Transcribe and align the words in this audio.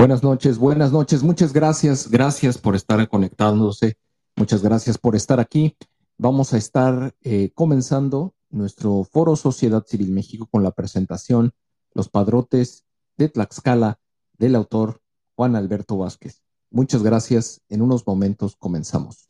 Buenas 0.00 0.22
noches, 0.22 0.56
buenas 0.56 0.92
noches. 0.92 1.22
Muchas 1.22 1.52
gracias, 1.52 2.10
gracias 2.10 2.56
por 2.56 2.74
estar 2.74 3.06
conectándose. 3.06 3.98
Muchas 4.34 4.62
gracias 4.62 4.96
por 4.96 5.14
estar 5.14 5.40
aquí. 5.40 5.76
Vamos 6.16 6.54
a 6.54 6.56
estar 6.56 7.14
eh, 7.20 7.50
comenzando 7.54 8.32
nuestro 8.48 9.04
foro 9.04 9.36
Sociedad 9.36 9.84
Civil 9.86 10.10
México 10.10 10.48
con 10.50 10.62
la 10.62 10.70
presentación 10.70 11.52
Los 11.92 12.08
Padrotes 12.08 12.86
de 13.18 13.28
Tlaxcala 13.28 14.00
del 14.38 14.56
autor 14.56 15.02
Juan 15.36 15.54
Alberto 15.54 15.98
Vázquez. 15.98 16.40
Muchas 16.70 17.02
gracias. 17.02 17.60
En 17.68 17.82
unos 17.82 18.06
momentos 18.06 18.56
comenzamos. 18.56 19.29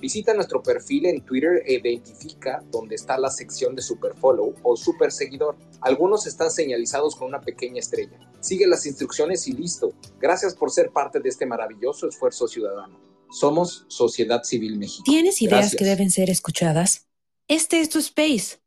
Visita 0.00 0.32
nuestro 0.32 0.62
perfil 0.62 1.06
en 1.06 1.24
Twitter 1.24 1.62
e 1.66 1.74
identifica 1.74 2.62
dónde 2.70 2.94
está 2.94 3.18
la 3.18 3.30
sección 3.30 3.74
de 3.74 3.82
Superfollow 3.82 4.54
o 4.62 4.76
Super 4.76 5.12
Seguidor. 5.12 5.56
Algunos 5.82 6.26
están 6.26 6.50
señalizados 6.50 7.14
con 7.16 7.28
una 7.28 7.40
pequeña 7.40 7.80
estrella. 7.80 8.18
Sigue 8.40 8.66
las 8.66 8.86
instrucciones 8.86 9.46
y 9.46 9.52
listo. 9.52 9.92
Gracias 10.18 10.54
por 10.54 10.70
ser 10.70 10.90
parte 10.90 11.20
de 11.20 11.28
este 11.28 11.44
maravilloso 11.44 12.08
esfuerzo 12.08 12.48
ciudadano. 12.48 12.98
Somos 13.30 13.84
Sociedad 13.88 14.42
Civil 14.42 14.78
México. 14.78 15.04
¿Tienes 15.04 15.42
ideas 15.42 15.76
que 15.76 15.84
deben 15.84 16.10
ser 16.10 16.30
escuchadas? 16.30 17.06
Este 17.46 17.80
es 17.80 17.90
tu 17.90 17.98
space. 17.98 18.58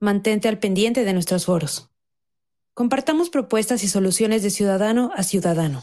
Mantente 0.00 0.48
al 0.48 0.58
pendiente 0.58 1.04
de 1.04 1.14
nuestros 1.14 1.46
foros. 1.46 1.88
Compartamos 2.74 3.30
propuestas 3.30 3.82
y 3.82 3.88
soluciones 3.88 4.42
de 4.42 4.50
ciudadano 4.50 5.10
a 5.16 5.24
ciudadano. 5.24 5.82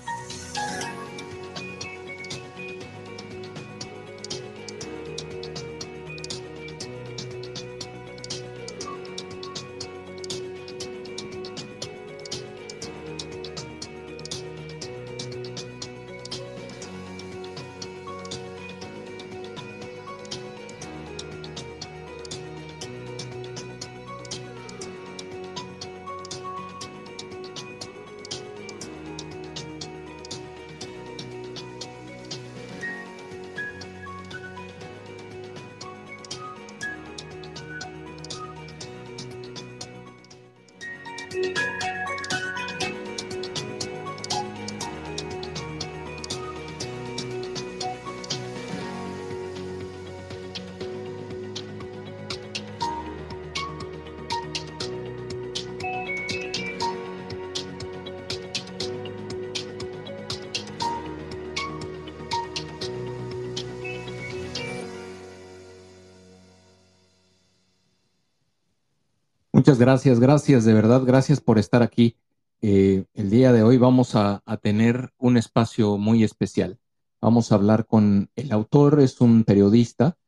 Gracias, 69.81 70.19
gracias, 70.19 70.63
de 70.63 70.75
verdad, 70.75 71.01
gracias 71.03 71.41
por 71.41 71.57
estar 71.57 71.81
aquí. 71.81 72.15
Eh, 72.61 73.05
el 73.15 73.31
día 73.31 73.51
de 73.51 73.63
hoy 73.63 73.79
vamos 73.79 74.15
a, 74.15 74.43
tener 74.61 75.11
un 75.17 75.37
espacio 75.37 75.97
muy 75.97 76.23
especial. 76.23 76.77
Vamos 77.19 77.51
a 77.51 77.55
hablar 77.55 77.87
con 77.87 78.29
el 78.35 78.51
autor, 78.51 78.99
es 78.99 79.19
un 79.21 79.43
periodista. 79.43 80.19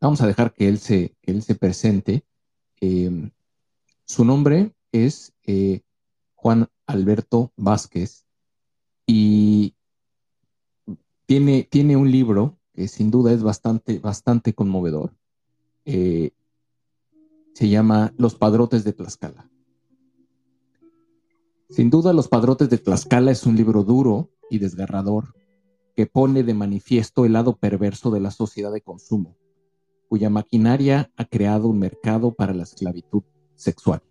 Vamos 0.00 0.20
a 0.20 0.28
dejar 0.28 0.54
que 0.54 0.68
él 0.68 0.78
se, 0.78 1.16
él 1.22 1.42
se 1.42 1.56
presente. 1.56 2.24
Em, 2.80 3.32
su 4.04 4.24
nombre 4.24 4.76
es 4.92 5.32
eh, 5.44 5.80
Juan 6.36 6.68
Alberto 6.86 7.52
Vázquez 7.56 8.26
y 9.06 9.74
tiene, 11.26 11.64
tiene 11.64 11.96
un 11.96 12.12
libro 12.12 12.58
que 12.74 12.86
sin 12.86 13.10
duda 13.10 13.32
es 13.32 13.42
bastante, 13.42 13.98
bastante 13.98 14.54
conmovedor. 14.54 15.16
Eh, 15.84 16.30
se 17.54 17.68
llama 17.68 18.12
Los 18.16 18.34
Padrotes 18.34 18.84
de 18.84 18.92
Tlaxcala. 18.92 19.50
Sin 21.68 21.90
duda, 21.90 22.12
Los 22.12 22.28
Padrotes 22.28 22.68
de 22.70 22.78
Tlaxcala 22.78 23.30
es 23.30 23.46
un 23.46 23.56
libro 23.56 23.84
duro 23.84 24.30
y 24.50 24.58
desgarrador 24.58 25.34
que 25.94 26.06
pone 26.06 26.42
de 26.42 26.54
manifiesto 26.54 27.24
el 27.24 27.34
lado 27.34 27.56
perverso 27.56 28.10
de 28.10 28.20
la 28.20 28.30
sociedad 28.30 28.72
de 28.72 28.80
consumo, 28.80 29.36
cuya 30.08 30.30
maquinaria 30.30 31.12
ha 31.16 31.24
creado 31.26 31.68
un 31.68 31.78
mercado 31.78 32.34
para 32.34 32.54
la 32.54 32.62
esclavitud 32.62 33.22
sexual. 33.54 34.02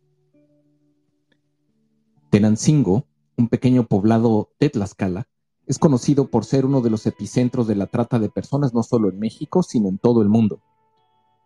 Tenancingo, 2.30 3.08
un 3.38 3.48
pequeño 3.48 3.88
poblado 3.88 4.52
de 4.60 4.70
Tlaxcala, 4.70 5.28
es 5.66 5.80
conocido 5.80 6.30
por 6.30 6.46
ser 6.46 6.66
uno 6.66 6.82
de 6.82 6.90
los 6.90 7.06
epicentros 7.06 7.68
de 7.68 7.76
la 7.76 7.88
trata 7.88 8.20
de 8.20 8.30
personas 8.30 8.74
no 8.74 8.84
solo 8.84 9.10
en 9.10 9.20
México, 9.20 9.64
sino 9.64 9.90
en 9.90 9.98
todo 9.98 10.22
el 10.22 10.30
mundo. 10.30 10.62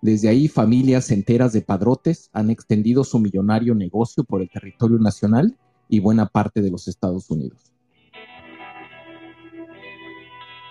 Desde 0.03 0.27
ahí, 0.27 0.49
familias 0.49 1.11
enteras 1.11 1.53
de 1.53 1.61
padrotes 1.61 2.29
han 2.33 2.49
extendido 2.49 3.05
su 3.05 3.19
millonario 3.19 3.73
negocio 3.73 4.25
por 4.25 4.41
el 4.41 4.49
territorio 4.49 4.99
nacional 4.99 5.57
y 5.87 6.01
buena 6.01 6.25
parte 6.25 6.61
de 6.61 6.69
los 6.69 6.89
Estados 6.89 7.31
Unidos. 7.31 7.71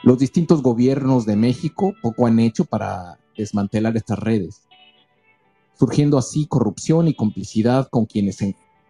Los 0.02 0.18
distintos 0.18 0.60
gobiernos 0.60 1.24
de 1.24 1.36
México 1.36 1.94
poco 2.02 2.26
han 2.26 2.40
hecho 2.40 2.66
para 2.66 3.20
desmantelar 3.34 3.96
estas 3.96 4.18
redes, 4.18 4.68
surgiendo 5.78 6.18
así 6.18 6.44
corrupción 6.46 7.08
y 7.08 7.14
complicidad 7.14 7.88
con 7.88 8.04
quienes 8.04 8.36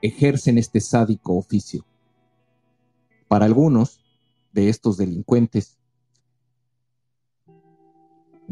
ejercen 0.00 0.59
este 0.59 0.81
sádico 0.81 1.37
oficio. 1.37 1.87
Para 3.29 3.44
algunos 3.44 4.00
de 4.53 4.71
estos 4.71 4.97
delincuentes, 4.97 5.79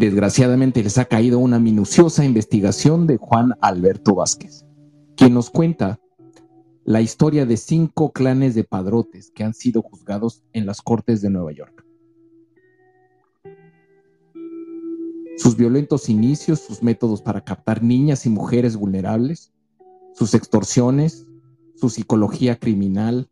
Desgraciadamente 0.01 0.83
les 0.83 0.97
ha 0.97 1.05
caído 1.05 1.39
una 1.39 1.59
minuciosa 1.59 2.25
investigación 2.25 3.07
de 3.07 3.19
Juan 3.19 3.53
Alberto 3.61 4.15
Vázquez, 4.15 4.65
quien 5.15 5.35
nos 5.35 5.51
cuenta 5.51 6.01
la 6.87 7.03
historia 7.03 7.45
de 7.45 7.59
cinco 7.59 8.11
clanes 8.11 8.55
de 8.55 8.65
padrotes 8.65 9.31
que 9.31 9.45
han 9.45 9.53
sido 9.53 9.83
juzgados 9.83 10.43
en 10.55 10.65
las 10.65 10.81
Cortes 10.81 11.21
de 11.21 11.29
Nueva 11.29 11.53
York. 11.53 11.85
sus 15.37 15.57
violentos 15.57 16.09
inicios, 16.09 16.61
sus 16.61 16.83
métodos 16.83 17.21
para 17.21 17.43
captar 17.43 17.83
niñas 17.83 18.25
y 18.25 18.31
mujeres 18.31 18.77
vulnerables, 18.77 19.53
sus 20.15 20.33
extorsiones, 20.33 21.27
su 21.75 21.91
psicología 21.91 22.59
criminal. 22.59 23.29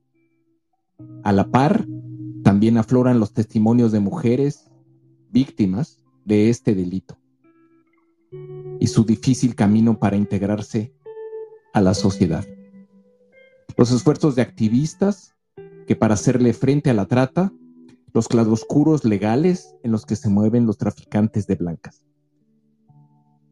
A 1.22 1.32
la 1.32 1.50
par, 1.50 1.86
también 2.42 2.76
afloran 2.76 3.20
los 3.20 3.32
testimonios 3.32 3.92
de 3.92 4.00
mujeres 4.00 4.70
víctimas 5.30 5.98
de 6.28 6.50
este 6.50 6.74
delito 6.74 7.18
y 8.78 8.86
su 8.86 9.04
difícil 9.04 9.54
camino 9.54 9.98
para 9.98 10.16
integrarse 10.16 10.92
a 11.72 11.80
la 11.80 11.94
sociedad. 11.94 12.44
Los 13.76 13.90
esfuerzos 13.90 14.36
de 14.36 14.42
activistas 14.42 15.34
que 15.86 15.96
para 15.96 16.14
hacerle 16.14 16.52
frente 16.52 16.90
a 16.90 16.94
la 16.94 17.06
trata, 17.06 17.50
los 18.12 18.28
claroscuros 18.28 19.04
legales 19.04 19.74
en 19.82 19.90
los 19.90 20.04
que 20.04 20.16
se 20.16 20.28
mueven 20.28 20.66
los 20.66 20.76
traficantes 20.76 21.46
de 21.46 21.54
blancas. 21.54 22.04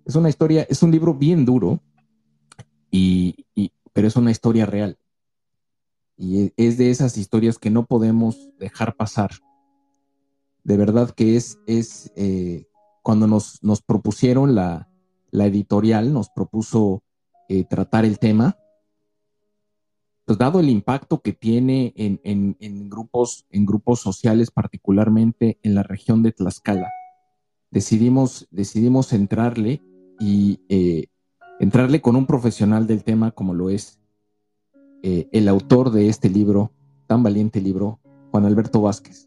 Es 0.04 0.14
una 0.14 0.28
historia, 0.28 0.66
es 0.68 0.82
un 0.82 0.90
libro 0.90 1.14
bien 1.14 1.46
duro, 1.46 1.80
y, 2.90 3.46
pero 3.92 4.06
es 4.06 4.16
una 4.16 4.30
historia 4.30 4.66
real. 4.66 4.98
Y 6.16 6.52
es 6.56 6.78
de 6.78 6.90
esas 6.90 7.16
historias 7.16 7.58
que 7.58 7.70
no 7.70 7.86
podemos 7.86 8.50
dejar 8.58 8.96
pasar. 8.96 9.30
De 10.66 10.76
verdad 10.76 11.10
que 11.10 11.36
es, 11.36 11.60
es 11.68 12.12
eh, 12.16 12.66
cuando 13.00 13.28
nos, 13.28 13.62
nos 13.62 13.82
propusieron 13.82 14.56
la, 14.56 14.88
la, 15.30 15.46
editorial, 15.46 16.12
nos 16.12 16.28
propuso 16.28 17.04
eh, 17.48 17.62
tratar 17.62 18.04
el 18.04 18.18
tema, 18.18 18.58
pues 20.24 20.38
dado 20.38 20.58
el 20.58 20.68
impacto 20.68 21.22
que 21.22 21.32
tiene 21.32 21.94
en, 21.94 22.18
en, 22.58 22.90
grupos, 22.90 23.46
en 23.50 23.64
grupos 23.64 24.00
sociales, 24.00 24.50
particularmente 24.50 25.60
en 25.62 25.76
la 25.76 25.84
región 25.84 26.24
de 26.24 26.32
Tlaxcala, 26.32 26.90
decidimos, 27.70 28.48
decidimos 28.50 29.12
entrarle 29.12 29.84
y 30.18 30.64
eh, 30.68 31.06
entrarle 31.60 32.00
con 32.00 32.16
un 32.16 32.26
profesional 32.26 32.88
del 32.88 33.04
tema 33.04 33.30
como 33.30 33.54
lo 33.54 33.70
es 33.70 34.00
el 35.04 35.46
autor 35.46 35.92
de 35.92 36.08
este 36.08 36.28
libro, 36.28 36.72
tan 37.06 37.22
valiente 37.22 37.60
libro, 37.60 38.00
Juan 38.32 38.44
Alberto 38.44 38.80
Vázquez. 38.80 39.25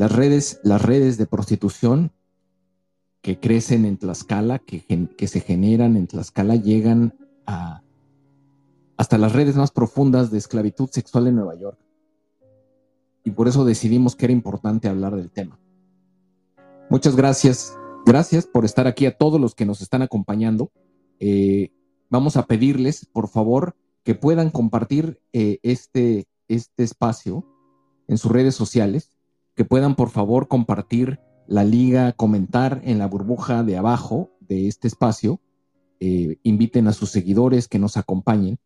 Las 0.00 0.12
redes, 0.12 0.60
las 0.64 0.80
redes 0.80 1.18
de 1.18 1.26
prostitución 1.26 2.10
que 3.20 3.38
crecen 3.38 3.84
en 3.84 3.98
Tlaxcala, 3.98 4.58
que, 4.58 4.82
que 5.14 5.28
se 5.28 5.40
generan 5.40 5.94
en 5.94 6.06
Tlaxcala, 6.06 6.56
llegan 6.56 7.12
a 7.46 7.82
hasta 8.96 9.18
las 9.18 9.34
redes 9.34 9.56
más 9.56 9.70
profundas 9.70 10.30
de 10.30 10.38
esclavitud 10.38 10.88
sexual 10.90 11.26
en 11.26 11.36
Nueva 11.36 11.54
York. 11.54 11.78
Y 13.24 13.32
por 13.32 13.46
eso 13.46 13.66
decidimos 13.66 14.16
que 14.16 14.24
era 14.24 14.32
importante 14.32 14.88
hablar 14.88 15.16
del 15.16 15.30
tema. 15.30 15.60
Muchas 16.88 17.14
gracias. 17.14 17.76
Gracias 18.06 18.46
por 18.46 18.64
estar 18.64 18.86
aquí 18.86 19.04
a 19.04 19.18
todos 19.18 19.38
los 19.38 19.54
que 19.54 19.66
nos 19.66 19.82
están 19.82 20.00
acompañando. 20.00 20.72
Eh, 21.18 21.72
vamos 22.08 22.38
a 22.38 22.46
pedirles, 22.46 23.04
por 23.04 23.28
favor, 23.28 23.76
que 24.02 24.14
puedan 24.14 24.48
compartir 24.48 25.20
eh, 25.34 25.58
este, 25.62 26.26
este 26.48 26.84
espacio 26.84 27.44
en 28.08 28.16
sus 28.16 28.32
redes 28.32 28.54
sociales, 28.54 29.19
que 29.60 29.66
puedan, 29.66 29.94
por 29.94 30.08
favor, 30.08 30.48
compartir 30.48 31.20
la 31.46 31.64
liga, 31.64 32.12
comentar 32.12 32.80
en 32.82 32.98
la 32.98 33.06
burbuja 33.06 33.62
de 33.62 33.76
abajo 33.76 34.30
de 34.40 34.68
este 34.68 34.88
espacio. 34.88 35.38
Eh, 36.00 36.38
inviten 36.44 36.88
a 36.88 36.94
sus 36.94 37.10
seguidores 37.10 37.68
que 37.68 37.78
nos 37.78 37.98
acompañen 37.98 38.58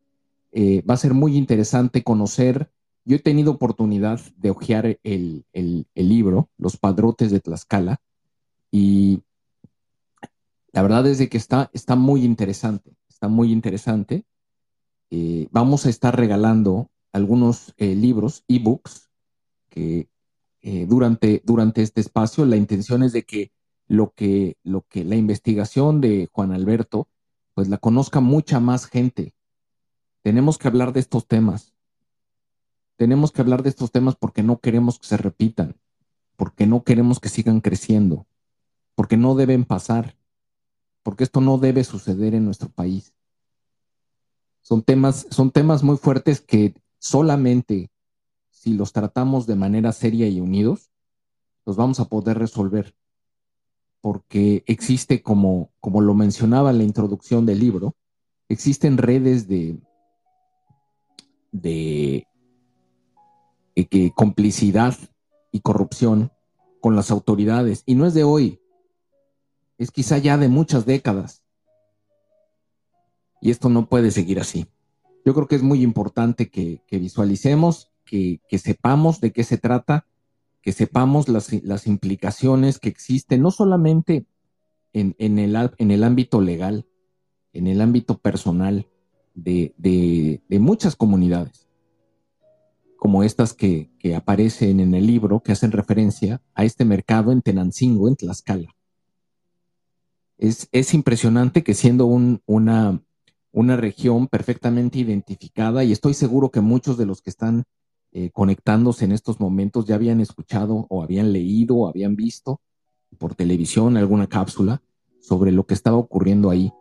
eh, 0.56 0.82
va 0.88 0.94
a 0.94 0.98
ser 0.98 1.14
muy 1.14 1.36
interesante 1.36 2.04
conocer. 2.04 2.70
Yo 3.04 3.16
he 3.16 3.18
tenido 3.18 3.50
oportunidad 3.50 4.20
de 4.36 4.50
hojear 4.50 5.00
el, 5.02 5.44
libro, 5.96 6.48
Los 6.56 6.76
Padrotes 6.76 7.32
de 7.32 7.40
Tlaxcala, 7.40 8.00
y 8.70 9.24
la 10.72 10.82
verdad 10.82 11.08
es 11.08 11.18
de 11.18 11.28
que 11.28 11.38
está, 11.38 11.70
está 11.72 11.96
muy 11.96 12.24
interesante, 12.24 12.96
está 13.08 13.26
muy 13.26 13.50
interesante. 13.50 14.24
Eh, 15.10 15.48
vamos 15.50 15.86
a 15.86 15.90
estar 15.90 16.16
regalando 16.16 16.88
algunos 17.12 17.74
eh, 17.76 17.96
libros, 17.96 18.44
ebooks, 18.46 19.10
que 19.70 20.08
durante, 20.88 21.42
durante 21.44 21.82
este 21.82 22.00
espacio 22.00 22.46
la 22.46 22.56
intención 22.56 23.02
es 23.02 23.12
de 23.12 23.24
que 23.24 23.52
lo 23.86 24.12
que, 24.14 24.56
lo 24.62 24.82
que 24.82 25.04
la 25.04 25.16
investigación 25.16 26.00
de 26.00 26.28
Juan 26.32 26.52
Alberto, 26.52 27.08
pues 27.52 27.68
la 27.68 27.78
conozca 27.78 28.20
mucha 28.20 28.60
más 28.60 28.86
gente, 28.86 29.34
tenemos 30.22 30.56
que 30.56 30.68
hablar 30.68 30.94
de 30.94 31.00
estos 31.00 31.28
temas. 31.28 31.74
Tenemos 32.96 33.30
que 33.30 33.42
hablar 33.42 33.62
de 33.62 33.68
estos 33.68 33.92
temas 33.92 34.16
porque 34.16 34.42
no 34.42 34.58
queremos 34.58 34.98
que 34.98 35.06
se 35.06 35.16
repitan, 35.16 35.76
porque 36.36 36.66
no 36.66 36.82
queremos 36.82 37.20
que 37.20 37.28
sigan 37.28 37.60
creciendo, 37.60 38.26
porque 38.94 39.16
no 39.16 39.34
deben 39.34 39.64
pasar, 39.64 40.16
porque 41.02 41.24
esto 41.24 41.42
no 41.42 41.58
debe 41.58 41.84
suceder 41.84 42.34
en 42.34 42.46
nuestro 42.46 42.70
país. 42.70 43.12
Son 44.62 44.82
temas, 44.82 45.26
son 45.30 45.50
temas 45.50 45.82
muy 45.82 45.98
fuertes 45.98 46.40
que 46.40 46.74
solamente 46.98 47.90
si 48.64 48.72
los 48.72 48.94
tratamos 48.94 49.46
de 49.46 49.56
manera 49.56 49.92
seria 49.92 50.26
y 50.26 50.40
unidos, 50.40 50.90
los 51.66 51.76
vamos 51.76 52.00
a 52.00 52.06
poder 52.06 52.38
resolver. 52.38 52.96
Porque 54.00 54.64
existe, 54.66 55.22
como, 55.22 55.70
como 55.80 56.00
lo 56.00 56.14
mencionaba 56.14 56.70
en 56.70 56.78
la 56.78 56.84
introducción 56.84 57.44
del 57.44 57.60
libro, 57.60 57.94
existen 58.48 58.96
redes 58.96 59.46
de, 59.48 59.78
de 61.52 62.26
que 63.90 64.12
complicidad 64.14 64.96
y 65.52 65.60
corrupción 65.60 66.32
con 66.80 66.96
las 66.96 67.10
autoridades. 67.10 67.82
Y 67.84 67.96
no 67.96 68.06
es 68.06 68.14
de 68.14 68.24
hoy, 68.24 68.62
es 69.76 69.90
quizá 69.90 70.16
ya 70.16 70.38
de 70.38 70.48
muchas 70.48 70.86
décadas. 70.86 71.44
Y 73.42 73.50
esto 73.50 73.68
no 73.68 73.90
puede 73.90 74.10
seguir 74.10 74.40
así. 74.40 74.66
Yo 75.22 75.34
creo 75.34 75.48
que 75.48 75.56
es 75.56 75.62
muy 75.62 75.82
importante 75.82 76.48
que, 76.48 76.80
visualicemos, 76.90 77.93
que, 78.48 78.58
sepamos 78.58 79.20
de 79.20 79.32
qué 79.32 79.42
se 79.42 79.58
trata, 79.58 80.06
que 80.62 80.72
sepamos 80.72 81.28
las, 81.28 81.52
las 81.64 81.86
implicaciones 81.86 82.78
que 82.78 82.88
existen, 82.88 83.42
no 83.42 83.50
solamente 83.50 84.26
en, 84.92 85.16
en, 85.18 85.38
el, 85.38 85.56
en 85.78 85.90
el 85.90 86.04
ámbito 86.04 86.40
legal, 86.40 86.86
en 87.52 87.66
el 87.66 87.80
ámbito 87.80 88.18
personal, 88.18 88.86
de, 89.34 90.40
muchas 90.60 90.94
comunidades, 90.94 91.68
como 92.96 93.24
estas 93.24 93.52
que, 93.52 93.90
aparecen 94.16 94.78
en 94.78 94.94
el 94.94 95.06
libro, 95.06 95.40
que 95.40 95.52
hacen 95.52 95.72
referencia 95.72 96.40
a 96.54 96.64
este 96.64 96.84
mercado 96.84 97.32
en 97.32 97.42
Tenancingo, 97.42 98.06
en 98.06 98.14
Tlaxcala. 98.14 98.76
Es, 100.38 100.68
es 100.70 100.94
impresionante 100.94 101.64
que 101.64 101.74
siendo 101.74 102.06
una, 102.06 103.02
una 103.50 103.76
región 103.76 104.28
perfectamente 104.28 105.00
identificada, 105.00 105.82
y 105.82 105.90
estoy 105.90 106.14
seguro 106.14 106.50
que 106.50 106.60
muchos 106.60 106.96
de 106.96 107.06
los 107.06 107.20
que 107.20 107.30
están 107.30 107.64
eh, 108.14 108.30
conectándose 108.30 109.04
en 109.04 109.12
estos 109.12 109.38
momentos 109.40 109.84
ya 109.84 109.96
habían 109.96 110.20
escuchado 110.20 110.86
o 110.88 111.02
habían 111.02 111.32
leído 111.32 111.76
o 111.76 111.88
habían 111.88 112.16
visto 112.16 112.60
por 113.18 113.34
televisión 113.34 113.96
alguna 113.96 114.26
cápsula 114.26 114.82
sobre 115.20 115.52
lo 115.52 115.66
que 115.66 115.74
estaba 115.74 115.98
ocurriendo 115.98 116.48
ahí. 116.48 116.72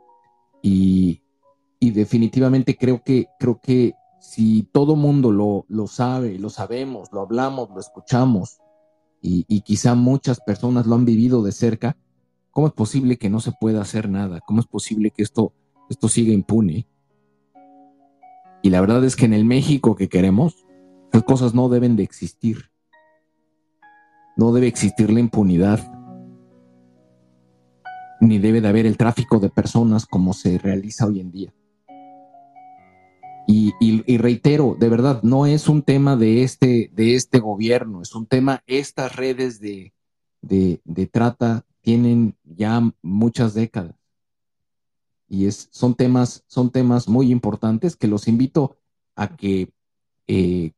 Y, 0.61 1.21
y 1.79 1.91
definitivamente 1.91 2.77
creo 2.77 3.03
que, 3.03 3.27
creo 3.37 3.59
que 3.61 3.93
si 4.21 4.63
todo 4.71 4.95
mundo 4.95 5.31
lo, 5.31 5.65
lo 5.67 5.87
sabe, 5.87 6.39
lo 6.39 6.49
sabemos, 6.49 7.09
lo 7.11 7.19
hablamos, 7.19 7.69
lo 7.69 7.81
escuchamos, 7.81 8.59
y, 9.25 9.61
quizá 9.61 9.95
muchas 9.95 10.41
personas 10.41 10.85
lo 10.85 10.95
han 10.95 11.05
vivido 11.05 11.43
de 11.43 11.53
cerca, 11.53 11.95
¿cómo 12.51 12.67
es 12.67 12.73
posible 12.73 13.17
que 13.17 13.29
no 13.29 13.39
se 13.39 13.53
pueda 13.53 13.81
hacer 13.81 14.09
nada? 14.09 14.41
¿Cómo 14.41 14.59
es 14.59 14.67
posible 14.67 15.11
que 15.11 15.23
esto, 15.23 15.53
esto 15.89 16.09
siga 16.09 16.33
impune? 16.33 16.85
Y 18.61 18.69
la 18.69 18.81
verdad 18.81 19.03
es 19.05 19.15
que 19.15 19.23
en 19.23 19.33
el 19.33 19.45
México 19.45 19.95
que 19.95 20.09
queremos, 20.09 20.62
esas 21.13 21.23
cosas 21.25 21.53
no 21.53 21.69
deben 21.69 21.95
de 21.95 22.01
existir. 22.01 22.71
No 24.35 24.51
debe 24.51 24.65
existir 24.65 25.11
la 25.11 25.19
impunidad, 25.19 25.79
ni 28.19 28.39
debe 28.39 28.61
de 28.61 28.67
haber 28.67 28.87
el 28.87 28.97
tráfico 28.97 29.37
de 29.37 29.49
personas 29.49 30.07
como 30.07 30.33
se 30.33 30.57
realiza 30.57 31.05
hoy 31.05 31.19
en 31.19 31.31
día. 31.31 31.53
Y, 33.45 34.17
reitero, 34.17 34.75
de 34.79 34.89
verdad, 34.89 35.21
no 35.21 35.45
es 35.45 35.69
un 35.69 35.83
tema 35.83 36.15
de 36.15 36.41
este, 36.41 36.89
de 36.93 37.13
este 37.13 37.39
gobierno, 37.39 38.01
es 38.01 38.15
un 38.15 38.25
tema, 38.25 38.63
estas 38.65 39.15
redes 39.15 39.59
de, 39.59 39.93
trata 41.11 41.63
tienen 41.81 42.35
ya 42.43 42.81
muchas 43.03 43.53
décadas. 43.53 43.95
Y 45.27 45.45
es, 45.45 45.67
son, 45.71 45.93
temas, 45.93 46.43
son 46.47 46.71
temas 46.71 47.07
muy 47.07 47.31
importantes 47.31 47.95
que 47.95 48.07
los 48.07 48.27
invito 48.27 48.77
a 49.15 49.35
que 49.35 49.71
eh, 50.27 50.71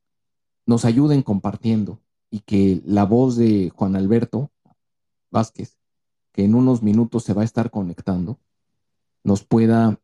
nos 0.65 0.85
ayuden 0.85 1.21
compartiendo 1.21 1.99
y 2.29 2.39
que 2.39 2.81
la 2.85 3.05
voz 3.05 3.35
de 3.37 3.71
Juan 3.75 3.95
Alberto 3.95 4.51
Vázquez, 5.31 5.77
que 6.31 6.43
en 6.43 6.55
unos 6.55 6.81
minutos 6.81 7.23
se 7.23 7.33
va 7.33 7.41
a 7.43 7.45
estar 7.45 7.69
conectando, 7.71 8.39
nos 9.23 9.43
pueda 9.43 9.99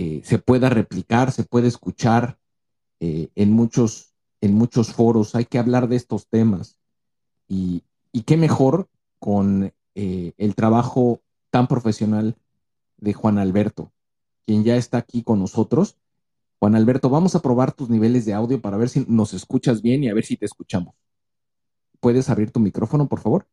eh, 0.00 0.20
se 0.22 0.38
pueda 0.38 0.68
replicar, 0.68 1.32
se 1.32 1.42
puede 1.42 1.66
escuchar 1.66 2.38
eh, 3.00 3.30
en, 3.34 3.50
muchos, 3.50 4.14
en 4.40 4.54
muchos 4.54 4.92
foros. 4.92 5.34
Hay 5.34 5.44
que 5.44 5.58
hablar 5.58 5.88
de 5.88 5.96
estos 5.96 6.28
temas. 6.28 6.78
Y, 7.48 7.82
qué 8.24 8.36
mejor 8.36 8.88
con 9.18 9.72
eh, 9.96 10.32
el 10.36 10.54
trabajo 10.54 11.20
tan 11.50 11.66
profesional 11.66 12.36
de 12.98 13.12
Juan 13.12 13.38
Alberto, 13.38 13.90
quien 14.46 14.62
ya 14.62 14.76
está 14.76 14.98
aquí 14.98 15.24
con 15.24 15.40
nosotros. 15.40 15.96
Juan 16.58 16.74
Alberto, 16.74 17.08
vamos 17.08 17.34
a 17.34 17.40
probar 17.40 17.72
tus 17.72 17.88
niveles 17.88 18.24
de 18.24 18.34
audio 18.34 18.60
para 18.60 18.76
ver 18.76 18.88
si 18.88 19.04
nos 19.08 19.32
escuchas 19.32 19.80
bien 19.80 20.02
y 20.02 20.08
a 20.08 20.14
ver 20.14 20.24
si 20.24 20.36
te 20.36 20.46
escuchamos. 20.46 20.94
¿Puedes 22.00 22.28
abrir 22.30 22.50
tu 22.50 22.60
micrófono, 22.60 23.08
por 23.08 23.20
favor? 23.20 23.46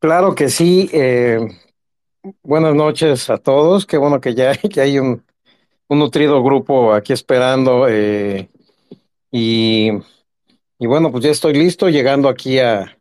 Claro 0.00 0.34
que 0.34 0.48
sí. 0.48 0.90
Eh, 0.92 1.38
buenas 2.42 2.74
noches 2.74 3.30
a 3.30 3.38
todos. 3.38 3.86
Qué 3.86 3.96
bueno 3.96 4.20
que 4.20 4.34
ya 4.34 4.54
que 4.56 4.80
hay 4.80 4.98
un, 4.98 5.24
nutrido 5.88 6.42
grupo 6.42 6.92
aquí 6.92 7.12
esperando. 7.12 7.86
Eh, 7.88 8.48
y, 9.30 9.90
y, 10.78 10.86
bueno, 10.86 11.12
pues 11.12 11.24
ya 11.24 11.30
estoy 11.30 11.54
listo, 11.54 11.88
llegando 11.88 12.28
aquí 12.28 12.58
a 12.58 12.98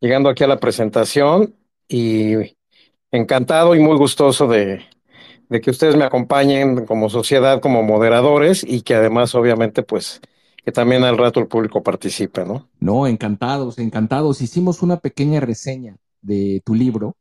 llegando 0.00 0.28
aquí 0.28 0.42
a 0.42 0.48
la 0.48 0.58
presentación 0.58 1.54
y 1.88 2.56
encantado 3.12 3.74
y 3.76 3.78
muy 3.78 3.96
gustoso 3.96 4.48
de, 4.48 4.84
de 5.52 5.60
que 5.60 5.70
ustedes 5.70 5.96
me 5.96 6.04
acompañen 6.04 6.86
como 6.86 7.10
sociedad, 7.10 7.60
como 7.60 7.82
moderadores 7.82 8.64
y 8.66 8.80
que 8.80 8.94
además, 8.94 9.34
obviamente, 9.34 9.82
pues 9.82 10.22
que 10.64 10.72
también 10.72 11.04
al 11.04 11.18
rato 11.18 11.40
el 11.40 11.46
público 11.46 11.82
participe, 11.82 12.46
¿no? 12.46 12.70
No, 12.80 13.06
encantados, 13.06 13.78
encantados. 13.78 14.40
Hicimos 14.40 14.82
una 14.82 14.96
pequeña 14.96 15.40
reseña 15.40 15.98
de 16.22 16.62
tu 16.64 16.74
libro. 16.74 17.16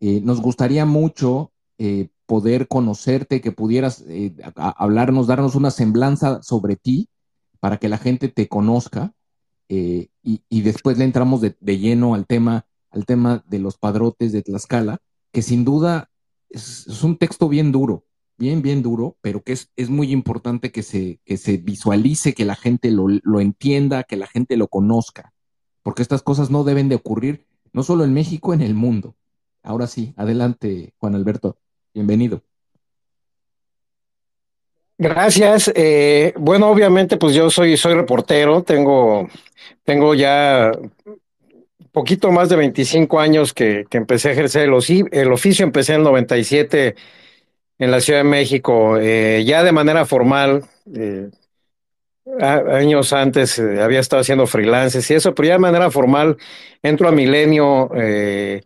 Eh, 0.00 0.20
nos 0.20 0.40
gustaría 0.40 0.84
mucho 0.84 1.52
eh, 1.78 2.08
poder 2.26 2.66
conocerte, 2.66 3.40
que 3.40 3.52
pudieras 3.52 4.02
eh, 4.08 4.34
hablarnos, 4.56 5.28
darnos 5.28 5.54
una 5.54 5.70
semblanza 5.70 6.42
sobre 6.42 6.74
ti 6.74 7.08
para 7.60 7.76
que 7.76 7.88
la 7.88 7.98
gente 7.98 8.26
te 8.26 8.48
conozca 8.48 9.12
y, 9.68 10.10
y, 10.24 10.60
después 10.62 10.98
le 10.98 11.04
entramos 11.04 11.40
de, 11.40 11.54
de, 11.60 11.78
lleno 11.78 12.14
al 12.16 12.26
tema, 12.26 12.66
al 12.90 13.06
tema 13.06 13.44
de 13.46 13.60
los 13.60 13.78
padrotes 13.78 14.32
de 14.32 14.42
Tlaxcala, 14.42 14.98
que 15.30 15.42
sin 15.42 15.64
duda 15.64 16.09
es, 16.50 17.02
un 17.02 17.16
texto 17.16 17.48
bien 17.48 17.72
duro, 17.72 18.04
bien, 18.36 18.62
bien 18.62 18.82
duro, 18.82 19.16
pero 19.20 19.42
que 19.42 19.52
es, 19.52 19.70
es 19.76 19.88
muy 19.88 20.12
importante 20.12 20.70
que 20.70 20.82
se, 20.82 21.20
que 21.24 21.36
se 21.36 21.56
visualice, 21.56 22.34
que 22.34 22.44
la 22.44 22.56
gente 22.56 22.90
lo, 22.90 23.06
lo 23.08 23.40
entienda, 23.40 24.04
que 24.04 24.16
la 24.16 24.26
gente 24.26 24.56
lo 24.56 24.68
conozca, 24.68 25.32
porque 25.82 26.02
estas 26.02 26.22
cosas 26.22 26.50
no 26.50 26.64
deben 26.64 26.88
de 26.88 26.96
ocurrir 26.96 27.46
no 27.72 27.82
solo 27.82 28.04
en 28.04 28.12
México, 28.12 28.52
en 28.52 28.62
el 28.62 28.74
mundo. 28.74 29.14
Ahora 29.62 29.86
sí, 29.86 30.14
adelante, 30.16 30.94
Juan 30.98 31.14
Alberto, 31.14 31.58
bienvenido. 31.94 32.42
Gracias. 34.98 35.72
Eh, 35.74 36.34
bueno, 36.38 36.68
obviamente, 36.68 37.16
pues 37.16 37.34
yo 37.34 37.48
soy, 37.48 37.76
soy 37.76 37.94
reportero, 37.94 38.62
tengo, 38.62 39.28
tengo 39.82 40.14
ya 40.14 40.72
poquito 41.92 42.30
más 42.32 42.48
de 42.48 42.56
25 42.56 43.20
años 43.20 43.52
que, 43.52 43.86
que 43.90 43.98
empecé 43.98 44.30
a 44.30 44.32
ejercer 44.32 44.62
el, 44.62 44.74
el, 45.12 45.32
oficio, 45.32 45.64
empecé 45.64 45.92
en 45.94 46.00
el 46.00 46.04
97 46.04 46.94
en 47.78 47.90
la 47.90 48.00
Ciudad 48.00 48.20
de 48.20 48.24
México, 48.24 48.98
eh, 48.98 49.42
ya 49.46 49.62
de 49.62 49.72
manera 49.72 50.04
formal, 50.04 50.64
eh, 50.94 51.30
años 52.40 53.12
antes 53.12 53.58
eh, 53.58 53.82
había 53.82 54.00
estado 54.00 54.20
haciendo 54.20 54.46
freelances 54.46 55.10
y 55.10 55.14
eso, 55.14 55.34
pero 55.34 55.48
ya 55.48 55.54
de 55.54 55.60
manera 55.60 55.90
formal 55.90 56.36
entro 56.82 57.08
a 57.08 57.12
Milenio 57.12 57.90
eh, 57.96 58.62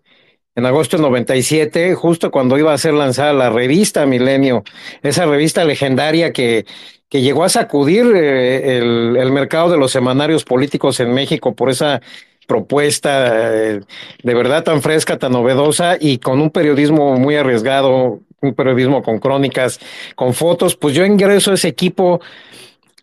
en 0.55 0.67
agosto 0.67 0.97
del 0.97 1.07
97, 1.07 1.95
justo 1.95 2.31
cuando 2.31 2.59
iba 2.59 2.73
a 2.73 2.79
ser 2.79 2.95
lanzada 2.95 3.33
la 3.33 3.51
revista 3.51 4.07
Milenio, 4.07 4.63
esa 5.03 5.27
revista 5.27 5.65
legendaria 5.65 6.33
que, 6.33 6.65
que 7.09 7.23
llegó 7.23 7.45
a 7.45 7.49
sacudir 7.49 8.07
el, 8.07 9.17
el, 9.17 9.33
mercado 9.33 9.71
de 9.71 9.79
los 9.79 9.91
semanarios 9.91 10.45
políticos 10.45 11.01
en 11.01 11.13
México 11.13 11.55
por 11.55 11.71
esa 11.71 12.01
propuesta 12.47 13.31
eh, 13.55 13.81
de 14.23 14.35
verdad 14.35 14.65
tan 14.65 14.83
fresca, 14.83 15.19
tan 15.19 15.33
novedosa 15.33 15.97
y 16.01 16.19
con 16.19 16.41
un 16.41 16.51
periodismo 16.51 17.17
muy 17.17 17.37
arriesgado, 17.37 18.21
un 18.41 18.55
periodismo 18.55 19.03
con 19.03 19.19
crónicas, 19.19 19.81
con 20.15 20.35
fotos, 20.35 20.77
pues 20.77 20.95
yo 20.95 21.05
ingreso 21.05 21.51
a 21.51 21.55
ese 21.55 21.69
equipo 21.69 22.21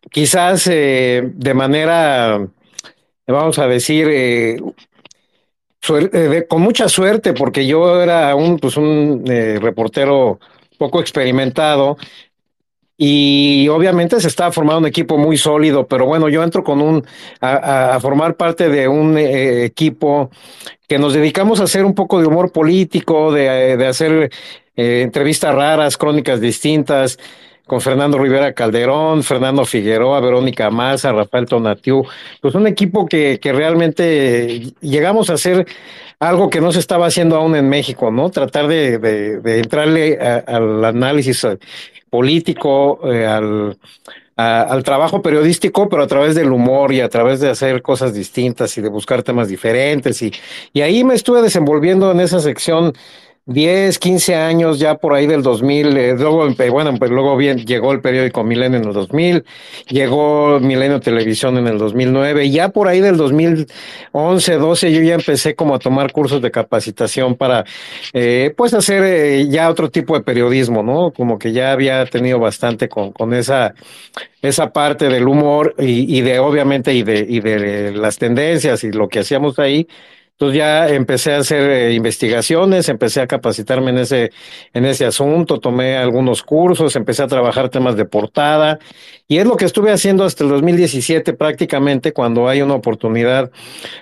quizás 0.09 0.67
eh, 0.67 1.21
de 1.23 1.53
manera, 1.53 2.47
vamos 3.27 3.59
a 3.59 3.67
decir, 3.67 4.07
eh, 4.09 4.57
eh, 6.13 6.45
con 6.47 6.61
mucha 6.61 6.87
suerte, 6.89 7.33
porque 7.33 7.65
yo 7.65 8.01
era 8.01 8.35
un, 8.35 8.57
pues 8.59 8.77
un 8.77 9.23
reportero 9.25 10.39
poco 10.77 10.99
experimentado 10.99 11.97
y 13.03 13.67
obviamente 13.69 14.19
se 14.19 14.27
estaba 14.27 14.51
formando 14.51 14.81
un 14.81 14.85
equipo 14.85 15.17
muy 15.17 15.35
sólido, 15.35 15.87
pero 15.87 16.05
bueno, 16.05 16.29
yo 16.29 16.43
entro 16.43 16.63
con 16.63 16.79
un, 16.79 17.03
a, 17.39 17.95
a 17.95 17.99
formar 17.99 18.35
parte 18.35 18.69
de 18.69 18.87
un 18.87 19.17
eh, 19.17 19.65
equipo 19.65 20.29
que 20.87 20.99
nos 20.99 21.15
dedicamos 21.15 21.59
a 21.59 21.63
hacer 21.63 21.83
un 21.83 21.95
poco 21.95 22.21
de 22.21 22.27
humor 22.27 22.51
político, 22.51 23.31
de, 23.31 23.75
de 23.75 23.87
hacer 23.87 24.29
eh, 24.75 25.01
entrevistas 25.01 25.55
raras, 25.55 25.97
crónicas 25.97 26.39
distintas, 26.39 27.17
con 27.65 27.81
Fernando 27.81 28.19
Rivera 28.19 28.53
Calderón, 28.53 29.23
Fernando 29.23 29.65
Figueroa, 29.65 30.19
Verónica 30.19 30.69
Maza, 30.69 31.11
Rafael 31.11 31.47
Tonatiu, 31.47 32.03
pues 32.39 32.53
un 32.53 32.67
equipo 32.67 33.07
que, 33.07 33.39
que 33.41 33.51
realmente 33.51 34.73
llegamos 34.79 35.31
a 35.31 35.33
hacer 35.33 35.65
algo 36.19 36.51
que 36.51 36.61
no 36.61 36.71
se 36.71 36.77
estaba 36.77 37.07
haciendo 37.07 37.35
aún 37.35 37.55
en 37.55 37.67
México, 37.67 38.11
¿no? 38.11 38.29
Tratar 38.29 38.67
de, 38.67 38.99
de, 38.99 39.39
de 39.39 39.57
entrarle 39.57 40.19
a, 40.21 40.35
al 40.45 40.85
análisis 40.85 41.47
político, 42.11 42.99
eh, 43.11 43.25
al, 43.25 43.79
al 44.35 44.83
trabajo 44.83 45.21
periodístico, 45.21 45.89
pero 45.89 46.03
a 46.03 46.07
través 46.07 46.35
del 46.35 46.51
humor 46.51 46.91
y 46.93 46.99
a 47.01 47.09
través 47.09 47.39
de 47.39 47.49
hacer 47.49 47.81
cosas 47.81 48.13
distintas 48.13 48.77
y 48.77 48.81
de 48.81 48.89
buscar 48.89 49.23
temas 49.23 49.47
diferentes. 49.47 50.21
Y, 50.21 50.31
y 50.73 50.81
ahí 50.81 51.03
me 51.03 51.15
estuve 51.15 51.41
desenvolviendo 51.41 52.11
en 52.11 52.19
esa 52.19 52.39
sección 52.39 52.93
10, 53.47 53.97
15 53.97 54.35
años 54.35 54.77
ya 54.79 54.95
por 54.95 55.13
ahí 55.13 55.25
del 55.25 55.41
2000, 55.41 55.97
eh, 55.97 56.15
luego, 56.15 56.47
bueno, 56.69 56.93
pues 56.97 57.09
luego 57.09 57.35
bien, 57.35 57.57
llegó 57.65 57.91
el 57.91 57.99
periódico 57.99 58.43
Milenio 58.43 58.79
en 58.79 58.85
el 58.85 58.93
2000, 58.93 59.43
llegó 59.89 60.59
Milenio 60.59 60.99
Televisión 60.99 61.57
en 61.57 61.67
el 61.67 61.79
2009, 61.79 62.45
y 62.45 62.51
ya 62.51 62.69
por 62.69 62.87
ahí 62.87 62.99
del 62.99 63.17
2011, 63.17 64.53
12 64.57 64.93
yo 64.93 65.01
ya 65.01 65.15
empecé 65.15 65.55
como 65.55 65.73
a 65.73 65.79
tomar 65.79 66.11
cursos 66.11 66.41
de 66.41 66.51
capacitación 66.51 67.35
para, 67.35 67.65
eh, 68.13 68.53
pues 68.55 68.75
hacer 68.75 69.03
eh, 69.03 69.47
ya 69.49 69.69
otro 69.71 69.89
tipo 69.89 70.13
de 70.15 70.21
periodismo, 70.21 70.83
¿no? 70.83 71.11
Como 71.11 71.39
que 71.39 71.51
ya 71.51 71.71
había 71.71 72.05
tenido 72.05 72.37
bastante 72.39 72.89
con, 72.89 73.11
con 73.11 73.33
esa, 73.33 73.73
esa 74.43 74.71
parte 74.71 75.09
del 75.09 75.27
humor 75.27 75.73
y, 75.79 76.17
y 76.17 76.21
de, 76.21 76.37
obviamente, 76.37 76.93
y 76.93 77.01
de, 77.01 77.25
y 77.27 77.39
de 77.39 77.91
las 77.91 78.17
tendencias 78.17 78.83
y 78.83 78.91
lo 78.91 79.09
que 79.09 79.19
hacíamos 79.19 79.57
ahí, 79.57 79.87
entonces 80.41 80.57
ya 80.57 80.89
empecé 80.89 81.33
a 81.33 81.37
hacer 81.37 81.69
eh, 81.69 81.93
investigaciones, 81.93 82.89
empecé 82.89 83.21
a 83.21 83.27
capacitarme 83.27 83.91
en 83.91 83.99
ese, 83.99 84.31
en 84.73 84.85
ese 84.85 85.05
asunto, 85.05 85.59
tomé 85.59 85.97
algunos 85.97 86.41
cursos, 86.41 86.95
empecé 86.95 87.21
a 87.21 87.27
trabajar 87.27 87.69
temas 87.69 87.95
de 87.95 88.05
portada. 88.05 88.79
Y 89.27 89.37
es 89.37 89.45
lo 89.45 89.55
que 89.55 89.65
estuve 89.65 89.91
haciendo 89.91 90.23
hasta 90.23 90.43
el 90.43 90.49
2017 90.49 91.33
prácticamente 91.33 92.11
cuando 92.11 92.49
hay 92.49 92.63
una 92.63 92.73
oportunidad 92.73 93.51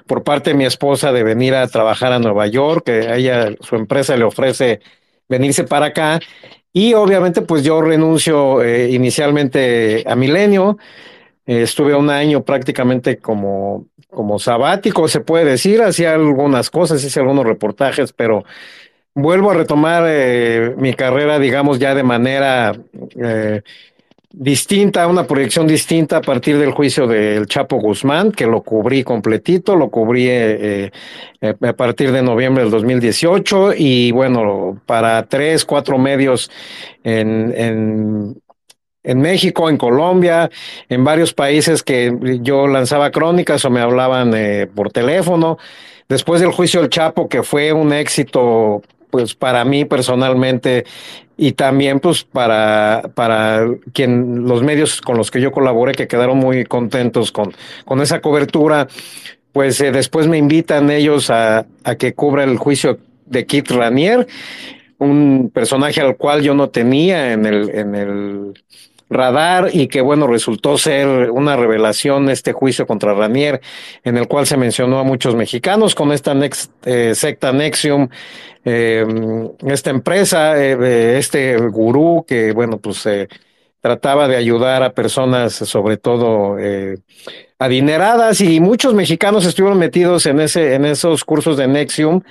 por 0.07 0.23
parte 0.23 0.51
de 0.51 0.55
mi 0.55 0.63
esposa 0.63 1.11
de 1.11 1.23
venir 1.23 1.55
a 1.55 1.67
trabajar 1.67 2.13
a 2.13 2.19
Nueva 2.19 2.47
York, 2.47 2.85
que 2.85 3.13
ella, 3.13 3.53
su 3.59 3.75
empresa 3.75 4.15
le 4.15 4.23
ofrece 4.23 4.79
venirse 5.27 5.65
para 5.65 5.87
acá. 5.87 6.21
Y 6.71 6.93
obviamente 6.93 7.41
pues 7.41 7.65
yo 7.65 7.81
renuncio 7.81 8.63
eh, 8.63 8.91
inicialmente 8.91 10.05
a 10.07 10.15
Milenio, 10.15 10.77
estuve 11.57 11.95
un 11.95 12.09
año 12.09 12.43
prácticamente 12.43 13.17
como, 13.17 13.87
como 14.09 14.37
sabático, 14.37 15.07
se 15.07 15.21
puede 15.21 15.45
decir, 15.45 15.81
hacía 15.81 16.13
algunas 16.13 16.69
cosas, 16.69 17.03
hice 17.03 17.19
algunos 17.19 17.45
reportajes, 17.45 18.13
pero 18.13 18.43
vuelvo 19.15 19.49
a 19.49 19.55
retomar 19.55 20.03
eh, 20.07 20.75
mi 20.77 20.93
carrera, 20.93 21.39
digamos, 21.39 21.79
ya 21.79 21.95
de 21.95 22.03
manera 22.03 22.73
eh, 23.19 23.61
distinta, 24.31 25.07
una 25.07 25.25
proyección 25.25 25.65
distinta 25.65 26.17
a 26.17 26.21
partir 26.21 26.59
del 26.59 26.71
juicio 26.71 27.07
del 27.07 27.47
Chapo 27.47 27.77
Guzmán, 27.77 28.31
que 28.31 28.45
lo 28.45 28.61
cubrí 28.61 29.03
completito, 29.03 29.75
lo 29.75 29.89
cubrí 29.89 30.27
eh, 30.29 30.91
a 31.41 31.73
partir 31.73 32.11
de 32.11 32.21
noviembre 32.21 32.63
del 32.63 32.71
2018 32.71 33.73
y 33.75 34.11
bueno, 34.11 34.79
para 34.85 35.25
tres, 35.25 35.65
cuatro 35.65 35.97
medios 35.97 36.51
en, 37.03 37.53
en 37.57 38.41
en 39.03 39.21
México, 39.21 39.69
en 39.69 39.77
Colombia, 39.77 40.49
en 40.89 41.03
varios 41.03 41.33
países 41.33 41.83
que 41.83 42.39
yo 42.41 42.67
lanzaba 42.67 43.11
crónicas 43.11 43.63
o 43.65 43.69
me 43.69 43.81
hablaban 43.81 44.33
eh, 44.35 44.67
por 44.73 44.91
teléfono. 44.91 45.57
Después 46.07 46.41
del 46.41 46.51
juicio 46.51 46.81
del 46.81 46.89
Chapo, 46.89 47.29
que 47.29 47.43
fue 47.43 47.71
un 47.71 47.93
éxito, 47.93 48.81
pues 49.09 49.35
para 49.35 49.63
mí 49.63 49.85
personalmente 49.85 50.85
y 51.37 51.53
también 51.53 51.99
pues 52.01 52.25
para, 52.25 53.11
para 53.13 53.65
quien, 53.93 54.45
los 54.45 54.61
medios 54.61 54.99
con 55.01 55.17
los 55.17 55.31
que 55.31 55.39
yo 55.39 55.51
colaboré, 55.51 55.93
que 55.93 56.07
quedaron 56.07 56.37
muy 56.37 56.65
contentos 56.65 57.31
con, 57.31 57.53
con 57.85 58.01
esa 58.01 58.19
cobertura, 58.19 58.87
pues 59.53 59.79
eh, 59.79 59.91
después 59.91 60.27
me 60.27 60.37
invitan 60.37 60.91
ellos 60.91 61.29
a, 61.29 61.65
a 61.83 61.95
que 61.95 62.13
cubra 62.13 62.43
el 62.43 62.57
juicio 62.57 62.99
de 63.25 63.45
Kit 63.45 63.71
Ranier, 63.71 64.27
un 64.97 65.49
personaje 65.53 66.01
al 66.01 66.17
cual 66.17 66.41
yo 66.41 66.53
no 66.53 66.69
tenía 66.69 67.31
en 67.31 67.45
el, 67.45 67.69
en 67.69 67.95
el 67.95 68.53
radar 69.09 69.69
y 69.73 69.87
que 69.87 70.01
bueno, 70.01 70.27
resultó 70.27 70.77
ser 70.77 71.31
una 71.31 71.55
revelación 71.55 72.29
este 72.29 72.53
juicio 72.53 72.85
contra 72.85 73.13
Ranier, 73.13 73.61
en 74.03 74.17
el 74.17 74.27
cual 74.27 74.45
se 74.45 74.57
mencionó 74.57 74.99
a 74.99 75.03
muchos 75.03 75.35
mexicanos 75.35 75.95
con 75.95 76.11
esta 76.11 76.35
eh, 76.85 77.15
secta 77.15 77.51
Nexium, 77.51 78.09
eh, 78.63 79.05
esta 79.65 79.89
empresa, 79.89 80.61
eh, 80.61 81.17
este 81.17 81.57
gurú 81.57 82.23
que 82.27 82.51
bueno, 82.51 82.77
pues 82.77 83.07
trataba 83.81 84.27
de 84.27 84.35
ayudar 84.35 84.83
a 84.83 84.93
personas 84.93 85.53
sobre 85.53 85.97
todo 85.97 86.57
adineradas 87.57 88.41
y 88.41 88.59
muchos 88.59 88.93
mexicanos 88.93 89.45
estuvieron 89.45 89.79
metidos 89.79 90.25
en 90.25 90.41
ese 90.41 90.75
en 90.75 90.85
esos 90.85 91.23
cursos 91.23 91.57
de 91.57 91.67
Nexium. 91.67 92.21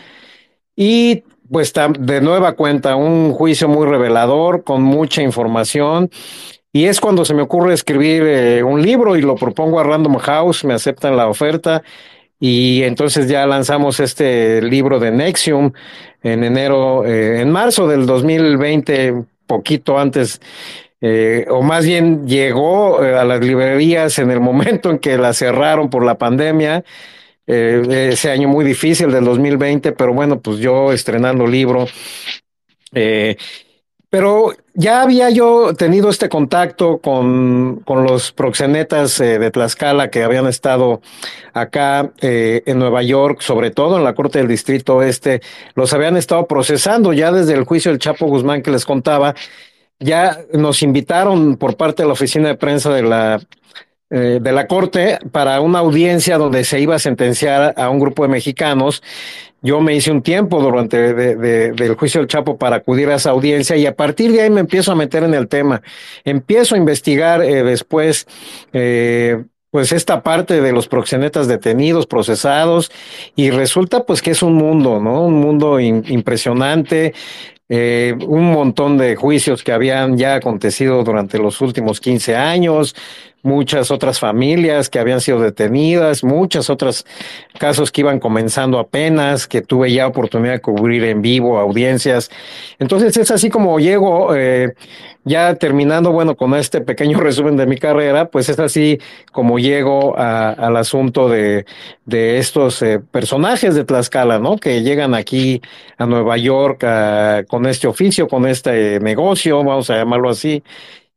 Y 0.76 1.24
pues 1.50 1.72
de 1.72 2.20
nueva 2.20 2.52
cuenta 2.52 2.94
un 2.94 3.32
juicio 3.32 3.68
muy 3.68 3.86
revelador 3.86 4.64
con 4.64 4.82
mucha 4.82 5.22
información 5.22 6.10
y 6.72 6.84
es 6.84 7.00
cuando 7.00 7.24
se 7.24 7.34
me 7.34 7.42
ocurre 7.42 7.74
escribir 7.74 8.22
eh, 8.24 8.62
un 8.62 8.82
libro 8.82 9.16
y 9.16 9.22
lo 9.22 9.34
propongo 9.36 9.80
a 9.80 9.84
Random 9.84 10.16
House, 10.18 10.64
me 10.64 10.74
aceptan 10.74 11.16
la 11.16 11.28
oferta 11.28 11.82
y 12.40 12.82
entonces 12.84 13.28
ya 13.28 13.46
lanzamos 13.46 14.00
este 14.00 14.62
libro 14.62 15.00
de 15.00 15.10
Nexium 15.10 15.72
en 16.22 16.44
enero, 16.44 17.04
eh, 17.04 17.40
en 17.40 17.50
marzo 17.50 17.88
del 17.88 18.06
2020, 18.06 19.24
poquito 19.46 19.98
antes, 19.98 20.40
eh, 21.00 21.46
o 21.48 21.62
más 21.62 21.84
bien 21.84 22.26
llegó 22.26 22.98
a 22.98 23.24
las 23.24 23.40
librerías 23.40 24.18
en 24.18 24.30
el 24.30 24.40
momento 24.48 24.90
en 24.90 24.98
que 24.98 25.16
la 25.18 25.32
cerraron 25.32 25.90
por 25.90 26.04
la 26.04 26.16
pandemia. 26.16 26.84
ese 27.46 28.30
año 28.30 28.46
muy 28.48 28.64
difícil 28.64 29.10
del 29.10 29.24
2020, 29.24 29.92
pero 29.92 30.12
bueno, 30.12 30.38
pues 30.38 30.58
yo 30.58 30.92
estrenando 30.92 31.46
libro, 31.46 31.86
eh, 32.92 33.36
pero 34.10 34.52
ya 34.74 35.02
había 35.02 35.28
yo 35.28 35.74
tenido 35.74 36.08
este 36.08 36.28
contacto 36.28 36.98
con, 36.98 37.82
con 37.84 38.04
los 38.04 38.32
proxenetas 38.32 39.20
eh, 39.20 39.38
de 39.38 39.50
Tlaxcala 39.50 40.10
que 40.10 40.22
habían 40.22 40.46
estado 40.46 41.02
acá 41.52 42.12
eh, 42.20 42.62
en 42.64 42.78
Nueva 42.78 43.02
York, 43.02 43.40
sobre 43.42 43.70
todo 43.70 43.98
en 43.98 44.04
la 44.04 44.14
Corte 44.14 44.38
del 44.38 44.48
Distrito 44.48 44.96
Oeste, 44.96 45.42
los 45.74 45.92
habían 45.92 46.16
estado 46.16 46.46
procesando 46.46 47.12
ya 47.12 47.32
desde 47.32 47.54
el 47.54 47.64
juicio 47.64 47.90
del 47.90 48.00
Chapo 48.00 48.26
Guzmán 48.26 48.62
que 48.62 48.70
les 48.70 48.86
contaba. 48.86 49.34
Ya 50.00 50.38
nos 50.52 50.82
invitaron 50.82 51.56
por 51.56 51.76
parte 51.76 52.02
de 52.02 52.06
la 52.06 52.12
oficina 52.12 52.48
de 52.48 52.54
prensa 52.54 52.90
de 52.90 53.02
la 53.02 53.40
eh, 54.10 54.38
de 54.40 54.52
la 54.52 54.66
Corte 54.66 55.18
para 55.32 55.60
una 55.60 55.80
audiencia 55.80 56.38
donde 56.38 56.64
se 56.64 56.80
iba 56.80 56.94
a 56.94 56.98
sentenciar 56.98 57.74
a 57.76 57.90
un 57.90 57.98
grupo 57.98 58.22
de 58.22 58.30
mexicanos 58.30 59.02
yo 59.60 59.80
me 59.80 59.94
hice 59.94 60.10
un 60.10 60.22
tiempo 60.22 60.60
durante 60.60 61.14
de, 61.14 61.72
del 61.72 61.94
juicio 61.96 62.20
del 62.20 62.28
Chapo 62.28 62.56
para 62.56 62.76
acudir 62.76 63.08
a 63.08 63.16
esa 63.16 63.30
audiencia 63.30 63.76
y 63.76 63.86
a 63.86 63.94
partir 63.94 64.30
de 64.32 64.42
ahí 64.42 64.50
me 64.50 64.60
empiezo 64.60 64.92
a 64.92 64.94
meter 64.94 65.24
en 65.24 65.34
el 65.34 65.48
tema. 65.48 65.82
Empiezo 66.24 66.74
a 66.74 66.78
investigar 66.78 67.42
eh, 67.42 67.64
después, 67.64 68.26
eh, 68.72 69.44
pues 69.70 69.92
esta 69.92 70.22
parte 70.22 70.60
de 70.60 70.72
los 70.72 70.86
proxenetas 70.86 71.48
detenidos, 71.48 72.06
procesados, 72.06 72.90
y 73.34 73.50
resulta 73.50 74.04
pues 74.04 74.22
que 74.22 74.30
es 74.30 74.42
un 74.42 74.54
mundo, 74.54 75.00
¿no? 75.00 75.24
Un 75.24 75.34
mundo 75.40 75.80
impresionante, 75.80 77.14
eh, 77.68 78.14
un 78.26 78.50
montón 78.50 78.96
de 78.96 79.14
juicios 79.16 79.62
que 79.62 79.72
habían 79.72 80.16
ya 80.16 80.36
acontecido 80.36 81.04
durante 81.04 81.38
los 81.38 81.60
últimos 81.60 82.00
15 82.00 82.34
años, 82.34 82.94
muchas 83.48 83.90
otras 83.90 84.20
familias 84.20 84.90
que 84.90 84.98
habían 84.98 85.22
sido 85.22 85.40
detenidas, 85.40 86.22
muchas 86.22 86.68
otras 86.68 87.06
casos 87.58 87.90
que 87.90 88.02
iban 88.02 88.20
comenzando 88.20 88.78
apenas, 88.78 89.46
que 89.48 89.62
tuve 89.62 89.90
ya 89.90 90.06
oportunidad 90.06 90.52
de 90.52 90.60
cubrir 90.60 91.02
en 91.04 91.22
vivo, 91.22 91.58
audiencias. 91.58 92.30
Entonces 92.78 93.16
es 93.16 93.30
así 93.30 93.48
como 93.48 93.80
llego, 93.80 94.34
eh, 94.36 94.74
ya 95.24 95.54
terminando, 95.54 96.12
bueno, 96.12 96.36
con 96.36 96.54
este 96.54 96.82
pequeño 96.82 97.18
resumen 97.28 97.56
de 97.56 97.66
mi 97.66 97.78
carrera, 97.78 98.26
pues 98.26 98.50
es 98.50 98.58
así 98.58 98.98
como 99.32 99.58
llego 99.58 100.16
al 100.16 100.76
asunto 100.76 101.30
de, 101.30 101.64
de 102.04 102.38
estos 102.38 102.82
eh, 102.82 103.00
personajes 103.00 103.74
de 103.74 103.84
Tlaxcala, 103.84 104.38
¿no? 104.38 104.58
Que 104.58 104.82
llegan 104.82 105.14
aquí 105.14 105.62
a 105.96 106.04
Nueva 106.04 106.36
York 106.36 106.84
con 107.48 107.66
este 107.66 107.88
oficio, 107.88 108.28
con 108.28 108.46
este 108.46 109.00
negocio, 109.00 109.64
vamos 109.64 109.88
a 109.88 109.96
llamarlo 109.96 110.28
así 110.28 110.62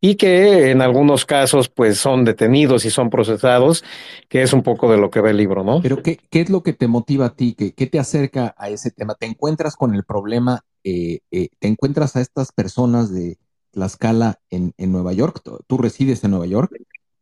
y 0.03 0.15
que 0.15 0.71
en 0.71 0.81
algunos 0.81 1.25
casos 1.25 1.69
pues 1.69 1.99
son 1.99 2.25
detenidos 2.25 2.85
y 2.85 2.89
son 2.89 3.11
procesados, 3.11 3.83
que 4.27 4.41
es 4.41 4.51
un 4.51 4.63
poco 4.63 4.91
de 4.91 4.97
lo 4.97 5.11
que 5.11 5.21
ve 5.21 5.29
el 5.29 5.37
libro, 5.37 5.63
¿no? 5.63 5.79
Pero 5.81 6.01
¿qué, 6.01 6.19
qué 6.31 6.41
es 6.41 6.49
lo 6.49 6.63
que 6.63 6.73
te 6.73 6.87
motiva 6.87 7.27
a 7.27 7.35
ti? 7.35 7.53
¿Qué, 7.53 7.73
qué 7.73 7.85
te 7.85 7.99
acerca 7.99 8.55
a 8.57 8.69
ese 8.69 8.89
tema? 8.89 9.13
¿Te 9.13 9.27
encuentras 9.27 9.75
con 9.75 9.93
el 9.93 10.03
problema? 10.03 10.65
Eh, 10.83 11.19
eh, 11.29 11.49
¿Te 11.59 11.67
encuentras 11.67 12.15
a 12.15 12.21
estas 12.21 12.51
personas 12.51 13.13
de 13.13 13.37
Tlaxcala 13.69 14.39
en, 14.49 14.73
en 14.77 14.91
Nueva 14.91 15.13
York? 15.13 15.39
¿Tú 15.67 15.77
resides 15.77 16.23
en 16.23 16.31
Nueva 16.31 16.47
York? 16.47 16.71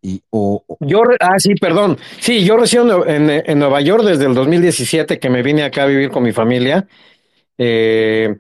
Y, 0.02 0.22
o, 0.30 0.64
Yo, 0.80 1.02
ah, 1.20 1.38
sí, 1.38 1.56
perdón. 1.56 1.98
Sí, 2.22 2.46
yo 2.46 2.56
resido 2.56 3.06
en, 3.06 3.30
en, 3.30 3.60
Nueva 3.60 3.82
York 3.82 4.06
desde 4.06 4.26
el 4.26 4.34
2017 4.34 5.20
que 5.20 5.30
me 5.30 5.44
vine 5.44 5.64
acá 5.64 5.84
a 5.84 5.88
vivir 5.88 6.10
con 6.10 6.24
mi 6.24 6.32
familia. 6.32 6.88
Eh, 7.58 8.38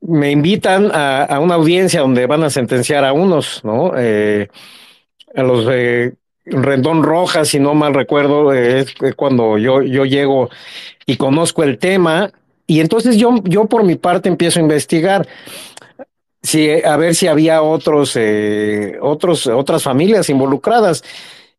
me 0.00 0.30
invitan 0.30 0.90
a, 0.92 1.38
una 1.40 1.54
audiencia 1.54 2.00
donde 2.00 2.26
van 2.26 2.44
a 2.44 2.50
sentenciar 2.50 3.04
a 3.04 3.12
unos, 3.12 3.62
¿no? 3.64 3.92
Eh, 3.96 4.48
a 5.34 5.42
los 5.42 5.66
de 5.66 6.14
Rendón 6.44 7.02
Rojas, 7.02 7.48
si 7.48 7.60
no 7.60 7.74
mal 7.74 7.94
recuerdo, 7.94 8.52
es 8.52 8.94
cuando 9.16 9.58
yo, 9.58 9.82
yo 9.82 10.04
llego 10.04 10.48
y 11.06 11.16
conozco 11.16 11.62
el 11.62 11.78
tema. 11.78 12.30
Y 12.66 12.80
entonces 12.80 13.16
yo, 13.16 13.36
yo 13.44 13.66
por 13.66 13.84
mi 13.84 13.96
parte 13.96 14.28
empiezo 14.28 14.58
a 14.58 14.62
investigar. 14.62 15.26
Si, 16.42 16.70
a 16.82 16.96
ver 16.96 17.14
si 17.14 17.26
había 17.26 17.62
otros, 17.62 18.12
eh, 18.16 18.98
otros, 19.00 19.46
otras 19.46 19.82
familias 19.82 20.30
involucradas. 20.30 21.02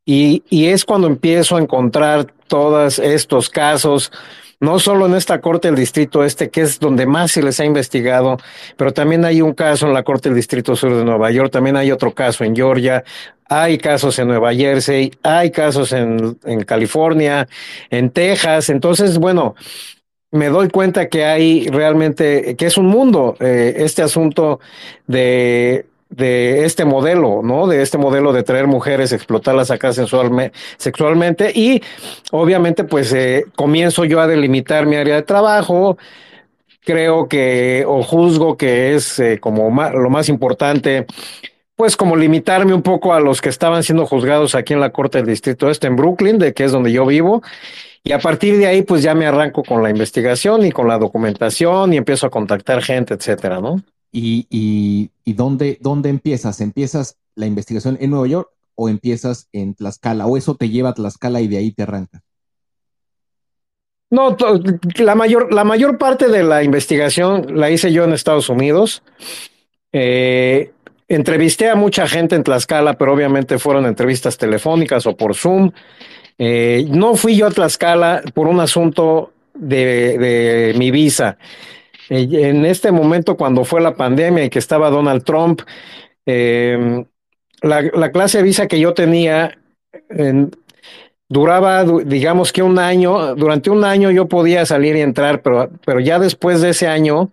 Y, 0.06 0.43
y 0.49 0.67
es 0.67 0.86
cuando 0.86 1.08
empiezo 1.08 1.58
a 1.58 1.62
encontrar 1.62 2.34
todos 2.47 2.97
estos 2.99 3.49
casos, 3.49 4.12
no 4.60 4.80
solo 4.80 5.06
en 5.06 5.15
esta 5.15 5.39
Corte 5.41 5.67
del 5.69 5.78
Distrito 5.78 6.24
Este, 6.24 6.50
que 6.50 6.62
es 6.62 6.80
donde 6.80 7.06
más 7.06 7.32
se 7.32 7.41
les 7.41 7.60
ha 7.60 7.65
investigado, 7.65 8.38
pero 8.78 8.91
también 8.91 9.26
hay 9.26 9.41
un 9.41 9.54
caso 9.54 9.88
en 9.88 9.93
la 9.93 10.04
Corte 10.04 10.30
del 10.30 10.36
Distrito 10.36 10.76
Sur 10.76 10.95
de 10.95 11.06
Nueva 11.06 11.32
York, 11.32 11.52
también 11.52 11.78
hay 11.78 11.91
otro 11.91 12.13
caso 12.13 12.43
en 12.43 12.56
Georgia, 12.56 13.04
hay 13.48 13.78
casos 13.78 14.19
en 14.19 14.28
Nueva 14.28 14.54
Jersey, 14.54 15.12
hay 15.24 15.52
casos 15.52 15.91
en, 15.91 16.38
en 16.45 16.63
California, 16.63 17.48
en 17.89 18.12
Texas. 18.12 18.69
Entonces, 18.69 19.17
bueno, 19.17 19.56
me 20.32 20.50
doy 20.50 20.69
cuenta 20.69 21.10
que 21.10 21.26
hay 21.26 21.67
realmente, 21.67 22.56
que 22.56 22.67
es 22.67 22.78
un 22.78 22.86
mundo, 22.86 23.36
eh, 23.39 23.74
este 23.78 24.04
asunto 24.04 24.60
de 25.08 25.86
de 26.10 26.65
este 26.65 26.86
modelo, 26.86 27.41
¿no? 27.43 27.67
De 27.67 27.82
este 27.82 27.98
modelo 27.98 28.34
de 28.34 28.43
traer 28.43 28.67
mujeres, 28.67 29.12
explotarlas 29.12 29.72
acá 29.72 29.91
sexualmente 29.93 31.52
y 31.54 31.82
obviamente 32.32 32.84
pues 32.84 33.13
eh, 33.13 33.45
comienzo 33.56 34.06
yo 34.06 34.19
a 34.19 34.28
delimitar 34.28 34.86
mi 34.86 34.95
área 34.95 35.15
de 35.15 35.24
trabajo, 35.24 35.98
creo 36.82 37.28
que 37.28 37.84
o 37.88 38.02
juzgo 38.04 38.58
que 38.58 38.95
es 38.95 39.19
eh, 39.19 39.39
como 39.39 39.69
lo 39.91 40.10
más 40.10 40.30
importante 40.30 41.06
pues 41.80 41.95
como 41.95 42.17
limitarme 42.17 42.74
un 42.74 42.82
poco 42.82 43.13
a 43.13 43.22
los 43.22 43.39
que 43.39 43.48
estaban 43.48 43.84
siendo 43.84 44.06
juzgados 44.06 44.54
aquí 44.54 44.74
en 44.74 44.82
la 44.82 44.89
Corte 44.89 45.19
del 45.19 45.28
Distrito 45.28 45.69
Este 45.69 45.88
en 45.88 45.95
Brooklyn, 45.95 46.38
de 46.38 46.54
que 46.54 46.65
es 46.65 46.74
donde 46.74 46.91
yo 46.91 47.06
vivo, 47.06 47.41
y 48.04 48.12
a 48.12 48.19
partir 48.19 48.58
de 48.58 48.67
ahí 48.67 48.82
pues 48.82 49.02
ya 49.02 49.15
me 49.15 49.26
arranco 49.26 49.63
con 49.63 49.82
la 49.82 49.89
investigación 49.89 50.65
y 50.65 50.74
con 50.74 50.89
la 50.89 50.98
documentación 50.98 51.93
y 51.93 51.98
empiezo 51.98 52.28
a 52.28 52.30
contactar 52.30 52.82
gente, 52.82 53.13
etcétera, 53.13 53.62
¿no? 53.62 53.78
¿Y, 54.12 55.12
y, 55.24 55.34
dónde, 55.34 55.78
dónde 55.82 56.10
empiezas? 56.10 56.62
¿Empiezas 56.62 57.17
la 57.36 57.45
investigación 57.45 57.98
en 58.02 58.12
Nueva 58.12 58.28
York 58.28 58.50
o 58.76 58.89
empiezas 58.89 59.48
en 59.54 59.76
Tlaxcala? 59.76 60.26
¿O 60.26 60.38
eso 60.38 60.56
te 60.56 60.69
lleva 60.69 60.89
a 60.89 60.93
Tlaxcala 60.93 61.41
y 61.41 61.48
de 61.48 61.58
ahí 61.58 61.72
te 61.72 61.84
arrancas? 61.84 62.22
No, 64.10 64.36
la 64.98 65.13
mayor, 65.13 65.54
la 65.54 65.63
mayor 65.63 66.00
parte 66.00 66.30
de 66.30 66.41
la 66.41 66.63
investigación 66.63 67.60
la 67.60 67.69
hice 67.69 67.91
yo 67.93 68.06
en 68.06 68.13
Estados 68.13 68.50
Unidos. 68.50 69.04
Eh, 69.93 70.72
entrevisté 71.08 71.69
a 71.69 71.76
mucha 71.76 72.08
gente 72.08 72.36
en 72.36 72.43
Tlaxcala, 72.43 72.98
pero 72.98 73.13
obviamente 73.13 73.60
fueron 73.60 73.86
entrevistas 73.86 74.38
telefónicas 74.38 75.06
o 75.06 75.15
por 75.15 75.36
Zoom. 75.36 75.72
Eh, 76.39 76.88
no 76.89 77.15
fui 77.15 77.36
yo 77.36 77.45
a 77.45 77.52
Tlaxcala 77.52 78.24
por 78.34 78.48
un 78.48 78.60
asunto 78.60 79.34
de, 79.54 80.17
de 80.17 80.74
mi 80.78 80.89
visa. 80.89 81.38
Eh, 82.10 82.28
en 82.32 82.65
este 82.65 82.91
momento, 82.91 83.38
cuando 83.38 83.63
fue 83.63 83.82
la 83.82 83.95
pandemia 83.95 84.45
y 84.45 84.50
que 84.50 84.60
estaba 84.60 84.89
Donald 84.89 85.24
Trump, 85.24 85.62
em, 86.26 87.06
la, 87.62 88.12
clase 88.12 88.39
de 88.39 88.43
visa 88.43 88.67
que 88.67 88.80
yo 88.80 88.93
tenía 88.93 89.58
duraba, 91.30 91.84
digamos 91.84 92.52
que 92.52 92.63
un 92.63 92.80
año, 92.80 93.36
durante 93.36 93.69
un 93.69 93.86
año 93.86 94.10
yo 94.12 94.28
podía 94.28 94.65
salir 94.65 94.95
y 94.95 95.02
entrar, 95.02 95.41
pero, 95.41 95.69
pero 95.86 96.00
ya 96.00 96.17
después 96.17 96.60
de 96.62 96.72
ese 96.72 96.88
año, 96.88 97.30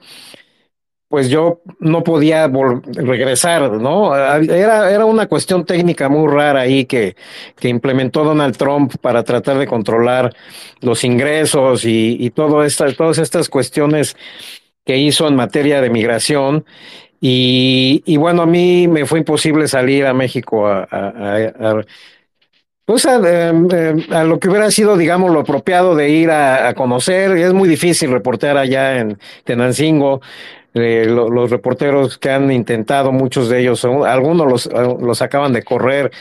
pues 1.09 1.31
yo 1.31 1.63
no 1.79 2.05
podía 2.05 2.49
regresar, 2.49 3.71
¿no? 3.73 4.15
Era, 4.15 4.91
era 4.91 5.05
una 5.07 5.27
cuestión 5.27 5.65
técnica 5.65 6.09
muy 6.09 6.31
rara 6.31 6.61
ahí 6.61 6.85
que, 6.85 7.17
que 7.59 7.69
implementó 7.69 8.23
Donald 8.23 8.57
Trump 8.57 8.97
para 9.01 9.23
tratar 9.23 9.57
de 9.57 9.67
controlar 9.67 10.35
los 10.81 11.05
ingresos 11.05 11.85
y, 11.85 12.17
y 12.21 12.31
todo 12.31 12.65
esta, 12.65 12.93
todas 12.93 13.19
estas 13.19 13.49
cuestiones 13.49 14.17
que 14.87 14.97
hizo 14.97 15.29
en 15.29 15.37
materia 15.37 15.83
de 15.83 15.91
migración 15.91 16.65
Y, 17.21 18.17
bueno, 18.19 18.43
a 18.43 18.47
mí 18.47 18.89
me 18.89 19.05
fue 19.07 19.19
imposible 19.21 19.69
salir 19.69 20.07
a 20.07 20.15
México 20.15 20.67
a, 20.69 21.83
pues 22.85 23.05
em, 23.05 23.69
em, 23.73 24.13
a, 24.13 24.23
lo 24.23 24.39
que 24.39 24.49
hubiera 24.49 24.71
sido, 24.71 24.97
digamos, 24.97 25.33
lo 25.33 25.41
apropiado 25.41 25.97
de 25.97 26.09
ir 26.11 26.31
a, 26.31 26.73
conocer. 26.75 27.37
Es 27.37 27.53
muy 27.53 27.69
difícil 27.69 28.13
reportear 28.13 28.57
allá 28.57 28.99
en 28.99 29.19
Tenancingo. 29.45 30.21
Eh, 30.75 31.07
los 31.09 31.51
reporteros 31.51 32.19
que 32.19 32.31
han 32.31 32.53
intentado, 32.53 33.11
muchos 33.11 33.49
de 33.49 33.61
ellos, 33.61 33.85
algunos 33.85 34.47
los, 34.47 34.71
los 35.01 35.23
acaban 35.23 35.53
de 35.53 35.63
correr 35.63 36.13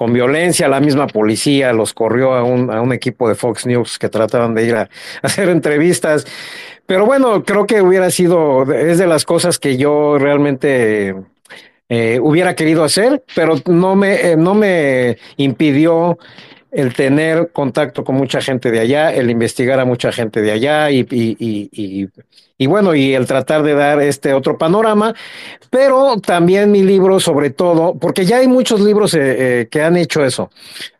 con 0.00 0.14
violencia, 0.14 0.66
la 0.66 0.80
misma 0.80 1.06
policía 1.06 1.74
los 1.74 1.92
corrió 1.92 2.32
a 2.32 2.42
un, 2.42 2.72
a 2.72 2.80
un 2.80 2.92
equipo 2.94 3.28
de 3.28 3.34
Fox 3.34 3.66
News 3.66 3.98
que 3.98 4.08
trataban 4.08 4.54
de 4.54 4.66
ir 4.66 4.74
a, 4.74 4.88
hacer 5.22 5.50
entrevistas. 5.50 6.26
Pero 6.90 7.06
bueno, 7.06 7.44
creo 7.44 7.68
que 7.68 7.80
hubiera 7.82 8.10
sido, 8.10 8.64
es 8.72 8.98
de 8.98 9.06
las 9.06 9.24
cosas 9.24 9.60
que 9.60 9.76
yo 9.76 10.18
realmente 10.18 11.14
eh, 11.88 12.18
hubiera 12.20 12.56
querido 12.56 12.82
hacer, 12.82 13.22
pero 13.32 13.54
no 13.66 13.94
me, 13.94 14.32
eh, 14.32 14.36
no 14.36 14.56
me 14.56 15.16
impidió 15.36 16.18
el 16.72 16.94
tener 16.94 17.50
contacto 17.52 18.04
con 18.04 18.14
mucha 18.14 18.40
gente 18.40 18.70
de 18.70 18.80
allá, 18.80 19.12
el 19.12 19.30
investigar 19.30 19.80
a 19.80 19.84
mucha 19.84 20.12
gente 20.12 20.40
de 20.40 20.52
allá 20.52 20.90
y, 20.90 21.00
y, 21.10 21.36
y, 21.38 22.08
y, 22.58 22.66
bueno, 22.66 22.94
y 22.94 23.14
el 23.14 23.26
tratar 23.26 23.62
de 23.62 23.74
dar 23.74 24.00
este 24.00 24.34
otro 24.34 24.56
panorama, 24.56 25.14
pero 25.70 26.20
también 26.20 26.70
mi 26.70 26.82
libro 26.82 27.18
sobre 27.18 27.50
todo, 27.50 27.94
porque 27.94 28.24
ya 28.24 28.38
hay 28.38 28.48
muchos 28.48 28.80
libros 28.80 29.14
eh, 29.18 29.68
que 29.70 29.82
han 29.82 29.96
hecho 29.96 30.24
eso. 30.24 30.50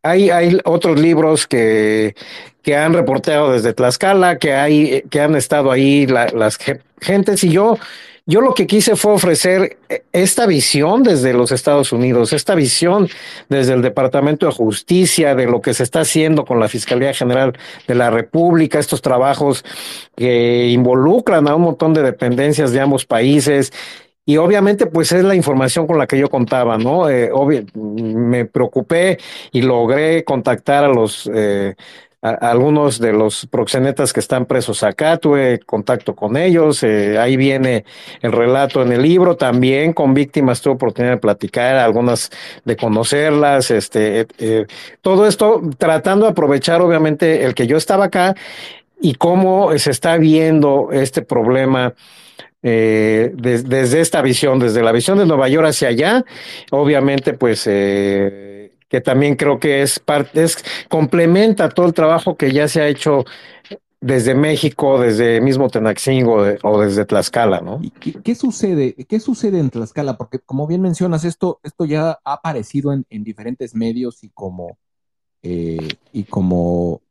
Hay, 0.02 0.30
hay 0.30 0.58
otros 0.64 0.98
libros 0.98 1.46
que, 1.46 2.14
que 2.62 2.76
han 2.76 2.92
reporteado 2.92 3.52
desde 3.52 3.72
Tlaxcala, 3.72 4.38
que 4.38 4.54
hay, 4.54 5.02
que 5.10 5.20
han 5.20 5.36
estado 5.36 5.70
ahí 5.70 6.06
las 6.06 6.58
gentes 7.00 7.44
y 7.44 7.50
yo, 7.50 7.78
yo 8.26 8.40
lo 8.40 8.54
que 8.54 8.66
quise 8.66 8.96
fue 8.96 9.12
ofrecer 9.12 9.78
esta 10.12 10.46
visión 10.46 11.02
desde 11.02 11.32
los 11.32 11.52
Estados 11.52 11.92
Unidos, 11.92 12.32
esta 12.32 12.54
visión 12.54 13.08
desde 13.48 13.74
el 13.74 13.82
Departamento 13.82 14.46
de 14.46 14.52
Justicia, 14.52 15.34
de 15.34 15.46
lo 15.46 15.60
que 15.60 15.74
se 15.74 15.82
está 15.82 16.00
haciendo 16.00 16.44
con 16.44 16.60
la 16.60 16.68
Fiscalía 16.68 17.14
General 17.14 17.52
de 17.86 17.94
la 17.94 18.10
República, 18.10 18.78
estos 18.78 19.02
trabajos 19.02 19.64
que 20.16 20.68
involucran 20.68 21.48
a 21.48 21.54
un 21.54 21.62
montón 21.62 21.94
de 21.94 22.02
dependencias 22.02 22.72
de 22.72 22.80
ambos 22.80 23.04
países 23.04 23.72
y 24.26 24.36
obviamente 24.36 24.86
pues 24.86 25.10
es 25.12 25.24
la 25.24 25.34
información 25.34 25.86
con 25.86 25.98
la 25.98 26.06
que 26.06 26.18
yo 26.18 26.28
contaba, 26.28 26.78
¿no? 26.78 27.08
Eh, 27.08 27.30
me 27.74 28.44
preocupé 28.44 29.18
y 29.50 29.62
logré 29.62 30.22
contactar 30.22 30.84
a 30.84 30.88
los 30.88 31.28
eh, 31.34 31.74
algunos 32.22 32.98
de 32.98 33.12
los 33.12 33.46
proxenetas 33.46 34.12
que 34.12 34.20
están 34.20 34.44
presos 34.44 34.82
acá, 34.82 35.16
tuve 35.16 35.60
contacto 35.60 36.14
con 36.14 36.36
ellos, 36.36 36.82
eh, 36.82 37.18
ahí 37.18 37.36
viene 37.36 37.84
el 38.20 38.32
relato 38.32 38.82
en 38.82 38.92
el 38.92 39.02
libro, 39.02 39.36
también 39.36 39.94
con 39.94 40.12
víctimas 40.12 40.60
tuve 40.60 40.74
oportunidad 40.74 41.14
de 41.14 41.18
platicar, 41.18 41.76
algunas 41.76 42.30
de 42.64 42.76
conocerlas, 42.76 43.70
este, 43.70 44.26
eh, 44.38 44.66
todo 45.00 45.26
esto 45.26 45.62
tratando 45.78 46.26
de 46.26 46.32
aprovechar 46.32 46.82
obviamente 46.82 47.44
el 47.44 47.54
que 47.54 47.66
yo 47.66 47.78
estaba 47.78 48.06
acá 48.06 48.34
y 49.00 49.14
cómo 49.14 49.76
se 49.78 49.90
está 49.90 50.18
viendo 50.18 50.90
este 50.92 51.22
problema 51.22 51.94
eh, 52.62 53.32
desde 53.34 54.00
esta 54.02 54.20
visión, 54.20 54.58
desde 54.58 54.82
la 54.82 54.92
visión 54.92 55.16
de 55.16 55.24
Nueva 55.24 55.48
York 55.48 55.68
hacia 55.68 55.88
allá, 55.88 56.24
obviamente 56.70 57.32
pues 57.32 57.66
eh, 57.66 58.59
que 58.90 59.00
también 59.00 59.36
creo 59.36 59.58
que 59.58 59.82
es 59.82 60.00
parte, 60.00 60.42
es, 60.42 60.62
complementa 60.90 61.68
todo 61.70 61.86
el 61.86 61.94
trabajo 61.94 62.36
que 62.36 62.52
ya 62.52 62.68
se 62.68 62.82
ha 62.82 62.88
hecho 62.88 63.24
desde 64.00 64.34
México, 64.34 64.98
desde 64.98 65.40
mismo 65.40 65.68
Tenaxingo 65.68 66.42
o 66.62 66.80
desde 66.80 67.04
Tlaxcala, 67.04 67.60
¿no? 67.60 67.78
¿Y 67.82 67.90
qué, 67.90 68.34
sucede? 68.34 68.94
¿Qué 68.94 69.20
sucede 69.20 69.60
en 69.60 69.70
Tlaxcala? 69.70 70.16
Porque 70.16 70.40
como 70.40 70.66
bien 70.66 70.82
mencionas, 70.82 71.24
esto, 71.24 71.60
esto 71.62 71.84
ya 71.84 72.18
ha 72.24 72.32
aparecido 72.32 72.92
en, 72.92 73.06
en 73.10 73.22
diferentes 73.22 73.74
medios 73.74 74.24
y 74.24 74.30
como, 74.30 74.78
eh, 75.42 75.88
y 76.12 76.24
como, 76.24 77.02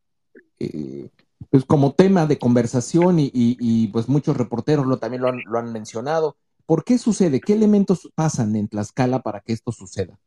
eh, 0.59 1.09
pues 1.49 1.63
como 1.63 1.93
tema 1.93 2.25
de 2.25 2.39
conversación 2.39 3.19
y, 3.19 3.31
y, 3.33 3.87
pues 3.87 4.09
muchos 4.09 4.35
reporteros 4.35 4.99
también 4.99 5.21
lo 5.21 5.29
han, 5.29 5.41
lo 5.45 5.59
han 5.59 5.71
mencionado. 5.71 6.35
¿Por 6.65 6.83
qué 6.83 6.97
sucede? 6.97 7.39
¿Qué 7.39 7.53
elementos 7.53 8.09
pasan 8.15 8.55
en 8.55 8.67
Tlaxcala 8.67 9.21
para 9.21 9.39
que 9.39 9.53
esto 9.53 9.71
suceda? 9.71 10.19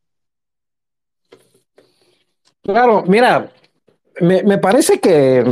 Claro, 2.63 3.03
mira, 3.09 3.51
me, 4.21 4.59
parece 4.59 5.01
que 5.01 5.45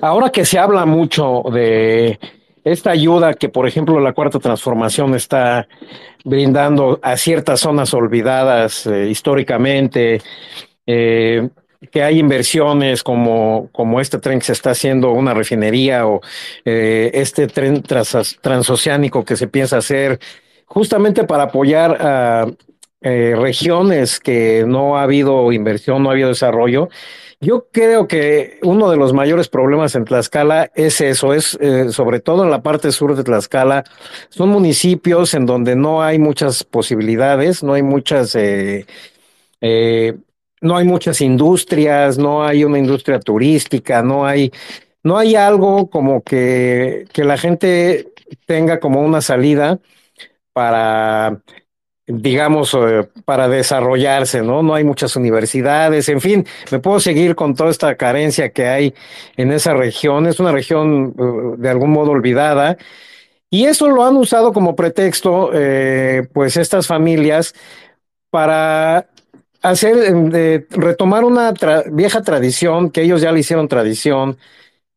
ahora 0.00 0.30
que 0.30 0.46
se 0.46 0.58
habla 0.58 0.86
mucho 0.86 1.42
de 1.52 2.18
esta 2.64 2.92
ayuda 2.92 3.34
que, 3.34 3.50
por 3.50 3.68
ejemplo, 3.68 4.00
la 4.00 4.14
cuarta 4.14 4.38
transformación 4.38 5.14
está 5.14 5.68
brindando 6.24 6.98
a 7.02 7.16
ciertas 7.18 7.60
zonas 7.60 7.92
olvidadas 7.92 8.86
eh, 8.86 9.08
históricamente, 9.10 10.22
eh, 10.86 11.50
que 11.90 12.02
hay 12.02 12.20
inversiones 12.20 13.02
como, 13.02 13.68
como 13.72 14.00
este 14.00 14.18
tren 14.18 14.38
que 14.38 14.46
se 14.46 14.52
está 14.52 14.70
haciendo 14.70 15.10
una 15.10 15.34
refinería 15.34 16.06
o 16.06 16.20
eh, 16.64 17.10
este 17.12 17.48
tren 17.48 17.82
transoceánico 17.82 19.24
que 19.24 19.36
se 19.36 19.48
piensa 19.48 19.76
hacer 19.78 20.20
justamente 20.64 21.24
para 21.24 21.44
apoyar 21.44 21.98
a, 22.00 22.46
eh, 23.02 23.34
regiones 23.36 24.20
que 24.20 24.64
no 24.66 24.96
ha 24.96 25.02
habido 25.02 25.52
inversión, 25.52 26.02
no 26.02 26.10
ha 26.10 26.12
habido 26.12 26.28
desarrollo. 26.28 26.88
Yo 27.40 27.66
creo 27.72 28.06
que 28.06 28.60
uno 28.62 28.88
de 28.90 28.96
los 28.96 29.12
mayores 29.12 29.48
problemas 29.48 29.96
en 29.96 30.04
Tlaxcala 30.04 30.70
es 30.76 31.00
eso, 31.00 31.34
es 31.34 31.58
eh, 31.60 31.90
sobre 31.90 32.20
todo 32.20 32.44
en 32.44 32.50
la 32.50 32.62
parte 32.62 32.92
sur 32.92 33.16
de 33.16 33.24
Tlaxcala, 33.24 33.82
son 34.28 34.50
municipios 34.50 35.34
en 35.34 35.46
donde 35.46 35.74
no 35.74 36.02
hay 36.02 36.20
muchas 36.20 36.62
posibilidades, 36.62 37.64
no 37.64 37.74
hay 37.74 37.82
muchas, 37.82 38.36
eh, 38.36 38.86
no 40.60 40.76
hay 40.76 40.86
muchas 40.86 41.20
industrias, 41.20 42.18
no 42.18 42.44
hay 42.44 42.64
una 42.64 42.78
industria 42.78 43.18
turística, 43.18 44.04
no 44.04 44.24
hay, 44.24 44.52
no 45.02 45.18
hay 45.18 45.34
algo 45.34 45.90
como 45.90 46.22
que, 46.22 47.06
que 47.12 47.24
la 47.24 47.36
gente 47.36 48.12
tenga 48.46 48.78
como 48.78 49.00
una 49.00 49.20
salida 49.20 49.80
para 50.52 51.42
digamos, 52.06 52.74
eh, 52.74 53.08
para 53.24 53.48
desarrollarse, 53.48 54.42
¿no? 54.42 54.62
No 54.62 54.74
hay 54.74 54.84
muchas 54.84 55.14
universidades, 55.16 56.08
en 56.08 56.20
fin, 56.20 56.46
me 56.70 56.80
puedo 56.80 56.98
seguir 57.00 57.34
con 57.36 57.54
toda 57.54 57.70
esta 57.70 57.94
carencia 57.96 58.50
que 58.50 58.66
hay 58.66 58.94
en 59.36 59.52
esa 59.52 59.74
región. 59.74 60.26
Es 60.26 60.40
una 60.40 60.52
región 60.52 61.14
eh, 61.18 61.56
de 61.58 61.68
algún 61.70 61.90
modo 61.90 62.10
olvidada. 62.10 62.76
Y 63.50 63.66
eso 63.66 63.88
lo 63.88 64.04
han 64.04 64.16
usado 64.16 64.52
como 64.52 64.74
pretexto, 64.76 65.50
eh, 65.54 66.26
pues, 66.32 66.56
estas 66.56 66.86
familias 66.86 67.54
para 68.30 69.08
hacer, 69.62 69.96
retomar 70.70 71.24
una 71.24 71.52
vieja 71.90 72.22
tradición 72.22 72.90
que 72.90 73.02
ellos 73.02 73.20
ya 73.20 73.32
le 73.32 73.40
hicieron 73.40 73.68
tradición, 73.68 74.38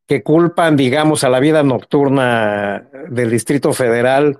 que 0.07 0.23
culpan, 0.23 0.77
digamos, 0.77 1.23
a 1.23 1.29
la 1.29 1.39
vida 1.39 1.63
nocturna 1.63 2.87
del 3.09 3.29
Distrito 3.31 3.73
Federal 3.73 4.39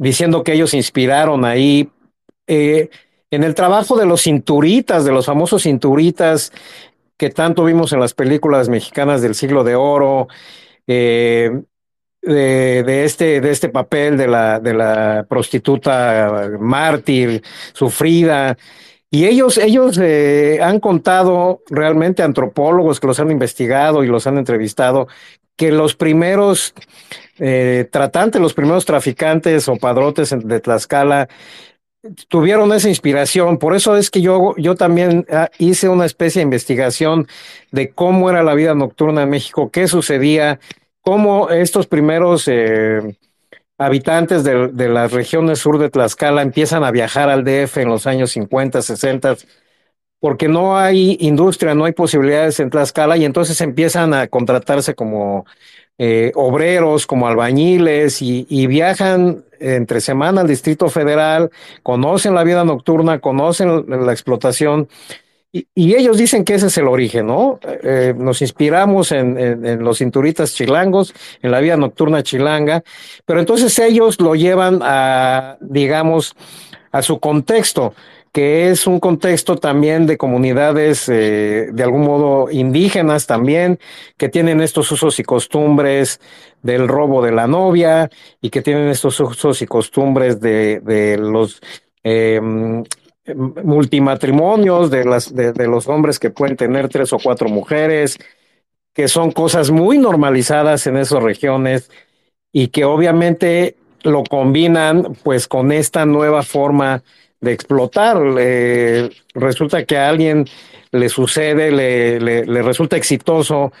diciendo 0.00 0.42
que 0.42 0.54
ellos 0.54 0.74
inspiraron 0.74 1.44
ahí. 1.44 1.90
Eh, 2.46 2.88
en 3.30 3.44
el 3.44 3.54
trabajo 3.54 3.96
de 3.96 4.06
los 4.06 4.22
cinturitas, 4.22 5.04
de 5.04 5.12
los 5.12 5.26
famosos 5.26 5.62
cinturitas 5.62 6.52
que 7.16 7.30
tanto 7.30 7.64
vimos 7.64 7.92
en 7.92 8.00
las 8.00 8.14
películas 8.14 8.68
mexicanas 8.68 9.22
del 9.22 9.34
siglo 9.34 9.62
de 9.62 9.76
oro, 9.76 10.26
eh, 10.86 11.50
de, 12.22 13.04
este, 13.04 13.40
de 13.40 13.50
este 13.50 13.68
papel 13.68 14.16
de 14.16 14.26
la, 14.26 14.58
de 14.58 14.74
la 14.74 15.26
prostituta 15.28 16.50
mártir, 16.58 17.42
sufrida. 17.72 18.56
Y 19.10 19.26
ellos, 19.26 19.58
ellos 19.58 19.98
eh, 20.02 20.60
han 20.62 20.80
contado 20.80 21.62
realmente 21.68 22.22
antropólogos 22.22 23.00
que 23.00 23.06
los 23.06 23.20
han 23.20 23.30
investigado 23.30 24.02
y 24.02 24.06
los 24.06 24.26
han 24.26 24.38
entrevistado, 24.38 25.08
que 25.60 25.70
los 25.70 25.94
primeros 25.94 26.72
eh, 27.38 27.86
tratantes, 27.90 28.40
los 28.40 28.54
primeros 28.54 28.86
traficantes 28.86 29.68
o 29.68 29.76
padrotes 29.76 30.34
de 30.42 30.58
Tlaxcala 30.58 31.28
tuvieron 32.28 32.72
esa 32.72 32.88
inspiración. 32.88 33.58
Por 33.58 33.74
eso 33.76 33.94
es 33.94 34.10
que 34.10 34.22
yo, 34.22 34.54
yo 34.56 34.74
también 34.74 35.26
ah, 35.30 35.50
hice 35.58 35.90
una 35.90 36.06
especie 36.06 36.40
de 36.40 36.44
investigación 36.44 37.26
de 37.72 37.90
cómo 37.90 38.30
era 38.30 38.42
la 38.42 38.54
vida 38.54 38.74
nocturna 38.74 39.24
en 39.24 39.28
México, 39.28 39.70
qué 39.70 39.86
sucedía, 39.86 40.60
cómo 41.02 41.50
estos 41.50 41.86
primeros 41.86 42.48
eh, 42.48 43.18
habitantes 43.76 44.44
de, 44.44 44.68
de, 44.68 44.88
las 44.88 45.12
regiones 45.12 45.58
sur 45.58 45.76
de 45.76 45.90
Tlaxcala 45.90 46.40
empiezan 46.40 46.84
a 46.84 46.90
viajar 46.90 47.28
al 47.28 47.44
DF 47.44 47.76
en 47.76 47.88
los 47.90 48.06
años 48.06 48.30
50, 48.30 48.80
60, 48.80 49.36
porque 50.20 50.48
no 50.48 50.78
hay 50.78 51.16
industria, 51.20 51.74
no 51.74 51.86
hay 51.86 51.92
posibilidades 51.92 52.60
en 52.60 52.70
Tlaxcala 52.70 53.16
y 53.16 53.24
entonces 53.24 53.60
empiezan 53.60 54.14
a 54.14 54.28
contratarse 54.28 54.94
como 54.94 55.46
eh, 55.98 56.30
obreros, 56.34 57.06
como 57.06 57.26
albañiles 57.26 58.22
y, 58.22 58.66
viajan 58.66 59.44
entre 59.58 60.00
semana 60.00 60.42
al 60.42 60.48
Distrito 60.48 60.88
Federal, 60.88 61.50
conocen 61.82 62.34
la 62.34 62.44
vida 62.44 62.64
nocturna, 62.64 63.18
conocen 63.18 63.84
la 63.88 64.12
explotación 64.12 64.88
y, 65.52 65.66
ellos 65.94 66.16
dicen 66.16 66.44
que 66.44 66.54
ese 66.54 66.68
es 66.68 66.78
el 66.78 66.86
origen, 66.86 67.26
¿no? 67.26 67.58
Eh, 67.82 68.14
nos 68.16 68.40
inspiramos 68.40 69.10
en, 69.10 69.82
los 69.82 69.98
cinturitas 69.98 70.54
chilangos, 70.54 71.12
en 71.42 71.50
la 71.50 71.60
vida 71.60 71.76
nocturna 71.76 72.22
chilanga, 72.22 72.84
pero 73.26 73.40
entonces 73.40 73.76
ellos 73.80 74.20
lo 74.20 74.36
llevan 74.36 74.80
a, 74.82 75.56
digamos, 75.60 76.36
a 76.92 77.02
su 77.02 77.18
contexto, 77.18 77.94
que 78.32 78.70
es 78.70 78.86
un 78.86 79.00
contexto 79.00 79.56
también 79.56 80.06
de 80.06 80.16
comunidades 80.16 81.08
eh, 81.08 81.68
de 81.72 81.82
algún 81.82 82.02
modo 82.02 82.50
indígenas 82.50 83.26
también, 83.26 83.80
que 84.16 84.28
tienen 84.28 84.60
estos 84.60 84.90
usos 84.92 85.18
y 85.18 85.24
costumbres 85.24 86.20
del 86.62 86.86
robo 86.86 87.22
de 87.22 87.32
la 87.32 87.46
novia 87.46 88.10
y 88.40 88.50
que 88.50 88.62
tienen 88.62 88.88
estos 88.88 89.18
usos 89.18 89.62
y 89.62 89.66
costumbres 89.66 90.40
de, 90.40 91.18
los 91.20 91.60
eh, 92.04 92.40
multimatrimonios 93.64 94.90
de, 94.90 95.52
de 95.52 95.66
los 95.66 95.88
hombres 95.88 96.18
que 96.18 96.30
pueden 96.30 96.56
tener 96.56 96.88
tres 96.88 97.12
o 97.12 97.18
cuatro 97.18 97.48
mujeres, 97.48 98.18
que 98.94 99.08
son 99.08 99.32
cosas 99.32 99.70
muy 99.70 99.98
normalizadas 99.98 100.86
en 100.86 100.96
esas 100.96 101.22
regiones 101.22 101.90
y 102.52 102.68
que 102.68 102.84
obviamente 102.84 103.76
lo 104.02 104.22
combinan 104.24 105.16
pues 105.22 105.48
con 105.48 105.72
esta 105.72 106.06
nueva 106.06 106.42
forma 106.42 107.02
de 107.40 107.52
explotar. 107.52 108.18
Resulta 109.34 109.84
que 109.84 109.96
a 109.96 110.08
alguien 110.08 110.46
le 110.92 111.08
sucede, 111.08 111.70
le, 111.70 112.20
le, 112.20 112.44
le 112.44 112.62
resulta 112.62 112.96
exitoso 112.96 113.72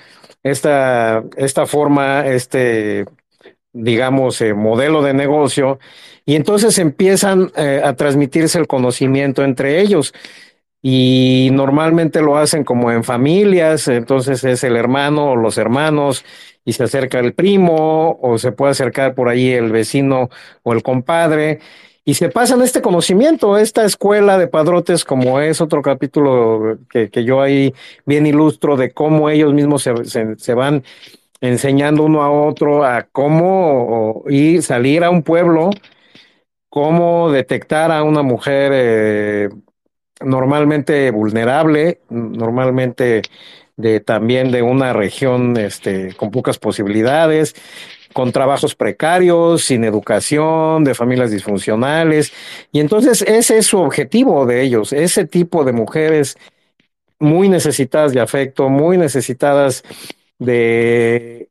esta, 0.42 1.22
esta 1.36 1.66
forma, 1.66 2.26
este, 2.26 3.04
digamos, 3.72 4.40
eh, 4.40 4.54
modelo 4.54 5.02
de 5.02 5.14
negocio 5.14 5.78
y 6.24 6.36
entonces 6.36 6.78
empiezan 6.78 7.50
eh, 7.56 7.80
a 7.84 7.94
transmitirse 7.94 8.58
el 8.58 8.66
conocimiento 8.66 9.44
entre 9.44 9.80
ellos. 9.80 10.12
Y 10.82 11.50
normalmente 11.52 12.22
lo 12.22 12.38
hacen 12.38 12.64
como 12.64 12.90
en 12.90 13.04
familias, 13.04 13.86
entonces 13.86 14.44
es 14.44 14.64
el 14.64 14.76
hermano 14.76 15.32
o 15.32 15.36
los 15.36 15.58
hermanos 15.58 16.24
y 16.64 16.72
se 16.72 16.84
acerca 16.84 17.18
el 17.18 17.34
primo 17.34 18.18
o 18.22 18.38
se 18.38 18.52
puede 18.52 18.70
acercar 18.72 19.14
por 19.14 19.28
ahí 19.28 19.50
el 19.50 19.70
vecino 19.72 20.30
o 20.62 20.72
el 20.72 20.82
compadre 20.82 21.60
y 22.04 22.14
se 22.14 22.28
pasan 22.28 22.62
este 22.62 22.80
conocimiento, 22.80 23.58
esta 23.58 23.84
escuela 23.84 24.38
de 24.38 24.48
padrotes, 24.48 25.04
como 25.04 25.40
es 25.40 25.60
otro 25.60 25.82
capítulo 25.82 26.78
que, 26.88 27.24
yo 27.24 27.40
ahí 27.40 27.74
bien 28.06 28.26
ilustro 28.26 28.76
de 28.76 28.92
cómo 28.92 29.30
ellos 29.30 29.52
mismos 29.52 29.82
se, 29.82 30.04
se, 30.04 30.36
se 30.36 30.54
van 30.54 30.82
enseñando 31.40 32.04
uno 32.04 32.22
a 32.22 32.30
otro 32.30 32.84
a 32.84 33.04
cómo 33.04 34.24
ir, 34.28 34.62
salir 34.62 35.04
a 35.04 35.10
un 35.10 35.22
pueblo 35.22 35.70
cómo 36.70 37.30
detectar 37.30 37.92
a 37.92 38.02
una 38.02 38.22
mujer 38.22 38.72
eh, 38.74 39.48
normalmente 40.20 41.10
vulnerable, 41.10 42.00
normalmente 42.08 43.22
de 43.76 44.00
también 44.00 44.52
de 44.52 44.62
una 44.62 44.92
región 44.92 45.56
este, 45.56 46.14
con 46.14 46.30
pocas 46.30 46.58
posibilidades, 46.58 47.54
con 48.12 48.32
trabajos 48.32 48.74
precarios, 48.74 49.64
sin 49.64 49.84
educación, 49.84 50.84
de 50.84 50.94
familias 50.94 51.30
disfuncionales. 51.30 52.32
Y 52.72 52.80
entonces 52.80 53.22
ese 53.22 53.58
es 53.58 53.66
su 53.66 53.78
objetivo 53.78 54.46
de 54.46 54.62
ellos, 54.62 54.92
ese 54.92 55.26
tipo 55.26 55.64
de 55.64 55.72
mujeres 55.72 56.36
muy 57.18 57.48
necesitadas 57.48 58.12
de 58.12 58.20
afecto, 58.20 58.68
muy 58.68 58.96
necesitadas 58.96 59.84
de 60.38 61.49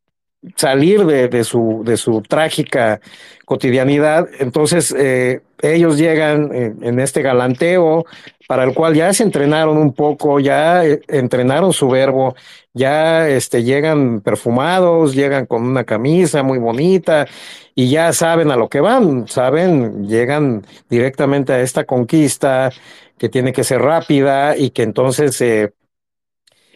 salir 0.56 1.06
de, 1.06 1.28
de, 1.28 1.44
su, 1.44 1.82
de 1.86 1.98
su 1.98 2.22
trágica 2.22 3.02
cotidianidad. 3.46 4.28
Entonces, 4.40 4.94
eh, 4.98 5.42
ellos 5.62 5.98
llegan 5.98 6.52
en, 6.54 7.00
este 7.00 7.22
galanteo 7.22 8.06
para 8.48 8.64
el 8.64 8.74
cual 8.74 8.96
ya 8.96 9.14
se 9.14 9.24
entrenaron 9.24 9.78
un 9.78 9.94
poco, 9.94 10.40
ya 10.40 10.86
eh, 10.86 11.02
entrenaron 11.08 11.74
su 11.74 11.90
verbo, 11.90 12.36
ya 12.74 13.28
este, 13.28 13.64
llegan 13.64 14.22
perfumados, 14.22 15.14
llegan 15.14 15.46
con 15.46 15.64
una 15.64 15.84
camisa 15.84 16.44
muy 16.44 16.58
bonita 16.58 17.28
y 17.76 17.90
ya 17.90 18.14
saben 18.14 18.52
a 18.52 18.56
lo 18.56 18.70
que 18.70 18.80
van, 18.80 19.28
saben, 19.28 20.08
llegan 20.08 20.66
directamente 20.90 21.54
a 21.54 21.62
esta 21.62 21.84
conquista 21.86 22.72
que 23.18 23.30
tiene 23.30 23.52
que 23.52 23.64
ser 23.64 23.82
rápida 23.82 24.56
y 24.56 24.70
que 24.70 24.84
entonces 24.84 25.40
eh, 25.42 25.74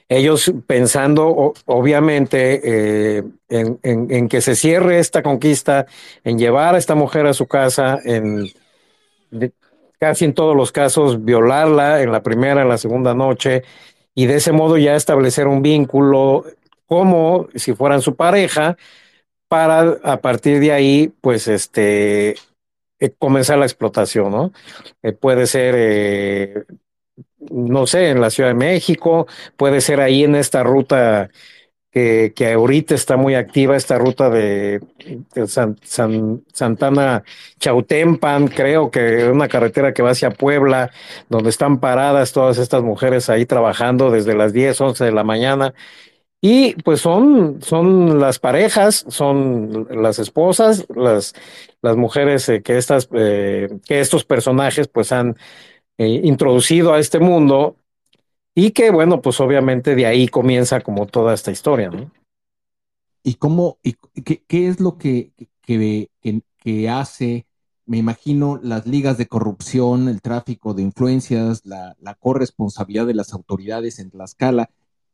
ellos 0.10 0.52
pensando 0.68 1.54
obviamente 1.66 2.62
eh, 2.64 3.24
en, 3.50 4.30
que 4.30 4.42
se 4.42 4.56
cierre 4.56 5.00
esta 5.00 5.24
conquista, 5.24 5.86
en 6.24 6.38
llevar 6.38 6.76
a 6.76 6.78
esta 6.78 6.96
mujer 6.96 7.26
a 7.26 7.34
su 7.34 7.48
casa, 7.48 8.00
en 8.04 8.50
casi 10.00 10.26
en 10.26 10.34
todos 10.34 10.56
los 10.56 10.72
casos 10.72 11.24
violarla 11.24 12.02
en 12.02 12.12
la 12.12 12.22
primera, 12.22 12.62
en 12.62 12.70
la 12.70 12.78
segunda 12.78 13.14
noche, 13.14 13.64
y 14.14 14.26
de 14.26 14.36
ese 14.36 14.52
modo 14.52 14.78
ya 14.78 14.96
establecer 14.96 15.48
un 15.48 15.62
vínculo 15.62 16.46
como 16.86 17.48
si 17.56 17.74
fueran 17.74 18.02
su 18.02 18.16
pareja, 18.16 18.78
para 19.48 20.00
a 20.04 20.18
partir 20.18 20.60
de 20.60 20.72
ahí, 20.72 21.14
pues 21.22 21.48
este, 21.48 22.36
eh, 23.00 23.14
comenzar 23.18 23.58
la 23.60 23.66
explotación, 23.66 24.32
¿no? 24.32 24.52
Eh, 25.04 25.14
puede 25.14 25.48
ser 25.48 26.66
no 27.52 27.88
sé, 27.88 28.10
en 28.10 28.22
la 28.22 28.30
Ciudad 28.30 28.50
de 28.50 28.56
México, 28.56 29.28
puede 29.58 29.82
ser 29.82 30.00
ahí 30.02 30.24
en 30.24 30.36
esta 30.36 30.64
ruta 30.64 31.30
que, 31.94 32.34
que 32.36 32.54
ahorita 32.54 32.96
está 32.96 33.18
muy 33.18 33.36
activa, 33.36 33.76
esta 33.76 34.00
ruta 34.00 34.30
de, 34.30 34.82
San, 35.48 35.78
San, 35.84 36.44
Santana 36.52 37.24
Chautempan, 37.60 38.48
creo 38.48 38.90
que 38.90 39.20
es 39.20 39.30
una 39.30 39.48
carretera 39.48 39.94
que 39.94 40.02
va 40.02 40.12
hacia 40.12 40.32
Puebla, 40.32 40.90
donde 41.30 41.52
están 41.52 41.80
paradas 41.80 42.34
todas 42.34 42.58
estas 42.58 42.82
mujeres 42.82 43.30
ahí 43.30 43.46
trabajando 43.46 44.10
desde 44.10 44.36
las 44.36 44.54
10, 44.54 44.82
11 44.82 45.06
de 45.06 45.12
la 45.12 45.24
mañana. 45.24 45.74
Y 46.46 46.74
pues 46.84 47.00
son, 47.00 47.62
son 47.62 48.20
las 48.20 48.38
parejas, 48.38 49.06
son 49.08 49.88
las 49.90 50.20
esposas, 50.20 50.86
las, 50.94 51.34
las 51.82 51.96
mujeres 51.96 52.50
eh, 52.50 52.62
que, 52.62 52.78
estas, 52.78 53.08
eh, 53.14 53.70
que 53.88 54.02
estos 54.02 54.26
personajes 54.26 54.90
pues 54.90 55.14
han 55.14 55.38
eh, 55.98 56.22
introducido 56.24 56.94
a 56.94 57.00
este 57.00 57.20
mundo 57.20 57.78
y 58.56 58.72
que, 58.72 58.92
bueno, 58.92 59.22
pues 59.22 59.40
obviamente 59.40 59.96
de 59.96 60.06
ahí 60.06 60.28
comienza 60.28 60.82
como 60.82 61.08
toda 61.08 61.34
esta 61.34 61.52
historia, 61.52 61.90
¿no? 61.90 62.12
¿Y 63.24 63.36
cómo, 63.36 63.78
y 63.84 63.94
qué, 64.24 64.68
es 64.68 64.80
lo 64.80 64.98
que, 64.98 65.32
que, 65.62 66.10
que, 66.22 66.42
que, 66.58 66.90
hace, 66.90 67.48
me 67.86 67.98
imagino, 67.98 68.60
las 68.62 68.86
ligas 68.86 69.18
de 69.18 69.28
corrupción, 69.28 70.10
el 70.10 70.22
tráfico 70.22 70.74
de 70.74 70.84
influencias, 70.84 71.66
la, 71.66 71.96
la 72.00 72.16
corresponsabilidad 72.16 73.08
de 73.08 73.14
las 73.14 73.34
autoridades 73.34 74.00
en 74.00 74.12
Tlaxcala? 74.12 74.70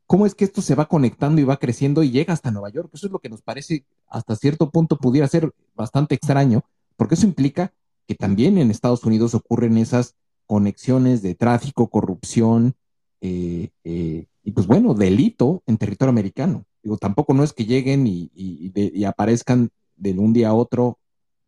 ¿Cómo 0.07 0.25
es 0.25 0.33
que 0.33 0.43
esto 0.43 0.63
se 0.63 0.73
va 0.73 0.87
conectando 0.87 1.39
y 1.39 1.43
va 1.43 1.57
creciendo 1.57 2.01
y 2.01 2.09
llega 2.09 2.33
hasta 2.33 2.49
Nueva 2.49 2.69
York? 2.69 2.89
Eso 2.93 3.05
es 3.05 3.13
lo 3.13 3.19
que 3.19 3.29
nos 3.29 3.43
parece 3.43 3.85
hasta 4.07 4.35
cierto 4.35 4.71
punto 4.71 4.97
pudiera 4.97 5.27
ser 5.27 5.53
bastante 5.75 6.15
extraño, 6.15 6.63
porque 6.97 7.13
eso 7.13 7.27
implica 7.27 7.73
que 8.07 8.15
también 8.15 8.57
en 8.57 8.71
Estados 8.71 9.03
Unidos 9.03 9.35
ocurren 9.35 9.77
esas 9.77 10.15
conexiones 10.49 11.21
de 11.21 11.35
tráfico, 11.35 11.91
corrupción 11.91 12.73
eh, 13.21 13.69
eh, 13.83 14.25
y 14.43 14.51
pues 14.51 14.65
bueno, 14.65 14.95
delito 14.95 15.61
en 15.67 15.77
territorio 15.77 16.09
americano. 16.09 16.65
Digo, 16.81 16.97
tampoco 16.97 17.35
no 17.35 17.43
es 17.43 17.53
que 17.53 17.65
lleguen 17.65 18.07
y, 18.07 19.05
aparezcan 19.05 19.69
de 19.95 20.13
un 20.13 20.33
día 20.33 20.49
a 20.49 20.55
otro 20.55 20.97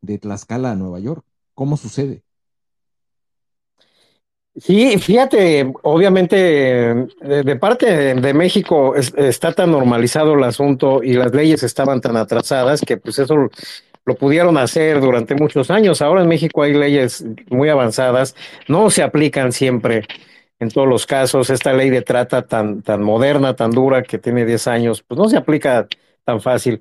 de 0.01 0.19
Tlaxcala 0.19 0.71
a 0.71 0.75
Nueva 0.75 0.99
York. 0.99 1.25
¿Cómo 1.55 1.77
sucede? 1.77 2.21
Sí, 4.55 4.99
fíjate, 4.99 5.73
obviamente 5.81 6.35
de, 6.35 7.55
parte 7.55 8.13
de, 8.13 8.33
México 8.35 8.95
es, 8.95 9.11
está 9.17 9.51
tan 9.51 9.71
normalizado 9.71 10.35
el 10.35 10.43
asunto 10.43 11.01
y 11.01 11.13
las 11.13 11.33
leyes 11.33 11.63
estaban 11.63 12.01
tan 12.01 12.17
atrasadas 12.17 12.81
que 12.81 12.97
pues 12.97 13.17
eso 13.17 13.49
lo 14.05 14.15
pudieron 14.15 14.57
hacer 14.57 14.99
durante 14.99 15.35
muchos 15.35 15.69
años. 15.69 16.01
Ahora 16.01 16.21
en 16.21 16.27
México 16.27 16.63
hay 16.63 16.73
leyes 16.73 17.23
muy 17.49 17.69
avanzadas, 17.69 18.35
no 18.67 18.89
se 18.89 19.03
aplican 19.03 19.51
siempre 19.51 20.03
en 20.59 20.69
todos 20.69 20.87
los 20.87 21.05
casos. 21.05 21.49
Esta 21.49 21.73
ley 21.73 21.89
de 21.89 22.01
trata 22.01 22.43
tan, 22.43 22.81
tan 22.81 23.03
moderna, 23.03 23.55
tan 23.55 23.71
dura, 23.71 24.03
que 24.03 24.17
tiene 24.17 24.45
10 24.45 24.67
años, 24.67 25.03
pues 25.05 25.19
no 25.19 25.27
se 25.27 25.37
aplica 25.37 25.87
tan 26.23 26.41
fácil. 26.41 26.79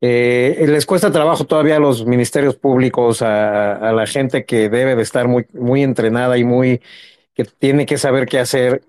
Eh, 0.00 0.64
les 0.68 0.86
cuesta 0.86 1.10
trabajo 1.10 1.44
todavía 1.44 1.76
a 1.76 1.80
los 1.80 2.06
ministerios 2.06 2.56
públicos, 2.56 3.20
a, 3.20 3.72
a, 3.72 3.92
la 3.92 4.06
gente 4.06 4.44
que 4.44 4.68
debe 4.68 4.94
de 4.94 5.02
estar 5.02 5.26
muy, 5.26 5.46
muy 5.52 5.82
entrenada 5.82 6.38
y 6.38 6.44
muy, 6.44 6.80
que 7.34 7.44
tiene 7.44 7.84
que 7.84 7.98
saber 7.98 8.26
qué 8.26 8.38
hacer. 8.38 8.82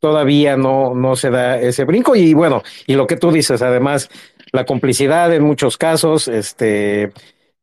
Todavía 0.00 0.56
no, 0.56 0.94
no 0.94 1.16
se 1.16 1.30
da 1.30 1.58
ese 1.60 1.84
brinco. 1.84 2.16
Y 2.16 2.34
bueno, 2.34 2.62
y 2.86 2.94
lo 2.94 3.06
que 3.06 3.16
tú 3.16 3.30
dices, 3.30 3.62
además, 3.62 4.08
la 4.52 4.64
complicidad 4.64 5.32
en 5.34 5.42
muchos 5.42 5.76
casos, 5.76 6.28
este, 6.28 7.12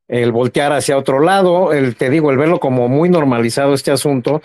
el 0.07 0.31
voltear 0.31 0.71
hacia 0.71 0.97
otro 0.97 1.19
lado, 1.19 1.73
el, 1.73 1.95
te 1.95 2.09
digo, 2.09 2.31
el 2.31 2.37
verlo 2.37 2.59
como 2.59 2.87
muy 2.87 3.09
normalizado 3.09 3.73
este 3.73 3.91
asunto. 3.91 4.41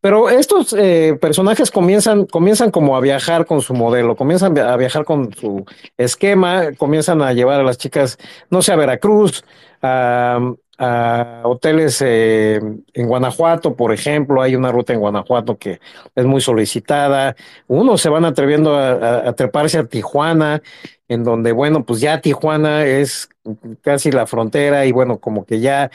Pero 0.00 0.30
estos 0.30 0.74
eh, 0.76 1.16
personajes 1.20 1.70
comienzan, 1.70 2.26
comienzan 2.26 2.72
como 2.72 2.96
a 2.96 3.00
viajar 3.00 3.46
con 3.46 3.60
su 3.60 3.72
modelo, 3.72 4.16
comienzan 4.16 4.58
a 4.58 4.76
viajar 4.76 5.04
con 5.04 5.32
su 5.32 5.64
esquema, 5.96 6.72
comienzan 6.76 7.22
a 7.22 7.32
llevar 7.32 7.60
a 7.60 7.62
las 7.62 7.78
chicas, 7.78 8.18
no 8.50 8.62
sé, 8.62 8.72
a 8.72 8.76
Veracruz, 8.76 9.44
a, 9.80 10.40
a 10.78 11.42
hoteles 11.44 12.02
eh, 12.04 12.60
en 12.94 13.06
Guanajuato, 13.06 13.74
por 13.76 13.92
ejemplo, 13.92 14.42
hay 14.42 14.56
una 14.56 14.72
ruta 14.72 14.92
en 14.92 15.00
Guanajuato 15.00 15.58
que 15.58 15.80
es 16.14 16.24
muy 16.24 16.40
solicitada. 16.40 17.36
Unos 17.68 18.00
se 18.00 18.08
van 18.08 18.24
atreviendo 18.24 18.76
a, 18.76 19.32
treparse 19.34 19.78
a 19.78 19.84
Tijuana, 19.84 20.62
en 21.08 21.24
donde, 21.24 21.52
bueno, 21.52 21.84
pues 21.84 22.00
ya 22.00 22.20
Tijuana 22.20 22.84
es 22.84 23.28
casi 23.82 24.10
la 24.10 24.26
frontera 24.26 24.86
y 24.86 24.92
bueno, 24.92 25.18
como 25.18 25.44
que 25.44 25.60
ya 25.60 25.90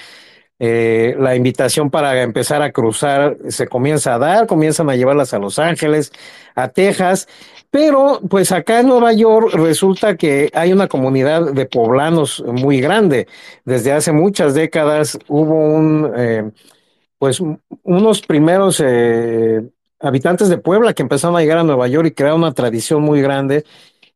eh, 0.60 1.16
la 1.20 1.36
invitación 1.36 1.90
para 1.92 2.22
empezar 2.22 2.62
a 2.62 2.72
cruzar 2.72 3.38
se 3.50 3.68
comienza 3.68 4.16
a 4.16 4.20
dar, 4.20 4.48
comienzan 4.48 4.90
a 4.90 4.96
llevarlas 4.96 5.34
a 5.34 5.40
Los 5.40 5.60
Ángeles, 5.60 6.12
a 6.56 6.70
Texas, 6.70 7.28
pero 7.70 8.22
pues 8.30 8.52
acá 8.52 8.80
en 8.80 8.88
Nueva 8.88 9.14
York 9.14 9.54
resulta 9.54 10.16
que 10.16 10.50
hay 10.54 10.72
una 10.72 10.88
comunidad 10.88 11.54
de 11.54 11.66
poblanos 11.66 12.44
muy 12.46 12.80
grande. 12.80 13.28
Desde 13.66 13.92
hace 13.92 14.12
muchas 14.12 14.54
décadas 14.54 15.20
hubo 15.28 15.54
un, 15.54 16.12
eh, 16.16 16.52
pues 17.20 17.42
unos 17.84 18.22
primeros 18.22 18.82
eh, 18.86 19.62
habitantes 20.00 20.50
de 20.50 20.58
Puebla 20.58 20.94
que 20.94 21.04
empezaron 21.04 21.36
a 21.36 21.42
llegar 21.42 21.58
a 21.58 21.64
Nueva 21.64 21.88
York 21.88 22.08
y 22.08 22.12
crearon 22.12 22.42
una 22.42 22.54
tradición 22.54 23.02
muy 23.02 23.22
grande. 23.22 23.66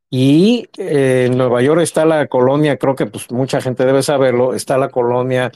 Y 0.10 0.68
eh, 0.78 1.28
en 1.28 1.38
Nueva 1.38 1.62
York 1.62 1.82
está 1.82 2.06
la 2.06 2.28
colonia, 2.28 2.78
creo 2.78 2.96
que 2.96 3.06
pues 3.06 3.32
mucha 3.32 3.62
gente 3.62 3.86
debe 3.86 4.04
saberlo, 4.04 4.54
está 4.54 4.78
la 4.78 4.90
colonia 4.90 5.52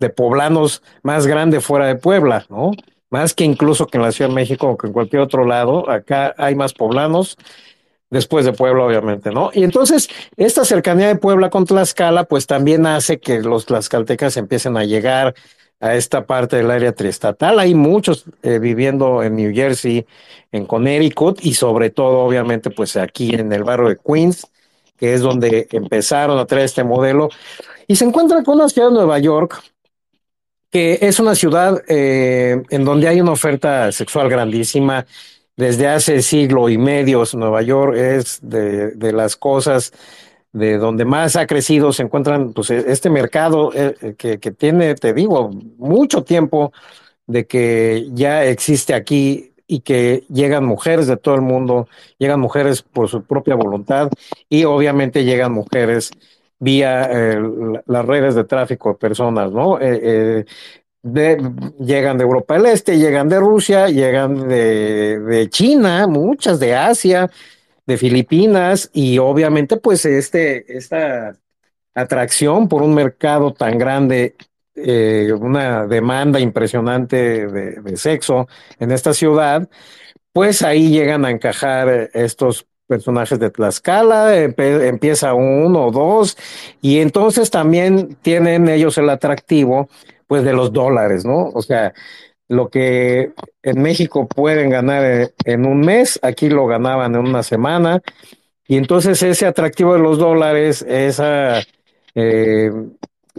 de 0.00 0.10
poblanos 0.10 0.82
más 1.02 1.26
grande 1.26 1.60
fuera 1.60 1.86
de 1.86 1.94
Puebla, 1.96 2.44
¿no? 2.48 2.72
Más 3.10 3.34
que 3.34 3.44
incluso 3.44 3.86
que 3.86 3.98
en 3.98 4.04
la 4.04 4.12
Ciudad 4.12 4.30
de 4.30 4.36
México 4.36 4.68
o 4.68 4.78
que 4.78 4.86
en 4.86 4.92
cualquier 4.92 5.22
otro 5.22 5.44
lado. 5.44 5.90
Acá 5.90 6.34
hay 6.38 6.54
más 6.54 6.72
poblanos, 6.72 7.36
después 8.10 8.44
de 8.44 8.52
Puebla, 8.52 8.84
obviamente, 8.84 9.30
¿no? 9.30 9.50
Y 9.54 9.64
entonces, 9.64 10.08
esta 10.36 10.64
cercanía 10.64 11.08
de 11.08 11.16
Puebla 11.16 11.48
con 11.48 11.64
Tlaxcala, 11.64 12.24
pues 12.24 12.46
también 12.46 12.86
hace 12.86 13.20
que 13.20 13.40
los 13.40 13.66
tlaxcaltecas 13.66 14.36
empiecen 14.36 14.76
a 14.76 14.84
llegar 14.84 15.34
a 15.80 15.94
esta 15.94 16.26
parte 16.26 16.56
del 16.56 16.70
área 16.70 16.92
triestatal. 16.92 17.58
Hay 17.58 17.74
muchos 17.74 18.26
eh, 18.42 18.58
viviendo 18.58 19.22
en 19.22 19.36
New 19.36 19.54
Jersey, 19.54 20.06
en 20.52 20.66
Connecticut 20.66 21.38
y 21.42 21.54
sobre 21.54 21.90
todo, 21.90 22.18
obviamente, 22.18 22.70
pues 22.70 22.96
aquí 22.96 23.34
en 23.34 23.52
el 23.52 23.64
barrio 23.64 23.88
de 23.88 23.96
Queens, 23.96 24.46
que 24.98 25.14
es 25.14 25.22
donde 25.22 25.68
empezaron 25.70 26.38
a 26.38 26.44
traer 26.44 26.66
este 26.66 26.84
modelo. 26.84 27.30
Y 27.86 27.96
se 27.96 28.04
encuentran 28.04 28.44
con 28.44 28.56
una 28.56 28.68
ciudad 28.68 28.88
de 28.88 28.94
Nueva 28.94 29.18
York, 29.18 29.62
que 30.70 30.98
es 31.02 31.18
una 31.18 31.34
ciudad 31.34 31.82
eh, 31.88 32.62
en 32.70 32.84
donde 32.84 33.08
hay 33.08 33.20
una 33.20 33.32
oferta 33.32 33.90
sexual 33.92 34.28
grandísima. 34.28 35.06
Desde 35.56 35.88
hace 35.88 36.22
siglo 36.22 36.68
y 36.68 36.78
medio, 36.78 37.24
Nueva 37.34 37.60
York 37.62 37.96
es 37.96 38.38
de, 38.42 39.12
las 39.12 39.36
cosas 39.36 39.92
de 40.52 40.78
donde 40.78 41.04
más 41.04 41.36
ha 41.36 41.46
crecido, 41.46 41.92
se 41.92 42.02
encuentran 42.02 42.52
pues, 42.52 42.70
este 42.70 43.10
mercado 43.10 43.70
eh, 43.74 44.14
que, 44.16 44.38
que, 44.38 44.50
tiene, 44.52 44.94
te 44.94 45.12
digo, 45.12 45.50
mucho 45.76 46.24
tiempo 46.24 46.72
de 47.26 47.46
que 47.46 48.08
ya 48.12 48.44
existe 48.44 48.94
aquí 48.94 49.52
y 49.66 49.80
que 49.80 50.24
llegan 50.28 50.64
mujeres 50.64 51.06
de 51.06 51.16
todo 51.16 51.34
el 51.34 51.42
mundo, 51.42 51.88
llegan 52.18 52.40
mujeres 52.40 52.82
por 52.82 53.08
su 53.08 53.22
propia 53.22 53.54
voluntad 53.54 54.10
y 54.48 54.64
obviamente 54.64 55.24
llegan 55.24 55.52
mujeres 55.52 56.10
vía 56.60 57.08
eh, 57.10 57.40
las 57.86 58.04
redes 58.04 58.34
de 58.34 58.44
tráfico 58.44 58.90
de 58.90 58.94
personas, 58.96 59.50
¿no? 59.50 59.80
Eh, 59.80 60.44
eh, 61.02 61.38
llegan 61.80 62.18
de 62.18 62.24
Europa 62.24 62.54
del 62.54 62.66
Este, 62.66 62.98
llegan 62.98 63.28
de 63.28 63.40
Rusia, 63.40 63.88
llegan 63.88 64.46
de, 64.48 65.48
China, 65.50 66.06
muchas 66.06 66.60
de 66.60 66.76
Asia, 66.76 67.30
de 67.86 67.96
Filipinas 67.96 68.90
y 68.92 69.18
obviamente 69.18 69.78
pues 69.78 70.04
este, 70.04 70.76
esta 70.76 71.34
atracción 71.94 72.68
por 72.68 72.82
un 72.82 72.94
mercado 72.94 73.52
tan 73.54 73.78
grande, 73.78 74.36
una 75.40 75.86
demanda 75.86 76.38
impresionante 76.38 77.46
de, 77.46 77.80
de, 77.80 77.96
sexo 77.96 78.46
en 78.78 78.92
esta 78.92 79.14
ciudad, 79.14 79.68
pues 80.32 80.62
ahí 80.62 80.90
llegan 80.90 81.24
a 81.24 81.30
encajar 81.30 82.10
estos 82.12 82.66
personajes 82.90 83.38
de 83.38 83.50
Tlaxcala, 83.50 84.34
empieza 84.34 85.32
uno 85.32 85.86
o 85.86 85.90
dos, 85.92 86.36
y 86.82 86.98
entonces 86.98 87.48
también 87.50 88.16
tienen 88.20 88.68
ellos 88.68 88.98
el 88.98 89.08
atractivo 89.08 89.88
pues 90.26 90.42
de 90.42 90.52
los 90.52 90.72
dólares, 90.72 91.24
¿no? 91.24 91.50
O 91.54 91.62
sea, 91.62 91.92
lo 92.48 92.68
que 92.68 93.30
en 93.62 93.80
México 93.80 94.26
pueden 94.26 94.70
ganar 94.70 95.30
en 95.44 95.66
un 95.66 95.80
mes, 95.80 96.18
aquí 96.22 96.48
lo 96.48 96.66
ganaban 96.66 97.14
en 97.14 97.20
una 97.20 97.44
semana. 97.44 98.02
Y 98.66 98.76
entonces 98.76 99.22
ese 99.22 99.46
atractivo 99.46 99.94
de 99.94 100.00
los 100.00 100.18
dólares, 100.18 100.84
esa, 100.88 101.60
eh, 102.16 102.72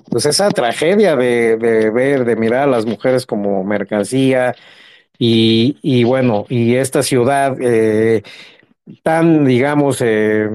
pues 0.10 0.26
esa 0.26 0.50
tragedia 0.50 1.18
de, 1.18 1.58
de, 1.58 1.90
ver, 1.90 2.24
de 2.24 2.36
mirar 2.38 2.64
a 2.64 2.72
las 2.72 2.86
mujeres 2.86 3.26
como 3.26 3.64
mercancía 3.66 4.56
y, 5.24 5.78
y 5.82 6.04
bueno, 6.04 6.46
y 6.50 6.76
esta 6.76 7.04
ciudad 7.04 7.56
eh, 7.62 8.24
tan, 9.04 9.46
digamos, 9.46 10.02
eh, 10.02 10.50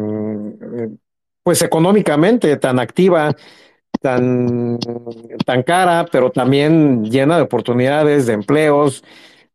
pues 1.43 1.63
económicamente 1.63 2.57
tan 2.57 2.79
activa, 2.79 3.35
tan, 4.01 4.79
tan 5.45 5.63
cara, 5.63 6.07
pero 6.11 6.31
también 6.31 7.05
llena 7.05 7.37
de 7.37 7.43
oportunidades, 7.43 8.27
de 8.27 8.35
empleos, 8.35 9.03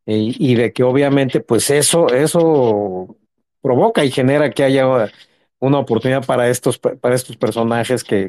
y, 0.05 0.55
de 0.55 0.73
que 0.73 0.83
obviamente 0.83 1.41
pues 1.41 1.69
eso, 1.69 2.07
eso 2.07 3.15
provoca 3.61 4.03
y 4.03 4.11
genera 4.11 4.49
que 4.49 4.63
haya 4.63 5.11
una 5.59 5.79
oportunidad 5.79 6.25
para 6.25 6.49
estos, 6.49 6.79
para 6.79 7.15
estos 7.15 7.37
personajes 7.37 8.03
que, 8.03 8.27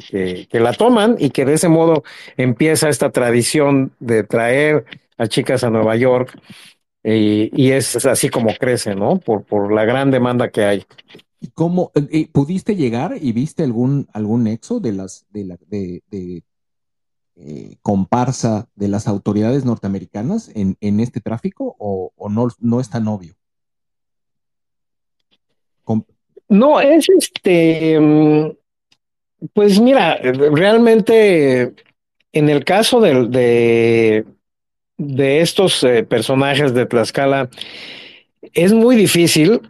que 0.49 0.61
la 0.61 0.75
toman 0.75 1.17
y 1.19 1.31
que 1.31 1.45
de 1.45 1.55
ese 1.55 1.69
modo 1.69 2.05
empieza 2.37 2.89
esta 2.89 3.11
tradición 3.11 3.93
de 4.01 4.23
traer 4.23 4.85
a 5.17 5.27
chicas 5.27 5.65
a 5.65 5.71
Nueva 5.71 5.97
York 5.97 6.39
y, 7.05 7.51
y, 7.61 7.73
es 7.73 8.07
así 8.07 8.29
como 8.29 8.55
crece, 8.55 8.95
¿no? 8.95 9.19
Por, 9.19 9.45
por 9.45 9.73
la 9.73 9.85
gran 9.85 10.11
demanda 10.11 10.51
que 10.51 10.65
hay. 10.65 10.85
¿Cómo 11.55 11.91
eh, 11.95 12.29
pudiste 12.31 12.77
llegar 12.77 13.17
y 13.21 13.33
viste 13.33 13.65
algún 13.65 14.09
algún 14.13 14.45
nexo 14.45 14.79
de 14.79 14.93
las 14.93 15.27
de 15.31 15.45
la 15.45 15.59
de, 15.67 16.03
de 16.11 16.45
eh, 17.35 17.77
comparsa 17.83 18.69
de 18.77 18.87
las 18.87 19.09
autoridades 19.09 19.65
norteamericanas 19.65 20.51
en, 20.55 20.77
en 20.81 21.01
este 21.01 21.21
tráfico 21.21 21.75
o, 21.79 22.13
o, 22.15 22.29
no 22.29 22.49
no 22.61 22.79
es 22.79 22.89
tan 22.89 23.09
obvio? 23.09 23.35
Com 25.83 26.05
no 26.49 26.81
es 26.81 27.09
este 27.09 27.99
pues 29.53 29.81
mira 29.81 30.19
realmente 30.23 31.75
en 32.33 32.49
el 32.49 32.65
caso 32.65 33.01
de, 33.01 33.27
de 33.29 34.25
de 35.09 35.41
estos 35.41 35.83
eh, 35.85 36.05
personajes 36.05 36.75
de 36.75 36.87
Tlaxcala, 36.87 37.49
es 38.55 38.73
muy 38.73 38.97
difícil 38.97 39.61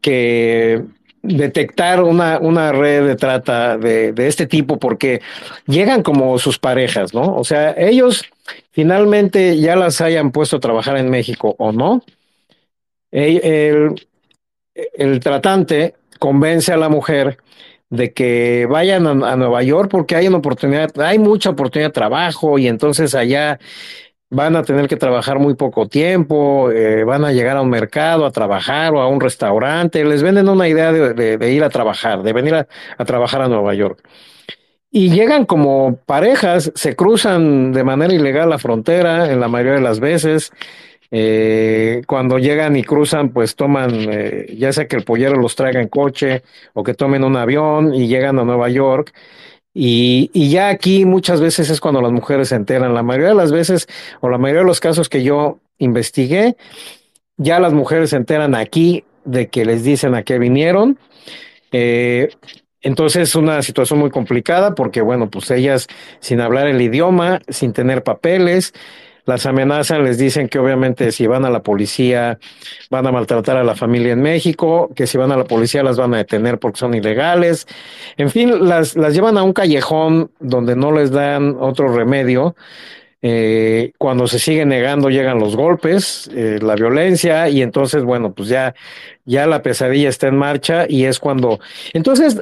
que 0.00 0.82
detectar 1.22 2.02
una, 2.02 2.38
una 2.40 2.72
red 2.72 3.06
de 3.06 3.16
trata 3.16 3.78
de, 3.78 4.12
de, 4.12 4.26
este 4.26 4.46
tipo 4.46 4.78
porque 4.78 5.20
llegan 5.66 6.02
como 6.02 6.36
sus 6.38 6.58
parejas, 6.58 7.14
¿no? 7.14 7.36
O 7.36 7.44
sea, 7.44 7.74
ellos 7.78 8.24
finalmente 8.72 9.58
ya 9.58 9.76
las 9.76 10.00
hayan 10.00 10.32
puesto 10.32 10.56
a 10.56 10.60
trabajar 10.60 10.96
en 10.96 11.10
México 11.10 11.54
o 11.58 11.70
no. 11.70 12.02
El, 13.12 13.94
el, 14.94 15.20
tratante 15.20 15.94
convence 16.18 16.72
a 16.72 16.78
la 16.78 16.88
mujer 16.88 17.36
de 17.90 18.12
que 18.12 18.66
vayan 18.68 19.06
a, 19.06 19.32
a, 19.32 19.36
Nueva 19.36 19.62
York 19.62 19.90
porque 19.90 20.16
hay 20.16 20.26
una 20.28 20.38
oportunidad, 20.38 20.98
hay 20.98 21.18
mucha 21.18 21.50
oportunidad 21.50 21.90
de 21.90 21.94
trabajo 21.94 22.58
y 22.58 22.66
entonces 22.66 23.14
allá 23.14 23.60
van 24.32 24.56
a 24.56 24.62
tener 24.62 24.88
que 24.88 24.96
trabajar 24.96 25.38
muy 25.38 25.54
poco 25.54 25.86
tiempo, 25.88 26.70
eh, 26.70 27.04
van 27.04 27.24
a 27.24 27.32
llegar 27.32 27.58
a 27.58 27.62
un 27.62 27.68
mercado 27.68 28.24
a 28.24 28.30
trabajar 28.30 28.94
o 28.94 29.00
a 29.00 29.06
un 29.06 29.20
restaurante, 29.20 30.04
les 30.04 30.22
venden 30.22 30.48
una 30.48 30.66
idea 30.68 30.90
de, 30.90 31.52
ir 31.52 31.62
a 31.62 31.68
trabajar, 31.68 32.22
de 32.22 32.32
venir 32.32 32.54
a, 32.54 32.66
a, 32.96 33.04
trabajar 33.04 33.42
a 33.42 33.48
Nueva 33.48 33.74
York. 33.74 34.02
Y 34.90 35.10
llegan 35.10 35.44
como 35.44 35.96
parejas, 36.06 36.72
se 36.74 36.96
cruzan 36.96 37.72
de 37.72 37.84
manera 37.84 38.14
ilegal 38.14 38.48
la 38.48 38.58
frontera 38.58 39.30
en 39.30 39.38
la 39.38 39.48
mayoría 39.48 39.74
de 39.74 39.80
las 39.82 40.00
veces. 40.00 40.50
Eh, 41.10 42.00
cuando 42.06 42.38
llegan 42.38 42.74
y 42.74 42.84
cruzan, 42.84 43.30
pues 43.30 43.54
toman, 43.54 43.90
eh, 44.10 44.54
ya 44.56 44.72
sea 44.72 44.88
que 44.88 44.96
el 44.96 45.04
pollero 45.04 45.36
los 45.36 45.56
traiga 45.56 45.82
en 45.82 45.88
coche 45.88 46.42
o 46.72 46.82
que 46.82 46.94
tomen 46.94 47.22
un 47.22 47.36
avión 47.36 47.94
y 47.94 48.08
llegan 48.08 48.38
a 48.38 48.44
Nueva 48.44 48.70
York 48.70 49.12
y, 49.74 50.30
y, 50.32 50.50
ya 50.50 50.68
aquí 50.68 51.04
muchas 51.04 51.40
veces 51.40 51.70
es 51.70 51.80
cuando 51.80 52.02
las 52.02 52.12
mujeres 52.12 52.48
se 52.48 52.56
enteran. 52.56 52.94
La 52.94 53.02
mayoría 53.02 53.30
de 53.30 53.34
las 53.34 53.52
veces, 53.52 53.88
o 54.20 54.28
la 54.28 54.38
mayoría 54.38 54.60
de 54.60 54.66
los 54.66 54.80
casos 54.80 55.08
que 55.08 55.22
yo 55.22 55.60
investigué, 55.78 56.56
ya 57.36 57.58
las 57.58 57.72
mujeres 57.72 58.10
se 58.10 58.16
enteran 58.16 58.54
aquí 58.54 59.04
de 59.24 59.48
que 59.48 59.64
les 59.64 59.82
dicen 59.82 60.14
a 60.14 60.22
qué 60.22 60.38
vinieron. 60.38 60.98
Eh, 61.72 62.28
entonces 62.82 63.28
es 63.30 63.34
una 63.34 63.62
situación 63.62 63.98
muy 64.00 64.10
complicada 64.10 64.74
porque, 64.74 65.00
bueno, 65.00 65.30
pues 65.30 65.50
ellas 65.50 65.86
sin 66.20 66.40
hablar 66.40 66.66
el 66.66 66.80
idioma, 66.80 67.40
sin 67.48 67.72
tener 67.72 68.02
papeles, 68.02 68.74
las 69.24 69.46
amenazan, 69.46 70.04
les 70.04 70.18
dicen 70.18 70.48
que 70.48 70.58
obviamente 70.58 71.12
si 71.12 71.26
van 71.26 71.44
a 71.44 71.50
la 71.50 71.62
policía 71.62 72.38
van 72.90 73.06
a 73.06 73.12
maltratar 73.12 73.56
a 73.56 73.64
la 73.64 73.76
familia 73.76 74.12
en 74.12 74.22
México, 74.22 74.90
que 74.94 75.06
si 75.06 75.16
van 75.18 75.32
a 75.32 75.36
la 75.36 75.44
policía 75.44 75.82
las 75.82 75.96
van 75.96 76.14
a 76.14 76.18
detener 76.18 76.58
porque 76.58 76.80
son 76.80 76.94
ilegales. 76.94 77.66
En 78.16 78.30
fin, 78.30 78.68
las, 78.68 78.96
las 78.96 79.14
llevan 79.14 79.38
a 79.38 79.42
un 79.42 79.52
callejón 79.52 80.30
donde 80.40 80.76
no 80.76 80.92
les 80.92 81.10
dan 81.10 81.56
otro 81.60 81.94
remedio. 81.94 82.56
Eh, 83.24 83.92
cuando 83.98 84.26
se 84.26 84.40
sigue 84.40 84.66
negando 84.66 85.08
llegan 85.08 85.38
los 85.38 85.54
golpes, 85.54 86.28
eh, 86.34 86.58
la 86.60 86.74
violencia 86.74 87.48
y 87.48 87.62
entonces, 87.62 88.02
bueno, 88.02 88.32
pues 88.32 88.48
ya, 88.48 88.74
ya 89.24 89.46
la 89.46 89.62
pesadilla 89.62 90.08
está 90.08 90.26
en 90.26 90.36
marcha 90.36 90.86
y 90.88 91.04
es 91.04 91.20
cuando... 91.20 91.60
Entonces, 91.92 92.40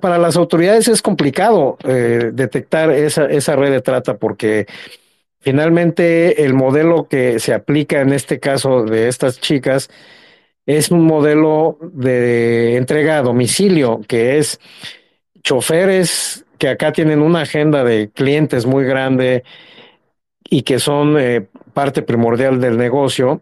para 0.00 0.18
las 0.18 0.36
autoridades 0.36 0.88
es 0.88 1.02
complicado 1.02 1.78
eh, 1.84 2.30
detectar 2.32 2.90
esa, 2.90 3.26
esa 3.26 3.54
red 3.54 3.70
de 3.70 3.80
trata 3.80 4.16
porque 4.16 4.66
Finalmente, 5.48 6.44
el 6.44 6.52
modelo 6.52 7.08
que 7.08 7.38
se 7.38 7.54
aplica 7.54 8.02
en 8.02 8.12
este 8.12 8.38
caso 8.38 8.84
de 8.84 9.08
estas 9.08 9.40
chicas 9.40 9.88
es 10.66 10.90
un 10.90 11.06
modelo 11.06 11.78
de 11.80 12.76
entrega 12.76 13.16
a 13.16 13.22
domicilio, 13.22 14.02
que 14.06 14.36
es 14.36 14.60
choferes 15.42 16.44
que 16.58 16.68
acá 16.68 16.92
tienen 16.92 17.22
una 17.22 17.40
agenda 17.40 17.82
de 17.82 18.10
clientes 18.10 18.66
muy 18.66 18.84
grande 18.84 19.42
y 20.50 20.64
que 20.64 20.78
son 20.78 21.18
eh, 21.18 21.46
parte 21.72 22.02
primordial 22.02 22.60
del 22.60 22.76
negocio. 22.76 23.40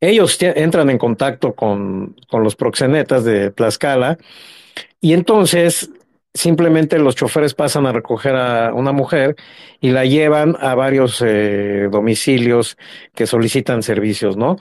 Ellos 0.00 0.38
entran 0.40 0.88
en 0.88 0.96
contacto 0.96 1.52
con, 1.52 2.16
con 2.26 2.42
los 2.42 2.56
proxenetas 2.56 3.22
de 3.22 3.50
Tlaxcala 3.50 4.16
y 5.02 5.12
entonces 5.12 5.90
simplemente 6.36 6.98
los 6.98 7.16
choferes 7.16 7.54
pasan 7.54 7.86
a 7.86 7.92
recoger 7.92 8.36
a 8.36 8.72
una 8.74 8.92
mujer 8.92 9.36
y 9.80 9.90
la 9.90 10.04
llevan 10.04 10.56
a 10.60 10.74
varios 10.74 11.22
eh, 11.24 11.88
domicilios 11.90 12.76
que 13.14 13.26
solicitan 13.26 13.82
servicios, 13.82 14.36
¿no? 14.36 14.56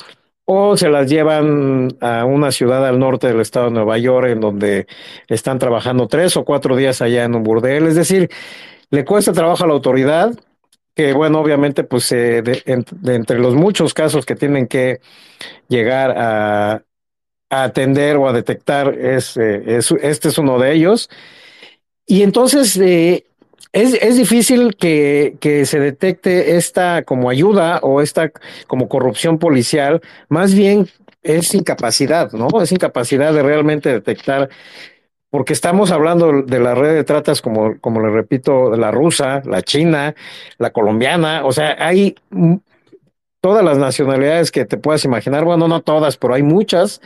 O 0.46 0.78
se 0.78 0.90
las 0.90 1.10
llevan 1.10 1.98
a 2.02 2.24
una 2.26 2.52
ciudad 2.52 2.86
al 2.88 3.00
norte 3.00 3.28
del 3.28 3.42
estado 3.42 3.66
de 3.66 3.72
Nueva 3.72 3.98
York 3.98 4.28
en 4.30 4.40
donde 4.40 4.88
están 5.28 5.60
trabajando 5.60 6.08
tres 6.08 6.38
o 6.38 6.46
cuatro 6.46 6.76
días 6.76 7.02
allá 7.02 7.24
en 7.26 7.36
un 7.36 7.44
burdel. 7.44 7.88
Es 7.88 7.96
decir, 7.96 8.30
le 8.92 9.04
cuesta 9.04 9.34
trabajo 9.34 9.64
a 9.64 9.68
la 9.68 9.74
autoridad, 9.74 10.34
que 10.96 11.14
bueno, 11.14 11.40
obviamente, 11.40 11.84
pues 11.84 12.12
eh, 12.12 12.42
de, 12.42 12.62
entre 12.66 13.40
los 13.40 13.56
muchos 13.56 13.94
casos 13.94 14.26
que 14.26 14.36
tienen 14.36 14.68
que 14.68 15.02
llegar 15.68 16.12
a, 16.16 16.84
a 17.50 17.64
atender 17.64 18.18
o 18.18 18.30
a 18.30 18.34
detectar, 18.34 18.94
es, 18.94 19.36
eh, 19.38 19.64
es, 19.66 19.92
este 19.92 20.30
es 20.30 20.38
uno 20.38 20.60
de 20.60 20.74
ellos. 20.74 21.10
Y 22.06 22.24
entonces 22.24 22.78
eh, 22.78 23.26
es, 23.72 23.94
es, 23.96 24.18
difícil 24.18 24.76
que, 24.76 25.38
que, 25.40 25.66
se 25.66 25.80
detecte 25.80 26.56
esta 26.56 27.04
como 27.04 27.30
ayuda 27.30 27.80
o 27.82 28.02
esta 28.02 28.32
como 28.68 28.88
corrupción 28.88 29.40
policial, 29.40 30.02
más 30.30 30.54
bien 30.54 30.88
es 31.26 31.54
incapacidad, 31.56 32.32
¿no? 32.32 32.48
Es 32.62 32.72
incapacidad 32.72 33.34
de 33.34 33.42
realmente 33.42 33.92
detectar, 33.92 34.50
porque 35.32 35.54
estamos 35.54 35.92
hablando 35.92 36.44
de 36.44 36.60
la 36.60 36.76
red 36.76 36.94
de 36.94 37.04
tratas, 37.04 37.42
como, 37.42 37.80
como 37.82 38.00
le 38.00 38.12
repito, 38.12 38.78
la 38.78 38.92
rusa, 38.92 39.42
la 39.44 39.64
china, 39.64 40.16
la 40.60 40.70
colombiana, 40.70 41.44
o 41.44 41.52
sea, 41.52 41.76
hay 41.80 42.16
todas 43.46 43.64
las 43.64 43.78
nacionalidades 43.78 44.50
que 44.50 44.66
te 44.66 44.76
puedas 44.76 45.06
imaginar, 45.06 45.46
bueno, 45.46 45.68
no 45.68 45.82
todas, 45.82 46.18
pero 46.18 46.34
hay 46.34 46.42
muchas, 46.42 47.00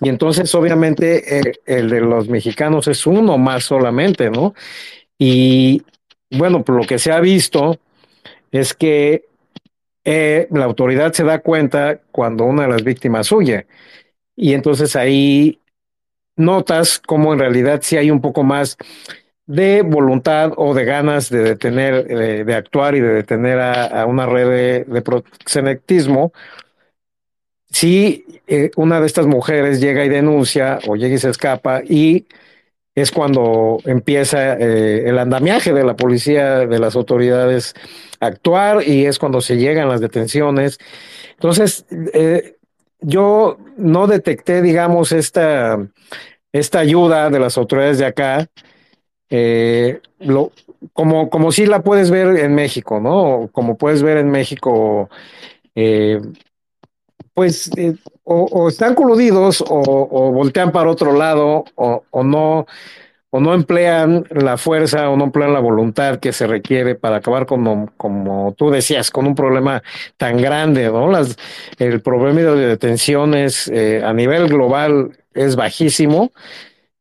y 0.00 0.08
entonces 0.08 0.54
obviamente 0.54 1.40
eh, 1.40 1.52
el 1.66 1.90
de 1.90 2.00
los 2.00 2.26
mexicanos 2.26 2.88
es 2.88 3.06
uno 3.06 3.36
más 3.36 3.64
solamente, 3.64 4.30
¿no? 4.30 4.54
Y 5.18 5.82
bueno, 6.30 6.64
por 6.64 6.76
lo 6.76 6.86
que 6.86 6.98
se 6.98 7.12
ha 7.12 7.20
visto 7.20 7.78
es 8.50 8.72
que 8.72 9.26
eh, 10.04 10.48
la 10.50 10.64
autoridad 10.64 11.12
se 11.12 11.22
da 11.22 11.40
cuenta 11.40 12.00
cuando 12.10 12.44
una 12.44 12.62
de 12.62 12.68
las 12.70 12.82
víctimas 12.82 13.30
huye, 13.30 13.66
y 14.34 14.54
entonces 14.54 14.96
ahí 14.96 15.60
notas 16.34 16.98
cómo 16.98 17.34
en 17.34 17.40
realidad 17.40 17.80
sí 17.82 17.98
hay 17.98 18.10
un 18.10 18.22
poco 18.22 18.42
más 18.42 18.78
de 19.46 19.82
voluntad 19.82 20.52
o 20.56 20.74
de 20.74 20.84
ganas 20.84 21.28
de 21.28 21.42
detener, 21.42 22.06
eh, 22.08 22.44
de, 22.44 22.54
actuar 22.54 22.94
y 22.94 23.00
de 23.00 23.08
detener 23.08 23.60
a, 23.60 24.06
una 24.06 24.26
red 24.26 24.86
de, 24.86 25.02
proxenetismo, 25.02 26.32
si 27.70 28.24
eh, 28.46 28.70
una 28.76 29.00
de 29.00 29.06
estas 29.06 29.26
mujeres 29.26 29.80
llega 29.80 30.04
y 30.04 30.08
denuncia 30.08 30.78
o 30.86 30.96
llega 30.96 31.14
y 31.16 31.18
se 31.18 31.30
escapa 31.30 31.82
y 31.84 32.26
es 32.94 33.10
cuando 33.10 33.78
empieza 33.84 34.54
eh, 34.54 35.08
el 35.08 35.18
andamiaje 35.18 35.72
de 35.72 35.84
la 35.84 35.96
policía, 35.96 36.66
de 36.66 36.78
las 36.78 36.94
autoridades 36.94 37.74
a 38.20 38.26
actuar 38.26 38.86
y 38.86 39.06
es 39.06 39.18
cuando 39.18 39.40
se 39.40 39.56
llegan 39.56 39.88
las 39.88 40.00
detenciones. 40.00 40.78
Entonces, 41.32 41.84
yo 43.00 43.58
no 43.76 44.06
detecté, 44.06 44.62
digamos, 44.62 45.10
esta, 45.12 45.84
esta 46.52 46.78
ayuda 46.78 47.28
de 47.30 47.40
las 47.40 47.58
autoridades 47.58 47.98
de 47.98 48.06
acá 48.06 48.48
eh, 49.30 50.00
lo, 50.20 50.52
como, 50.92 51.30
como 51.30 51.50
si 51.52 51.66
la 51.66 51.82
puedes 51.82 52.10
ver 52.10 52.36
en 52.38 52.54
México, 52.54 53.00
¿no? 53.00 53.48
Como 53.52 53.76
puedes 53.76 54.02
ver 54.02 54.18
en 54.18 54.30
México, 54.30 55.08
eh, 55.74 56.20
pues 57.32 57.70
eh, 57.76 57.94
o, 58.22 58.68
están 58.68 58.94
coludidos 58.94 59.64
o, 59.66 60.32
voltean 60.32 60.72
para 60.72 60.90
otro 60.90 61.12
lado 61.12 61.64
o, 61.74 62.22
no 62.22 62.66
o 63.30 63.40
no 63.40 63.54
emplean 63.54 64.24
la 64.30 64.56
fuerza 64.56 65.10
o 65.10 65.16
no 65.16 65.24
emplean 65.24 65.52
la 65.52 65.58
voluntad 65.58 66.20
que 66.20 66.32
se 66.32 66.46
requiere 66.46 66.94
para 66.94 67.16
acabar 67.16 67.46
con, 67.46 67.88
como 67.96 68.54
tú 68.56 68.70
decías, 68.70 69.10
con 69.10 69.26
un 69.26 69.34
problema 69.34 69.82
tan 70.16 70.36
grande, 70.36 70.84
¿no? 70.84 71.10
Las, 71.10 71.36
el 71.78 72.00
problema 72.00 72.40
de 72.40 72.68
detenciones 72.68 73.68
a 74.04 74.12
nivel 74.12 74.46
global 74.46 75.18
es 75.34 75.56
bajísimo 75.56 76.30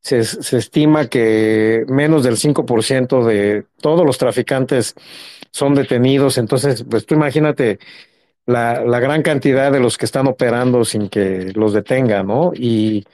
se, 0.03 0.23
se 0.25 0.57
estima 0.57 1.07
que 1.07 1.85
menos 1.87 2.23
del 2.23 2.37
5% 2.37 3.23
de 3.25 3.65
todos 3.81 4.05
los 4.05 4.17
traficantes 4.17 4.95
son 5.51 5.75
detenidos. 5.75 6.37
Entonces, 6.37 6.85
pues 6.89 7.05
tú 7.05 7.15
imagínate 7.15 7.79
la, 8.45 8.83
la, 8.83 8.99
gran 8.99 9.21
cantidad 9.21 9.71
de 9.71 9.79
los 9.79 9.97
que 9.97 10.05
están 10.05 10.27
operando 10.27 10.83
sin 10.83 11.07
que 11.09 11.53
los 11.55 11.73
detengan, 11.73 12.27
¿no? 12.27 12.51
Y, 12.53 13.05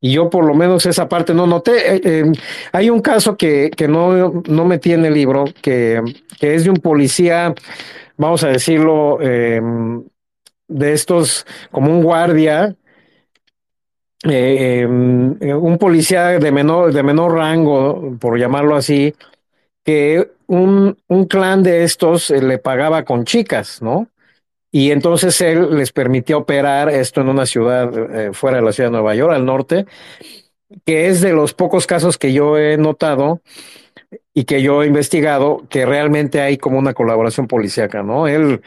y 0.00 0.12
yo 0.12 0.28
por 0.28 0.44
lo 0.44 0.54
menos 0.54 0.84
esa 0.84 1.08
parte 1.08 1.32
no 1.32 1.46
noté. 1.46 1.96
Eh, 1.96 2.00
eh, 2.04 2.32
hay 2.72 2.90
un 2.90 3.00
caso 3.00 3.36
que, 3.36 3.70
que 3.74 3.88
no, 3.88 4.42
no 4.46 4.64
metí 4.66 4.92
en 4.92 5.06
el 5.06 5.14
libro, 5.14 5.46
que, 5.62 6.02
que 6.38 6.54
es 6.54 6.64
de 6.64 6.70
un 6.70 6.76
policía, 6.76 7.54
vamos 8.18 8.44
a 8.44 8.48
decirlo, 8.48 9.18
eh, 9.22 9.60
de 10.68 10.92
estos, 10.92 11.46
como 11.70 11.90
un 11.90 12.02
guardia, 12.02 12.76
eh, 14.28 14.80
em, 14.82 15.36
eh, 15.40 15.54
un 15.54 15.78
policía 15.78 16.38
de 16.38 16.52
menor, 16.52 16.92
de 16.92 17.02
menor 17.02 17.34
rango, 17.34 18.16
por 18.20 18.38
llamarlo 18.38 18.76
así, 18.76 19.14
que 19.84 20.30
un, 20.46 20.96
un 21.08 21.26
clan 21.26 21.62
de 21.62 21.84
estos 21.84 22.30
eh, 22.30 22.42
le 22.42 22.58
pagaba 22.58 23.04
con 23.04 23.24
chicas, 23.24 23.82
¿no? 23.82 24.08
Y 24.72 24.90
entonces 24.90 25.40
él 25.40 25.76
les 25.76 25.92
permitía 25.92 26.36
operar 26.36 26.90
esto 26.90 27.20
en 27.20 27.28
una 27.28 27.46
ciudad 27.46 28.32
fuera 28.32 28.58
de 28.58 28.62
la 28.62 28.72
ciudad 28.72 28.88
de 28.90 28.92
Nueva 28.92 29.14
York, 29.14 29.32
al 29.32 29.46
norte, 29.46 29.86
que 30.84 31.08
es 31.08 31.22
de 31.22 31.32
los 31.32 31.54
pocos 31.54 31.86
casos 31.86 32.18
que 32.18 32.32
yo 32.32 32.58
he 32.58 32.76
notado 32.76 33.40
y 34.34 34.44
que 34.44 34.60
yo 34.60 34.82
he 34.82 34.86
investigado 34.86 35.64
que 35.70 35.86
realmente 35.86 36.40
hay 36.40 36.58
como 36.58 36.78
una 36.78 36.92
colaboración 36.92 37.46
policíaca, 37.46 38.02
¿no? 38.02 38.28
Él 38.28 38.60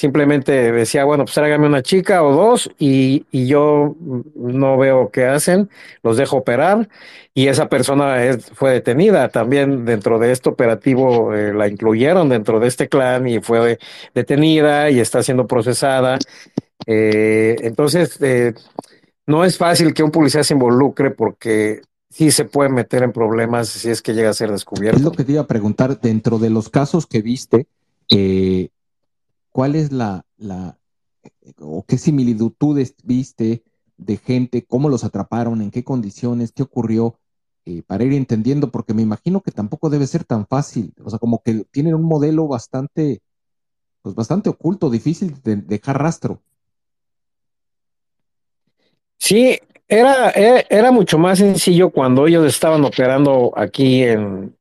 simplemente 0.00 0.72
decía, 0.72 1.04
bueno, 1.04 1.24
pues 1.26 1.34
tráigame 1.34 1.66
una 1.66 1.82
chica 1.82 2.22
o 2.22 2.32
dos 2.32 2.70
y, 2.78 3.26
y, 3.30 3.46
yo 3.46 3.94
no 4.34 4.78
veo 4.78 5.10
qué 5.10 5.26
hacen, 5.26 5.68
los 6.02 6.16
dejo 6.16 6.38
operar 6.38 6.88
y 7.34 7.48
esa 7.48 7.68
persona 7.68 8.24
es, 8.24 8.46
fue 8.54 8.72
detenida 8.72 9.28
también 9.28 9.84
dentro 9.84 10.18
de 10.18 10.32
este 10.32 10.48
operativo, 10.48 11.34
eh, 11.34 11.52
la 11.52 11.68
incluyeron 11.68 12.30
dentro 12.30 12.60
de 12.60 12.68
este 12.68 12.88
clan 12.88 13.28
y 13.28 13.40
fue 13.40 13.78
detenida 14.14 14.88
y 14.88 15.00
está 15.00 15.22
siendo 15.22 15.46
procesada. 15.46 16.18
Eh, 16.86 17.56
entonces, 17.60 18.16
eh, 18.22 18.54
no 19.26 19.44
es 19.44 19.58
fácil 19.58 19.92
que 19.92 20.02
un 20.02 20.10
policía 20.10 20.42
se 20.42 20.54
involucre 20.54 21.10
porque 21.10 21.82
sí 22.08 22.30
se 22.30 22.46
puede 22.46 22.70
meter 22.70 23.02
en 23.02 23.12
problemas 23.12 23.68
si 23.68 23.90
es 23.90 24.00
que 24.00 24.14
llega 24.14 24.30
a 24.30 24.34
ser 24.34 24.50
descubierto. 24.50 24.96
Es 24.96 25.04
lo 25.04 25.12
que 25.12 25.24
te 25.24 25.32
iba 25.32 25.42
a 25.42 25.46
preguntar, 25.46 26.00
dentro 26.00 26.38
de 26.38 26.48
los 26.48 26.70
casos 26.70 27.06
que 27.06 27.20
viste, 27.20 27.66
eh, 28.08 28.70
¿cuál 29.50 29.74
es 29.74 29.92
la, 29.92 30.24
la, 30.36 30.78
o 31.58 31.84
qué 31.86 31.98
similitudes 31.98 32.94
viste 33.02 33.64
de 33.96 34.16
gente, 34.16 34.64
cómo 34.64 34.88
los 34.88 35.04
atraparon, 35.04 35.60
en 35.60 35.70
qué 35.70 35.84
condiciones, 35.84 36.52
qué 36.52 36.62
ocurrió, 36.62 37.18
eh, 37.66 37.82
para 37.86 38.04
ir 38.04 38.14
entendiendo, 38.14 38.70
porque 38.70 38.94
me 38.94 39.02
imagino 39.02 39.42
que 39.42 39.50
tampoco 39.50 39.90
debe 39.90 40.06
ser 40.06 40.24
tan 40.24 40.46
fácil, 40.46 40.94
o 41.04 41.10
sea, 41.10 41.18
como 41.18 41.42
que 41.42 41.64
tienen 41.70 41.94
un 41.94 42.04
modelo 42.04 42.48
bastante, 42.48 43.20
pues 44.02 44.14
bastante 44.14 44.48
oculto, 44.48 44.88
difícil 44.88 45.40
de 45.42 45.56
dejar 45.56 46.00
rastro. 46.00 46.40
Sí, 49.18 49.58
era, 49.86 50.30
era, 50.30 50.64
era 50.70 50.90
mucho 50.90 51.18
más 51.18 51.38
sencillo 51.38 51.90
cuando 51.90 52.26
ellos 52.26 52.46
estaban 52.46 52.82
operando 52.84 53.52
aquí 53.54 54.02
en, 54.04 54.56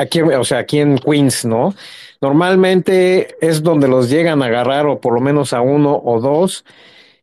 aquí, 0.00 0.20
o 0.22 0.44
sea, 0.44 0.58
aquí 0.58 0.80
en 0.80 0.98
Queens, 0.98 1.44
¿no? 1.44 1.74
Normalmente 2.20 3.36
es 3.40 3.62
donde 3.62 3.88
los 3.88 4.10
llegan 4.10 4.42
a 4.42 4.46
agarrar 4.46 4.86
o 4.86 5.00
por 5.00 5.14
lo 5.14 5.20
menos 5.20 5.52
a 5.52 5.60
uno 5.60 6.00
o 6.04 6.20
dos. 6.20 6.64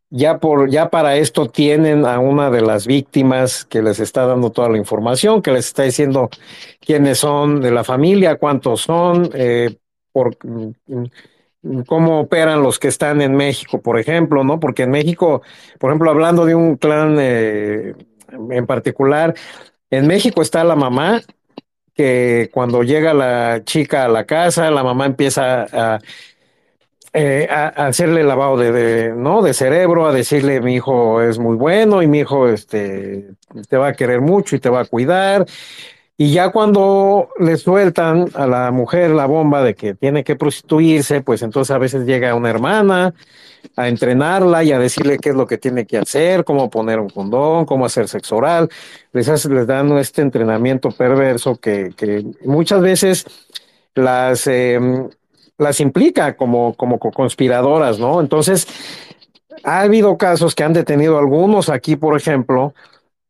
Ya 0.09 0.38
por, 0.39 0.69
ya 0.69 0.89
para 0.89 1.17
esto 1.17 1.47
tienen 1.47 2.05
a 2.05 2.19
una 2.19 2.49
de 2.49 2.61
las 2.61 2.88
víctimas 2.88 3.65
que 3.65 3.82
les 3.82 3.99
está 3.99 4.25
dando 4.25 4.51
toda 4.51 4.69
la 4.69 4.78
información, 4.78 5.41
que 5.41 5.51
les 5.51 5.67
está 5.67 5.84
diciendo 5.84 6.30
quiénes 6.80 7.17
son 7.17 7.59
de 7.59 7.71
la 7.71 7.84
familia, 7.84 8.38
cuántos 8.38 8.82
son, 8.82 9.30
eh, 9.34 9.75
por 10.13 10.38
mm, 10.45 11.84
cómo 11.86 12.21
operan 12.21 12.63
los 12.63 12.80
que 12.80 12.88
están 12.88 13.21
en 13.21 13.36
México, 13.36 13.82
por 13.82 13.99
ejemplo, 13.99 14.45
¿no? 14.45 14.61
Porque 14.61 14.84
en 14.84 14.91
México, 14.91 15.41
por 15.78 15.91
ejemplo, 15.91 16.09
hablando 16.09 16.45
de 16.45 16.55
un 16.55 16.78
clan 16.78 17.17
eh, 17.19 17.93
en 18.49 18.65
particular, 18.65 19.36
en 19.89 20.07
México 20.07 20.41
está 20.41 20.63
la 20.63 20.78
mamá 20.78 21.21
que 21.97 22.49
cuando 22.53 22.83
llega 22.83 23.13
la 23.13 23.63
chica 23.65 24.05
a 24.05 24.07
la 24.07 24.25
casa, 24.25 24.69
la 24.69 24.83
mamá 24.83 25.07
empieza 25.07 25.63
a, 25.63 25.99
eh, 27.11 27.47
a, 27.49 27.87
hacerle 27.87 28.23
lavado 28.23 28.55
de, 28.55 28.71
de, 28.71 29.13
¿no? 29.15 29.41
de 29.41 29.55
cerebro, 29.55 30.05
a 30.05 30.13
decirle 30.13 30.61
mi 30.61 30.75
hijo 30.75 31.21
es 31.23 31.39
muy 31.39 31.55
bueno 31.55 32.03
y 32.03 32.07
mi 32.07 32.19
hijo 32.19 32.47
este, 32.47 33.31
te 33.67 33.77
va 33.77 33.87
a 33.87 33.93
querer 33.93 34.21
mucho 34.21 34.55
y 34.55 34.59
te 34.59 34.69
va 34.69 34.81
a 34.81 34.85
cuidar. 34.85 35.47
Y 36.20 36.34
ya 36.34 36.49
cuando 36.49 37.30
le 37.39 37.57
sueltan 37.57 38.26
a 38.34 38.47
la 38.47 38.72
mujer 38.72 39.11
la 39.11 39.28
bomba 39.28 39.61
de 39.61 39.76
que 39.76 39.93
tiene 39.93 40.24
que 40.24 40.36
prostituirse, 40.36 41.22
pues 41.22 41.43
entonces 41.43 41.70
a 41.70 41.78
veces 41.78 42.07
llega 42.07 42.34
una 42.34 42.49
hermana 42.49 43.13
a 43.76 43.88
entrenarla 43.88 44.63
y 44.63 44.72
a 44.72 44.80
decirle 44.80 45.20
qué 45.20 45.30
es 45.30 45.36
lo 45.36 45.45
que 45.45 45.59
tiene 45.59 45.86
que 45.86 45.99
hacer, 45.99 46.43
cómo 46.43 46.72
poner 46.72 46.99
un 46.99 47.09
condón, 47.09 47.65
cómo 47.65 47.86
hacer 47.86 48.07
sexo 48.07 48.38
oral. 48.38 48.68
Les, 49.13 49.45
les 49.45 49.68
dan 49.68 49.95
este 49.99 50.24
entrenamiento 50.24 50.89
perverso 50.89 51.55
que, 51.57 51.93
que 51.95 52.26
muchas 52.43 52.82
veces 52.82 53.26
las, 53.93 54.47
eh, 54.47 54.80
las 55.59 55.80
implica 55.80 56.36
como, 56.36 56.74
como 56.74 56.97
conspiradoras, 56.99 57.99
¿no? 57.99 58.22
Entonces, 58.22 58.68
ha 59.63 59.82
habido 59.82 60.18
casos 60.18 60.55
que 60.55 60.63
han 60.63 60.74
detenido 60.74 61.18
algunos 61.20 61.70
aquí, 61.70 61.95
por 61.95 62.18
ejemplo, 62.18 62.74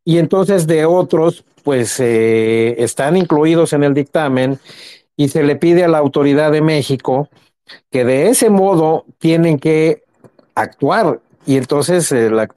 y 0.06 0.20
entonces 0.20 0.68
de 0.68 0.86
otros, 0.86 1.44
pues 1.68 2.00
eh, 2.00 2.82
están 2.82 3.18
incluidos 3.18 3.74
en 3.74 3.84
el 3.84 3.94
dictamen 3.94 4.58
y 5.18 5.28
se 5.28 5.44
le 5.44 5.58
pide 5.58 5.84
a 5.84 5.90
la 5.90 5.98
autoridad 5.98 6.50
de 6.50 6.62
México 6.62 7.28
que 7.92 8.06
de 8.06 8.30
ese 8.30 8.50
modo 8.50 9.04
tienen 9.18 9.60
que 9.60 10.06
actuar. 10.56 11.20
Y 11.46 11.58
entonces 11.58 12.10
eh, 12.14 12.30
la, 12.30 12.48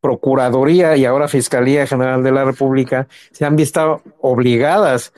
Procuraduría 0.00 0.96
y 0.96 1.04
ahora 1.04 1.26
Fiscalía 1.26 1.84
General 1.84 2.22
de 2.22 2.30
la 2.30 2.44
República 2.44 3.08
se 3.32 3.44
han 3.44 3.56
visto 3.56 4.02
obligadas 4.20 5.12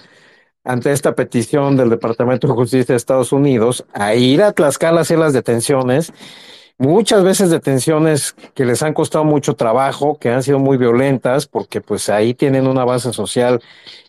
ante 0.64 0.92
esta 0.92 1.14
petición 1.14 1.76
del 1.76 1.90
Departamento 1.90 2.46
de 2.46 2.54
Justicia 2.54 2.94
de 2.94 2.96
Estados 2.96 3.32
Unidos 3.32 3.84
a 3.92 4.14
ir 4.14 4.42
a 4.42 4.52
Tlaxcala 4.52 5.00
a 5.00 5.02
hacer 5.02 5.18
las 5.18 5.34
detenciones 5.34 6.10
muchas 6.78 7.24
veces 7.24 7.50
detenciones 7.50 8.34
que 8.54 8.64
les 8.64 8.82
han 8.82 8.94
costado 8.94 9.24
mucho 9.24 9.54
trabajo, 9.54 10.18
que 10.18 10.30
han 10.30 10.42
sido 10.42 10.58
muy 10.58 10.76
violentas, 10.76 11.46
porque 11.46 11.80
pues 11.80 12.08
ahí 12.08 12.34
tienen 12.34 12.66
una 12.66 12.84
base 12.84 13.12
social 13.12 13.60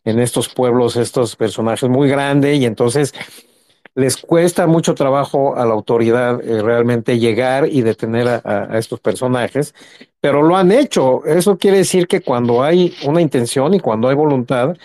en 0.06 0.20
estos 0.20 0.50
pueblos, 0.50 0.96
estos 0.96 1.36
personajes 1.36 1.90
muy 1.90 2.10
grande 2.10 2.56
y 2.56 2.66
entonces 2.66 3.14
les 3.96 4.18
cuesta 4.18 4.66
mucho 4.66 4.96
trabajo 4.96 5.56
a 5.56 5.66
la 5.66 5.74
autoridad 5.74 6.42
eh, 6.44 6.62
realmente 6.64 7.20
llegar 7.20 7.68
y 7.70 7.82
detener 7.82 8.28
a, 8.28 8.42
a, 8.44 8.78
estos 8.80 9.00
personajes, 9.00 9.76
pero 10.20 10.42
lo 10.42 10.58
han 10.58 10.72
hecho. 10.72 11.24
Eso 11.26 11.58
quiere 11.58 11.78
decir 11.78 12.08
que 12.08 12.22
cuando 12.22 12.64
hay 12.64 12.96
una 13.06 13.22
intención 13.22 13.74
y 13.74 13.80
cuando 13.80 14.08
hay 14.08 14.16
voluntad, 14.16 14.76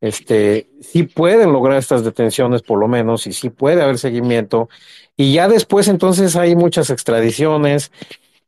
este, 0.00 0.68
sí 0.80 1.02
pueden 1.02 1.52
lograr 1.52 1.78
estas 1.78 2.04
detenciones 2.04 2.62
por 2.62 2.78
lo 2.78 2.88
menos 2.88 3.26
y 3.26 3.32
sí 3.32 3.50
puede 3.50 3.82
haber 3.82 3.98
seguimiento 3.98 4.68
y 5.16 5.34
ya 5.34 5.48
después 5.48 5.88
entonces 5.88 6.36
hay 6.36 6.56
muchas 6.56 6.90
extradiciones 6.90 7.92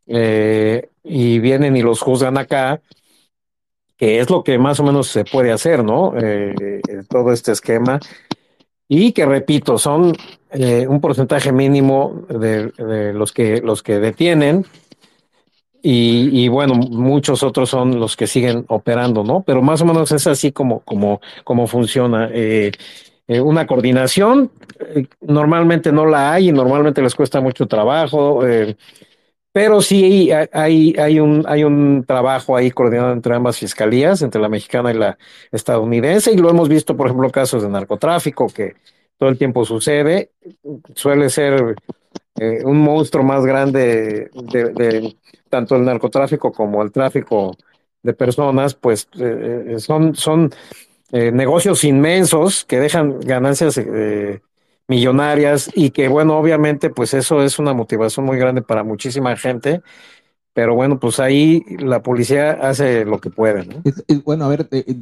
eh, 0.07 0.89
y 1.05 1.39
vienen 1.39 1.77
y 1.77 1.83
los 1.83 2.01
juzgan 2.01 2.39
acá, 2.39 2.81
que 3.97 4.21
es 4.21 4.31
lo 4.31 4.43
que 4.43 4.59
más 4.59 4.81
o 4.81 4.85
menos 4.85 5.09
se 5.09 5.25
puede 5.25 5.53
hacer, 5.53 5.85
¿no? 5.85 6.15
Eh, 6.17 6.81
todo 7.09 7.33
este 7.33 7.53
esquema. 7.53 8.01
Y 8.89 9.13
que 9.13 9.25
repito, 9.25 9.79
son 9.79 10.13
eh, 10.51 10.87
un 10.87 11.01
porcentaje 11.01 11.51
mínimo 11.51 12.27
de, 12.29 13.13
los 13.15 13.33
que 13.33 13.63
los 13.63 13.83
que 13.83 13.99
detienen. 13.99 14.67
Y, 15.83 16.45
y, 16.45 16.49
bueno, 16.49 16.75
muchos 16.75 17.43
otros 17.43 17.71
son 17.71 17.99
los 17.99 18.17
que 18.17 18.27
siguen 18.27 18.65
operando, 18.69 19.25
¿no? 19.25 19.43
Pero 19.43 19.63
más 19.63 19.81
o 19.81 19.85
menos 19.85 20.13
es 20.13 20.27
así 20.27 20.53
como, 20.53 20.81
como, 20.81 21.21
como 21.43 21.67
funciona. 21.67 22.29
Eh, 22.33 22.71
eh, 23.29 23.41
una 23.41 23.67
coordinación, 23.67 24.51
eh, 24.81 25.07
normalmente 25.21 25.93
no 25.93 26.07
la 26.07 26.33
hay 26.33 26.49
y 26.49 26.53
normalmente 26.53 27.03
les 27.03 27.15
cuesta 27.15 27.41
mucho 27.41 27.67
trabajo, 27.67 28.47
eh, 28.47 28.77
pero 29.53 29.81
sí 29.81 30.31
hay, 30.53 30.95
hay, 30.99 31.21
un, 31.21 31.45
hay 31.47 31.63
un 31.63 32.05
trabajo 32.07 32.57
ahí 32.57 32.71
coordinado 32.71 33.13
entre 33.13 33.35
ambas 33.35 33.59
fiscalías, 33.59 34.23
entre 34.23 34.41
la 34.41 34.49
mexicana 34.49 34.91
y 34.91 34.95
la 34.95 35.19
estadounidense, 35.53 36.33
y 36.33 36.39
lo 36.39 36.51
hemos 36.51 36.69
visto, 36.69 36.97
por 36.97 37.07
ejemplo, 37.07 37.31
casos 37.31 37.63
de 37.63 37.69
narcotráfico 37.69 38.47
que 38.49 38.75
todo 39.19 39.29
el 39.29 39.39
tiempo 39.39 39.65
sucede, 39.65 40.31
suele 40.95 41.29
ser 41.29 41.77
eh, 42.41 42.63
un 42.65 42.79
monstruo 42.79 43.23
más 43.23 43.45
grande 43.45 44.31
de, 44.53 44.65
de, 44.73 45.17
tanto 45.49 45.77
el 45.77 45.85
narcotráfico 45.85 46.51
como 46.51 46.83
el 46.83 46.91
tráfico 46.91 47.57
de 48.03 48.15
personas, 48.15 48.75
pues 48.75 49.07
son, 49.79 50.17
son 50.17 50.51
eh, 51.13 51.31
negocios 51.31 51.85
inmensos 51.85 52.65
que 52.65 52.81
dejan 52.81 53.21
ganancias 53.21 53.77
eh, 53.77 54.41
millonarias 54.89 55.71
y 55.75 55.91
que 55.91 56.09
bueno, 56.09 56.39
obviamente 56.39 56.89
pues 56.89 57.13
eso 57.13 57.43
es 57.43 57.59
una 57.59 57.75
motivación 57.75 58.25
muy 58.25 58.39
grande 58.39 58.63
para 58.63 58.83
muchísima 58.83 59.37
gente, 59.37 59.83
pero 60.55 60.75
bueno, 60.75 60.99
pues 60.99 61.21
ahí 61.21 61.65
la 61.79 62.03
policía 62.03 62.53
hace 62.53 63.05
lo 63.05 63.21
que 63.21 63.31
puede. 63.31 63.67
bueno, 64.25 64.47
a 64.47 64.49
ver, 64.49 64.69
eh, 64.71 64.97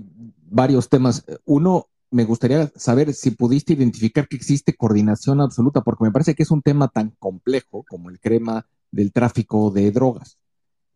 varios 0.50 0.88
temas. 0.88 1.24
Uno, 1.44 1.86
me 2.10 2.24
gustaría 2.24 2.70
saber 2.74 3.14
si 3.14 3.30
pudiste 3.30 3.74
identificar 3.74 4.26
que 4.26 4.36
existe 4.36 4.74
coordinación 4.74 5.40
absoluta, 5.40 5.80
porque 5.82 6.04
me 6.04 6.10
parece 6.10 6.34
que 6.34 6.42
es 6.42 6.50
un 6.50 6.60
tema 6.60 6.88
tan 6.88 7.10
complejo 7.20 7.84
como 7.88 8.10
el 8.10 8.18
crema 8.18 8.66
del 8.90 9.12
tráfico 9.12 9.70
de 9.70 9.92
drogas 9.92 10.40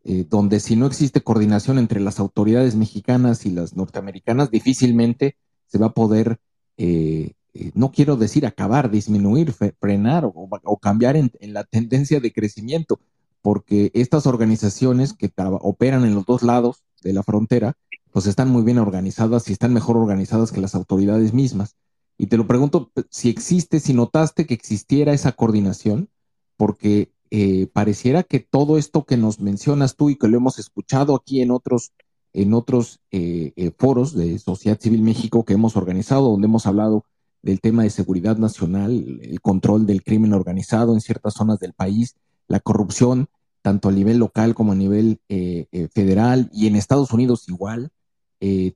eh, 0.06 0.26
donde 0.28 0.60
si 0.60 0.76
no 0.76 0.86
existe 0.86 1.22
coordinación 1.22 1.78
entre 1.78 1.98
las 1.98 2.20
autoridades 2.20 2.76
mexicanas 2.76 3.46
y 3.46 3.50
las 3.50 3.74
norteamericanas, 3.74 4.50
difícilmente 4.50 5.36
se 5.66 5.78
va 5.78 5.86
a 5.86 5.94
poder, 5.94 6.38
eh, 6.76 7.32
eh, 7.54 7.70
no 7.74 7.90
quiero 7.90 8.16
decir 8.16 8.44
acabar, 8.44 8.90
disminuir, 8.90 9.54
frenar 9.80 10.24
o, 10.26 10.78
cambiar 10.78 11.16
en, 11.16 11.32
en, 11.40 11.54
la 11.54 11.64
tendencia 11.64 12.20
de 12.20 12.32
crecimiento, 12.32 13.00
porque 13.40 13.90
estas 13.94 14.26
organizaciones 14.26 15.14
que 15.14 15.32
operan 15.60 16.04
en 16.04 16.14
los 16.14 16.26
dos 16.26 16.42
lados 16.42 16.84
de 17.02 17.14
la 17.14 17.22
frontera, 17.22 17.78
pues 18.12 18.26
están 18.26 18.50
muy 18.50 18.62
bien 18.62 18.78
organizadas 18.78 19.48
y 19.48 19.52
están 19.52 19.72
mejor 19.72 19.96
organizadas 19.96 20.52
que 20.52 20.60
las 20.60 20.74
autoridades 20.74 21.32
mismas. 21.32 21.76
Y 22.18 22.26
te 22.26 22.36
lo 22.36 22.46
pregunto 22.46 22.92
si 23.08 23.30
existe, 23.30 23.80
si 23.80 23.94
notaste 23.94 24.46
que 24.46 24.54
existiera 24.54 25.14
esa 25.14 25.32
coordinación, 25.32 26.10
porque 26.56 27.13
eh, 27.36 27.66
pareciera 27.66 28.22
que 28.22 28.38
todo 28.38 28.78
esto 28.78 29.02
que 29.04 29.16
nos 29.16 29.40
mencionas 29.40 29.96
tú 29.96 30.08
y 30.08 30.14
que 30.14 30.28
lo 30.28 30.36
hemos 30.36 30.60
escuchado 30.60 31.16
aquí 31.16 31.42
en 31.42 31.50
otros, 31.50 31.92
en 32.32 32.54
otros 32.54 33.00
eh, 33.10 33.52
eh, 33.56 33.72
foros 33.76 34.14
de 34.14 34.38
Sociedad 34.38 34.78
Civil 34.80 35.02
México 35.02 35.44
que 35.44 35.54
hemos 35.54 35.76
organizado, 35.76 36.30
donde 36.30 36.46
hemos 36.46 36.64
hablado 36.66 37.06
del 37.42 37.60
tema 37.60 37.82
de 37.82 37.90
seguridad 37.90 38.36
nacional, 38.38 39.18
el 39.20 39.40
control 39.40 39.84
del 39.84 40.04
crimen 40.04 40.32
organizado 40.32 40.94
en 40.94 41.00
ciertas 41.00 41.34
zonas 41.34 41.58
del 41.58 41.72
país, 41.72 42.14
la 42.46 42.60
corrupción, 42.60 43.26
tanto 43.62 43.88
a 43.88 43.92
nivel 43.92 44.18
local 44.18 44.54
como 44.54 44.70
a 44.70 44.76
nivel 44.76 45.18
eh, 45.28 45.66
eh, 45.72 45.88
federal 45.92 46.48
y 46.52 46.68
en 46.68 46.76
Estados 46.76 47.10
Unidos 47.10 47.48
igual, 47.48 47.90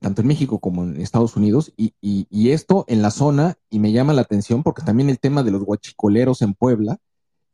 tanto 0.01 0.21
en 0.21 0.27
México 0.27 0.57
como 0.57 0.83
en 0.83 0.99
Estados 0.99 1.35
Unidos, 1.37 1.71
y, 1.77 1.93
y, 2.01 2.25
y, 2.31 2.49
esto 2.49 2.85
en 2.87 3.03
la 3.03 3.11
zona, 3.11 3.55
y 3.69 3.77
me 3.77 3.91
llama 3.91 4.13
la 4.13 4.21
atención 4.21 4.63
porque 4.63 4.81
también 4.81 5.11
el 5.11 5.19
tema 5.19 5.43
de 5.43 5.51
los 5.51 5.63
guachicoleros 5.63 6.41
en 6.41 6.55
Puebla, 6.55 6.97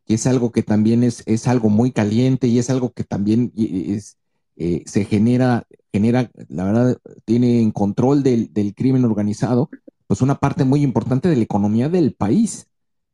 que 0.05 0.15
es 0.15 0.27
algo 0.27 0.51
que 0.51 0.63
también 0.63 1.03
es, 1.03 1.23
es 1.25 1.47
algo 1.47 1.69
muy 1.69 1.91
caliente 1.91 2.47
y 2.47 2.59
es 2.59 2.69
algo 2.69 2.93
que 2.93 3.03
también 3.03 3.51
es, 3.55 4.17
eh, 4.55 4.83
se 4.85 5.05
genera, 5.05 5.67
genera, 5.91 6.31
la 6.47 6.63
verdad, 6.65 6.97
tiene 7.25 7.61
en 7.61 7.71
control 7.71 8.23
del, 8.23 8.53
del, 8.53 8.73
crimen 8.75 9.03
organizado, 9.03 9.69
pues 10.07 10.21
una 10.21 10.35
parte 10.39 10.63
muy 10.63 10.83
importante 10.83 11.29
de 11.29 11.35
la 11.35 11.43
economía 11.43 11.89
del 11.89 12.13
país. 12.13 12.67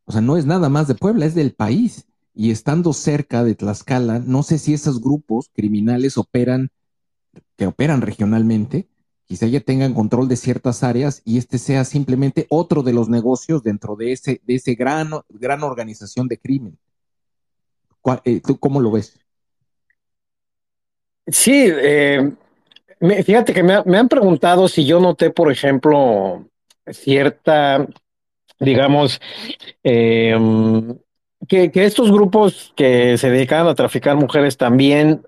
O 0.05 0.11
sea, 0.11 0.21
no 0.21 0.37
es 0.37 0.45
nada 0.45 0.69
más 0.69 0.87
de 0.87 0.95
Puebla, 0.95 1.25
es 1.25 1.35
del 1.35 1.53
país. 1.53 2.05
Y 2.33 2.51
estando 2.51 2.93
cerca 2.93 3.43
de 3.43 3.55
Tlaxcala, 3.55 4.19
no 4.19 4.43
sé 4.43 4.57
si 4.57 4.73
esos 4.73 5.01
grupos 5.01 5.49
criminales 5.53 6.17
operan, 6.17 6.69
que 7.57 7.67
operan 7.67 8.01
regionalmente, 8.01 8.87
quizá 9.25 9.47
ya 9.47 9.61
tengan 9.61 9.93
control 9.93 10.27
de 10.27 10.35
ciertas 10.35 10.83
áreas 10.83 11.21
y 11.23 11.37
este 11.37 11.57
sea 11.57 11.85
simplemente 11.85 12.47
otro 12.49 12.83
de 12.83 12.93
los 12.93 13.09
negocios 13.09 13.63
dentro 13.63 13.95
de 13.95 14.11
ese, 14.11 14.41
de 14.45 14.55
ese 14.55 14.75
gran, 14.75 15.11
gran 15.29 15.63
organización 15.63 16.27
de 16.27 16.37
crimen. 16.37 16.77
Eh, 18.25 18.41
¿Tú 18.45 18.57
cómo 18.59 18.79
lo 18.79 18.91
ves? 18.91 19.19
Sí, 21.27 21.67
eh, 21.67 22.31
fíjate 23.23 23.53
que 23.53 23.63
me, 23.63 23.97
han 23.97 24.09
preguntado 24.09 24.67
si 24.67 24.85
yo 24.85 24.99
noté, 24.99 25.29
por 25.29 25.51
ejemplo, 25.51 26.45
cierta, 26.91 27.87
digamos, 28.59 29.21
em, 29.83 30.97
que, 31.47 31.71
que, 31.71 31.85
estos 31.85 32.11
grupos 32.11 32.73
que 32.75 33.17
se 33.17 33.29
dedicaban 33.29 33.67
a 33.67 33.75
traficar 33.75 34.15
mujeres 34.15 34.57
también 34.57 35.21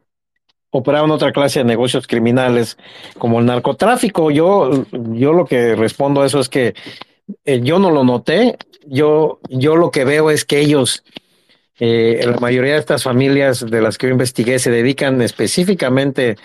operaban 0.73 1.11
otra 1.11 1.31
clase 1.31 1.59
de 1.59 1.65
negocios 1.65 2.07
criminales 2.07 2.77
como 3.19 3.39
el 3.39 3.45
narcotráfico. 3.45 4.31
Yo, 4.31 4.85
yo 4.91 5.33
lo 5.33 5.45
que 5.45 5.75
respondo 5.75 6.21
a 6.21 6.25
eso 6.25 6.39
es 6.39 6.49
que 6.49 6.73
eh, 7.45 7.61
yo 7.63 7.79
no 7.79 7.91
lo 7.91 8.03
noté. 8.03 8.57
Yo, 8.85 9.39
yo 9.49 9.75
lo 9.75 9.91
que 9.91 10.03
veo 10.03 10.29
es 10.31 10.43
que 10.43 10.59
ellos, 10.59 11.03
eh, 11.79 12.23
la 12.25 12.37
mayoría 12.37 12.73
de 12.73 12.79
estas 12.79 13.03
familias 13.03 13.65
de 13.69 13.81
las 13.81 13.97
que 13.97 14.07
yo 14.07 14.13
investigué, 14.13 14.59
se 14.59 14.71
dedican 14.71 15.21
específicamente 15.21 16.37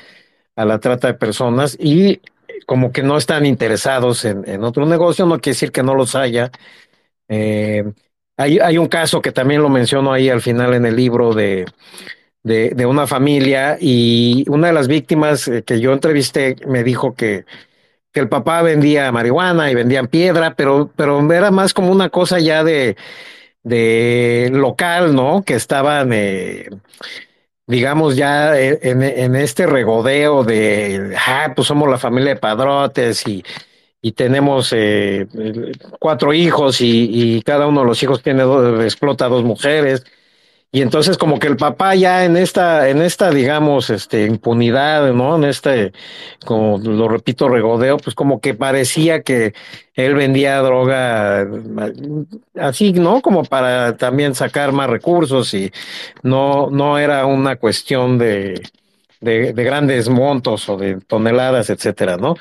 a 0.57 0.65
la 0.65 0.79
trata 0.81 1.09
de 1.09 1.15
personas 1.15 1.77
y 1.79 2.21
como 2.67 2.93
que 2.93 3.03
no 3.03 3.17
están 3.17 3.47
interesados 3.47 4.25
en, 4.25 4.65
otro 4.65 4.85
negocio, 4.87 5.27
no 5.27 5.39
quiere 5.39 5.55
decir 5.55 5.73
que 5.73 5.83
no 5.83 5.95
los 5.95 6.15
haya. 6.15 6.51
Eh, 7.29 7.85
hay, 8.37 8.79
un 8.79 8.89
caso 8.89 9.21
que 9.21 9.33
también 9.33 9.63
lo 9.63 9.69
menciono 9.69 10.13
ahí 10.13 10.29
al 10.29 10.41
final 10.41 10.75
en 10.75 10.87
el 10.87 10.97
libro 10.97 11.35
de 11.35 11.67
de, 12.49 12.87
una 12.87 13.07
familia 13.07 13.77
y 13.81 14.45
una 14.49 14.69
de 14.69 14.73
las 14.73 14.89
víctimas 14.89 15.47
eh, 15.49 15.63
que 15.63 15.81
yo 15.81 15.93
entrevisté 15.93 16.57
me 16.67 16.83
dijo 16.83 17.15
que, 17.15 17.45
que 18.13 18.21
el 18.21 18.29
papá 18.29 18.63
vendía 18.63 19.13
marihuana 19.13 19.71
y 19.71 19.75
vendían 19.75 20.09
piedra, 20.09 20.55
pero, 20.55 20.91
pero 20.97 21.31
era 21.33 21.51
más 21.51 21.75
como 21.75 21.93
una 21.93 22.09
cosa 22.09 22.39
ya 22.39 22.65
de, 22.65 22.97
de 23.63 24.51
local, 24.53 25.15
¿no? 25.15 25.43
Que 25.45 25.55
estaban, 25.55 26.13
eh, 26.13 26.69
digamos, 27.67 28.17
ya 28.17 28.59
e, 28.59 28.79
en, 28.83 29.03
en, 29.03 29.37
este 29.37 29.67
regodeo 29.67 30.45
de, 30.45 31.17
ah, 31.27 31.53
pues 31.55 31.69
somos 31.69 31.89
la 31.89 31.99
familia 31.99 32.35
de 32.35 32.41
padrotes 32.41 33.27
y, 33.27 33.45
y 34.01 34.13
tenemos 34.13 34.73
eh, 34.75 35.27
cuatro 35.99 36.33
hijos 36.33 36.81
y, 36.81 37.37
y, 37.37 37.43
cada 37.43 37.67
uno 37.67 37.81
de 37.81 37.87
los 37.87 38.03
hijos 38.03 38.23
tiene 38.23 38.43
dos, 38.43 38.85
explota 38.85 39.29
dos 39.29 39.45
mujeres 39.45 40.05
y 40.71 40.83
entonces 40.83 41.17
como 41.17 41.39
que 41.39 41.47
el 41.47 41.57
papá 41.57 41.95
ya 41.95 42.27
en 42.27 42.37
esta, 42.37 42.91
en 42.91 43.01
esta, 43.01 43.31
digamos, 43.31 43.89
este, 43.89 44.27
impunidad, 44.27 45.13
¿no? 45.15 45.37
En 45.37 45.45
este, 45.45 45.93
como 46.45 46.77
lo 46.79 47.09
repito, 47.09 47.49
regodeo, 47.49 47.97
pues 47.97 48.15
como 48.15 48.41
que 48.41 48.53
parecía 48.53 49.23
que 49.23 49.55
él 49.95 50.15
vendía 50.15 50.59
droga 50.59 51.47
así, 52.61 52.93
¿no? 52.93 53.23
Como 53.23 53.45
para 53.45 53.97
también 53.97 54.35
sacar 54.35 54.73
más 54.73 54.91
recursos 54.91 55.55
y 55.55 55.73
no, 56.23 56.69
no 56.71 56.99
era 56.99 57.25
una 57.25 57.57
cuestión 57.57 58.19
de, 58.19 58.61
de, 59.23 59.53
grandes 59.53 60.11
montos 60.11 60.69
o 60.69 60.77
de 60.77 61.01
toneladas, 61.01 61.71
etcétera, 61.71 62.19
¿no? 62.19 62.37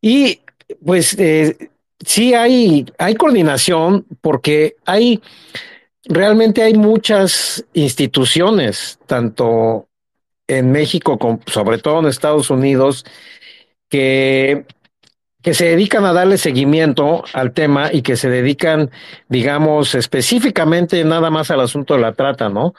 Y 0.00 0.42
pues 0.84 1.18
eh, 1.18 1.70
sí 2.06 2.34
hay, 2.34 2.86
hay 2.98 3.16
coordinación 3.16 4.06
porque 4.20 4.76
hay 4.86 5.20
realmente 6.04 6.62
hay 6.62 6.74
muchas 6.74 7.64
instituciones, 7.72 8.98
tanto 9.06 9.88
en 10.46 10.72
México 10.72 11.18
como 11.18 11.40
sobre 11.46 11.78
todo 11.78 12.00
en 12.00 12.06
Estados 12.06 12.50
Unidos, 12.50 13.04
que, 13.88 14.64
que 15.42 15.54
se 15.54 15.66
dedican 15.66 16.04
a 16.04 16.12
darle 16.12 16.38
seguimiento 16.38 17.24
al 17.32 17.52
tema 17.52 17.90
y 17.92 18.02
que 18.02 18.16
se 18.16 18.30
dedican, 18.30 18.90
digamos, 19.28 19.94
específicamente 19.94 21.04
nada 21.04 21.30
más 21.30 21.50
al 21.50 21.60
asunto 21.60 21.94
de 21.94 22.00
la 22.00 22.12
trata, 22.12 22.48
¿no? 22.48 22.74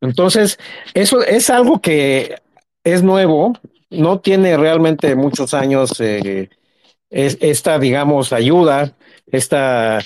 Entonces, 0.00 0.58
eso 0.94 1.22
es 1.22 1.50
algo 1.50 1.80
que 1.80 2.36
es 2.84 3.02
nuevo, 3.02 3.54
no 3.90 4.20
tiene 4.20 4.56
realmente 4.56 5.14
muchos 5.16 5.54
años 5.54 6.00
eh, 6.00 6.48
esta, 7.10 7.78
digamos, 7.78 8.32
ayuda, 8.32 8.94
esta 9.26 9.98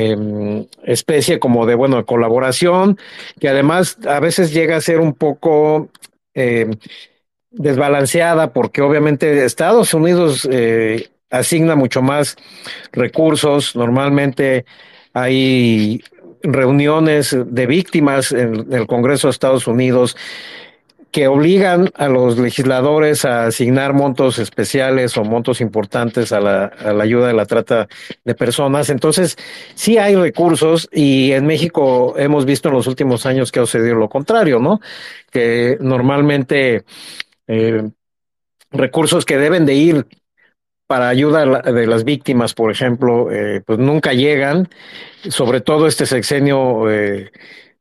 Em, 0.00 0.66
especie 0.84 1.40
como 1.40 1.66
de, 1.66 1.74
bueno, 1.74 2.06
colaboración, 2.06 2.98
que 3.40 3.48
además 3.48 3.98
a 4.06 4.20
veces 4.20 4.52
llega 4.52 4.76
a 4.76 4.80
ser 4.80 5.00
un 5.00 5.12
poco 5.12 5.88
em, 6.34 6.70
desbalanceada 7.50 8.52
porque 8.52 8.80
obviamente 8.80 9.44
Estados 9.44 9.94
Unidos 9.94 10.48
eh, 10.52 11.08
asigna 11.30 11.74
mucho 11.74 12.00
más 12.00 12.36
recursos, 12.92 13.74
normalmente 13.74 14.66
hay 15.14 16.00
reuniones 16.44 17.36
de 17.36 17.66
víctimas 17.66 18.30
en 18.30 18.72
el 18.72 18.86
Congreso 18.86 19.26
de 19.26 19.32
Estados 19.32 19.66
Unidos 19.66 20.16
que 21.10 21.26
obligan 21.26 21.90
a 21.94 22.08
los 22.08 22.38
legisladores 22.38 23.24
a 23.24 23.46
asignar 23.46 23.94
montos 23.94 24.38
especiales 24.38 25.16
o 25.16 25.24
montos 25.24 25.60
importantes 25.60 26.32
a 26.32 26.40
la, 26.40 26.66
a 26.66 26.92
la, 26.92 27.04
ayuda 27.04 27.28
de 27.28 27.32
la 27.32 27.46
trata 27.46 27.88
de 28.24 28.34
personas. 28.34 28.90
Entonces, 28.90 29.36
sí 29.74 29.96
hay 29.98 30.16
recursos 30.16 30.88
y 30.92 31.32
en 31.32 31.46
México 31.46 32.14
hemos 32.18 32.44
visto 32.44 32.68
en 32.68 32.74
los 32.74 32.86
últimos 32.86 33.24
años 33.24 33.50
que 33.50 33.60
ha 33.60 33.62
sucedido 33.62 33.94
lo 33.94 34.08
contrario, 34.08 34.58
¿no? 34.58 34.80
Que 35.30 35.78
normalmente 35.80 36.84
eh, 37.46 37.88
recursos 38.70 39.24
que 39.24 39.38
deben 39.38 39.64
de 39.64 39.74
ir 39.74 40.06
para 40.86 41.08
ayuda 41.08 41.62
de 41.62 41.86
las 41.86 42.04
víctimas, 42.04 42.54
por 42.54 42.70
ejemplo, 42.70 43.30
eh, 43.30 43.62
pues 43.64 43.78
nunca 43.78 44.14
llegan. 44.14 44.68
Sobre 45.28 45.60
todo 45.60 45.86
este 45.86 46.06
sexenio 46.06 46.90
eh, 46.90 47.30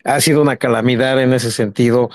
ha 0.03 0.19
sido 0.19 0.41
una 0.41 0.57
calamidad 0.57 1.21
en 1.21 1.33
ese 1.33 1.51
sentido 1.51 2.09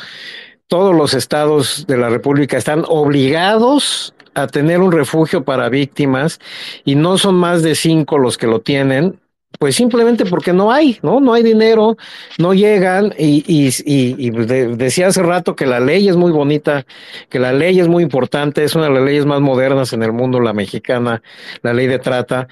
todos 0.68 0.94
los 0.94 1.14
estados 1.14 1.86
de 1.86 1.98
la 1.98 2.08
República 2.08 2.56
están 2.56 2.84
obligados 2.88 4.14
a 4.34 4.46
tener 4.46 4.80
un 4.80 4.92
refugio 4.92 5.44
para 5.44 5.68
víctimas 5.68 6.40
y 6.84 6.94
no 6.94 7.18
son 7.18 7.34
más 7.34 7.62
de 7.62 7.74
cinco 7.74 8.18
los 8.18 8.38
que 8.38 8.46
lo 8.46 8.60
tienen, 8.60 9.20
pues 9.58 9.76
simplemente 9.76 10.24
porque 10.24 10.52
no 10.52 10.72
hay, 10.72 10.98
¿no? 11.02 11.20
No 11.20 11.34
hay 11.34 11.42
dinero, 11.42 11.96
no 12.38 12.54
llegan 12.54 13.12
y, 13.18 13.44
y, 13.46 13.70
y, 13.86 14.30
decía 14.30 15.08
hace 15.08 15.22
rato 15.22 15.54
que 15.54 15.66
la 15.66 15.78
ley 15.78 16.08
es 16.08 16.16
muy 16.16 16.32
bonita, 16.32 16.86
que 17.28 17.38
la 17.38 17.52
ley 17.52 17.78
es 17.78 17.88
muy 17.88 18.02
importante, 18.02 18.64
es 18.64 18.74
una 18.74 18.86
de 18.86 18.94
las 18.94 19.04
leyes 19.04 19.26
más 19.26 19.40
modernas 19.40 19.92
en 19.92 20.02
el 20.02 20.12
mundo, 20.12 20.40
la 20.40 20.52
mexicana, 20.52 21.22
la 21.62 21.74
ley 21.74 21.86
de 21.86 21.98
trata, 21.98 22.48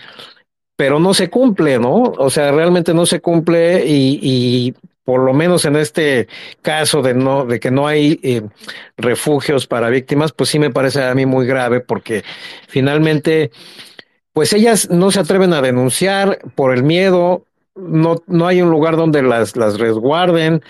pero 0.76 0.98
no 0.98 1.12
se 1.14 1.28
cumple, 1.28 1.78
¿no? 1.78 1.94
O 2.16 2.30
sea, 2.30 2.52
realmente 2.52 2.94
no 2.94 3.06
se 3.06 3.20
cumple 3.20 3.84
y, 3.86 4.74
por 5.10 5.22
lo 5.22 5.32
menos 5.32 5.64
en 5.64 5.74
este 5.74 6.28
caso 6.62 7.02
de 7.02 7.14
no 7.14 7.44
de 7.44 7.58
que 7.58 7.72
no 7.72 7.88
hay 7.88 8.20
eh, 8.22 8.42
refugios 8.96 9.66
para 9.66 9.88
víctimas, 9.88 10.30
pues 10.30 10.50
sí 10.50 10.60
me 10.60 10.70
parece 10.70 11.02
a 11.02 11.12
mí 11.16 11.26
muy 11.26 11.48
grave 11.48 11.80
porque 11.80 12.22
finalmente 12.68 13.50
pues 14.32 14.52
ellas 14.52 14.88
no 14.88 15.10
se 15.10 15.18
atreven 15.18 15.52
a 15.52 15.62
denunciar 15.62 16.38
por 16.54 16.72
el 16.72 16.84
miedo, 16.84 17.44
no, 17.74 18.22
no 18.28 18.46
hay 18.46 18.62
un 18.62 18.70
lugar 18.70 18.94
donde 18.96 19.20
las, 19.20 19.56
las 19.56 19.80
resguarden, 19.80 20.62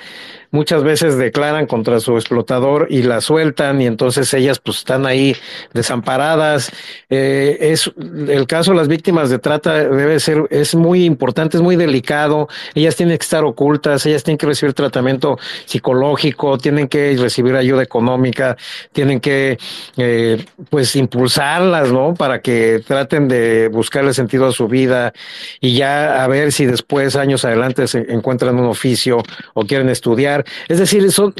muchas 0.51 0.82
veces 0.82 1.16
declaran 1.16 1.66
contra 1.66 2.01
su 2.01 2.16
explotador 2.16 2.86
y 2.90 3.03
la 3.03 3.20
sueltan 3.20 3.80
y 3.80 3.86
entonces 3.86 4.32
ellas 4.34 4.59
pues 4.59 4.78
están 4.78 5.07
ahí 5.07 5.36
desamparadas. 5.72 6.72
Eh, 7.09 7.57
es 7.61 7.90
el 8.28 8.46
caso 8.46 8.72
de 8.72 8.76
las 8.76 8.88
víctimas 8.88 9.30
de 9.30 9.38
trata 9.38 9.74
debe 9.74 10.18
ser, 10.20 10.46
es 10.51 10.74
muy 10.74 11.05
importante, 11.05 11.57
es 11.57 11.62
muy 11.62 11.76
delicado. 11.76 12.48
Ellas 12.74 12.96
tienen 12.96 13.16
que 13.16 13.22
estar 13.22 13.44
ocultas, 13.44 14.05
ellas 14.07 14.22
tienen 14.22 14.38
que 14.38 14.46
recibir 14.46 14.74
tratamiento 14.74 15.38
psicológico, 15.66 16.59
tienen 16.59 16.88
que 16.88 17.16
recibir 17.16 17.55
ayuda 17.55 17.82
económica, 17.82 18.57
tienen 18.92 19.20
que 19.20 19.59
eh, 19.96 20.44
pues 20.68 20.96
impulsarlas, 20.96 21.92
¿no? 21.92 22.14
Para 22.14 22.40
que 22.40 22.82
traten 22.86 23.28
de 23.28 23.68
buscarle 23.68 24.14
sentido 24.14 24.46
a 24.46 24.53
su 24.53 24.68
vida 24.68 25.12
y 25.61 25.76
ya 25.76 26.22
a 26.22 26.26
ver 26.26 26.53
si 26.53 26.66
después, 26.66 27.16
años 27.16 27.44
adelante, 27.44 27.86
se 27.86 27.98
encuentran 28.12 28.59
un 28.59 28.66
oficio 28.66 29.22
o 29.55 29.64
quieren 29.64 29.88
estudiar 29.88 30.39
es 30.68 30.78
decir, 30.78 31.11
son, 31.12 31.34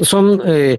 eh, 0.45 0.77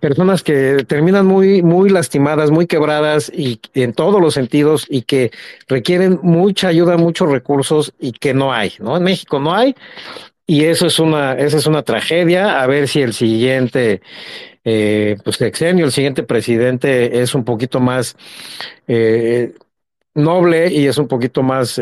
personas 0.00 0.42
que 0.42 0.84
terminan 0.88 1.26
muy, 1.26 1.62
muy 1.62 1.90
lastimadas, 1.90 2.50
muy 2.50 2.66
quebradas 2.66 3.30
y 3.34 3.60
en 3.74 3.92
todos 3.92 4.20
los 4.20 4.32
sentidos 4.32 4.86
y 4.88 5.02
que 5.02 5.30
requieren 5.68 6.18
mucha 6.22 6.68
ayuda, 6.68 6.96
muchos 6.96 7.30
recursos 7.30 7.92
y 8.00 8.12
que 8.12 8.32
no 8.32 8.52
hay, 8.52 8.72
¿no? 8.78 8.96
En 8.96 9.02
México 9.02 9.38
no 9.38 9.54
hay 9.54 9.74
y 10.50 10.64
eso 10.64 10.88
es 10.88 10.98
una, 10.98 11.34
es 11.34 11.64
una 11.68 11.84
tragedia. 11.84 12.60
A 12.60 12.66
ver 12.66 12.88
si 12.88 13.02
el 13.02 13.12
siguiente, 13.12 14.00
eh, 14.64 15.16
pues 15.22 15.36
sexenio, 15.36 15.84
el 15.84 15.92
siguiente 15.92 16.24
presidente 16.24 17.22
es 17.22 17.36
un 17.36 17.44
poquito 17.44 17.78
más 17.78 18.16
eh, 18.88 19.54
noble 20.12 20.72
y 20.72 20.88
es 20.88 20.98
un 20.98 21.06
poquito 21.06 21.44
más 21.44 21.80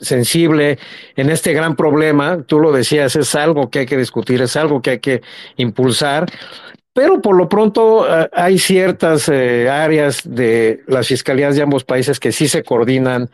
sensible 0.00 0.78
en 1.16 1.30
este 1.30 1.52
gran 1.52 1.76
problema. 1.76 2.42
Tú 2.46 2.60
lo 2.60 2.72
decías, 2.72 3.16
es 3.16 3.34
algo 3.34 3.70
que 3.70 3.80
hay 3.80 3.86
que 3.86 3.96
discutir, 3.96 4.40
es 4.42 4.56
algo 4.56 4.80
que 4.82 4.90
hay 4.90 4.98
que 5.00 5.22
impulsar. 5.56 6.26
Pero 6.92 7.20
por 7.20 7.36
lo 7.36 7.48
pronto 7.48 8.06
eh, 8.08 8.28
hay 8.32 8.58
ciertas 8.58 9.28
eh, 9.28 9.68
áreas 9.68 10.22
de 10.24 10.82
las 10.86 11.06
fiscalías 11.08 11.54
de 11.54 11.62
ambos 11.62 11.84
países 11.84 12.18
que 12.18 12.32
sí 12.32 12.48
se 12.48 12.64
coordinan 12.64 13.30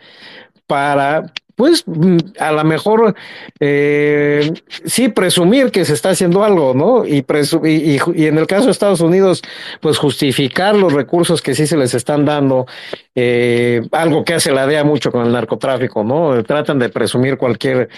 para 0.67 1.33
pues 1.57 1.85
mm, 1.87 2.17
a 2.39 2.53
lo 2.53 2.65
mejor 2.65 3.15
eh, 3.61 4.53
sí 4.85 5.09
presumir 5.09 5.71
que 5.71 5.85
se 5.85 5.95
está 5.95 6.11
haciendo 6.11 6.45
algo, 6.45 6.75
¿no? 6.75 7.07
Y, 7.07 7.25
y, 7.65 7.99
y, 8.15 8.27
en 8.27 8.39
el 8.39 8.47
caso 8.47 8.67
de 8.67 8.71
Estados 8.73 9.01
Unidos, 9.01 9.43
pues 9.81 9.99
justificar 9.99 10.77
los 10.77 10.93
recursos 10.93 11.43
que 11.43 11.55
sí 11.55 11.67
se 11.67 11.77
les 11.77 11.95
están 11.95 12.25
dando, 12.25 12.67
eh, 13.15 13.83
algo 13.93 14.25
que 14.25 14.35
hace 14.35 14.53
la 14.53 14.67
DEA 14.67 14.85
mucho 14.85 15.13
con 15.13 15.27
el 15.27 15.33
narcotráfico, 15.33 16.05
¿no? 16.05 16.43
Tratan 16.43 16.79
de 16.79 16.89
presumir 16.89 17.37
cualquier 17.37 17.89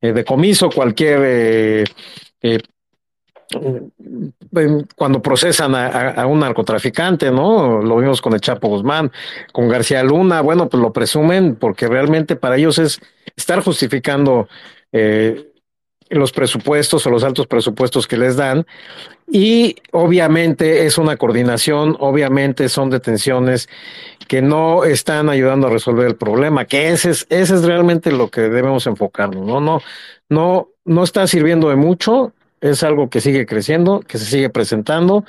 eh, 0.00 0.12
decomiso, 0.12 0.70
cualquier 0.70 1.20
eh, 1.24 1.84
eh, 2.42 2.58
cuando 4.94 5.22
procesan 5.22 5.74
a, 5.74 6.26
un 6.26 6.40
narcotraficante, 6.40 7.30
¿no? 7.30 7.82
Lo 7.82 7.96
vimos 7.98 8.20
con 8.20 8.32
el 8.34 8.40
Chapo 8.40 8.68
Guzmán, 8.68 9.12
con 9.52 9.68
García 9.68 10.02
Luna, 10.02 10.40
bueno, 10.40 10.68
pues 10.68 10.82
lo 10.82 10.92
presumen 10.92 11.56
porque 11.56 11.86
realmente 11.86 12.36
para 12.36 12.56
ellos 12.56 12.78
es 12.78 13.00
estar 13.36 13.62
justificando 13.62 14.48
eh, 14.92 15.50
los 16.10 16.32
presupuestos 16.32 17.06
o 17.06 17.10
los 17.10 17.24
altos 17.24 17.46
presupuestos 17.46 18.06
que 18.06 18.16
les 18.16 18.36
dan 18.36 18.66
y 19.26 19.76
obviamente 19.92 20.86
es 20.86 20.98
una 20.98 21.16
coordinación, 21.16 21.96
obviamente 21.98 22.68
son 22.68 22.90
detenciones 22.90 23.68
que 24.28 24.42
no 24.42 24.84
están 24.84 25.28
ayudando 25.28 25.66
a 25.66 25.70
resolver 25.70 26.06
el 26.06 26.16
problema, 26.16 26.66
que 26.66 26.90
ese 26.90 27.10
es, 27.10 27.26
ese 27.30 27.54
es 27.54 27.64
realmente 27.64 28.12
lo 28.12 28.30
que 28.30 28.42
debemos 28.42 28.86
enfocarnos, 28.86 29.46
¿no? 29.46 29.60
No, 29.60 29.80
no, 30.28 30.68
no 30.84 31.04
está 31.04 31.26
sirviendo 31.26 31.68
de 31.70 31.76
mucho 31.76 32.32
es 32.70 32.82
algo 32.82 33.10
que 33.10 33.20
sigue 33.20 33.44
creciendo, 33.44 34.00
que 34.00 34.16
se 34.18 34.24
sigue 34.24 34.48
presentando 34.48 35.24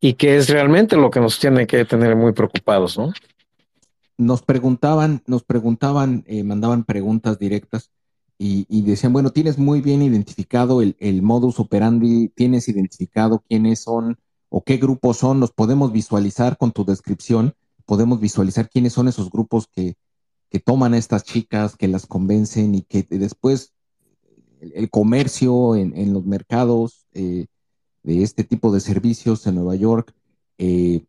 y 0.00 0.14
que 0.14 0.36
es 0.36 0.48
realmente 0.48 0.96
lo 0.96 1.10
que 1.10 1.18
nos 1.18 1.40
tiene 1.40 1.66
que 1.66 1.84
tener 1.84 2.14
muy 2.14 2.32
preocupados, 2.32 2.96
¿no? 2.96 3.12
Nos 4.16 4.42
preguntaban, 4.42 5.22
nos 5.26 5.42
preguntaban, 5.42 6.22
eh, 6.28 6.44
mandaban 6.44 6.84
preguntas 6.84 7.38
directas 7.38 7.90
y, 8.38 8.82
decían, 8.82 9.12
bueno, 9.12 9.30
tienes 9.32 9.58
muy 9.58 9.82
bien 9.82 10.00
identificado 10.00 10.80
el, 10.80 11.22
modus 11.22 11.60
operandi, 11.60 12.28
tienes 12.28 12.68
identificado 12.68 13.44
quiénes 13.46 13.80
son 13.80 14.18
o 14.48 14.64
qué 14.64 14.78
grupos 14.78 15.18
son, 15.18 15.40
los 15.40 15.52
podemos 15.52 15.92
visualizar 15.92 16.56
con 16.56 16.72
tu 16.72 16.86
descripción, 16.86 17.54
podemos 17.84 18.18
visualizar 18.18 18.70
quiénes 18.70 18.94
son 18.94 19.08
esos 19.08 19.30
grupos 19.30 19.66
que, 19.66 19.96
que 20.48 20.58
toman 20.58 20.94
a 20.94 20.98
estas 20.98 21.24
chicas, 21.24 21.76
que 21.76 21.88
las 21.88 22.06
convencen 22.06 22.74
y 22.74 22.82
que 22.82 23.06
después 23.10 23.74
el, 24.60 24.90
comercio 24.90 25.76
en, 25.76 26.12
los 26.12 26.24
mercados 26.24 27.06
eh, 27.12 27.46
de 28.02 28.22
este 28.22 28.44
tipo 28.44 28.72
de 28.72 28.80
servicios 28.80 29.46
en 29.46 29.56
Nueva 29.56 29.74
York, 29.74 30.14
eh, 30.58 31.04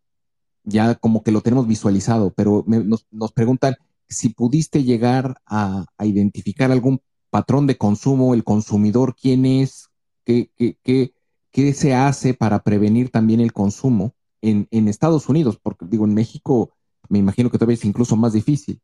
ya 0.64 0.96
como 0.96 1.24
que 1.24 1.32
lo 1.32 1.42
tenemos 1.42 1.68
visualizado, 1.68 2.32
pero 2.34 2.64
nos, 2.68 3.32
preguntan 3.34 3.76
si 4.08 4.30
pudiste 4.30 4.84
llegar 4.84 5.42
a, 5.46 5.86
identificar 6.00 6.72
algún 6.72 7.02
patrón 7.30 7.68
de 7.68 7.78
consumo, 7.78 8.34
el 8.34 8.44
consumidor, 8.44 9.16
quién 9.20 9.46
es, 9.46 9.90
qué, 10.26 10.52
qué, 10.84 11.14
qué, 11.52 11.74
se 11.74 11.94
hace 11.94 12.34
para 12.34 12.64
prevenir 12.64 13.10
también 13.10 13.40
el 13.40 13.54
consumo 13.54 14.14
en, 14.42 14.68
en 14.72 14.88
Estados 14.88 15.30
Unidos, 15.30 15.60
porque 15.62 15.86
digo, 15.86 16.06
en 16.06 16.14
México 16.14 16.74
me 17.10 17.20
imagino 17.20 17.50
que 17.50 17.58
todavía 17.58 17.76
es 17.76 17.86
incluso 17.86 18.16
más 18.16 18.34
difícil. 18.34 18.80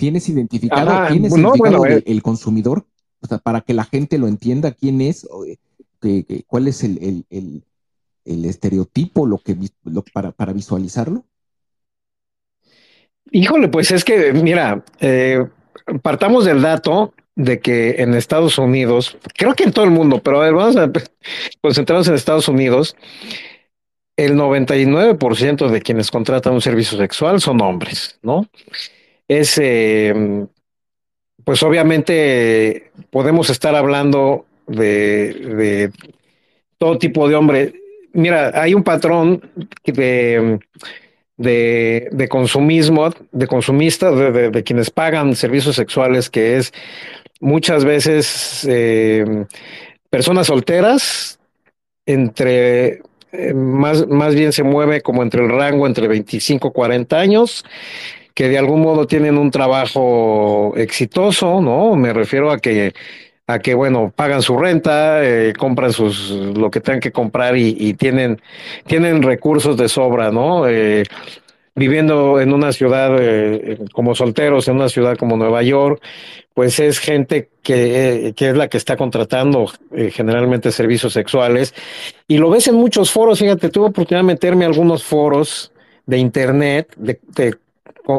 ¿Tienes 0.00 0.30
identificado, 0.30 1.12
¿tienes 1.12 1.34
eh. 1.36 2.02
el, 2.06 2.22
consumidor? 2.22 2.86
O 3.20 3.26
sea, 3.26 3.36
para 3.36 3.60
que 3.60 3.74
la 3.74 3.84
gente 3.84 4.16
lo 4.16 4.28
entienda 4.28 4.72
quién 4.72 5.02
es, 5.02 5.28
eh, 6.02 6.42
cuál 6.46 6.68
es 6.68 6.82
el, 6.82 7.26
estereotipo, 8.24 9.26
lo 9.26 9.36
que 9.36 9.54
para, 10.14 10.32
para 10.32 10.54
visualizarlo. 10.54 11.26
Híjole, 13.30 13.68
pues 13.68 13.90
es 13.90 14.02
que, 14.02 14.32
mira, 14.32 14.82
eh, 15.00 15.46
partamos 16.00 16.46
del 16.46 16.62
dato 16.62 17.12
de 17.36 17.60
que 17.60 17.96
en 17.98 18.14
Estados 18.14 18.56
Unidos, 18.56 19.18
creo 19.36 19.54
que 19.54 19.64
en 19.64 19.72
todo 19.72 19.84
el 19.84 19.90
mundo, 19.90 20.22
pero 20.22 20.40
a 20.40 20.44
ver, 20.46 20.54
vamos 20.54 20.76
a 20.78 20.90
concentrarnos 21.60 22.08
en 22.08 22.14
Estados 22.14 22.48
Unidos, 22.48 22.96
el 24.16 24.34
99% 24.34 25.68
de 25.68 25.82
quienes 25.82 26.10
contratan 26.10 26.54
un 26.54 26.62
servicio 26.62 26.96
sexual 26.96 27.42
son 27.42 27.60
hombres, 27.60 28.18
¿no? 28.22 28.48
Es, 29.30 29.58
eh, 29.62 30.44
pues 31.44 31.62
obviamente 31.62 32.90
podemos 33.10 33.48
estar 33.48 33.76
hablando 33.76 34.44
de, 34.66 35.92
todo 36.78 36.98
tipo 36.98 37.28
de 37.28 37.36
hombre. 37.36 37.74
Mira, 38.12 38.50
hay 38.60 38.74
un 38.74 38.82
patrón 38.82 39.40
de, 39.84 40.58
de, 41.36 42.28
consumismo, 42.28 43.10
de 43.30 43.46
consumistas, 43.46 44.16
de, 44.16 44.64
quienes 44.64 44.90
pagan 44.90 45.36
servicios 45.36 45.76
sexuales, 45.76 46.28
que 46.28 46.56
es 46.56 46.72
muchas 47.38 47.84
veces 47.84 48.66
eh, 48.68 49.46
personas 50.10 50.48
solteras, 50.48 51.38
entre 52.04 53.02
eh, 53.30 53.54
más, 53.54 54.08
más 54.08 54.34
bien 54.34 54.52
se 54.52 54.64
mueve 54.64 55.02
como 55.02 55.22
entre 55.22 55.44
el 55.44 55.50
rango 55.50 55.86
entre 55.86 56.08
25 56.08 56.66
y 56.66 56.72
40 56.72 57.16
años 57.16 57.64
que 58.40 58.48
de 58.48 58.56
algún 58.56 58.80
modo 58.80 59.06
tienen 59.06 59.36
un 59.36 59.50
trabajo 59.50 60.72
exitoso, 60.74 61.60
¿no? 61.60 61.94
Me 61.94 62.14
refiero 62.14 62.50
a 62.50 62.56
que 62.58 62.94
a 63.46 63.58
que 63.58 63.74
bueno 63.74 64.14
pagan 64.16 64.40
su 64.40 64.56
renta, 64.56 65.22
eh, 65.22 65.52
compran 65.52 65.92
sus 65.92 66.30
lo 66.30 66.70
que 66.70 66.80
tengan 66.80 67.00
que 67.00 67.12
comprar 67.12 67.58
y, 67.58 67.92
tienen 67.92 68.40
tienen 68.86 69.22
recursos 69.22 69.76
de 69.76 69.90
sobra, 69.90 70.30
¿no? 70.30 70.66
Eh, 70.66 71.04
viviendo 71.74 72.40
en 72.40 72.54
una 72.54 72.72
ciudad 72.72 73.14
eh, 73.20 73.76
como 73.92 74.14
solteros, 74.14 74.68
en 74.68 74.76
una 74.76 74.88
ciudad 74.88 75.18
como 75.18 75.36
Nueva 75.36 75.62
York, 75.62 76.02
pues 76.54 76.80
es 76.80 76.98
gente 76.98 77.50
que, 77.62 78.32
que 78.34 78.48
es 78.48 78.56
la 78.56 78.68
que 78.68 78.78
está 78.78 78.96
contratando 78.96 79.70
generalmente 80.12 80.72
servicios 80.72 81.12
sexuales. 81.12 81.74
Y 82.26 82.38
lo 82.38 82.48
ves 82.48 82.68
en 82.68 82.76
muchos 82.76 83.10
foros, 83.10 83.38
fíjate, 83.38 83.68
tuve 83.68 83.88
oportunidad 83.88 84.22
de 84.22 84.32
meterme 84.32 84.64
a 84.64 84.68
algunos 84.68 85.04
foros 85.04 85.72
de 86.06 86.16
internet, 86.16 86.94
de, 86.96 87.20
de 87.36 87.54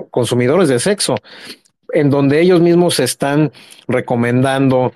consumidores 0.09 0.69
de 0.69 0.79
sexo, 0.79 1.15
en 1.93 2.09
donde 2.09 2.41
ellos 2.41 2.61
mismos 2.61 2.99
están 2.99 3.51
recomendando 3.87 4.93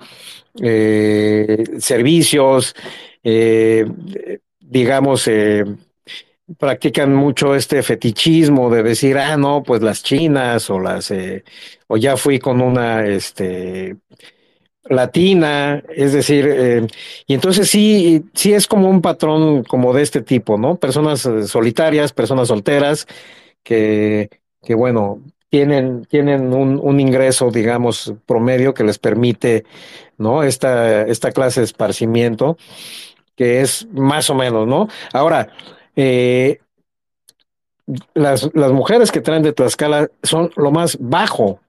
eh, 0.60 1.64
servicios, 1.78 2.74
eh, 3.22 3.86
digamos, 4.60 5.28
eh, 5.28 5.64
practican 6.58 7.14
mucho 7.14 7.54
este 7.54 7.82
fetichismo 7.82 8.70
de 8.70 8.82
decir, 8.82 9.18
ah, 9.18 9.36
no, 9.36 9.62
pues 9.62 9.82
las 9.82 10.02
chinas 10.02 10.70
o 10.70 10.78
las, 10.78 11.12
o 11.88 11.96
ya 11.96 12.16
fui 12.16 12.38
con 12.38 12.60
una, 12.60 13.04
este, 13.04 13.96
latina, 14.84 15.82
es 15.88 16.12
decir, 16.12 16.88
y 17.26 17.34
entonces 17.34 17.68
sí, 17.68 18.24
sí 18.34 18.52
es 18.52 18.68
como 18.68 18.88
un 18.88 19.02
patrón 19.02 19.64
como 19.64 19.92
de 19.92 20.02
este 20.02 20.22
tipo, 20.22 20.56
¿no? 20.56 20.76
Personas 20.76 21.28
solitarias, 21.46 22.12
personas 22.12 22.46
solteras, 22.46 23.08
que 23.64 24.30
que 24.66 24.74
bueno, 24.74 25.22
tienen, 25.48 26.04
tienen 26.06 26.52
un, 26.52 26.80
un, 26.82 26.98
ingreso, 26.98 27.52
digamos, 27.52 28.12
promedio 28.26 28.74
que 28.74 28.82
les 28.82 28.98
permite, 28.98 29.64
¿no? 30.18 30.42
Esta, 30.42 31.02
esta 31.02 31.30
clase 31.30 31.60
de 31.60 31.66
esparcimiento, 31.66 32.58
que 33.36 33.60
es 33.60 33.86
más 33.92 34.28
o 34.28 34.34
menos, 34.34 34.66
¿no? 34.66 34.88
Ahora, 35.12 35.50
eh, 35.94 36.58
las, 38.14 38.50
las 38.54 38.72
mujeres 38.72 39.12
que 39.12 39.20
traen 39.20 39.44
de 39.44 39.52
Tlaxcala 39.52 40.10
son 40.24 40.50
lo 40.56 40.72
más 40.72 40.98
bajo 41.00 41.60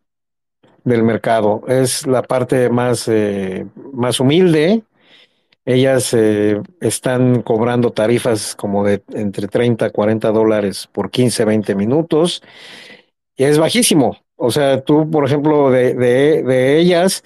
del 0.84 1.04
mercado, 1.04 1.62
es 1.68 2.08
la 2.08 2.24
parte 2.24 2.70
más, 2.70 3.08
eh, 3.08 3.68
más 3.94 4.20
humilde, 4.20 4.82
ellas 5.68 6.14
eh, 6.14 6.62
están 6.80 7.42
cobrando 7.42 7.92
tarifas 7.92 8.56
como 8.56 8.86
de 8.86 9.04
entre 9.14 9.48
30 9.48 9.88
a 9.88 9.90
40 9.90 10.32
dólares 10.32 10.88
por 10.92 11.12
15, 11.12 11.44
20 11.44 11.76
minutos. 11.76 12.42
Y 13.36 13.44
es 13.44 13.60
bajísimo. 13.60 14.18
O 14.38 14.50
sea, 14.50 14.82
tú, 14.82 15.10
por 15.12 15.26
ejemplo, 15.26 15.70
de, 15.70 15.94
de, 15.94 16.44
de 16.44 16.80
ellas 16.80 17.24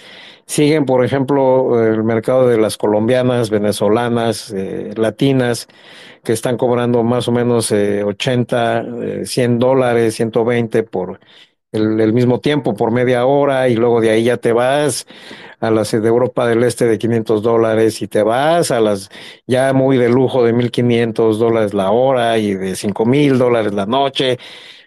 siguen, 0.51 0.85
por 0.85 1.05
ejemplo, 1.05 1.85
el 1.85 2.03
mercado 2.03 2.47
de 2.47 2.57
las 2.57 2.77
colombianas, 2.77 3.49
venezolanas, 3.49 4.51
eh, 4.51 4.93
latinas, 4.97 5.67
que 6.23 6.33
están 6.33 6.57
cobrando 6.57 7.03
más 7.03 7.27
o 7.27 7.31
menos 7.31 7.71
eh, 7.71 8.03
80, 8.03 8.85
100 9.23 9.53
eh, 9.53 9.57
dólares, 9.57 10.15
120 10.15 10.83
por 10.83 11.19
el, 11.71 12.13
mismo 12.13 12.39
tiempo, 12.39 12.75
por 12.75 12.91
media 12.91 13.25
hora, 13.25 13.69
y 13.69 13.75
luego 13.75 14.01
de 14.01 14.11
ahí 14.11 14.23
ya 14.23 14.37
te 14.37 14.51
vas 14.53 15.07
a 15.59 15.71
las 15.71 15.91
de 15.91 16.07
Europa 16.07 16.47
del 16.47 16.63
Este 16.63 16.85
de 16.85 16.97
500 16.97 17.43
dólares 17.43 18.01
y 18.01 18.07
te 18.07 18.23
vas 18.23 18.71
a 18.71 18.79
las 18.79 19.09
ya 19.47 19.73
muy 19.73 19.97
de 19.97 20.09
lujo 20.09 20.43
de 20.43 20.53
1500 20.53 21.39
dólares 21.39 21.73
la 21.73 21.91
hora 21.91 22.37
y 22.39 22.55
de 22.55 22.75
5000 22.75 23.37
dólares 23.37 23.73
la 23.73 23.85
noche. 23.85 24.37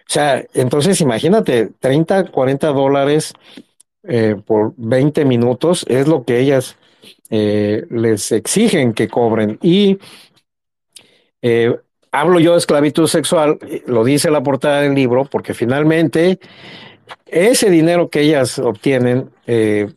O 0.07 0.11
sea, 0.11 0.43
entonces 0.53 1.01
imagínate, 1.01 1.71
30, 1.79 2.25
40 2.31 2.67
dólares 2.67 3.33
eh, 4.03 4.35
por 4.45 4.73
20 4.77 5.25
minutos 5.25 5.85
es 5.87 6.07
lo 6.07 6.25
que 6.25 6.39
ellas 6.39 6.77
eh, 7.29 7.85
les 7.89 8.31
exigen 8.31 8.93
que 8.93 9.07
cobren. 9.07 9.57
Y 9.61 9.97
eh, 11.41 11.75
hablo 12.15 12.39
yo 12.39 12.53
de 12.53 12.59
esclavitud 12.59 13.07
sexual, 13.07 13.59
lo 13.87 14.03
dice 14.03 14.31
la 14.31 14.41
portada 14.41 14.81
del 14.81 14.95
libro, 14.95 15.25
porque 15.25 15.53
finalmente 15.53 16.39
ese 17.25 17.69
dinero 17.69 18.09
que 18.09 18.21
ellas 18.21 18.57
obtienen, 18.59 19.29
eh, 19.47 19.91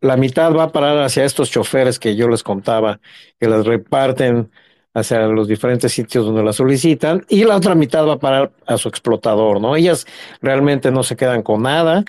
la 0.00 0.16
mitad 0.16 0.54
va 0.54 0.64
a 0.64 0.72
parar 0.72 0.98
hacia 0.98 1.24
estos 1.24 1.50
choferes 1.50 1.98
que 1.98 2.16
yo 2.16 2.28
les 2.28 2.42
contaba, 2.42 3.00
que 3.38 3.48
las 3.48 3.64
reparten 3.64 4.50
hacia 4.92 5.20
los 5.28 5.46
diferentes 5.46 5.92
sitios 5.92 6.26
donde 6.26 6.42
la 6.42 6.52
solicitan, 6.52 7.24
y 7.28 7.44
la 7.44 7.56
otra 7.56 7.76
mitad 7.76 8.06
va 8.06 8.14
a 8.14 8.18
parar 8.18 8.50
a 8.66 8.76
su 8.76 8.88
explotador, 8.88 9.60
¿no? 9.60 9.76
Ellas 9.76 10.06
realmente 10.42 10.90
no 10.90 11.04
se 11.04 11.14
quedan 11.14 11.42
con 11.42 11.62
nada, 11.62 12.04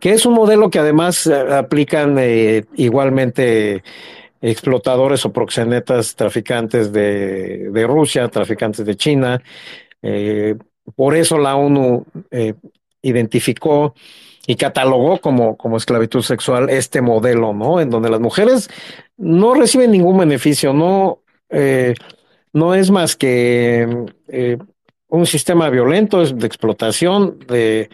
que 0.00 0.12
es 0.12 0.24
un 0.24 0.32
modelo 0.32 0.70
que 0.70 0.78
además 0.78 1.26
eh, 1.26 1.34
aplican 1.54 2.16
eh, 2.18 2.64
igualmente 2.76 3.82
explotadores 4.50 5.24
o 5.24 5.32
proxenetas 5.32 6.14
traficantes 6.14 6.92
de, 6.92 7.70
de 7.70 7.86
Rusia, 7.86 8.28
traficantes 8.28 8.84
de 8.84 8.96
China. 8.96 9.42
Eh, 10.02 10.56
por 10.94 11.14
eso 11.14 11.38
la 11.38 11.56
ONU 11.56 12.04
eh, 12.30 12.54
identificó 13.02 13.94
y 14.46 14.56
catalogó 14.56 15.18
como, 15.20 15.56
como 15.56 15.76
esclavitud 15.76 16.22
sexual 16.22 16.68
este 16.68 17.00
modelo, 17.00 17.54
¿no? 17.54 17.80
En 17.80 17.88
donde 17.88 18.10
las 18.10 18.20
mujeres 18.20 18.68
no 19.16 19.54
reciben 19.54 19.90
ningún 19.90 20.18
beneficio, 20.18 20.72
no, 20.72 21.20
eh, 21.48 21.94
no 22.52 22.74
es 22.74 22.90
más 22.90 23.16
que 23.16 23.88
eh, 24.28 24.58
un 25.08 25.26
sistema 25.26 25.70
violento 25.70 26.24
de 26.24 26.46
explotación, 26.46 27.38
de, 27.46 27.88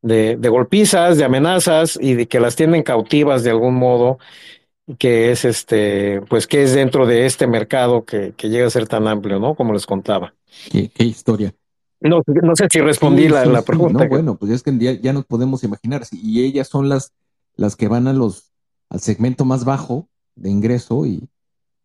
de, 0.00 0.36
de, 0.36 0.48
golpizas, 0.48 1.18
de 1.18 1.24
amenazas 1.24 1.96
y 2.00 2.14
de 2.14 2.26
que 2.26 2.40
las 2.40 2.56
tienen 2.56 2.82
cautivas 2.82 3.44
de 3.44 3.50
algún 3.50 3.74
modo, 3.74 4.18
que 4.98 5.30
es 5.32 5.44
este, 5.44 6.20
pues 6.28 6.46
que 6.46 6.62
es 6.62 6.74
dentro 6.74 7.06
de 7.06 7.26
este 7.26 7.46
mercado 7.46 8.04
que, 8.04 8.32
que 8.36 8.48
llega 8.48 8.66
a 8.66 8.70
ser 8.70 8.86
tan 8.88 9.06
amplio, 9.08 9.38
¿no? 9.38 9.54
Como 9.54 9.72
les 9.72 9.86
contaba. 9.86 10.34
Qué, 10.70 10.88
qué 10.88 11.04
historia. 11.04 11.54
No, 12.00 12.20
no, 12.26 12.56
sé 12.56 12.66
si 12.70 12.80
respondí 12.80 13.24
Sí, 13.24 13.28
la, 13.28 13.44
sí, 13.44 13.50
la 13.50 13.62
pregunta. 13.62 14.04
no, 14.04 14.08
bueno, 14.08 14.36
pues 14.36 14.50
es 14.52 14.62
que 14.62 14.76
ya, 14.76 14.92
ya 14.92 15.12
nos 15.12 15.24
podemos 15.24 15.62
imaginar, 15.62 16.02
y 16.10 16.44
ellas 16.44 16.66
son 16.68 16.88
las, 16.88 17.12
las 17.54 17.76
que 17.76 17.86
van 17.86 18.08
a 18.08 18.12
los, 18.12 18.50
al 18.90 19.00
segmento 19.00 19.44
más 19.44 19.64
bajo 19.64 20.08
de 20.34 20.50
ingreso 20.50 21.06
y, 21.06 21.28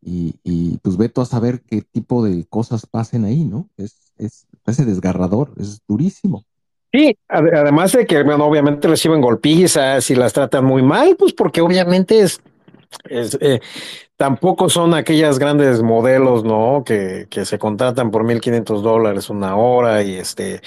y, 0.02 0.34
y, 0.44 0.78
pues 0.78 0.98
ve 0.98 1.10
tú 1.10 1.22
a 1.22 1.26
saber 1.26 1.62
qué 1.62 1.82
tipo 1.84 2.24
de 2.26 2.46
cosas 2.46 2.86
pasen 2.88 3.26
ahí, 3.26 3.44
¿no? 3.44 3.70
Es, 3.78 4.12
es, 4.18 4.48
ese 4.66 4.86
desgarrador, 4.86 5.52
es 5.58 5.82
durísimo. 5.88 6.46
Sí, 6.92 7.16
ade- 7.30 7.56
además 7.56 7.92
de 7.92 8.06
que, 8.08 8.24
bueno, 8.24 8.46
obviamente 8.46 8.88
reciben 8.88 9.22
golpizas 9.22 10.10
y 10.10 10.16
las 10.16 10.34
tratan 10.34 10.66
muy 10.66 10.82
mal, 10.82 11.16
pues 11.20 11.34
porque 11.34 11.62
obviamente 11.62 12.22
es, 12.22 12.40
eh, 13.10 13.60
tampoco 14.16 14.70
son 14.70 14.94
aquellas 14.94 15.40
grandes 15.40 15.82
modelos, 15.82 16.44
¿no? 16.44 16.84
Que, 16.86 17.28
que 17.30 17.46
se 17.46 17.60
contratan 17.60 18.12
por 18.12 18.24
1.500 18.24 18.82
dólares 18.82 19.30
una 19.30 19.56
hora 19.56 20.04
y 20.04 20.16
este, 20.16 20.62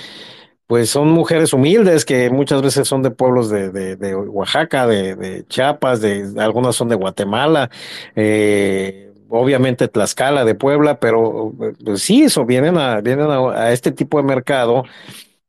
pues 0.70 0.88
son 0.88 1.10
mujeres 1.10 1.52
humildes 1.52 2.04
que 2.04 2.30
muchas 2.30 2.62
veces 2.62 2.86
son 2.86 3.02
de 3.02 3.10
pueblos 3.10 3.50
de, 3.50 4.14
Oaxaca, 4.14 4.86
de, 4.86 5.44
Chiapas, 5.48 6.00
de 6.00 6.32
algunas 6.38 6.76
son 6.76 6.88
de 6.88 6.94
Guatemala, 6.94 7.68
eh, 8.14 9.12
obviamente 9.28 9.88
Tlaxcala, 9.88 10.44
de 10.44 10.54
Puebla, 10.54 11.00
pero 11.00 11.52
pues 11.84 12.02
sí, 12.02 12.22
eso 12.22 12.46
vienen 12.46 12.78
a, 12.78 13.00
vienen 13.00 13.26
a, 13.30 13.72
este 13.72 13.90
tipo 13.90 14.18
de 14.18 14.22
mercado. 14.22 14.84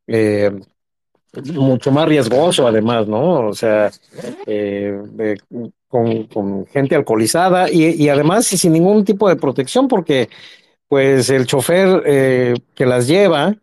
eh, 0.07 0.51
mucho 1.53 1.91
más 1.91 2.07
riesgoso 2.07 2.67
además, 2.67 3.07
¿no? 3.07 3.47
O 3.47 3.53
sea, 3.53 3.91
eh, 4.47 5.37
con, 5.91 6.25
con 6.27 6.65
gente 6.67 6.95
alcoholizada 6.95 7.69
y, 7.71 7.89
y 8.03 8.09
además 8.09 8.47
sin 8.47 8.73
ningún 8.73 9.05
tipo 9.05 9.29
de 9.29 9.35
protección 9.35 9.87
porque 9.89 10.29
pues 10.89 11.29
el 11.29 11.47
chofer 11.47 12.03
eh, 12.05 12.55
que 12.75 12.85
las 12.85 13.07
lleva, 13.07 13.55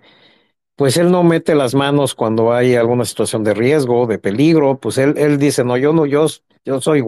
pues 0.76 0.96
él 0.96 1.10
no 1.10 1.24
mete 1.24 1.54
las 1.54 1.74
manos 1.74 2.14
cuando 2.14 2.52
hay 2.52 2.76
alguna 2.76 3.04
situación 3.04 3.44
de 3.44 3.54
riesgo, 3.54 4.06
de 4.06 4.18
peligro, 4.18 4.78
pues 4.78 4.98
él, 4.98 5.14
él 5.18 5.38
dice, 5.38 5.64
no, 5.64 5.76
yo 5.76 5.92
no, 5.92 6.06
yo, 6.06 6.26
yo 6.64 6.80
soy, 6.80 7.02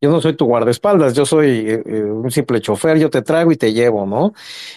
yo 0.00 0.10
no 0.10 0.20
soy 0.20 0.34
tu 0.34 0.46
guardaespaldas, 0.46 1.14
yo 1.14 1.26
soy 1.26 1.48
eh, 1.70 1.82
eh, 1.86 2.02
un 2.04 2.30
simple 2.30 2.60
chofer, 2.60 2.98
yo 2.98 3.10
te 3.10 3.22
traigo 3.22 3.52
y 3.52 3.56
te 3.56 3.72
llevo, 3.72 4.06
¿no? 4.06 4.34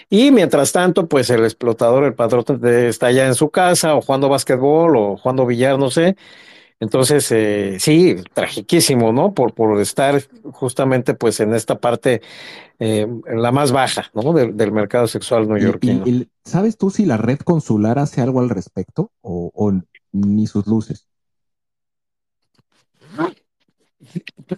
Y 0.09 0.31
mientras 0.31 0.71
tanto, 0.71 1.07
pues 1.07 1.29
el 1.29 1.43
explotador, 1.43 2.03
el 2.05 2.13
patrón 2.13 2.45
está 2.65 3.11
ya 3.11 3.27
en 3.27 3.35
su 3.35 3.49
casa 3.49 3.95
o 3.95 4.01
jugando 4.01 4.29
básquetbol 4.29 4.95
o 4.97 5.17
jugando 5.17 5.45
billar, 5.45 5.77
no 5.79 5.89
sé. 5.91 6.15
Entonces, 6.81 7.29
eh, 7.31 7.75
sí, 7.79 8.15
tragiquísimo, 8.33 9.11
¿no? 9.11 9.33
Por, 9.33 9.53
por 9.53 9.79
estar 9.81 10.21
justamente 10.53 11.13
pues 11.13 11.39
en 11.41 11.53
esta 11.53 11.77
parte, 11.79 12.21
eh, 12.79 13.05
la 13.35 13.51
más 13.51 13.71
baja, 13.73 14.09
¿no? 14.13 14.31
Del, 14.31 14.55
del 14.55 14.71
mercado 14.71 15.07
sexual 15.07 15.47
neoyorquino. 15.49 16.03
y- 16.05 16.09
y, 16.21 16.29
¿sabes 16.45 16.77
tú 16.77 16.89
si 16.89 17.05
la 17.05 17.17
red 17.17 17.39
consular 17.39 17.99
hace 17.99 18.21
algo 18.21 18.39
al 18.39 18.49
respecto 18.49 19.11
o, 19.21 19.51
o 19.53 19.73
ni 20.13 20.47
sus 20.47 20.67
luces? 20.67 21.07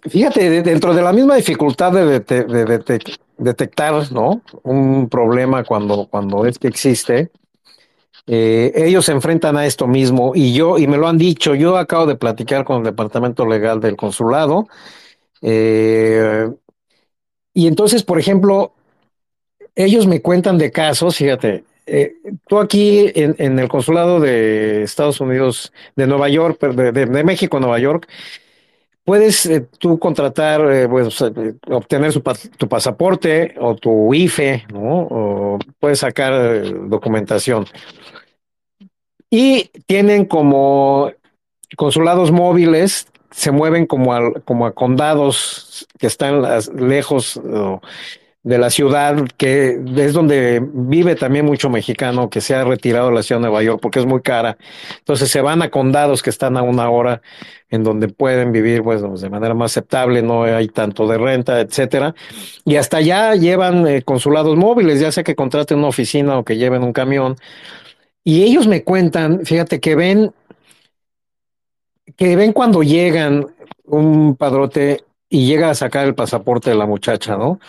Fíjate, 0.10 0.50
de- 0.50 0.62
dentro 0.62 0.94
de 0.94 1.02
la 1.02 1.12
misma 1.12 1.36
dificultad 1.36 1.92
de, 1.92 2.20
de 2.20 2.46
dete- 2.66 3.20
detectar, 3.38 4.12
¿no? 4.12 4.42
Un 4.64 5.10
problema 5.10 5.64
cuando, 5.64 6.08
cuando 6.08 6.46
es 6.46 6.60
que 6.60 6.68
existe, 6.68 7.32
eh, 8.28 8.72
ellos 8.76 9.06
se 9.06 9.12
enfrentan 9.12 9.58
a 9.58 9.66
esto 9.66 9.88
mismo 9.88 10.34
y 10.36 10.54
yo, 10.54 10.78
y 10.78 10.88
me 10.88 10.98
lo 10.98 11.08
han 11.08 11.18
dicho, 11.18 11.56
yo 11.56 11.78
acabo 11.78 12.06
de 12.06 12.16
platicar 12.16 12.64
con 12.64 12.78
el 12.78 12.84
departamento 12.84 13.46
legal 13.46 13.80
del 13.80 13.96
consulado, 13.96 14.68
eh, 15.42 16.50
y 17.54 17.68
entonces, 17.68 18.04
por 18.04 18.20
ejemplo, 18.20 18.74
ellos 19.76 20.08
me 20.08 20.22
cuentan 20.22 20.58
de 20.58 20.72
casos, 20.72 21.18
fíjate, 21.18 21.64
eh, 21.86 22.14
tú 22.48 22.60
aquí 22.60 23.12
en, 23.16 23.60
el 23.60 23.68
consulado 23.68 24.20
de 24.20 24.84
Estados 24.84 25.20
Unidos, 25.20 25.74
de 25.96 26.08
Nueva 26.08 26.30
York, 26.30 26.62
de 26.62 27.24
México, 27.24 27.60
Nueva 27.60 27.80
York, 27.80 28.08
puedes 29.12 29.46
eh, 29.46 29.68
tú 29.78 30.00
contratar, 30.00 30.62
eh, 30.72 30.88
pues, 30.88 31.20
eh, 31.22 31.56
obtener 31.68 32.14
tu 32.58 32.70
pasaporte 32.70 33.56
o 33.60 33.76
tu 33.76 34.14
IFE, 34.14 34.64
¿no? 34.72 35.00
O 35.02 35.60
puedes 35.82 36.00
sacar 36.00 36.64
documentación. 36.88 37.66
Y 39.30 39.70
tienen 39.86 40.24
como 40.24 41.12
consulados 41.76 42.32
móviles, 42.32 43.06
se 43.32 43.52
mueven 43.52 43.86
como, 43.86 44.14
al- 44.14 44.44
como 44.46 44.66
a 44.66 44.72
condados 44.72 45.86
que 46.00 46.08
están 46.08 46.42
lejos 46.76 47.38
de 48.44 48.58
la 48.58 48.72
ciudad, 48.72 49.16
que 49.38 49.80
es 49.98 50.14
donde 50.14 50.62
vive 50.74 51.16
también 51.16 51.46
mucho 51.46 51.70
mexicano 51.70 52.30
que 52.30 52.42
se 52.42 52.56
ha 52.56 52.64
retirado 52.64 53.10
de 53.10 53.16
la 53.16 53.24
ciudad 53.24 53.40
de 53.40 53.48
Nueva 53.48 53.62
York 53.62 53.80
porque 53.82 54.00
es 54.00 54.06
muy 54.06 54.22
cara. 54.22 54.58
Entonces 54.98 55.30
se 55.30 55.42
van 55.42 55.62
a 55.62 55.70
condados 55.70 56.24
que 56.24 56.32
están 56.32 56.58
a 56.58 56.64
una 56.64 56.90
hora 56.90 57.22
en 57.70 57.84
donde 57.84 58.08
pueden 58.08 58.52
vivir 58.52 58.82
pues, 58.82 59.02
de 59.02 59.30
manera 59.30 59.54
más 59.54 59.72
aceptable, 59.72 60.24
no 60.24 60.44
hay 60.44 60.68
tanto 60.70 61.08
de 61.08 61.18
renta, 61.20 61.60
etcétera. 61.62 62.16
Y 62.66 62.78
hasta 62.78 62.98
allá 62.98 63.36
llevan 63.36 63.88
eh, 63.88 64.02
consulados 64.02 64.58
móviles, 64.58 65.00
ya 65.00 65.12
sea 65.12 65.24
que 65.24 65.36
contraten 65.36 65.78
una 65.78 65.90
oficina 65.90 66.38
o 66.40 66.44
que 66.44 66.58
lleven 66.58 66.84
un 66.84 66.94
camión. 66.94 67.36
Y 68.24 68.44
ellos 68.44 68.68
me 68.68 68.84
cuentan, 68.84 69.46
fíjate, 69.46 69.80
que 69.80 69.96
ven, 69.96 70.34
que 72.18 72.36
ven 72.36 72.54
cuando 72.54 72.82
llegan 72.82 73.48
un 73.86 74.36
padrote 74.36 75.04
y 75.30 75.46
llega 75.46 75.70
a 75.70 75.76
sacar 75.76 76.06
el 76.06 76.16
pasaporte 76.16 76.70
de 76.72 76.76
la 76.76 76.86
muchacha, 76.86 77.38
¿no? 77.38 77.60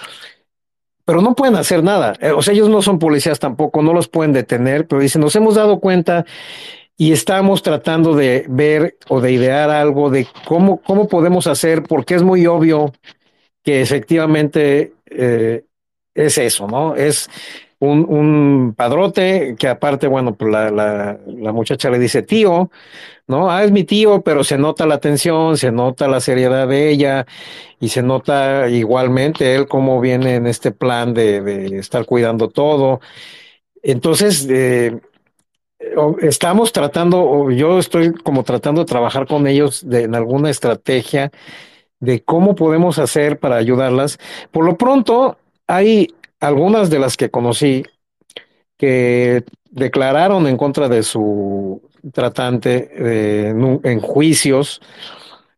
Pero 1.05 1.21
no 1.21 1.35
pueden 1.35 1.57
hacer 1.57 1.83
nada. 1.83 2.15
Eh, 2.21 2.31
O 2.31 2.43
sea, 2.43 2.55
ellos 2.55 2.69
no 2.69 2.83
son 2.83 2.99
policías 2.99 3.39
tampoco, 3.39 3.83
no 3.83 3.93
los 3.93 4.09
pueden 4.09 4.33
detener, 4.33 4.87
pero 4.87 5.01
dicen, 5.03 5.21
nos 5.21 5.35
hemos 5.37 5.55
dado 5.57 5.81
cuenta 5.81 6.25
y 6.97 7.13
estamos 7.13 7.63
tratando 7.63 8.15
de 8.15 8.45
ver 8.49 8.97
o 9.09 9.21
de 9.21 9.33
idear 9.33 9.71
algo 9.71 10.11
de 10.11 10.27
cómo, 10.47 10.81
cómo 10.83 11.09
podemos 11.09 11.47
hacer, 11.47 11.83
porque 11.83 12.15
es 12.15 12.23
muy 12.23 12.47
obvio 12.47 12.93
que 13.65 13.81
efectivamente 13.81 14.95
eh, 15.07 15.65
es 16.15 16.39
eso, 16.39 16.67
¿no? 16.67 16.95
Es 16.95 17.29
un, 17.83 18.07
un 18.09 18.75
padrote 18.77 19.57
que 19.59 19.67
aparte, 19.67 20.07
bueno, 20.07 20.37
pues 20.37 20.53
la, 20.53 20.71
la, 20.71 21.53
muchacha 21.53 21.91
le 21.91 21.99
dice 21.99 22.23
tío, 22.23 22.71
¿no? 23.27 23.51
Ah, 23.51 23.65
es 23.65 23.73
mi 23.73 23.83
tío, 23.83 24.23
pero 24.23 24.45
se 24.45 24.57
nota 24.57 24.87
la 24.87 24.95
atención, 24.95 25.57
se 25.57 25.73
nota 25.73 26.07
la 26.07 26.21
seriedad 26.21 26.69
de 26.69 26.91
ella 26.91 27.27
y 27.81 27.89
se 27.89 28.05
nota 28.05 28.69
igualmente 28.69 29.57
él 29.57 29.67
cómo 29.67 30.01
viene 30.01 30.37
en 30.37 30.47
este 30.47 30.71
plan 30.71 31.13
de, 31.13 31.41
de 31.41 31.79
estar 31.79 32.07
cuidando 32.07 32.49
todo. 32.51 33.01
Entonces, 33.83 34.47
eh, 34.49 35.01
estamos 36.21 36.71
tratando, 36.71 37.51
yo 37.51 37.81
estoy 37.81 38.13
como 38.13 38.45
tratando 38.45 38.83
de 38.83 38.87
trabajar 38.87 39.27
con 39.27 39.49
ellos 39.49 39.89
de, 39.89 40.05
en 40.05 40.15
alguna 40.15 40.51
estrategia 40.51 41.33
de 41.99 42.23
cómo 42.23 42.55
podemos 42.55 43.01
hacer 43.01 43.41
para 43.41 43.57
ayudarlas. 43.57 44.19
Por 44.53 44.65
lo 44.65 44.77
pronto, 44.77 45.37
hay 45.67 46.15
algunas 46.43 46.91
de 46.91 46.99
las 46.99 47.17
que 47.17 47.31
conocí 47.31 47.85
que 48.77 49.45
declararon 49.71 50.49
en 50.49 50.57
contra 50.57 50.89
de 50.89 51.05
su 51.05 51.81
tratante 52.13 52.91
eh, 52.97 53.55
en, 53.85 54.01
juicios. 54.01 54.83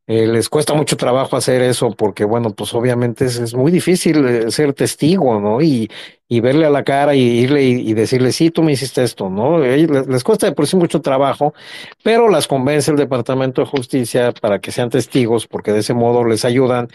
Eh, 0.06 0.26
les 0.26 0.50
cuesta 0.50 0.74
mucho 0.74 0.98
trabajo 0.98 1.36
hacer 1.36 1.62
eso 1.62 1.90
porque, 1.92 2.26
bueno, 2.26 2.50
pues 2.50 2.74
obviamente 2.74 3.24
es, 3.24 3.54
muy 3.54 3.72
difícil 3.72 4.26
eh, 4.26 4.50
ser 4.50 4.74
testigo, 4.74 5.40
¿no? 5.40 5.62
Y, 5.62 5.90
y 6.28 6.40
verle 6.40 6.66
a 6.66 6.70
la 6.70 6.84
cara 6.84 7.14
y 7.14 7.22
irle 7.22 7.62
y, 7.62 7.94
decirle, 7.94 8.30
sí, 8.30 8.50
tú 8.50 8.62
me 8.62 8.72
hiciste 8.72 9.02
esto, 9.02 9.30
¿no? 9.30 9.58
Les, 9.58 9.88
les, 9.88 10.22
cuesta 10.22 10.46
de 10.46 10.52
por 10.52 10.66
sí 10.66 10.76
mucho 10.76 11.00
trabajo, 11.00 11.54
pero 12.02 12.28
las 12.28 12.46
convence 12.46 12.90
el 12.90 12.98
Departamento 12.98 13.62
de 13.62 13.68
Justicia 13.68 14.32
para 14.32 14.58
que 14.58 14.70
sean 14.70 14.90
testigos, 14.90 15.46
porque 15.46 15.72
de 15.72 15.80
ese 15.80 15.94
modo 15.94 16.24
les 16.24 16.44
ayudan 16.44 16.88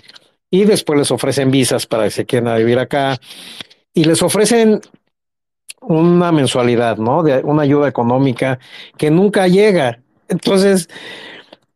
y 0.52 0.66
después 0.66 1.00
les 1.00 1.10
ofrecen 1.10 1.50
visas 1.50 1.88
para 1.88 2.06
que 2.06 2.12
se 2.12 2.26
quieran 2.28 2.56
vivir 2.58 2.78
acá 2.78 3.20
y 3.94 4.04
les 4.04 4.22
ofrecen 4.22 4.82
una 5.82 6.32
mensualidad, 6.32 6.98
¿no? 6.98 7.24
De 7.24 7.42
una 7.44 7.64
ayuda 7.64 7.88
económica 7.88 8.60
que 8.98 9.10
nunca 9.10 9.48
llega. 9.48 10.00
Entonces, 10.28 10.90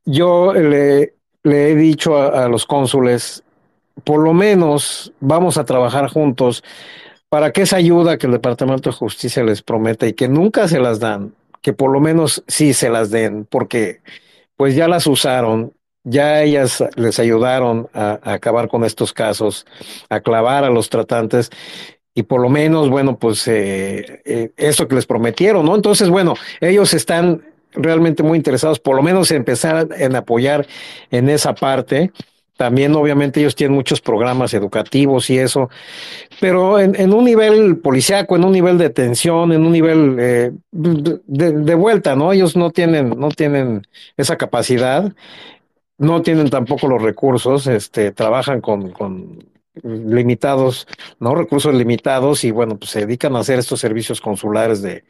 yo 0.06 0.54
le, 0.54 1.14
he 1.44 1.76
dicho 1.76 2.18
a, 2.18 2.48
los 2.48 2.66
cónsules, 2.66 3.44
por 4.04 4.20
lo 4.22 4.34
menos 4.34 5.14
vamos 5.20 5.58
a 5.58 5.66
trabajar 5.66 6.10
juntos 6.10 6.64
para 7.30 7.52
que 7.52 7.64
esa 7.64 7.78
ayuda 7.78 8.18
que 8.18 8.28
el 8.28 8.34
Departamento 8.34 8.90
de 8.90 8.96
Justicia 8.96 9.44
les 9.44 9.62
promete 9.62 10.10
y 10.10 10.14
que 10.14 10.28
nunca 10.28 10.68
se 10.68 10.80
las 10.80 11.00
dan, 11.00 11.34
que 11.62 11.74
por 11.74 11.92
lo 11.92 12.00
menos 12.00 12.44
sí 12.48 12.74
se 12.74 12.90
las 12.90 13.10
den, 13.10 13.46
porque 13.50 14.02
pues 14.56 14.76
ya 14.76 14.88
las 14.88 15.08
usaron, 15.08 15.74
ya 16.04 16.44
ellas 16.44 16.84
les 16.96 17.18
ayudaron 17.18 17.90
a 17.94 18.20
acabar 18.22 18.68
con 18.68 18.84
estos 18.84 19.14
casos, 19.14 19.66
a 20.10 20.20
clavar 20.20 20.64
a 20.64 20.70
los 20.70 20.90
tratantes 20.90 21.50
y 22.16 22.24
por 22.24 22.42
lo 22.42 22.50
menos, 22.50 22.90
bueno, 22.90 23.18
pues 23.18 23.48
eh, 23.48 24.22
eh, 24.26 24.52
eso 24.58 24.88
que 24.88 24.96
les 24.96 25.06
prometieron, 25.06 25.66
¿no? 25.66 25.76
Entonces, 25.76 26.10
bueno, 26.10 26.36
ellos 26.62 26.94
están 26.94 27.42
realmente 27.72 28.22
muy 28.22 28.38
interesados, 28.38 28.80
por 28.80 28.96
lo 28.96 29.02
menos 29.02 29.32
en 29.32 29.38
empezar 29.38 29.88
en 29.98 30.16
apoyar 30.16 30.68
en 31.10 31.30
esa 31.30 31.56
parte 31.56 32.12
también, 32.58 32.94
obviamente, 32.96 33.40
ellos 33.40 33.56
tienen 33.56 33.76
muchos 33.76 34.00
programas 34.00 34.54
educativos 34.54 35.30
y 35.32 35.40
eso, 35.40 35.70
pero 36.40 36.80
en, 36.80 37.12
un 37.12 37.26
nivel 37.26 37.78
policiaco, 37.78 38.36
en 38.36 38.46
un 38.46 38.52
nivel 38.52 38.78
de 38.78 38.92
tensión, 38.92 39.52
en 39.54 39.66
un 39.66 39.72
nivel 39.72 40.18
eh, 40.20 40.52
de, 40.72 41.52
de, 41.52 41.76
vuelta, 41.76 42.16
¿no? 42.16 42.32
Ellos 42.32 42.56
no 42.56 42.70
tienen, 42.70 43.10
no 43.18 43.30
tienen 43.30 43.88
esa 44.18 44.38
capacidad, 44.38 45.12
no 45.98 46.22
tienen 46.22 46.50
tampoco 46.52 46.88
los 46.88 47.02
recursos, 47.02 47.66
este, 47.66 48.12
trabajan 48.12 48.62
con, 48.62 48.92
con 48.92 49.40
limitados, 49.82 50.88
¿no? 51.20 51.36
Recursos 51.36 51.74
limitados 51.74 52.44
y 52.44 52.52
bueno, 52.52 52.78
pues 52.78 52.92
se 52.92 53.02
dedican 53.02 53.36
a 53.36 53.40
hacer 53.40 53.60
estos 53.60 53.80
servicios 53.80 54.22
consulares 54.22 54.82
de, 54.82 55.04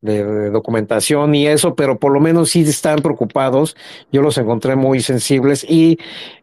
de, 0.00 0.50
documentación 0.50 1.34
y 1.34 1.46
eso, 1.46 1.74
pero 1.74 1.98
por 1.98 2.12
lo 2.12 2.20
menos 2.20 2.50
sí 2.50 2.60
están 2.60 3.00
preocupados. 3.00 3.76
Yo 4.12 4.20
los 4.20 4.36
encontré 4.36 4.76
muy 4.76 5.00
sensibles 5.00 5.64
y 5.68 5.98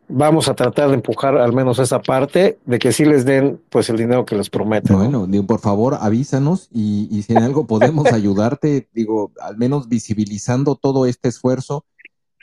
vamos 0.08 0.48
a 0.50 0.56
tratar 0.56 0.90
de 0.90 0.96
empujar 0.96 1.38
al 1.38 1.54
menos 1.54 1.80
esa 1.80 2.02
parte 2.02 2.58
de 2.66 2.80
que 2.80 2.92
sí 2.92 3.06
les 3.06 3.24
den 3.24 3.62
pues 3.70 3.90
el 3.90 3.98
dinero 3.98 4.26
que 4.26 4.36
les 4.36 4.50
prometen. 4.50 4.96
Bueno, 4.96 5.28
digo, 5.28 5.46
por 5.46 5.60
favor 5.60 5.98
avísanos 6.02 6.68
y, 6.72 7.08
y 7.12 7.22
si 7.22 7.34
en 7.34 7.44
algo 7.44 7.68
podemos 7.68 8.06
ayudarte, 8.12 8.90
digo, 8.94 9.32
al 9.40 9.58
menos 9.58 9.88
visibilizando 9.88 10.76
todo 10.76 11.06
este 11.06 11.30
esfuerzo 11.30 11.86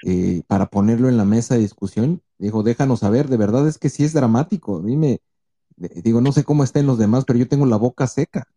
eh, 0.05 0.43
para 0.47 0.67
ponerlo 0.67 1.09
en 1.09 1.17
la 1.17 1.25
mesa 1.25 1.55
de 1.55 1.61
discusión, 1.61 2.23
digo, 2.39 2.63
déjanos 2.63 3.01
saber, 3.01 3.29
de 3.29 3.37
verdad 3.37 3.67
es 3.69 3.79
que 3.79 3.89
sí 3.89 4.05
es 4.05 4.13
dramático. 4.13 4.79
A 4.79 4.83
mí 4.83 4.97
me, 4.97 5.21
digo, 5.77 6.21
no 6.21 6.33
sé 6.33 6.45
cómo 6.45 6.65
estén 6.65 6.87
los 6.87 6.99
demás, 6.99 7.25
pero 7.25 7.39
yo 7.39 7.49
tengo 7.49 7.67
la 7.67 7.77
boca 7.77 8.07
seca. 8.07 8.49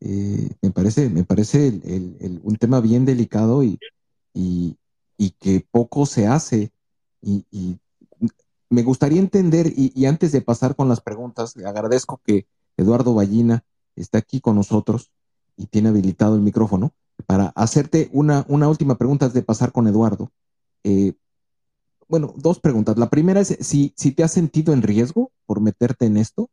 Eh, 0.00 0.50
me 0.60 0.70
parece, 0.70 1.08
me 1.10 1.24
parece 1.24 1.68
el, 1.68 2.16
el, 2.20 2.40
un 2.42 2.56
tema 2.56 2.80
bien 2.80 3.04
delicado 3.04 3.62
y, 3.62 3.78
y, 4.34 4.76
y, 5.16 5.30
que 5.30 5.64
poco 5.70 6.06
se 6.06 6.26
hace. 6.26 6.72
Y, 7.20 7.46
y 7.50 7.78
me 8.72 8.82
gustaría 8.82 9.20
entender, 9.20 9.72
y, 9.76 10.06
antes 10.06 10.32
de 10.32 10.40
pasar 10.40 10.74
con 10.74 10.88
las 10.88 11.02
preguntas, 11.02 11.56
le 11.56 11.66
agradezco 11.66 12.20
que 12.24 12.46
Eduardo 12.78 13.14
Ballina 13.14 13.64
está 13.96 14.18
aquí 14.18 14.40
con 14.40 14.56
nosotros 14.56 15.12
y 15.58 15.66
tiene 15.66 15.90
habilitado 15.90 16.34
el 16.34 16.40
micrófono 16.40 16.92
para 17.26 17.48
hacerte 17.48 18.08
una, 18.12 18.46
una 18.48 18.68
última 18.68 18.96
pregunta 18.96 19.26
antes 19.26 19.34
de 19.34 19.42
pasar 19.42 19.72
con 19.72 19.86
Eduardo. 19.86 20.32
Eh, 20.84 21.12
bueno, 22.12 22.34
dos 22.36 22.60
preguntas. 22.60 22.98
La 22.98 23.08
primera 23.08 23.40
es 23.40 23.56
si, 23.60 23.92
si 23.96 24.12
te 24.12 24.22
has 24.22 24.32
sentido 24.32 24.72
en 24.72 24.82
riesgo 24.82 25.32
por 25.46 25.60
meterte 25.60 26.04
en 26.04 26.18
esto, 26.18 26.50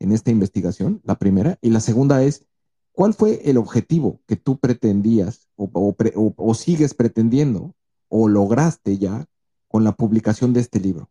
en 0.00 0.12
esta 0.12 0.30
investigación, 0.30 1.00
la 1.04 1.18
primera. 1.18 1.58
Y 1.60 1.70
la 1.70 1.80
segunda 1.80 2.24
es, 2.24 2.46
¿Cuál 2.94 3.12
fue 3.12 3.40
el 3.44 3.56
objetivo 3.56 4.20
que 4.28 4.36
tú 4.36 4.56
pretendías 4.56 5.48
o, 5.56 6.54
sigues 6.54 6.94
pretendiendo 6.94 7.74
o 8.08 8.28
lograste 8.28 8.98
ya 8.98 9.26
con 9.66 9.82
la 9.82 9.90
publicación 9.90 10.52
de 10.52 10.60
este 10.60 10.78
libro? 10.78 11.10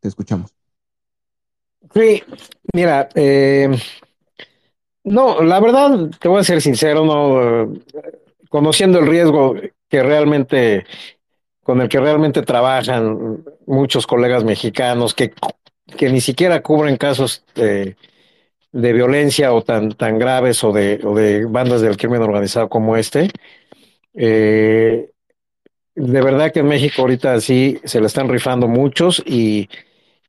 Te 0.00 0.08
escuchamos. 0.08 0.52
Sí, 1.94 2.20
mira, 2.74 3.08
eh, 3.14 3.70
no, 5.04 5.40
la 5.42 5.60
verdad, 5.60 6.10
te 6.20 6.26
voy 6.26 6.40
a 6.40 6.44
ser 6.44 6.60
sincero, 6.60 7.04
no, 7.04 7.72
conociendo 8.48 8.98
el 8.98 9.06
riesgo 9.06 9.54
que 9.88 10.02
realmente, 10.02 10.86
con 11.62 11.80
el 11.80 11.88
que 11.88 12.00
realmente 12.00 12.42
trabajan 12.42 13.44
muchos 13.66 14.06
colegas 14.06 14.44
mexicanos 14.44 15.14
que, 15.14 15.32
que 15.96 16.10
ni 16.10 16.20
siquiera 16.20 16.62
cubren 16.62 16.96
casos 16.96 17.44
de 17.54 17.96
de 18.72 18.92
violencia 18.92 19.52
o 19.52 19.62
tan, 19.62 19.92
tan 19.92 20.18
graves 20.18 20.62
o 20.64 20.72
de, 20.72 21.00
o 21.04 21.14
de 21.14 21.44
bandas 21.46 21.80
del 21.80 21.96
crimen 21.96 22.22
organizado 22.22 22.68
como 22.68 22.96
este. 22.96 23.30
Eh, 24.14 25.10
de 25.94 26.22
verdad 26.22 26.52
que 26.52 26.60
en 26.60 26.68
México 26.68 27.02
ahorita 27.02 27.40
sí 27.40 27.80
se 27.84 28.00
le 28.00 28.06
están 28.06 28.28
rifando 28.28 28.68
muchos 28.68 29.22
y, 29.26 29.68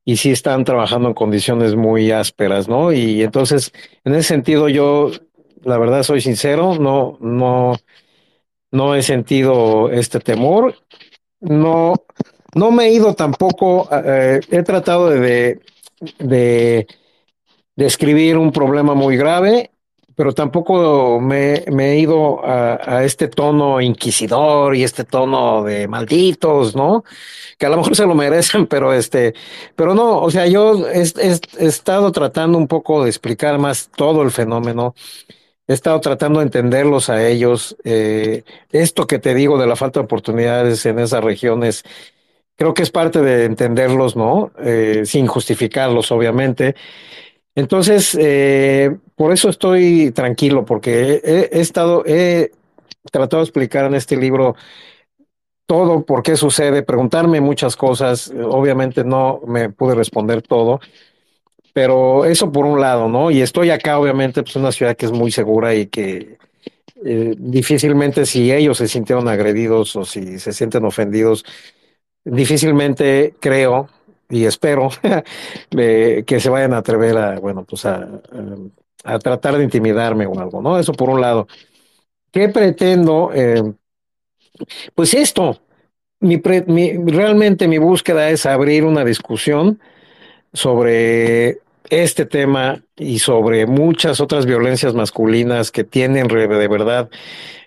y 0.06 0.18
sí 0.18 0.32
están 0.32 0.66
trabajando 0.66 1.10
en 1.10 1.14
condiciones 1.14 1.76
muy 1.76 2.12
ásperas, 2.12 2.68
¿no? 2.68 2.92
Y 2.92 3.24
entonces, 3.24 3.72
en 4.04 4.16
ese 4.16 4.30
sentido, 4.30 4.70
yo, 4.70 5.12
la 5.64 5.78
verdad, 5.78 6.04
soy 6.04 6.22
sincero, 6.22 6.76
no, 6.80 7.18
no, 7.22 7.78
no 8.72 8.96
he 8.96 9.04
sentido 9.04 9.92
este 9.92 10.20
temor. 10.20 10.76
No, 11.42 11.94
no 12.56 12.72
me 12.72 12.86
he 12.86 12.94
ido 12.94 13.14
tampoco, 13.14 13.90
eh, 13.92 14.40
he 14.50 14.64
tratado 14.64 15.10
de, 15.10 15.60
de 16.20 16.88
describir 17.76 18.38
un 18.38 18.52
problema 18.52 18.94
muy 18.94 19.18
grave, 19.18 19.72
pero 20.16 20.34
tampoco 20.34 21.20
me, 21.20 21.64
me 21.72 21.94
he 21.94 22.00
ido 22.00 22.46
a, 22.46 22.98
a, 22.98 23.04
este 23.04 23.28
tono 23.28 23.82
inquisidor 23.82 24.76
y 24.76 24.84
este 24.84 25.04
tono 25.04 25.64
de 25.64 25.88
malditos, 25.88 26.76
¿no? 26.76 27.04
Que 27.58 27.66
a 27.66 27.70
lo 27.70 27.78
mejor 27.78 27.96
se 27.96 28.06
lo 28.06 28.14
merecen, 28.14 28.68
pero 28.68 28.94
este, 28.94 29.34
pero 29.76 29.96
no, 29.96 30.20
o 30.20 30.30
sea, 30.30 30.46
yo 30.48 30.88
he 30.88 31.40
estado 31.66 32.12
tratando 32.12 32.58
un 32.58 32.68
poco 32.68 33.04
de 33.04 33.10
explicar 33.10 33.58
más 33.58 33.90
todo 33.96 34.22
el 34.22 34.32
fenómeno. 34.32 34.94
He 35.72 35.74
estado 35.74 36.02
tratando 36.02 36.40
de 36.40 36.48
entenderlos 36.48 37.10
a 37.10 37.26
ellos. 37.26 37.78
Eh, 37.86 38.44
esto 38.74 39.08
que 39.08 39.20
te 39.20 39.34
digo 39.34 39.58
de 39.58 39.68
la 39.68 39.78
falta 39.78 40.02
de 40.02 40.04
oportunidades 40.04 40.86
en 40.86 41.00
esas 41.00 41.24
regiones, 41.24 41.86
creo 42.58 42.74
que 42.74 42.84
es 42.84 42.92
parte 42.92 43.22
de 43.22 43.46
entenderlos, 43.46 44.18
¿no? 44.18 44.52
Eh, 44.60 45.04
sin 45.06 45.28
justificarlos, 45.28 46.12
obviamente. 46.12 46.76
Entonces, 47.56 48.18
eh, 48.20 48.98
por 49.16 49.32
eso 49.32 49.48
estoy 49.48 50.12
tranquilo, 50.12 50.66
porque 50.66 51.22
he, 51.24 51.50
he, 51.54 51.62
estado, 51.62 52.04
he 52.06 52.52
tratado 53.10 53.42
de 53.42 53.46
explicar 53.46 53.86
en 53.86 53.96
este 53.96 54.18
libro 54.18 54.56
todo, 55.68 56.06
por 56.06 56.22
qué 56.22 56.36
sucede, 56.36 56.84
preguntarme 56.84 57.40
muchas 57.40 57.78
cosas. 57.78 58.30
Obviamente 58.44 59.06
no 59.06 59.40
me 59.48 59.70
pude 59.70 59.96
responder 59.96 60.42
todo, 60.42 60.82
pero 61.74 62.26
eso 62.26 62.52
por 62.52 62.66
un 62.66 62.80
lado, 62.82 63.08
¿no? 63.08 63.32
Y 63.32 63.42
estoy 63.42 63.70
acá, 63.70 64.00
obviamente, 64.00 64.44
pues 64.44 64.56
una 64.56 64.72
ciudad 64.72 64.96
que 64.96 65.06
es 65.06 65.12
muy 65.12 65.32
segura 65.32 65.74
y 65.74 65.88
que 65.88 66.38
eh, 67.04 67.36
difícilmente 67.38 68.26
si 68.26 68.52
ellos 68.52 68.78
se 68.78 68.88
sintieron 68.88 69.28
agredidos 69.28 69.96
o 69.96 70.06
si 70.06 70.40
se 70.40 70.54
sienten 70.54 70.86
ofendidos, 70.86 71.44
difícilmente 72.24 73.34
creo 73.40 73.90
y 74.30 74.46
espero 74.46 74.90
que 75.70 76.40
se 76.40 76.50
vayan 76.50 76.74
a 76.74 76.78
atrever 76.78 77.18
a, 77.18 77.40
bueno, 77.40 77.66
pues 77.66 77.86
a, 77.86 77.96
a, 77.96 79.14
a, 79.16 79.20
tratar 79.20 79.58
de 79.58 79.64
intimidarme 79.64 80.26
o 80.26 80.40
algo, 80.40 80.62
¿no? 80.62 80.78
Eso 80.80 80.94
por 80.94 81.10
un 81.10 81.22
lado. 81.22 81.48
¿Qué 82.32 82.48
pretendo? 82.50 83.32
Eh, 83.34 83.74
pues 84.96 85.14
esto, 85.14 85.62
mi, 86.20 86.38
pre, 86.38 86.64
mi, 86.68 86.94
realmente 86.98 87.68
mi 87.68 87.78
búsqueda 87.78 88.30
es 88.30 88.46
abrir 88.46 88.86
una 88.86 89.04
discusión 89.04 89.80
sobre 90.54 91.60
este 91.90 92.26
tema 92.26 92.84
y 92.98 93.20
sobre 93.20 93.66
muchas 93.66 94.20
otras 94.22 94.46
violencias 94.46 94.94
masculinas 94.94 95.72
que 95.72 95.84
tienen 95.84 96.28
de 96.28 96.68
verdad 96.68 97.10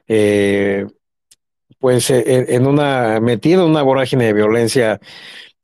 eh, 0.08 0.86
pues 1.78 2.10
en 2.10 2.66
una 2.66 3.20
metida 3.20 3.62
en 3.62 3.70
una 3.70 3.82
vorágine 3.82 4.26
de 4.26 4.32
violencia 4.32 5.00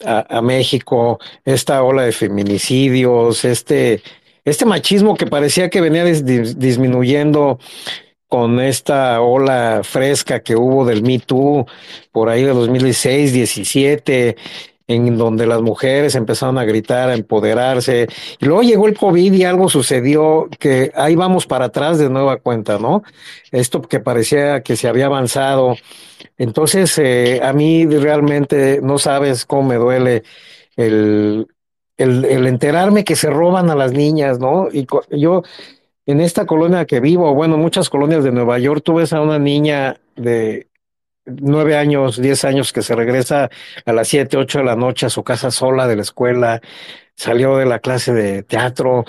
a, 0.04 0.40
México, 0.40 1.18
esta 1.44 1.82
ola 1.82 2.02
de 2.02 2.12
feminicidios, 2.12 3.44
este, 3.44 4.02
este 4.44 4.64
machismo 4.64 5.16
que 5.16 5.26
parecía 5.26 5.70
que 5.70 5.80
venía 5.80 6.04
dis, 6.04 6.24
dis, 6.24 6.58
disminuyendo 6.58 7.58
con 8.28 8.60
esta 8.60 9.20
ola 9.20 9.80
fresca 9.82 10.40
que 10.40 10.54
hubo 10.56 10.84
del 10.84 11.02
Me 11.02 11.18
Too 11.18 11.66
por 12.12 12.28
ahí 12.28 12.44
de 12.44 12.52
2016, 12.52 13.32
17, 13.32 14.36
en 14.90 15.16
donde 15.16 15.46
las 15.46 15.62
mujeres 15.62 16.16
empezaron 16.16 16.58
a 16.58 16.64
gritar, 16.64 17.10
a 17.10 17.14
empoderarse. 17.14 18.08
Y 18.40 18.44
luego 18.44 18.62
llegó 18.62 18.88
el 18.88 18.98
COVID 18.98 19.32
y 19.32 19.44
algo 19.44 19.68
sucedió 19.68 20.48
que 20.58 20.90
ahí 20.96 21.14
vamos 21.14 21.46
para 21.46 21.66
atrás 21.66 21.98
de 21.98 22.10
nueva 22.10 22.38
cuenta, 22.38 22.78
¿no? 22.78 23.04
Esto 23.52 23.82
que 23.82 24.00
parecía 24.00 24.62
que 24.62 24.74
se 24.74 24.88
había 24.88 25.06
avanzado. 25.06 25.76
Entonces, 26.38 26.98
eh, 26.98 27.40
a 27.42 27.52
mí 27.52 27.86
realmente 27.86 28.80
no 28.82 28.98
sabes 28.98 29.46
cómo 29.46 29.68
me 29.68 29.76
duele 29.76 30.24
el, 30.76 31.46
el, 31.96 32.46
enterarme 32.46 33.04
que 33.04 33.14
se 33.14 33.30
roban 33.30 33.70
a 33.70 33.76
las 33.76 33.92
niñas, 33.92 34.40
¿no? 34.40 34.68
Y 34.72 34.88
yo 35.10 35.42
en 36.06 36.20
esta 36.20 36.46
colonia 36.46 36.84
que 36.84 36.98
vivo, 36.98 37.32
bueno, 37.32 37.56
muchas 37.58 37.88
colonias 37.88 38.24
de 38.24 38.32
Nueva 38.32 38.58
York, 38.58 38.82
tú 38.84 38.94
ves 38.94 39.12
a 39.12 39.20
una 39.20 39.38
niña 39.38 40.00
de 40.16 40.69
nueve 41.26 41.76
años, 41.76 42.20
diez 42.20 42.44
años 42.44 42.72
que 42.72 42.82
se 42.82 42.94
regresa 42.94 43.50
a 43.84 43.92
las 43.92 44.08
siete, 44.08 44.36
ocho 44.36 44.58
de 44.58 44.64
la 44.64 44.76
noche 44.76 45.06
a 45.06 45.10
su 45.10 45.22
casa 45.22 45.50
sola 45.50 45.86
de 45.86 45.96
la 45.96 46.02
escuela, 46.02 46.60
salió 47.14 47.56
de 47.56 47.66
la 47.66 47.78
clase 47.78 48.12
de 48.12 48.42
teatro 48.42 49.04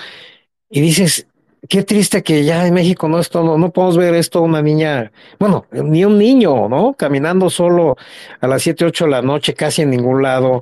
y 0.70 0.82
dices, 0.82 1.28
qué 1.70 1.84
triste 1.84 2.24
que 2.24 2.44
ya 2.44 2.68
en 2.68 2.74
México 2.74 3.08
no 3.08 3.20
esto, 3.20 3.44
no, 3.44 3.58
no 3.58 3.72
podemos 3.72 3.98
ver 3.98 4.14
esto 4.16 4.42
una 4.42 4.62
niña, 4.62 5.12
bueno, 5.40 5.66
ni 5.72 6.04
un 6.06 6.18
niño, 6.18 6.68
¿no? 6.70 6.94
Caminando 6.94 7.50
solo 7.50 7.98
a 8.40 8.48
las 8.48 8.64
siete, 8.64 8.86
ocho 8.86 9.06
de 9.06 9.12
la 9.12 9.22
noche, 9.22 9.54
casi 9.54 9.84
en 9.84 9.92
ningún 9.92 10.22
lado. 10.22 10.60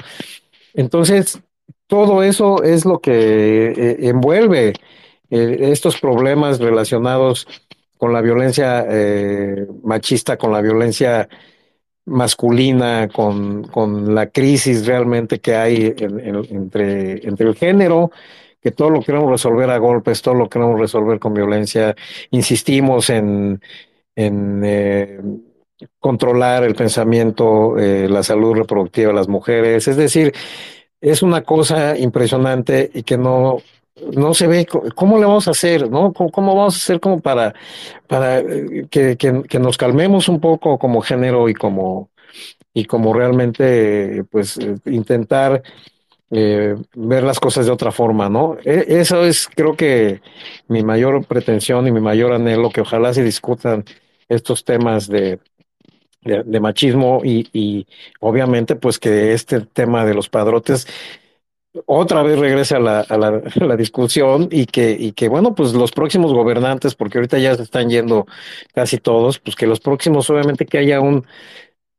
Entonces, 0.73 1.39
todo 1.87 2.21
eso 2.23 2.63
es 2.63 2.85
lo 2.85 2.99
que 2.99 3.71
eh, 3.71 3.97
envuelve 4.01 4.73
eh, 5.31 5.57
estos 5.61 5.99
problemas 5.99 6.59
relacionados 6.59 7.47
con 7.99 8.13
la 8.13 8.21
violencia 8.21 8.85
eh, 8.89 9.67
machista, 9.83 10.37
con 10.37 10.53
la 10.53 10.61
violencia 10.61 11.27
masculina, 12.05 13.09
con, 13.09 13.65
con, 13.65 14.15
la 14.15 14.27
crisis 14.27 14.87
realmente 14.87 15.41
que 15.41 15.53
hay 15.53 15.93
entre, 15.97 17.27
entre 17.27 17.47
el 17.49 17.55
género, 17.55 18.09
que 18.61 18.71
todo 18.71 18.89
lo 18.89 19.01
queremos 19.01 19.29
resolver 19.29 19.69
a 19.69 19.77
golpes, 19.79 20.21
todo 20.21 20.35
lo 20.35 20.47
queremos 20.47 20.79
resolver 20.79 21.19
con 21.19 21.33
violencia. 21.33 21.93
Insistimos 22.31 23.09
en, 23.09 23.61
en 24.15 24.61
eh, 24.63 25.19
controlar 25.99 26.63
el 26.63 26.75
pensamiento, 26.75 27.77
eh, 27.77 28.07
la 28.07 28.23
salud 28.23 28.55
reproductiva 28.55 29.09
de 29.09 29.15
las 29.15 29.27
mujeres. 29.27 29.89
Es 29.89 29.97
decir, 29.97 30.33
es 31.01 31.21
una 31.21 31.43
cosa 31.43 31.97
impresionante 31.97 32.89
y 32.93 33.03
que 33.03 33.17
no, 33.17 33.57
no 34.15 34.33
se 34.33 34.47
ve 34.47 34.65
cómo 34.95 35.17
le 35.17 35.25
vamos 35.25 35.47
a 35.47 35.51
hacer, 35.51 35.89
¿no? 35.89 36.13
¿Cómo, 36.13 36.55
vamos 36.55 36.75
a 36.75 36.77
hacer 36.77 36.99
como 36.99 37.19
para, 37.19 37.53
para 38.07 38.39
eh, 38.39 38.87
que, 38.89 39.17
que, 39.17 39.59
nos 39.59 39.77
calmemos 39.77 40.29
un 40.29 40.39
poco 40.39 40.77
como 40.77 41.01
género 41.01 41.49
y 41.49 41.53
como, 41.53 42.09
y 42.73 42.85
como 42.85 43.13
realmente, 43.13 44.23
pues, 44.31 44.57
eh, 44.57 44.75
intentar 44.85 45.61
eh, 46.31 46.75
ver 46.93 47.23
las 47.23 47.39
cosas 47.39 47.65
de 47.65 47.71
otra 47.71 47.91
forma, 47.91 48.29
¿no? 48.29 48.57
E, 48.63 48.85
eso 48.99 49.25
es, 49.25 49.47
creo 49.47 49.75
que, 49.75 50.21
mi 50.67 50.83
mayor 50.83 51.25
pretensión 51.25 51.87
y 51.87 51.91
mi 51.91 52.01
mayor 52.01 52.33
anhelo, 52.33 52.69
que 52.69 52.81
ojalá 52.81 53.13
se 53.13 53.23
discutan 53.23 53.85
estos 54.27 54.63
temas 54.63 55.07
de, 55.07 55.39
de, 56.23 56.59
machismo 56.59 57.21
y, 57.23 57.47
y, 57.53 57.87
obviamente, 58.19 58.75
pues, 58.75 58.99
que 58.99 59.33
este 59.33 59.61
tema 59.61 60.05
de 60.05 60.13
los 60.13 60.29
padrotes 60.29 60.87
otra 61.85 62.23
vez 62.23 62.39
regrese 62.39 62.75
a 62.75 62.79
la, 62.79 63.01
a 63.01 63.17
la, 63.65 63.75
discusión 63.75 64.47
y 64.51 64.65
que, 64.65 64.91
y 64.91 65.11
que, 65.11 65.29
bueno, 65.29 65.55
pues 65.55 65.73
los 65.73 65.91
próximos 65.91 66.33
gobernantes, 66.33 66.95
porque 66.95 67.17
ahorita 67.17 67.37
ya 67.37 67.55
se 67.55 67.63
están 67.63 67.89
yendo 67.89 68.25
casi 68.73 68.97
todos, 68.97 69.39
pues 69.39 69.55
que 69.55 69.67
los 69.67 69.79
próximos, 69.79 70.29
obviamente, 70.29 70.65
que 70.65 70.79
haya 70.79 71.01
un, 71.01 71.25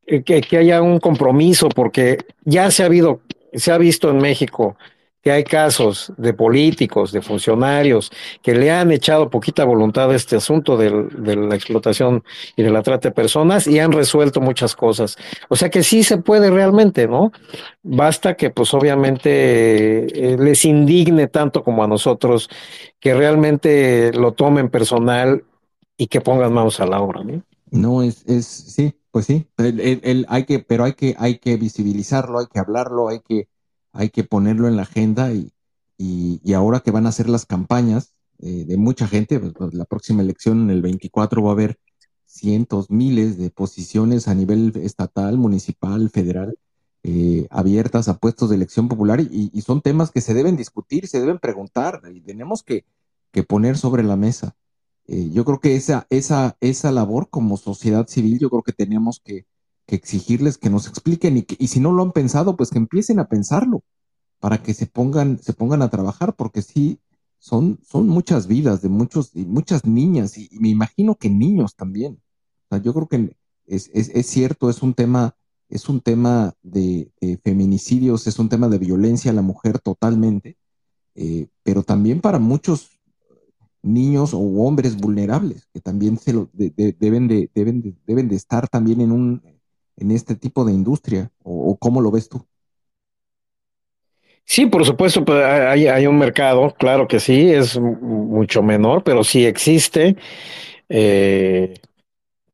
que, 0.07 0.23
que 0.23 0.57
haya 0.57 0.83
un 0.83 0.99
compromiso, 0.99 1.69
porque 1.69 2.19
ya 2.45 2.71
se 2.71 2.83
ha 2.83 2.87
habido, 2.87 3.21
se 3.53 3.73
ha 3.73 3.79
visto 3.79 4.11
en 4.11 4.19
México 4.19 4.77
que 5.23 5.31
hay 5.31 5.45
casos 5.45 6.13
de 6.17 6.33
políticos, 6.33 7.13
de 7.13 7.21
funcionarios, 7.21 8.11
que 8.43 8.55
le 8.55 8.71
han 8.71 8.91
echado 8.91 9.29
poquita 9.29 9.65
voluntad 9.65 10.11
a 10.11 10.17
este 10.17 10.37
asunto 10.37 10.77
de, 10.77 10.91
la 11.37 11.55
explotación 11.55 12.25
y 12.57 12.63
de 12.63 12.71
la 12.71 12.83
trata 12.83 13.09
de 13.09 13.15
personas 13.15 13.67
y 13.67 13.79
han 13.79 13.93
resuelto 13.93 14.41
muchas 14.41 14.75
cosas. 14.75 15.17
O 15.49 15.57
sea 15.57 15.69
que 15.69 15.83
sí 15.83 16.05
se 16.05 16.17
puede 16.19 16.51
realmente, 16.51 17.07
¿no? 17.07 17.33
Basta 17.83 18.35
que 18.35 18.51
pues 18.51 18.73
obviamente 18.73 20.33
eh, 20.33 20.39
les 20.39 20.65
indigne 20.65 21.27
tanto 21.27 21.63
como 21.63 21.85
a 21.85 21.89
nosotros, 21.89 22.49
que 22.99 23.15
realmente 23.15 24.13
lo 24.15 24.33
tomen 24.33 24.71
personal 24.71 25.45
y 25.99 26.07
que 26.07 26.23
pongan 26.23 26.53
manos 26.53 26.81
a 26.81 26.87
la 26.87 27.01
obra, 27.01 27.23
¿no? 27.25 27.43
No, 27.71 28.03
es, 28.03 28.25
es 28.27 28.47
sí, 28.47 28.95
pues 29.13 29.27
sí, 29.27 29.47
el, 29.59 30.01
el, 30.03 30.27
hay 30.29 30.45
que, 30.45 30.59
pero 30.59 30.85
hay 30.85 30.95
que, 30.95 31.15
hay 31.19 31.39
que 31.39 31.57
visibilizarlo, 31.57 32.41
hay 32.41 32.47
que 32.53 32.59
hablarlo, 32.59 33.09
hay 33.09 33.21
que 33.21 33.49
hay 33.93 34.11
que 34.11 34.25
ponerlo 34.25 34.69
en 34.69 34.77
la 34.77 34.83
agenda 34.83 35.33
y, 35.33 35.53
y, 35.99 36.53
ahora 36.55 36.81
que 36.81 36.91
van 36.91 37.07
a 37.07 37.13
ser 37.13 37.29
las 37.29 37.47
campañas 37.47 38.15
eh, 38.39 38.65
de 38.67 38.77
mucha 38.77 39.07
gente, 39.07 39.39
pues, 39.39 39.53
pues, 39.55 39.75
la 39.75 39.85
próxima 39.85 40.23
elección 40.23 40.63
en 40.63 40.71
el 40.71 40.83
24 40.83 41.43
va 41.43 41.51
a 41.51 41.53
haber 41.53 41.79
cientos, 42.25 42.91
miles 42.91 43.37
de 43.39 43.51
posiciones 43.51 44.29
a 44.29 44.35
nivel 44.35 44.73
estatal, 44.77 45.37
municipal, 45.37 46.11
federal, 46.11 46.57
eh, 47.03 47.47
abiertas 47.51 48.09
a 48.09 48.19
puestos 48.19 48.51
de 48.51 48.57
elección 48.57 48.89
popular 48.89 49.21
y, 49.21 49.51
y, 49.53 49.61
son 49.63 49.81
temas 49.83 50.11
que 50.11 50.21
se 50.21 50.35
deben 50.35 50.57
discutir, 50.57 51.07
se 51.09 51.21
deben 51.21 51.39
preguntar 51.39 52.03
y 52.15 52.21
tenemos 52.21 52.63
que, 52.63 52.85
que 53.33 53.43
poner 53.43 53.77
sobre 53.77 54.03
la 54.03 54.17
mesa. 54.17 54.57
Eh, 55.07 55.31
yo 55.33 55.45
creo 55.45 55.61
que 55.61 55.77
esa, 55.77 56.07
esa, 56.11 56.57
esa 56.61 56.93
labor 56.93 57.29
como 57.31 57.57
sociedad 57.57 58.07
civil, 58.07 58.39
yo 58.39 58.51
creo 58.51 58.63
que 58.63 58.73
tenemos 58.73 59.21
que, 59.25 59.47
que 59.91 59.97
exigirles 59.97 60.57
que 60.57 60.71
nos 60.71 60.87
expliquen 60.87 61.37
y, 61.37 61.43
que, 61.43 61.57
y 61.59 61.67
si 61.67 61.81
no 61.81 61.91
lo 61.91 62.05
han 62.05 62.13
pensado, 62.13 62.57
pues 62.57 62.71
que 62.71 62.79
empiecen 62.79 63.19
a 63.19 63.29
pensarlo 63.29 63.83
para 64.39 64.63
que 64.63 64.73
se 64.73 64.87
pongan, 64.87 65.41
se 65.43 65.53
pongan 65.53 65.83
a 65.83 65.91
trabajar, 65.91 66.37
porque 66.37 66.63
sí, 66.63 67.01
son, 67.41 67.81
son 67.83 68.07
muchas 68.07 68.47
vidas 68.47 68.83
de 68.83 68.89
muchos, 68.89 69.33
y 69.35 69.47
muchas 69.47 69.85
niñas, 69.85 70.39
y, 70.39 70.49
me 70.61 70.69
imagino 70.69 71.17
que 71.17 71.29
niños 71.29 71.75
también. 71.75 72.23
O 72.67 72.69
sea, 72.69 72.79
yo 72.81 72.95
creo 72.95 73.09
que 73.09 73.37
es, 73.67 73.91
es, 73.93 74.27
cierto, 74.27 74.71
es 74.71 74.81
un 74.81 74.95
tema, 74.95 75.35
es 75.69 75.89
un 75.89 76.01
tema 76.01 76.55
de, 76.63 77.11
de, 77.21 77.39
feminicidios, 77.39 78.29
es 78.29 78.39
un 78.39 78.49
tema 78.49 78.69
de 78.69 78.79
violencia 78.79 79.33
a 79.33 79.35
la 79.35 79.43
mujer 79.43 79.81
totalmente, 79.81 80.57
eh, 81.17 81.49
pero 81.65 81.83
también 81.83 82.21
para 82.21 82.39
muchos 82.39 83.01
niños 83.83 84.35
o 84.35 84.39
hombres 84.39 84.97
vulnerables 84.97 85.67
que 85.73 85.81
también 85.81 86.19
se 86.19 86.35
lo 86.35 86.51
de, 86.53 86.69
de, 86.69 86.93
deben 86.93 87.27
de 87.29 87.51
deben 87.55 87.81
de, 87.81 87.97
deben 88.07 88.29
de 88.29 88.37
estar 88.37 88.69
también 88.69 89.01
en 89.01 89.11
un 89.11 89.43
en 90.01 90.11
este 90.11 90.35
tipo 90.35 90.65
de 90.65 90.73
industria? 90.73 91.31
¿O, 91.43 91.77
cómo 91.77 92.01
lo 92.01 92.11
ves 92.11 92.29
tú? 92.29 92.45
Sí, 94.45 94.67
por 94.67 94.85
supuesto, 94.85 95.25
pues 95.25 95.45
hay, 95.45 95.87
hay, 95.87 96.07
un 96.07 96.19
mercado, 96.19 96.75
claro 96.77 97.07
que 97.07 97.21
sí, 97.21 97.53
es 97.53 97.79
mucho 97.79 98.63
menor, 98.63 99.05
pero 99.05 99.23
sí 99.23 99.47
existe. 99.47 100.17
Eh, 100.89 101.75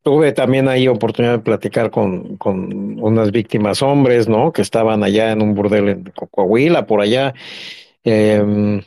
tuve 0.03 0.33
también 0.33 0.69
ahí 0.69 0.89
oportunidad 0.89 1.33
de 1.33 1.39
platicar 1.39 1.91
con, 1.91 2.37
con, 2.37 3.01
unas 3.01 3.31
víctimas 3.31 3.83
hombres, 3.83 4.29
¿no? 4.29 4.53
Que 4.53 4.63
estaban 4.63 5.03
allá 5.03 5.33
en 5.33 5.41
un 5.41 5.55
burdel 5.55 5.89
en 5.89 6.13
Coahuila, 6.31 6.87
por 6.87 7.01
allá. 7.01 7.35
Eh, 8.05 8.83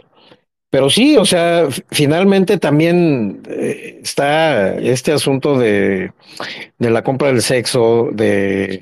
pero 0.70 0.90
sí, 0.90 1.18
o 1.18 1.26
sea, 1.26 1.68
finalmente 1.90 2.58
también 2.58 3.42
eh, 3.50 4.00
está 4.04 4.76
este 4.76 5.12
asunto 5.12 5.58
de, 5.58 6.12
de 6.78 6.90
la 6.90 7.04
compra 7.04 7.30
del 7.30 7.42
sexo, 7.42 8.10
de 8.12 8.82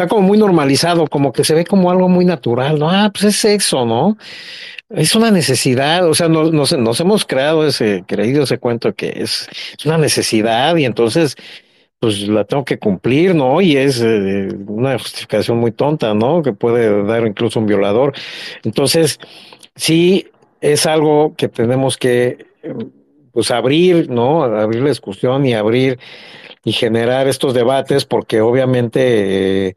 está 0.00 0.08
como 0.08 0.26
muy 0.26 0.38
normalizado, 0.38 1.06
como 1.06 1.32
que 1.32 1.44
se 1.44 1.54
ve 1.54 1.64
como 1.64 1.90
algo 1.90 2.08
muy 2.08 2.24
natural, 2.24 2.78
¿no? 2.78 2.90
Ah, 2.90 3.10
pues 3.12 3.24
es 3.24 3.36
sexo, 3.36 3.84
¿no? 3.84 4.16
Es 4.88 5.14
una 5.14 5.30
necesidad, 5.30 6.08
o 6.08 6.14
sea, 6.14 6.28
nos, 6.28 6.52
nos, 6.52 6.72
nos 6.72 7.00
hemos 7.00 7.24
creado 7.26 7.66
ese, 7.66 8.02
creído 8.06 8.44
ese 8.44 8.58
cuento 8.58 8.94
que 8.94 9.12
es, 9.16 9.46
una 9.84 9.98
necesidad 9.98 10.74
y 10.76 10.84
entonces, 10.86 11.36
pues 12.00 12.26
la 12.26 12.44
tengo 12.44 12.64
que 12.64 12.78
cumplir, 12.78 13.34
¿no? 13.34 13.60
Y 13.60 13.76
es 13.76 14.00
eh, 14.02 14.48
una 14.66 14.98
justificación 14.98 15.58
muy 15.58 15.70
tonta, 15.70 16.14
¿no? 16.14 16.42
Que 16.42 16.54
puede 16.54 17.04
dar 17.04 17.26
incluso 17.26 17.60
un 17.60 17.66
violador. 17.66 18.14
Entonces, 18.64 19.20
sí, 19.76 20.26
es 20.60 20.86
algo 20.86 21.34
que 21.36 21.48
tenemos 21.48 21.96
que 21.96 22.46
pues 23.32 23.50
abrir, 23.50 24.10
¿no? 24.10 24.42
Abrir 24.42 24.82
la 24.82 24.88
discusión 24.88 25.46
y 25.46 25.54
abrir 25.54 25.98
y 26.64 26.72
generar 26.72 27.28
estos 27.28 27.54
debates 27.54 28.04
porque 28.04 28.40
obviamente 28.40 29.68
eh, 29.68 29.76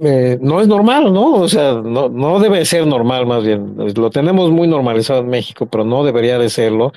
eh, 0.00 0.38
no 0.40 0.60
es 0.60 0.68
normal, 0.68 1.12
¿no? 1.12 1.34
O 1.34 1.48
sea, 1.48 1.74
no, 1.74 2.08
no 2.08 2.40
debe 2.40 2.64
ser 2.64 2.86
normal 2.86 3.26
más 3.26 3.44
bien. 3.44 3.76
Lo 3.96 4.10
tenemos 4.10 4.50
muy 4.50 4.66
normalizado 4.66 5.20
en 5.20 5.28
México, 5.28 5.66
pero 5.66 5.84
no 5.84 6.04
debería 6.04 6.38
de 6.38 6.48
serlo. 6.50 6.92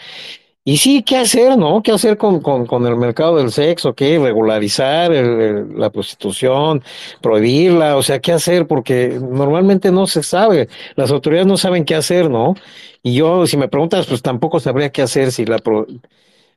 Y 0.68 0.78
sí, 0.78 1.04
¿qué 1.04 1.18
hacer, 1.18 1.60
no? 1.60 1.84
¿Qué 1.84 1.92
hacer 1.92 2.18
con, 2.18 2.40
con, 2.42 2.66
con 2.66 2.88
el 2.88 2.96
mercado 2.96 3.38
del 3.38 3.52
sexo? 3.52 3.94
¿Qué? 3.94 4.18
Regularizar 4.18 5.12
la 5.12 5.92
prostitución, 5.92 6.84
prohibirla, 7.22 7.96
o 7.98 8.02
sea, 8.02 8.20
¿qué 8.20 8.32
hacer? 8.32 8.66
Porque 8.66 9.20
normalmente 9.22 9.92
no 9.92 10.08
se 10.08 10.24
sabe, 10.24 10.68
las 10.96 11.12
autoridades 11.12 11.46
no 11.46 11.58
saben 11.58 11.86
qué 11.86 11.94
hacer, 11.94 12.32
¿no? 12.32 12.56
Y 13.04 13.14
yo, 13.14 13.46
si 13.46 13.58
me 13.58 13.68
preguntas, 13.68 14.08
pues 14.08 14.24
tampoco 14.24 14.60
sabría 14.60 14.92
qué 14.92 15.04
hacer 15.04 15.32
si 15.32 15.46
la... 15.46 15.60
Pro... 15.60 15.86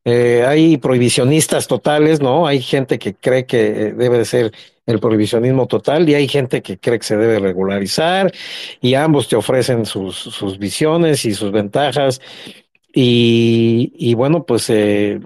Eh, 0.05 0.43
hay 0.47 0.79
prohibicionistas 0.79 1.67
totales, 1.67 2.21
¿no? 2.23 2.47
Hay 2.47 2.63
gente 2.63 2.99
que 2.99 3.15
cree 3.15 3.45
que 3.45 3.93
debe 3.93 4.17
de 4.17 4.25
ser 4.25 4.53
el 4.87 5.01
prohibicionismo 5.01 5.67
total 5.67 6.09
y 6.09 6.15
hay 6.15 6.29
gente 6.29 6.63
que 6.63 6.79
cree 6.79 6.99
que 6.99 7.05
se 7.05 7.17
debe 7.19 7.41
regularizar 7.41 8.33
y 8.81 8.95
ambos 8.95 9.29
te 9.29 9.37
ofrecen 9.37 9.85
sus, 9.85 10.17
sus 10.17 10.59
visiones 10.59 11.27
y 11.27 11.35
sus 11.35 11.53
ventajas 11.53 12.23
y, 12.93 13.93
y 13.97 14.15
bueno, 14.15 14.45
pues 14.45 14.69
eh, 14.71 15.21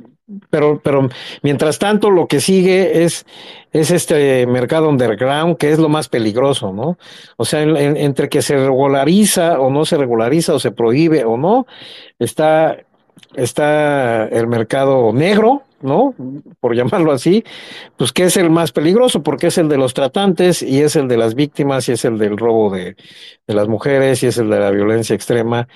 pero, 0.50 0.80
pero 0.82 1.08
mientras 1.42 1.78
tanto 1.78 2.10
lo 2.10 2.26
que 2.26 2.40
sigue 2.40 3.04
es, 3.04 3.26
es 3.72 3.90
este 3.90 4.46
mercado 4.46 4.88
underground 4.88 5.56
que 5.56 5.72
es 5.72 5.78
lo 5.78 5.88
más 5.88 6.08
peligroso, 6.08 6.72
¿no? 6.72 6.98
O 7.36 7.44
sea, 7.44 7.62
entre 7.62 8.28
que 8.28 8.42
se 8.42 8.56
regulariza 8.56 9.60
o 9.60 9.70
no 9.70 9.84
se 9.84 9.96
regulariza 9.96 10.54
o 10.54 10.58
se 10.58 10.70
prohíbe 10.70 11.24
o 11.24 11.36
no, 11.36 11.66
está, 12.18 12.78
está 13.34 14.26
el 14.26 14.46
mercado 14.46 15.12
negro, 15.12 15.62
¿no? 15.80 16.14
Por 16.60 16.76
llamarlo 16.76 17.12
así, 17.12 17.44
pues 17.96 18.12
que 18.12 18.24
es 18.24 18.36
el 18.36 18.50
más 18.50 18.72
peligroso 18.72 19.22
porque 19.22 19.48
es 19.48 19.58
el 19.58 19.68
de 19.68 19.78
los 19.78 19.94
tratantes 19.94 20.62
y 20.62 20.80
es 20.80 20.96
el 20.96 21.08
de 21.08 21.16
las 21.16 21.34
víctimas 21.34 21.88
y 21.88 21.92
es 21.92 22.04
el 22.04 22.18
del 22.18 22.38
robo 22.38 22.70
de, 22.70 22.96
de 23.46 23.54
las 23.54 23.68
mujeres 23.68 24.22
y 24.22 24.28
es 24.28 24.38
el 24.38 24.48
de 24.50 24.60
la 24.60 24.70
violencia 24.70 25.14
extrema 25.14 25.68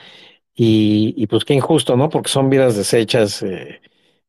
y, 0.56 1.14
y 1.16 1.26
pues 1.26 1.44
qué 1.44 1.54
injusto, 1.54 1.96
¿no? 1.96 2.08
Porque 2.08 2.30
son 2.30 2.50
vidas 2.50 2.76
desechas. 2.76 3.42
Eh, 3.42 3.80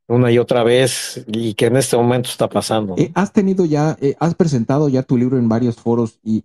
una 0.08 0.32
y 0.32 0.38
otra 0.38 0.64
vez 0.64 1.26
y 1.28 1.54
que 1.54 1.66
en 1.66 1.76
este 1.76 1.98
momento 1.98 2.30
está 2.30 2.48
pasando. 2.48 2.96
Eh, 2.98 3.12
has 3.14 3.34
tenido 3.34 3.66
ya, 3.66 3.98
eh, 4.02 4.16
has 4.20 4.36
presentado 4.36 4.88
ya 4.90 5.04
tu 5.04 5.18
libro 5.18 5.38
en 5.38 5.50
varios 5.50 5.76
foros 5.76 6.20
y 6.24 6.44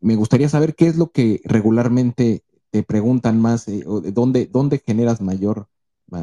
me 0.00 0.14
gustaría 0.14 0.48
saber 0.48 0.74
qué 0.74 0.86
es 0.88 0.96
lo 0.96 1.10
que 1.10 1.40
regularmente 1.44 2.42
te 2.70 2.82
preguntan 2.82 3.40
más, 3.40 3.66
o 3.86 4.00
dónde, 4.00 4.46
dónde 4.46 4.82
generas 4.84 5.22
mayor, 5.22 5.68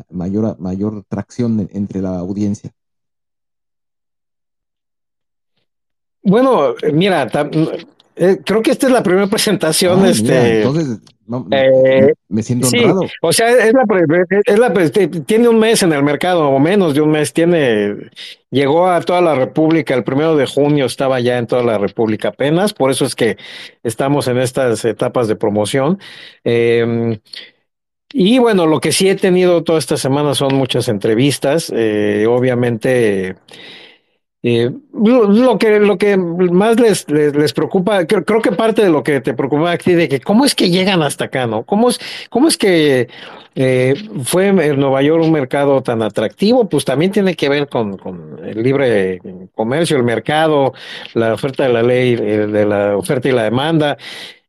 mayor, 0.10 0.60
mayor 0.60 1.04
tracción 1.08 1.68
entre 1.74 2.02
la 2.02 2.20
audiencia. 2.20 2.72
Bueno, 6.22 6.76
mira, 6.94 7.28
creo 8.16 8.62
que 8.62 8.72
esta 8.72 8.88
es 8.88 8.94
la 8.94 9.04
primera 9.04 9.28
presentación. 9.28 10.04
Ah, 10.04 10.10
este, 10.10 10.62
entonces, 10.62 11.00
eh, 11.52 12.14
me 12.30 12.44
siento 12.44 12.68
honrado. 12.68 13.02
O 13.22 13.34
sea, 13.34 13.50
es 13.50 13.74
la, 13.74 13.84
es 14.46 14.60
la, 14.60 15.26
tiene 15.26 15.48
un 15.48 15.60
mes 15.60 15.82
en 15.82 15.92
el 15.92 16.04
mercado, 16.04 16.50
o 16.50 16.60
menos 16.60 16.94
de 16.94 17.02
un 17.02 17.12
mes. 17.12 17.34
Tiene, 17.34 17.96
llegó 18.52 18.88
a 18.88 19.02
toda 19.02 19.22
la 19.22 19.36
República 19.36 19.96
el 19.96 20.04
primero 20.04 20.36
de 20.36 20.46
junio, 20.46 20.86
estaba 20.86 21.20
ya 21.20 21.38
en 21.38 21.48
toda 21.48 21.64
la 21.64 21.78
República 21.78 22.30
apenas. 22.30 22.74
Por 22.74 22.92
eso 22.92 23.06
es 23.06 23.16
que 23.16 23.38
estamos 23.84 24.28
en 24.28 24.38
estas 24.38 24.86
etapas 24.86 25.28
de 25.28 25.36
promoción. 25.36 26.00
Eh, 26.44 27.20
y 28.14 28.40
bueno, 28.40 28.68
lo 28.68 28.80
que 28.80 28.92
sí 28.92 29.10
he 29.10 29.16
tenido 29.16 29.64
toda 29.64 29.80
esta 29.80 29.98
semana 29.98 30.36
son 30.36 30.56
muchas 30.56 30.88
entrevistas. 30.88 31.72
Eh, 31.76 32.26
obviamente. 32.30 33.36
Eh, 34.48 34.72
lo, 34.94 35.58
que, 35.58 35.80
lo 35.80 35.98
que 35.98 36.18
más 36.18 36.80
les, 36.80 37.10
les, 37.10 37.52
preocupa, 37.52 38.06
creo, 38.06 38.44
que 38.44 38.52
parte 38.52 38.84
de 38.84 38.92
lo 38.92 39.02
que 39.02 39.20
te 39.20 39.34
preocupa 39.34 39.72
a 39.72 39.78
ti, 39.80 39.94
de 39.94 40.08
que 40.08 40.20
cómo 40.20 40.46
es 40.46 40.54
que 40.54 40.70
llegan 40.70 41.02
hasta 41.02 41.26
acá, 41.26 41.48
¿no? 41.48 41.64
¿Cómo 41.64 41.90
es, 41.90 42.00
cómo 42.30 42.48
es 42.48 42.56
que 42.56 43.08
eh, 43.56 43.96
fue 44.24 44.50
en 44.50 44.80
Nueva 44.80 45.02
York 45.02 45.24
un 45.24 45.32
mercado 45.32 45.82
tan 45.82 46.04
atractivo? 46.04 46.70
Pues 46.70 46.86
también 46.86 47.12
tiene 47.12 47.34
que 47.34 47.50
ver 47.50 47.68
con, 47.68 47.98
con 47.98 48.40
el 48.46 48.62
libre 48.62 49.20
comercio, 49.56 49.98
el 49.98 50.04
mercado, 50.04 50.74
la 51.16 51.34
oferta 51.34 51.64
de 51.64 51.74
la 51.74 51.82
ley, 51.82 52.14
eh, 52.14 52.46
de 52.46 52.66
la 52.68 52.96
oferta 52.98 53.28
y 53.28 53.32
la 53.32 53.46
demanda. 53.46 53.98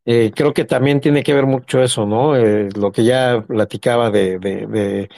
Eh, 0.08 0.30
creo 0.32 0.54
que 0.54 0.64
también 0.64 1.00
tiene 1.00 1.24
que 1.24 1.34
ver 1.34 1.46
mucho 1.46 1.82
eso, 1.82 2.06
¿no? 2.06 2.36
Eh, 2.36 2.68
lo 2.76 2.92
que 2.92 3.02
ya 3.02 3.44
platicaba 3.44 4.08
de, 4.12 4.38
de, 4.38 5.08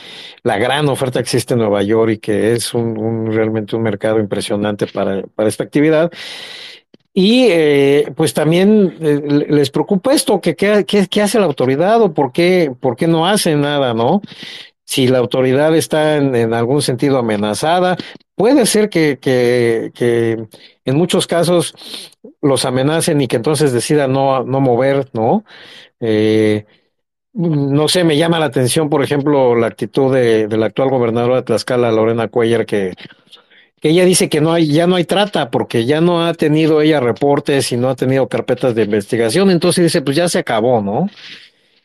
la 0.42 0.56
gran 0.56 0.88
oferta 0.88 1.18
que 1.18 1.24
existe 1.24 1.52
en 1.52 1.60
Nueva 1.60 1.82
York 1.82 2.12
y 2.12 2.18
que 2.18 2.54
es 2.54 2.72
un, 2.72 3.30
realmente 3.30 3.76
un 3.76 3.82
mercado 3.82 4.18
impresionante 4.18 4.86
para, 4.86 5.22
para 5.34 5.48
esta 5.50 5.62
actividad. 5.62 6.10
Y 7.12 7.48
eh, 7.50 8.12
pues 8.16 8.32
también 8.32 8.96
les 8.98 9.70
preocupa 9.70 10.14
esto, 10.14 10.40
que 10.40 10.56
qué, 10.56 11.20
hace 11.20 11.38
la 11.38 11.46
autoridad 11.46 12.00
o 12.00 12.14
por 12.14 12.32
qué, 12.32 12.72
por 12.80 12.96
qué 12.96 13.06
no 13.08 13.26
hace 13.26 13.56
nada, 13.56 13.92
¿no? 13.92 14.22
Si 14.84 15.06
la 15.08 15.18
autoridad 15.18 15.76
está 15.76 16.16
en, 16.16 16.34
en 16.34 16.54
algún 16.54 16.80
sentido 16.80 17.18
amenazada, 17.18 17.96
puede 18.36 18.64
ser 18.64 18.88
que, 18.88 19.18
que, 19.20 19.90
que 19.94 20.46
en 20.84 20.96
muchos 20.96 21.26
casos 21.26 21.74
los 22.40 22.64
amenacen 22.64 23.20
y 23.20 23.28
que 23.28 23.36
entonces 23.36 23.72
decidan 23.72 24.12
no, 24.12 24.44
no 24.44 24.60
mover, 24.60 25.08
¿no? 25.12 25.44
Eh, 26.00 26.66
no 27.32 27.88
sé, 27.88 28.04
me 28.04 28.16
llama 28.16 28.38
la 28.38 28.46
atención, 28.46 28.88
por 28.88 29.02
ejemplo, 29.02 29.54
la 29.54 29.68
actitud 29.68 30.12
de, 30.12 30.48
la 30.48 30.66
actual 30.66 30.90
gobernadora 30.90 31.36
de 31.36 31.42
Tlaxcala, 31.42 31.92
Lorena 31.92 32.28
Cuellar, 32.28 32.66
que, 32.66 32.94
que 33.80 33.90
ella 33.90 34.04
dice 34.04 34.28
que 34.28 34.40
no 34.40 34.52
hay, 34.52 34.72
ya 34.72 34.86
no 34.86 34.96
hay 34.96 35.04
trata, 35.04 35.50
porque 35.50 35.84
ya 35.86 36.00
no 36.00 36.26
ha 36.26 36.34
tenido 36.34 36.80
ella 36.80 37.00
reportes 37.00 37.70
y 37.70 37.76
no 37.76 37.90
ha 37.90 37.94
tenido 37.96 38.28
carpetas 38.28 38.74
de 38.74 38.84
investigación, 38.84 39.50
entonces 39.50 39.84
dice, 39.84 40.02
pues 40.02 40.16
ya 40.16 40.28
se 40.28 40.40
acabó, 40.40 40.82
¿no? 40.82 41.08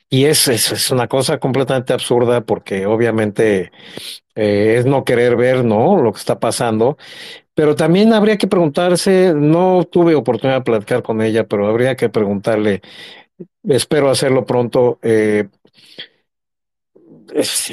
Y 0.10 0.26
es, 0.26 0.48
es, 0.48 0.92
una 0.92 1.08
cosa 1.08 1.40
completamente 1.40 1.92
absurda 1.92 2.42
porque 2.42 2.86
obviamente 2.86 3.72
eh, 4.36 4.76
es 4.78 4.86
no 4.86 5.04
querer 5.04 5.36
ver, 5.36 5.66
¿no? 5.66 6.00
Lo 6.02 6.14
que 6.14 6.20
está 6.20 6.40
pasando. 6.40 6.98
Pero 7.56 7.76
también 7.76 8.14
habría 8.14 8.38
que 8.38 8.48
preguntarse, 8.48 9.34
no 9.36 9.84
tuve 9.84 10.16
oportunidad 10.16 10.60
de 10.60 10.64
platicar 10.64 11.04
con 11.04 11.22
ella, 11.22 11.46
pero 11.46 11.68
habría 11.68 11.96
que 11.96 12.10
preguntarle, 12.10 12.82
espero 13.64 14.10
hacerlo 14.10 14.46
pronto, 14.46 15.00
eh, 15.04 15.48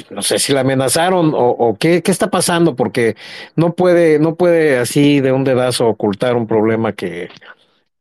no 0.09 0.21
sé 0.21 0.39
si 0.39 0.53
la 0.53 0.61
amenazaron 0.61 1.33
o, 1.35 1.75
qué, 1.79 2.01
qué, 2.01 2.11
está 2.11 2.29
pasando, 2.29 2.75
porque 2.75 3.15
no 3.55 3.73
puede, 3.73 4.19
no 4.19 4.35
puede 4.35 4.77
así 4.77 5.19
de 5.19 5.31
un 5.31 5.43
dedazo 5.43 5.87
ocultar 5.87 6.35
un 6.35 6.47
problema 6.47 6.93
que, 6.93 7.29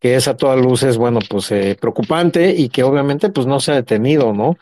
que 0.01 0.17
es 0.17 0.29
a 0.29 0.37
todas 0.37 0.59
luces, 0.59 0.97
bueno, 0.97 1.21
pues 1.29 1.53
eh, 1.53 1.77
preocupante 1.79 2.55
y 2.57 2.71
que 2.71 2.83
obviamente 2.83 3.29
pues 3.29 3.47
no 3.47 3.61
se 3.61 3.73
ha 3.73 3.75
detenido, 3.75 4.33
¿no? 4.33 4.57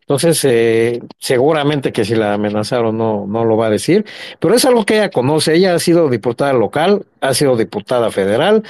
Entonces, 0.00 0.44
eh, 0.44 1.00
seguramente 1.18 1.92
que 1.92 2.04
si 2.04 2.14
la 2.14 2.34
amenazaron 2.34 2.96
no, 2.96 3.26
no 3.26 3.44
lo 3.44 3.56
va 3.56 3.66
a 3.66 3.70
decir, 3.70 4.04
pero 4.38 4.54
es 4.54 4.64
algo 4.64 4.84
que 4.84 4.94
ella 4.94 5.10
conoce, 5.10 5.54
ella 5.54 5.74
ha 5.74 5.78
sido 5.80 6.08
diputada 6.08 6.52
local, 6.52 7.06
ha 7.20 7.34
sido 7.34 7.56
diputada 7.56 8.10
federal, 8.10 8.62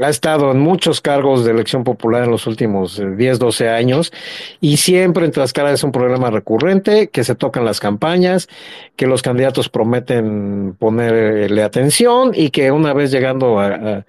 ha 0.00 0.08
estado 0.08 0.50
en 0.50 0.58
muchos 0.58 1.00
cargos 1.00 1.44
de 1.44 1.52
elección 1.52 1.84
popular 1.84 2.24
en 2.24 2.30
los 2.30 2.48
últimos 2.48 2.96
10, 2.96 3.36
eh, 3.36 3.38
12 3.38 3.68
años 3.68 4.12
y 4.60 4.78
siempre 4.78 5.24
en 5.24 5.30
Tlaxcala 5.30 5.70
es 5.70 5.84
un 5.84 5.92
problema 5.92 6.30
recurrente, 6.30 7.08
que 7.10 7.22
se 7.22 7.36
tocan 7.36 7.64
las 7.64 7.78
campañas, 7.78 8.48
que 8.96 9.06
los 9.06 9.22
candidatos 9.22 9.68
prometen 9.68 10.74
ponerle 10.78 11.62
atención 11.62 12.32
y 12.34 12.50
que 12.50 12.72
una 12.72 12.92
vez 12.92 13.12
llegando 13.12 13.60
a, 13.60 14.04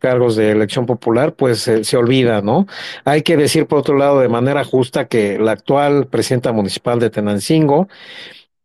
cargos 0.00 0.36
de 0.36 0.52
elección 0.52 0.86
popular, 0.86 1.34
pues 1.34 1.70
se 1.82 1.96
olvida, 1.96 2.40
¿no? 2.40 2.66
Hay 3.04 3.22
que 3.22 3.36
decir 3.36 3.66
por 3.66 3.80
otro 3.80 3.96
lado 3.96 4.20
de 4.20 4.28
manera 4.28 4.64
justa 4.64 5.06
que 5.06 5.38
la 5.38 5.52
actual 5.52 6.06
presidenta 6.06 6.52
municipal 6.52 6.98
de 6.98 7.10
Tenancingo, 7.10 7.88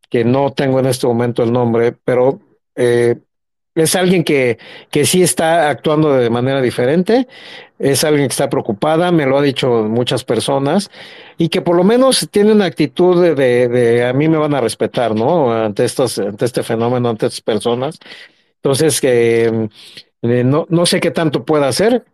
que 0.10 0.24
no 0.24 0.52
tengo 0.54 0.80
en 0.80 0.86
este 0.86 1.08
momento 1.08 1.44
el 1.44 1.52
nombre, 1.52 1.94
pero 1.94 2.40
eh, 2.76 3.18
es 3.76 3.96
alguien 3.96 4.24
que, 4.24 4.58
que 4.90 5.06
sí 5.06 5.24
está 5.24 5.70
actuando 5.70 6.14
de 6.14 6.30
manera 6.30 6.62
diferente, 6.62 7.28
es 7.80 8.04
alguien 8.04 8.28
que 8.28 8.34
está 8.34 8.50
preocupada, 8.50 9.12
me 9.12 9.26
lo 9.26 9.38
ha 9.38 9.42
dicho 9.42 9.84
muchas 9.84 10.24
personas, 10.24 10.92
y 11.38 11.50
que 11.50 11.62
por 11.62 11.76
lo 11.76 11.84
menos 11.84 12.28
tiene 12.32 12.52
una 12.52 12.66
actitud 12.66 13.22
de, 13.22 13.36
de, 13.36 14.06
a 14.06 14.14
mí 14.14 14.28
me 14.28 14.38
van 14.38 14.54
a 14.54 14.62
respetar, 14.62 15.16
¿no? 15.16 15.52
Ante, 15.52 15.86
estos, 15.86 16.20
ante 16.20 16.46
este 16.46 16.64
fenómeno, 16.64 17.10
ante 17.10 17.28
estas 17.28 17.42
personas. 17.42 18.00
Entonces, 18.58 19.02
que 19.02 19.70
eh, 20.22 20.44
no, 20.44 20.68
no 20.70 20.86
sé 20.86 21.00
qué 21.00 21.10
tanto 21.10 21.46
pueda 21.46 21.68
hacer, 21.68 22.06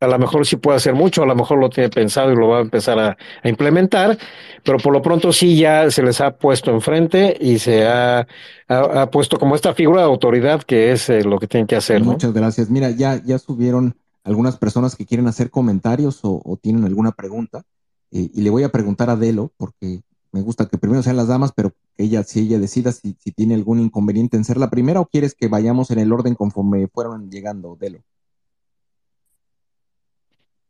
a 0.00 0.06
lo 0.06 0.18
mejor 0.18 0.46
sí 0.46 0.56
puede 0.56 0.76
hacer 0.76 0.94
mucho, 0.94 1.22
a 1.22 1.26
lo 1.26 1.34
mejor 1.34 1.58
lo 1.58 1.70
tiene 1.70 1.88
pensado 1.88 2.32
y 2.32 2.36
lo 2.36 2.48
va 2.48 2.58
a 2.58 2.62
empezar 2.62 2.98
a, 2.98 3.16
implementar, 3.44 4.18
pero 4.64 4.78
por 4.78 4.92
lo 4.92 5.02
pronto 5.02 5.32
sí 5.32 5.56
ya 5.56 5.90
se 5.90 6.02
les 6.02 6.20
ha 6.20 6.36
puesto 6.36 6.70
enfrente 6.70 7.36
y 7.40 7.58
se 7.58 7.86
ha, 7.86 8.26
ha, 8.68 9.10
puesto 9.10 9.38
como 9.38 9.54
esta 9.54 9.74
figura 9.74 10.02
de 10.02 10.08
autoridad 10.08 10.62
que 10.62 10.92
es 10.92 11.08
eh, 11.08 11.24
lo 11.24 11.38
que 11.38 11.46
tienen 11.46 11.66
que 11.66 11.76
hacer. 11.76 12.02
Muchas 12.02 12.32
gracias. 12.32 12.70
Mira, 12.70 12.90
ya, 12.90 13.22
ya 13.24 13.38
subieron 13.38 13.96
algunas 14.24 14.56
personas 14.56 14.94
que 14.94 15.06
quieren 15.06 15.26
hacer 15.26 15.50
comentarios 15.50 16.20
o, 16.22 16.58
tienen 16.60 16.84
alguna 16.84 17.12
pregunta 17.12 17.62
eh, 18.10 18.30
y 18.32 18.42
le 18.42 18.50
voy 18.50 18.62
a 18.62 18.70
preguntar 18.70 19.10
a 19.10 19.16
Delo 19.16 19.52
porque 19.56 20.02
me 20.30 20.42
gusta 20.42 20.66
que 20.66 20.78
primero 20.78 21.02
sean 21.02 21.16
las 21.16 21.28
damas, 21.28 21.52
pero 21.54 21.72
ella, 21.96 22.22
si 22.22 22.40
ella 22.40 22.58
decida 22.58 22.92
si, 22.92 23.16
si 23.18 23.32
tiene 23.32 23.54
algún 23.54 23.80
inconveniente 23.80 24.36
en 24.36 24.44
ser 24.44 24.58
la 24.58 24.70
primera 24.70 25.00
o 25.00 25.06
quieres 25.06 25.34
que 25.34 25.48
vayamos 25.48 25.90
en 25.90 25.98
el 25.98 26.12
orden 26.12 26.34
conforme 26.34 26.86
fueron 26.88 27.30
llegando, 27.30 27.76
Delo. 27.80 28.00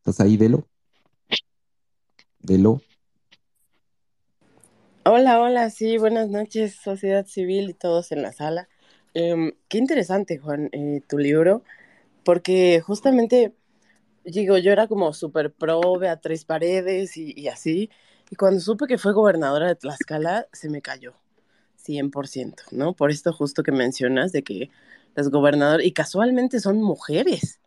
¿Estás 0.09 0.25
ahí, 0.25 0.39
Delo? 0.39 0.67
Delo. 2.39 2.81
Hola, 5.05 5.39
hola, 5.39 5.69
sí, 5.69 5.99
buenas 5.99 6.31
noches, 6.31 6.77
sociedad 6.83 7.27
civil 7.27 7.69
y 7.69 7.75
todos 7.75 8.11
en 8.13 8.23
la 8.23 8.33
sala. 8.33 8.71
Em, 9.13 9.53
qué 9.69 9.77
interesante, 9.77 10.39
Juan, 10.39 10.71
eh, 10.73 11.03
tu 11.07 11.19
libro, 11.19 11.63
porque 12.25 12.81
justamente, 12.81 13.55
digo, 14.25 14.57
yo 14.57 14.73
era 14.73 14.87
como 14.87 15.13
súper 15.13 15.53
pro 15.53 15.99
Beatriz 15.99 16.47
Paredes 16.47 17.19
y, 17.19 17.35
y, 17.39 17.49
así, 17.49 17.91
y 18.31 18.37
cuando 18.37 18.61
supe 18.61 18.87
que 18.87 18.97
fue 18.97 19.13
gobernadora 19.13 19.67
de 19.67 19.75
Tlaxcala, 19.75 20.47
se 20.55 20.71
me 20.71 20.81
cayó, 20.81 21.17
100%, 21.77 22.63
¿no? 22.71 22.95
Por 22.95 23.11
esto 23.11 23.35
justo 23.35 23.63
que 23.63 23.73
mencionas 23.73 24.33
de 24.33 24.43
que 24.43 24.71
las 25.15 25.29
gobernadoras, 25.29 25.85
y 25.85 25.93
casualmente 25.93 26.61
son 26.61 26.81
mujeres, 26.81 27.61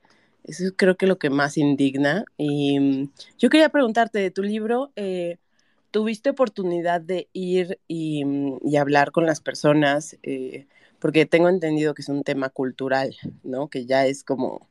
Eso 0.44 0.66
es 0.66 0.74
creo 0.76 0.98
que 0.98 1.08
lo 1.08 1.18
que 1.18 1.30
más 1.30 1.58
indigna. 1.58 2.26
Y 2.38 2.80
mm, 2.80 3.12
yo 3.38 3.50
quería 3.50 3.70
preguntarte 3.70 4.20
de 4.20 4.32
tu 4.32 4.44
libro, 4.44 4.92
eh, 4.96 5.38
¿tuviste 5.92 6.30
oportunidad 6.30 7.02
de 7.02 7.28
ir 7.34 7.80
y, 7.88 8.26
mm, 8.26 8.76
hablar 8.80 9.12
con 9.12 9.26
las 9.26 9.42
personas? 9.42 10.18
Eh, 10.24 10.68
porque 11.00 11.26
tengo 11.26 11.50
entendido 11.50 11.94
que 11.94 12.02
es 12.02 12.10
un 12.10 12.24
tema 12.24 12.50
cultural, 12.50 13.16
¿no? 13.44 13.70
Que 13.70 13.86
ya 13.86 14.06
es 14.06 14.24
como 14.24 14.68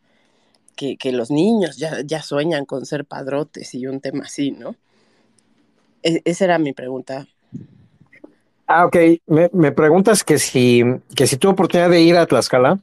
que, 0.77 0.97
que 0.97 1.13
los 1.13 1.31
niños 1.31 1.77
ya, 1.77 2.01
ya, 2.05 2.23
sueñan 2.23 2.65
con 2.65 2.87
ser 2.87 3.05
padrotes 3.05 3.75
y 3.75 3.87
un 3.87 4.01
tema 4.01 4.25
así, 4.25 4.53
¿no? 4.53 4.77
E 6.03 6.23
esa 6.25 6.45
era 6.45 6.59
mi 6.59 6.73
pregunta. 6.73 7.27
Ah, 8.67 8.87
ok. 8.87 8.97
Me, 9.27 9.51
me, 9.53 9.73
preguntas 9.73 10.23
que 10.25 10.39
si, 10.39 10.83
que 11.17 11.27
si 11.27 11.37
tuve 11.37 11.53
oportunidad 11.53 11.91
de 11.91 12.03
ir 12.03 12.17
a 12.17 12.27
Tlaxcala. 12.27 12.79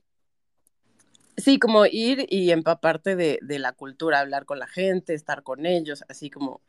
Sí, 1.38 1.60
como 1.60 1.86
ir 1.86 2.26
y 2.30 2.52
empaparte 2.52 3.16
de, 3.16 3.38
de, 3.42 3.60
la 3.60 3.74
cultura, 3.74 4.20
hablar 4.20 4.46
con 4.46 4.58
la 4.58 4.68
gente, 4.68 5.14
estar 5.14 5.44
con 5.44 5.68
ellos, 5.68 6.04
así 6.10 6.32
como, 6.32 6.62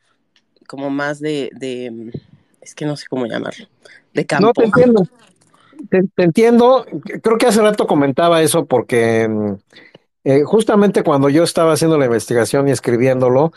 como 0.67 0.91
más 0.91 1.19
de, 1.19 1.49
de 1.53 2.11
es 2.61 2.75
que 2.75 2.85
no 2.85 2.95
sé 2.95 3.07
cómo 3.09 3.25
llamarlo, 3.25 3.65
de 4.13 4.25
campo. 4.25 4.47
No, 4.47 4.53
te 4.53 4.63
entiendo. 4.65 5.03
Te, 5.89 6.03
te, 6.15 6.23
entiendo. 6.23 6.85
Creo 7.23 7.37
que 7.37 7.47
hace 7.47 7.61
rato 7.61 7.87
comentaba 7.87 8.41
eso 8.41 8.65
porque 8.65 9.27
mm, 9.27 9.53
eh, 10.25 10.43
justamente 10.43 11.03
cuando 11.03 11.29
yo 11.29 11.43
estaba 11.43 11.73
haciendo 11.73 11.97
la 11.97 12.05
investigación 12.05 12.67
y 12.67 12.71
escribiéndolo, 12.71 13.51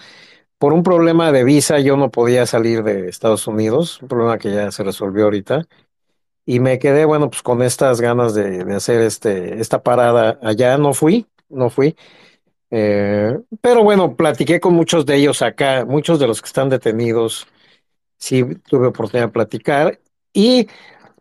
por 0.59 0.73
un 0.73 0.83
problema 0.83 1.33
de 1.33 1.45
visa 1.45 1.81
yo 1.81 1.97
no 1.97 2.11
podía 2.11 2.47
salir 2.47 2.85
de 2.85 3.09
Estados 3.09 3.47
Unidos, 3.49 4.01
un 4.01 4.09
problema 4.09 4.39
que 4.39 4.53
ya 4.53 4.71
se 4.71 4.85
resolvió 4.85 5.25
ahorita. 5.25 5.67
Y 6.45 6.61
me 6.61 6.79
quedé, 6.79 7.05
bueno, 7.05 7.31
pues 7.31 7.43
con 7.43 7.63
estas 7.63 8.01
ganas 8.01 8.35
de, 8.35 8.65
de 8.65 8.75
hacer 8.75 9.01
este, 9.01 9.61
esta 9.61 9.83
parada 9.83 10.39
allá. 10.43 10.77
No 10.79 10.93
fui, 10.93 11.27
no 11.49 11.71
fui. 11.71 11.97
Eh, 12.71 13.39
pero 13.61 13.85
bueno, 13.85 14.17
platiqué 14.17 14.59
con 14.59 14.75
muchos 14.75 15.05
de 15.05 15.17
ellos 15.17 15.43
acá, 15.43 15.85
muchos 15.85 16.19
de 16.19 16.27
los 16.27 16.41
que 16.41 16.47
están 16.47 16.71
detenidos, 16.71 17.47
sí 18.19 18.45
tuve 18.69 18.89
oportunidad 18.89 19.27
de 19.27 19.33
platicar. 19.33 20.01
Y 20.33 20.69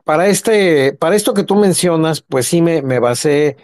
para, 0.05 0.27
este, 0.27 0.93
para 0.93 1.15
esto 1.15 1.33
que 1.33 1.43
tú 1.43 1.55
mencionas, 1.55 2.21
pues 2.21 2.47
sí 2.47 2.61
me, 2.61 2.81
me 2.81 2.99
basé 2.99 3.57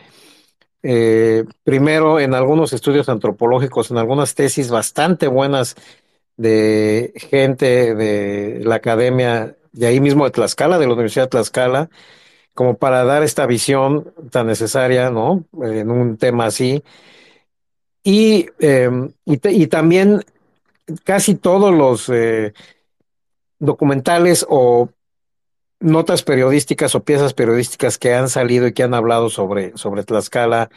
eh, 0.83 1.45
primero 1.63 2.19
en 2.19 2.33
algunos 2.33 2.73
estudios 2.73 3.09
antropológicos, 3.09 3.89
en 3.89 3.97
algunas 3.97 4.35
tesis 4.35 4.69
bastante 4.69 5.27
buenas 5.27 5.75
de 6.35 7.13
gente 7.15 7.95
de 7.95 8.61
la 8.63 8.75
academia 8.75 9.55
de 9.77 9.87
ahí 9.87 9.99
mismo 9.99 10.25
de 10.25 10.31
Tlaxcala, 10.31 10.79
de 10.79 10.87
la 10.87 10.93
Universidad 10.93 11.25
de 11.25 11.29
Tlaxcala, 11.29 11.89
como 12.53 12.77
para 12.77 13.03
dar 13.05 13.23
esta 13.23 13.45
visión 13.45 14.13
tan 14.31 14.47
necesaria, 14.47 15.11
¿no? 15.11 15.45
En 15.61 15.91
un 15.91 16.17
tema 16.17 16.45
así. 16.45 16.83
Y, 18.03 18.47
eh, 18.59 18.89
te, 19.39 19.51
y, 19.51 19.67
también 19.67 20.23
casi 21.03 21.35
todos 21.35 21.73
los 21.75 22.09
eh, 22.09 22.53
documentales 23.59 24.45
o 24.49 24.89
notas 25.79 26.23
periodísticas 26.23 26.95
o 26.95 27.03
piezas 27.03 27.33
periodísticas 27.33 27.97
que 27.97 28.15
han 28.15 28.29
salido 28.29 28.65
y 28.65 28.73
que 28.73 28.83
han 28.83 28.93
hablado 28.95 29.29
sobre, 29.29 29.77
sobre 29.77 30.03
Tlaxcala, 30.03 30.69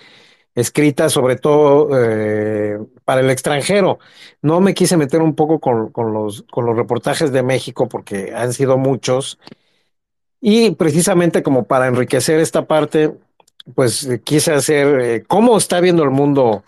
escritas 0.55 1.13
sobre 1.13 1.37
todo 1.37 1.89
eh, 1.99 2.79
para 3.05 3.21
el 3.21 3.31
extranjero. 3.31 3.99
No 4.43 4.61
me 4.61 4.75
quise 4.75 4.97
meter 4.97 5.23
un 5.23 5.35
poco 5.35 5.61
con, 5.61 5.91
con, 5.93 6.13
los, 6.13 6.43
con 6.51 6.67
los 6.67 6.77
reportajes 6.77 7.33
de 7.33 7.43
México 7.43 7.89
porque 7.89 8.33
han 8.35 8.53
sido 8.53 8.79
muchos. 8.79 9.39
Y 10.41 10.73
precisamente 10.73 11.43
como 11.43 11.65
para 11.65 11.87
enriquecer 11.87 12.41
esta 12.41 12.67
parte, 12.67 13.15
pues 13.75 14.09
quise 14.25 14.53
hacer 14.53 15.01
eh, 15.01 15.25
cómo 15.27 15.57
está 15.57 15.81
viendo 15.81 16.03
el 16.03 16.11
mundo 16.11 16.65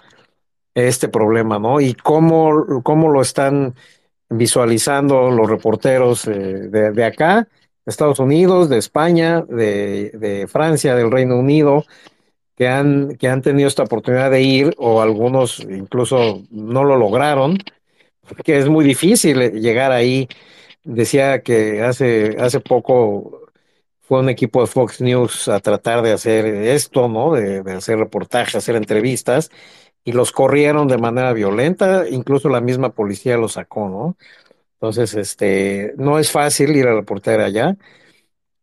este 0.75 1.09
problema, 1.09 1.59
¿no? 1.59 1.81
Y 1.81 1.95
cómo, 1.95 2.83
cómo 2.83 3.11
lo 3.11 3.21
están 3.23 3.75
visualizando 4.29 5.31
los 5.31 5.49
reporteros 5.49 6.27
eh, 6.27 6.33
de, 6.33 6.93
de 6.93 7.05
acá 7.05 7.49
Estados 7.85 8.19
Unidos, 8.21 8.69
de 8.69 8.79
España, 8.79 9.43
de, 9.43 10.11
de, 10.15 10.47
Francia, 10.47 10.95
del 10.95 11.11
Reino 11.11 11.37
Unido, 11.37 11.85
que 12.63 12.69
han, 12.69 13.17
que 13.17 13.27
han 13.29 13.43
tenido 13.43 13.67
esta 13.67 13.83
oportunidad 13.83 14.31
de 14.31 14.43
ir, 14.43 14.75
o 14.79 15.03
algunos 15.03 15.59
incluso 15.61 16.45
no 16.53 16.85
lo 16.85 16.97
lograron, 16.97 17.59
que 18.45 18.59
es 18.59 18.69
muy 18.69 18.85
difícil 18.85 19.53
llegar 19.61 19.93
ahí. 19.93 20.29
Decía 20.85 21.43
que 21.43 21.83
hace, 21.83 22.37
hace 22.39 22.61
poco 22.61 23.49
fue 24.03 24.21
un 24.21 24.29
equipo 24.29 24.61
de 24.61 24.69
Fox 24.69 25.01
News 25.01 25.49
a 25.49 25.61
tratar 25.61 26.03
de 26.03 26.13
hacer 26.13 26.47
esto, 26.47 27.09
¿no? 27.09 27.33
De, 27.35 27.63
de 27.63 27.73
hacer 27.73 27.99
reportajes, 27.99 28.55
hacer 28.57 28.77
entrevistas, 28.77 29.51
y 30.05 30.13
los 30.13 30.33
corrieron 30.33 30.89
de 30.89 30.99
manera 30.99 31.33
violenta, 31.33 32.09
incluso 32.09 32.49
la 32.49 32.61
misma 32.61 32.91
policía 32.95 33.37
los 33.39 33.55
sacó, 33.55 33.89
¿no? 33.89 34.17
Entonces, 34.75 35.15
este, 35.15 35.95
no 35.99 36.19
es 36.19 36.31
fácil 36.33 36.77
ir 36.77 36.89
a 36.89 36.95
reportar 36.95 37.41
allá. 37.41 37.77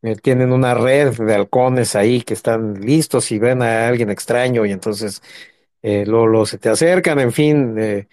Eh, 0.01 0.15
tienen 0.15 0.53
una 0.53 0.73
red 0.73 1.17
de 1.17 1.35
halcones 1.35 1.95
ahí 1.95 2.21
que 2.21 2.33
están 2.33 2.79
listos 2.81 3.31
y 3.31 3.39
ven 3.39 3.61
a 3.61 3.87
alguien 3.87 4.09
extraño 4.09 4.65
y 4.65 4.71
entonces 4.71 5.21
eh, 5.81 6.05
luego, 6.05 6.45
se 6.45 6.57
te 6.57 6.69
acercan, 6.69 7.19
en 7.19 7.31
fin. 7.31 7.75
Eh, 7.77 8.07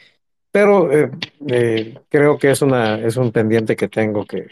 pero 0.50 0.90
eh, 0.92 1.98
creo 2.08 2.38
que 2.38 2.50
es, 2.50 2.62
una, 2.62 2.98
es 2.98 3.16
un 3.16 3.30
pendiente 3.32 3.76
que 3.76 3.88
tengo 3.88 4.24
que, 4.24 4.46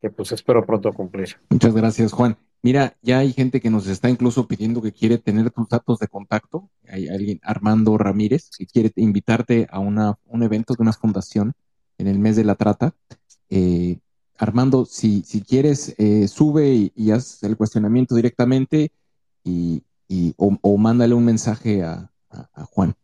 que 0.00 0.10
pues 0.10 0.32
espero 0.32 0.64
pronto 0.64 0.92
cumplir. 0.92 1.36
Muchas 1.50 1.74
gracias, 1.74 2.12
Juan. 2.12 2.36
Mira, 2.62 2.96
ya 3.02 3.18
hay 3.18 3.32
gente 3.32 3.60
que 3.60 3.68
nos 3.68 3.86
está 3.86 4.08
incluso 4.08 4.46
pidiendo 4.46 4.80
que 4.80 4.92
quiere 4.92 5.18
tener 5.18 5.50
tus 5.50 5.68
datos 5.68 5.98
de 5.98 6.08
contacto. 6.08 6.70
Hay 6.88 7.08
alguien, 7.08 7.40
Armando 7.42 7.98
Ramírez, 7.98 8.48
que 8.56 8.66
quiere 8.66 8.90
invitarte 8.96 9.66
a 9.70 9.80
una, 9.80 10.14
un 10.24 10.42
evento 10.42 10.74
de 10.74 10.82
una 10.82 10.92
fundación 10.92 11.52
en 11.98 12.06
el 12.06 12.18
mes 12.18 12.36
de 12.36 12.44
la 12.44 12.54
trata. 12.54 12.94
Eh, 13.50 13.98
Armando, 14.36 14.84
si, 14.84 15.22
si 15.22 15.42
quieres, 15.42 15.94
eh, 15.98 16.26
sube 16.28 16.74
y, 16.74 16.92
y, 16.96 17.10
haz 17.12 17.42
el 17.42 17.56
cuestionamiento 17.56 18.14
directamente 18.14 18.90
y, 19.44 19.84
o, 20.36 20.76
mándale 20.78 21.14
un 21.14 21.24
mensaje 21.24 21.82
a, 21.82 22.10
Juan. 22.70 22.94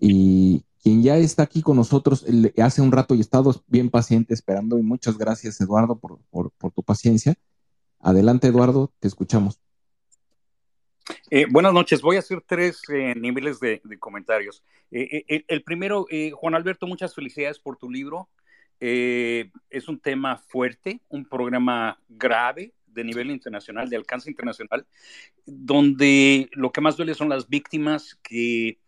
Y 0.00 0.62
quien 0.82 1.02
ya 1.02 1.16
está 1.16 1.44
aquí 1.44 1.62
con 1.62 1.76
nosotros 1.76 2.26
hace 2.62 2.82
un 2.82 2.92
rato 2.92 3.14
y 3.14 3.20
estado 3.20 3.62
bien 3.68 3.88
paciente 3.88 4.34
esperando 4.34 4.78
y 4.78 4.82
muchas 4.82 5.16
gracias 5.16 5.58
Eduardo 5.62 5.96
por, 5.98 6.18
por, 6.30 6.72
tu 6.72 6.82
paciencia. 6.82 7.34
Adelante 8.00 8.48
Eduardo, 8.48 8.92
te 9.00 9.08
escuchamos. 9.08 9.58
Eh, 11.30 11.46
buenas 11.48 11.72
noches. 11.72 12.02
Voy 12.02 12.16
a 12.16 12.18
hacer 12.18 12.42
tres 12.46 12.82
eh, 12.92 13.14
niveles 13.16 13.60
de, 13.60 13.80
comentarios. 13.98 14.62
Eh, 14.90 15.44
el 15.48 15.62
primero, 15.62 16.06
Juan 16.34 16.54
Alberto, 16.54 16.86
muchas 16.86 17.14
felicidades 17.14 17.58
por 17.58 17.78
tu 17.78 17.90
libro. 17.90 18.28
Es 18.80 19.88
un 19.88 20.00
tema 20.00 20.36
fuerte, 20.36 21.00
un 21.08 21.24
programa 21.24 22.00
grave 22.08 22.72
de 22.86 23.04
nivel 23.04 23.30
internacional, 23.30 23.88
de 23.88 23.96
alcance 23.96 24.30
internacional, 24.30 24.86
donde 25.44 26.48
lo 26.52 26.72
que 26.72 26.80
más 26.80 26.96
duele 26.96 27.14
son 27.14 27.28
las 27.28 27.48
víctimas 27.48 28.18
que, 28.22 28.78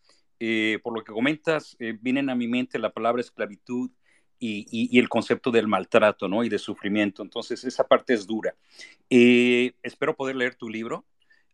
por 0.82 0.94
lo 0.94 1.04
que 1.04 1.12
comentas, 1.12 1.76
vienen 2.00 2.30
a 2.30 2.34
mi 2.34 2.48
mente 2.48 2.78
la 2.78 2.92
palabra 2.92 3.20
esclavitud, 3.20 3.90
y, 4.40 4.68
y, 4.70 5.00
el 5.00 5.08
concepto 5.08 5.50
del 5.50 5.66
maltrato 5.66 6.28
¿no? 6.28 6.44
y 6.44 6.48
de 6.48 6.60
sufrimiento. 6.60 7.24
Entonces, 7.24 7.64
esa 7.64 7.82
parte 7.82 8.14
es 8.14 8.24
dura. 8.24 8.54
Eh, 9.10 9.72
espero 9.82 10.14
poder 10.14 10.36
leer 10.36 10.54
tu 10.54 10.68
libro 10.68 11.04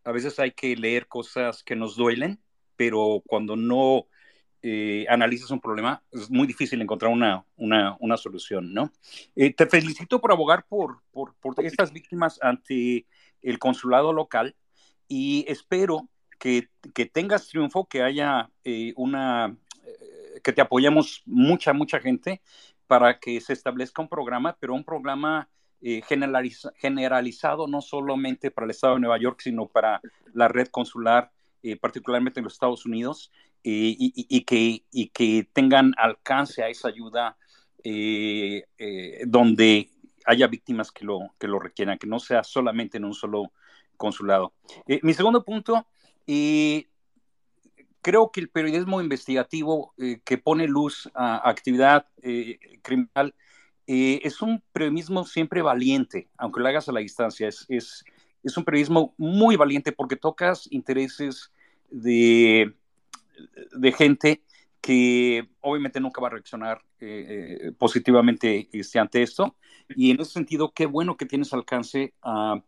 a 0.04 0.12
veces 0.12 0.38
hay 0.38 0.52
que 0.52 0.76
leer 0.76 1.08
cosas 1.08 1.64
que 1.64 1.76
nos 1.76 1.96
duelen, 1.96 2.38
pero 2.76 3.22
cuando 3.26 3.56
no 3.56 4.06
eh, 4.66 5.04
analizas 5.10 5.50
un 5.50 5.60
problema, 5.60 6.02
es 6.10 6.30
muy 6.30 6.46
difícil 6.46 6.80
encontrar 6.80 7.12
una, 7.12 7.44
una, 7.56 7.96
una 8.00 8.16
solución, 8.16 8.72
¿no? 8.72 8.90
Eh, 9.36 9.52
te 9.52 9.66
felicito 9.66 10.20
por 10.20 10.32
abogar 10.32 10.64
por, 10.66 11.02
por, 11.12 11.34
por, 11.34 11.54
estas 11.64 11.92
víctimas 11.92 12.38
ante 12.40 13.06
el 13.42 13.58
consulado 13.58 14.12
local 14.14 14.56
y 15.06 15.44
espero 15.48 16.08
que, 16.38 16.68
que 16.94 17.04
tengas 17.04 17.48
triunfo, 17.48 17.86
que 17.86 18.02
haya 18.02 18.50
eh, 18.64 18.94
una, 18.96 19.54
eh, 19.86 20.40
que 20.42 20.52
te 20.54 20.62
apoyemos 20.62 21.22
mucha, 21.26 21.74
mucha 21.74 22.00
gente 22.00 22.40
para 22.86 23.18
que 23.18 23.40
se 23.42 23.52
establezca 23.52 24.00
un 24.00 24.08
programa, 24.08 24.56
pero 24.58 24.72
un 24.72 24.84
programa 24.84 25.48
eh, 25.82 26.00
generaliza, 26.08 26.72
generalizado 26.76 27.66
no 27.66 27.82
solamente 27.82 28.50
para 28.50 28.64
el 28.64 28.70
Estado 28.70 28.94
de 28.94 29.00
Nueva 29.00 29.18
York, 29.18 29.40
sino 29.42 29.66
para 29.66 30.00
la 30.32 30.48
red 30.48 30.68
consular, 30.68 31.30
eh, 31.62 31.76
particularmente 31.76 32.40
en 32.40 32.44
los 32.44 32.54
Estados 32.54 32.86
Unidos, 32.86 33.30
y, 33.64 34.42
que, 34.42 35.48
tengan 35.52 35.94
alcance 35.96 36.62
a 36.62 36.68
esa 36.68 36.88
ayuda 36.88 37.36
eh, 37.82 38.64
eh, 38.78 39.22
donde 39.26 39.90
haya 40.26 40.46
víctimas 40.46 40.92
que 40.92 41.04
lo, 41.04 41.34
que 41.38 41.48
lo 41.48 41.58
requieran, 41.58 41.98
que 41.98 42.06
no 42.06 42.18
sea 42.18 42.44
solamente 42.44 42.98
en 42.98 43.04
un 43.04 43.14
solo 43.14 43.52
consulado. 43.96 44.52
Eh, 44.86 45.00
mi 45.02 45.14
segundo 45.14 45.44
punto, 45.44 45.86
creo 48.02 48.30
que 48.30 48.40
el 48.40 48.50
periodismo 48.50 49.00
investigativo 49.00 49.94
que 50.24 50.38
pone 50.38 50.68
luz 50.68 51.10
a 51.14 51.48
actividad 51.48 52.06
criminal 52.82 53.34
es 53.86 54.42
un 54.42 54.62
periodismo 54.72 55.24
siempre 55.24 55.62
valiente, 55.62 56.28
aunque 56.36 56.60
lo 56.60 56.68
hagas 56.68 56.88
a 56.88 56.92
la 56.92 57.00
distancia. 57.00 57.48
Es, 57.48 57.66
es 57.68 58.56
un 58.56 58.64
periodismo 58.64 59.14
muy 59.16 59.56
valiente 59.56 59.92
porque 59.92 60.16
tocas 60.16 60.68
intereses 60.70 61.50
de 61.90 62.74
de 63.72 63.92
gente 63.92 64.42
que 64.80 65.48
obviamente 65.60 66.00
nunca 66.00 66.20
va 66.20 66.28
a 66.28 66.32
reaccionar 66.32 66.82
eh, 67.00 67.72
positivamente 67.78 68.68
este, 68.72 68.98
ante 68.98 69.22
esto. 69.22 69.56
Y 69.88 70.10
en 70.10 70.20
ese 70.20 70.32
sentido, 70.32 70.72
qué 70.74 70.86
bueno 70.86 71.16
que 71.16 71.26
tienes 71.26 71.52
alcance 71.52 72.14
a, 72.22 72.62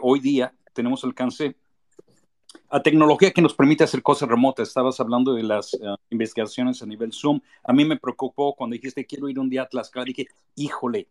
hoy 0.00 0.20
día, 0.20 0.54
tenemos 0.72 1.04
alcance 1.04 1.56
a 2.70 2.82
tecnología 2.82 3.30
que 3.30 3.42
nos 3.42 3.54
permite 3.54 3.84
hacer 3.84 4.02
cosas 4.02 4.28
remotas. 4.28 4.68
Estabas 4.68 4.98
hablando 4.98 5.34
de 5.34 5.42
las 5.42 5.76
investigaciones 6.10 6.82
a 6.82 6.86
nivel 6.86 7.12
Zoom. 7.12 7.40
A 7.62 7.72
mí 7.72 7.84
me 7.84 7.96
preocupó 7.96 8.54
cuando 8.54 8.74
dijiste 8.74 9.06
quiero 9.06 9.28
ir 9.28 9.38
un 9.38 9.50
día 9.50 9.62
a 9.62 9.68
Tlaxcala. 9.68 10.04
Dije, 10.04 10.26
híjole, 10.56 11.08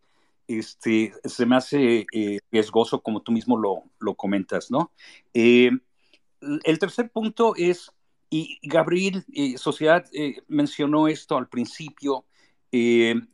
este, 0.48 1.12
se 1.24 1.46
me 1.46 1.56
hace 1.56 2.06
eh, 2.12 2.38
riesgoso 2.50 3.00
como 3.00 3.20
tú 3.22 3.32
mismo 3.32 3.56
lo, 3.56 3.82
lo 3.98 4.14
comentas, 4.14 4.70
¿no? 4.70 4.92
Eh, 5.34 5.70
el 6.40 6.78
tercer 6.78 7.10
punto 7.10 7.54
es, 7.56 7.90
y 8.62 8.68
Gabriel 8.68 9.24
eh, 9.32 9.56
Sociedad 9.58 10.04
mencionó 10.48 11.08
esto 11.08 11.36
al 11.36 11.48
principio, 11.48 12.26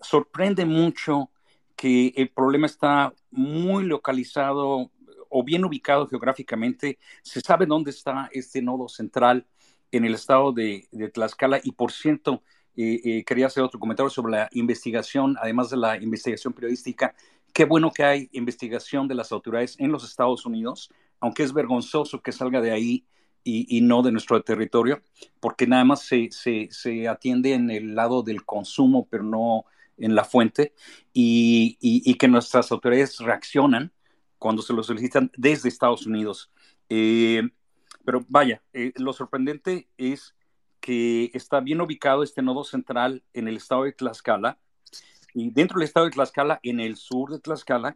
sorprende 0.01 0.65
mucho 0.65 1.31
que 1.75 2.13
el 2.15 2.29
problema 2.29 2.67
está 2.67 3.13
muy 3.31 3.85
localizado 3.85 4.93
o 5.29 5.43
bien 5.43 5.65
ubicado 5.65 6.07
geográficamente. 6.07 6.99
Se 7.23 7.41
sabe 7.41 7.67
dónde 7.67 7.91
está 7.91 8.29
este 8.33 8.63
nodo 8.63 8.89
central 8.89 9.47
en 9.91 10.05
el 10.05 10.15
estado 10.15 10.53
de, 10.53 10.87
de 10.93 11.09
Tlaxcala 11.09 11.61
y 11.65 11.73
por 11.73 11.91
cierto, 11.91 12.43
eh, 12.75 13.23
quería 13.27 13.47
hacer 13.47 13.63
otro 13.63 13.79
comentario 13.79 14.09
sobre 14.09 14.33
la 14.33 14.49
investigación, 14.53 15.37
además 15.41 15.71
de 15.71 15.77
la 15.77 15.97
investigación 15.97 16.53
periodística. 16.53 17.15
Qué 17.53 17.67
bueno 17.67 17.91
que 17.91 18.03
hay 18.03 18.29
investigación 18.33 19.07
de 19.09 19.15
las 19.15 19.31
autoridades 19.31 19.77
en 19.79 19.93
los 19.93 20.05
Estados 20.05 20.47
Unidos, 20.47 20.91
aunque 21.21 21.43
es 21.43 21.53
vergonzoso 21.53 22.23
que 22.23 22.33
salga 22.33 22.61
de 22.63 22.71
ahí 22.71 23.07
y, 23.45 23.81
no 23.81 24.03
de 24.03 24.13
nuestro 24.13 24.43
territorio, 24.43 25.03
porque 25.41 25.67
nada 25.67 25.85
más 25.85 26.03
se, 26.03 26.29
se, 26.31 27.09
atiende 27.09 27.55
en 27.55 27.71
el 27.71 27.95
lado 27.95 28.23
del 28.23 28.45
consumo, 28.45 29.09
pero 29.11 29.25
no 29.25 29.65
en 29.99 30.15
la 30.15 30.25
fuente, 30.25 30.73
y, 31.13 31.77
y, 31.81 32.15
que 32.15 32.29
nuestras 32.29 32.73
autoridades 32.73 33.19
reaccionan 33.19 33.93
cuando 34.39 34.63
se 34.63 34.73
lo 34.73 34.83
solicitan 34.83 35.31
desde 35.37 35.69
Estados 35.69 36.07
Unidos. 36.07 36.51
Eh, 36.89 37.43
pero 38.05 38.25
vaya, 38.29 38.63
eh, 38.73 38.93
lo 38.97 39.13
sorprendente 39.13 39.89
es 39.97 40.35
que 40.81 41.31
está 41.35 41.61
bien 41.61 41.81
ubicado 41.81 42.23
este 42.23 42.43
nodo 42.43 42.65
central 42.65 43.23
en 43.33 43.47
el 43.49 43.57
estado 43.57 43.85
de 43.85 43.93
Tlaxcala. 43.93 44.59
Y 45.35 45.51
dentro 45.51 45.79
del 45.79 45.87
estado 45.87 46.07
de 46.07 46.13
Tlaxcala, 46.13 46.59
en 46.63 46.81
el 46.81 46.97
sur 46.97 47.31
de 47.31 47.39
Tlaxcala, 47.39 47.95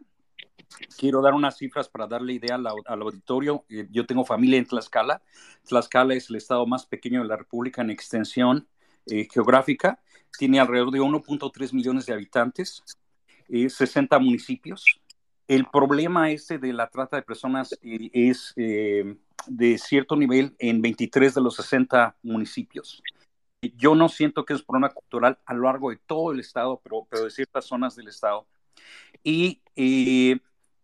quiero 0.97 1.21
dar 1.21 1.33
unas 1.33 1.57
cifras 1.57 1.89
para 1.89 2.07
darle 2.07 2.33
idea 2.33 2.55
al, 2.55 3.01
auditorio. 3.01 3.65
Eh, 3.69 3.87
yo 3.91 4.05
tengo 4.05 4.25
familia 4.25 4.57
en 4.57 4.65
Tlaxcala. 4.65 5.21
Tlaxcala 5.67 6.13
es 6.13 6.29
el 6.29 6.37
estado 6.37 6.65
más 6.65 6.85
pequeño 6.85 7.21
de 7.21 7.27
la 7.27 7.37
República 7.37 7.81
en 7.81 7.89
extensión 7.89 8.67
eh, 9.05 9.27
geográfica. 9.31 10.01
Tiene 10.37 10.59
alrededor 10.59 10.91
de 10.91 10.99
1.3 10.99 11.73
millones 11.73 12.05
de 12.05 12.13
habitantes, 12.13 12.83
60 13.49 14.15
eh, 14.15 14.19
municipios. 14.19 14.85
El 15.47 15.65
problema 15.65 16.29
este 16.31 16.57
de 16.57 16.73
la 16.73 16.89
trata 16.89 17.15
de 17.15 17.21
personas 17.21 17.73
es 17.81 18.53
de 18.53 19.77
cierto 19.77 20.17
nivel 20.17 20.53
en 20.59 20.81
23 20.81 21.35
de 21.35 21.41
los 21.41 21.55
60 21.55 22.17
municipios. 22.21 23.01
Yo 23.77 23.95
no 23.95 24.09
siento 24.09 24.43
que 24.43 24.53
es 24.53 24.59
un 24.59 24.65
problema 24.65 24.89
cultural 24.89 25.39
a 25.45 25.53
lo 25.53 25.63
largo 25.63 25.89
de 25.89 25.97
todo 26.05 26.33
el 26.33 26.41
estado, 26.41 26.81
pero, 26.83 27.07
pero 27.09 27.23
de 27.23 27.29
ciertas 27.29 27.63
zonas 27.63 27.95
del 27.95 28.09
estado. 28.09 28.45
Y 29.23 29.61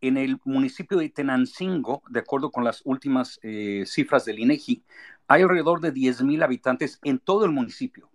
en 0.01 0.17
el 0.17 0.39
municipio 0.43 0.97
de 0.97 1.09
Tenancingo, 1.09 2.03
de 2.09 2.19
acuerdo 2.19 2.51
con 2.51 2.63
las 2.63 2.81
últimas 2.83 3.39
eh, 3.41 3.83
cifras 3.85 4.25
del 4.25 4.39
INEGI, 4.39 4.83
hay 5.27 5.41
alrededor 5.43 5.79
de 5.79 5.93
10.000 5.93 6.43
habitantes 6.43 6.99
en 7.03 7.19
todo 7.19 7.45
el 7.45 7.51
municipio. 7.51 8.09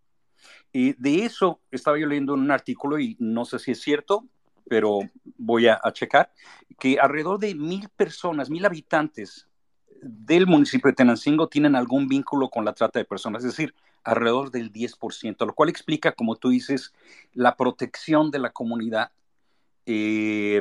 De 0.73 1.25
eso 1.25 1.61
estaba 1.71 1.99
yo 1.99 2.07
leyendo 2.07 2.35
un 2.35 2.51
artículo 2.51 2.99
y 2.99 3.17
no 3.19 3.47
sé 3.47 3.59
si 3.59 3.73
es 3.73 3.81
cierto, 3.81 4.27
pero 4.69 5.01
voy 5.39 5.67
a, 5.67 5.81
a 5.83 5.93
checar, 5.93 6.31
que 6.79 6.99
alrededor 7.01 7.39
de 7.39 7.55
mil 7.55 7.89
personas, 7.89 8.51
mil 8.51 8.65
habitantes 8.67 9.49
del 10.03 10.47
municipio 10.47 10.89
de 10.91 10.95
Tenancingo 10.95 11.49
tienen 11.49 11.75
algún 11.75 12.09
vínculo 12.09 12.51
con 12.51 12.65
la 12.65 12.75
trata 12.75 12.99
de 12.99 13.05
personas, 13.05 13.45
es 13.45 13.53
decir, 13.53 13.75
alrededor 14.05 14.51
del 14.51 14.73
10%, 14.73 15.47
lo 15.47 15.55
cual 15.55 15.69
explica, 15.69 16.13
como 16.13 16.37
tú 16.37 16.51
dices, 16.51 16.93
la 17.33 17.57
protección 17.57 18.31
de 18.31 18.39
la 18.39 18.51
comunidad 18.51 19.11
eh, 19.90 20.60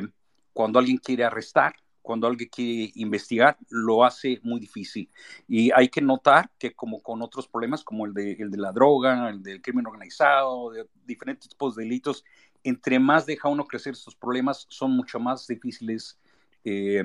cuando 0.54 0.78
alguien 0.78 0.96
quiere 0.96 1.22
arrestar, 1.22 1.74
cuando 2.00 2.26
alguien 2.26 2.48
quiere 2.48 2.90
investigar, 2.94 3.58
lo 3.68 4.02
hace 4.02 4.40
muy 4.42 4.58
difícil. 4.58 5.10
Y 5.46 5.70
hay 5.72 5.90
que 5.90 6.00
notar 6.00 6.50
que 6.58 6.72
como 6.72 7.02
con 7.02 7.20
otros 7.20 7.46
problemas, 7.46 7.84
como 7.84 8.06
el 8.06 8.14
de, 8.14 8.32
el 8.32 8.50
de 8.50 8.56
la 8.56 8.72
droga, 8.72 9.28
el 9.28 9.42
del 9.42 9.60
crimen 9.60 9.86
organizado, 9.86 10.70
de 10.70 10.86
diferentes 11.04 11.50
tipos 11.50 11.76
de 11.76 11.84
delitos, 11.84 12.24
entre 12.64 12.98
más 12.98 13.26
deja 13.26 13.50
uno 13.50 13.66
crecer 13.66 13.92
estos 13.92 14.16
problemas, 14.16 14.66
son 14.70 14.92
mucho 14.92 15.20
más 15.20 15.46
difíciles 15.46 16.18
eh, 16.64 17.04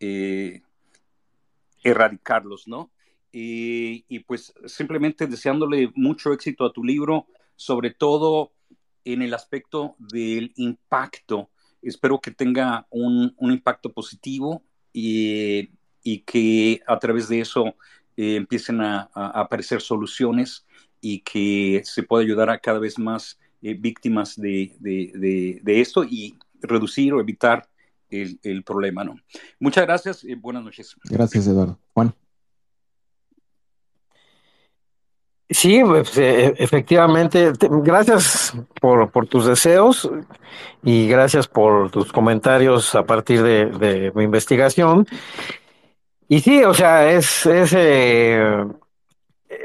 eh, 0.00 0.62
erradicarlos, 1.84 2.66
¿no? 2.66 2.90
Y, 3.30 4.18
pues 4.20 4.54
simplemente 4.66 5.26
deseándole 5.26 5.92
mucho 5.94 6.32
éxito 6.32 6.64
a 6.64 6.72
tu 6.72 6.82
libro, 6.82 7.26
sobre 7.56 7.90
todo 7.90 8.52
en 9.04 9.22
el 9.22 9.34
aspecto 9.34 9.96
del 9.98 10.52
impacto. 10.56 11.50
Espero 11.80 12.20
que 12.20 12.30
tenga 12.30 12.86
un, 12.90 13.34
impacto 13.40 13.92
positivo 13.92 14.62
y, 14.92 15.68
que 16.26 16.80
a 16.86 16.98
través 16.98 17.28
de 17.28 17.40
eso 17.40 17.74
eh, 18.16 18.36
empiecen 18.36 18.80
a, 18.80 19.10
aparecer 19.14 19.80
soluciones 19.80 20.64
y 21.00 21.20
que 21.20 21.82
se 21.84 22.02
pueda 22.02 22.22
ayudar 22.22 22.50
a 22.50 22.58
cada 22.58 22.78
vez 22.78 22.98
más 22.98 23.38
eh, 23.62 23.74
víctimas 23.74 24.40
de, 24.40 25.60
esto 25.66 26.04
y 26.04 26.38
reducir 26.60 27.12
o 27.14 27.20
evitar 27.20 27.68
el, 28.10 28.62
problema, 28.64 29.04
¿no? 29.04 29.16
Muchas 29.58 29.86
gracias 29.86 30.22
y 30.24 30.34
buenas 30.34 30.62
noches. 30.62 30.94
Gracias, 31.04 31.46
Eduardo. 31.46 31.78
Juan. 31.94 32.14
Sí, 35.52 35.82
pues, 35.84 36.16
eh, 36.16 36.54
efectivamente, 36.56 37.52
gracias 37.60 38.54
por, 38.80 39.10
tus 39.26 39.46
deseos 39.46 40.10
y 40.82 41.08
gracias 41.08 41.46
por 41.46 41.90
tus 41.90 42.10
comentarios 42.10 42.94
a 42.94 43.04
partir 43.04 43.42
de, 43.42 44.12
mi 44.14 44.24
investigación. 44.24 45.06
Y 46.28 46.40
sí, 46.40 46.64
o 46.64 46.72
sea, 46.72 47.10
es, 47.10 47.44
es, 47.44 47.74
eh, 47.76 48.64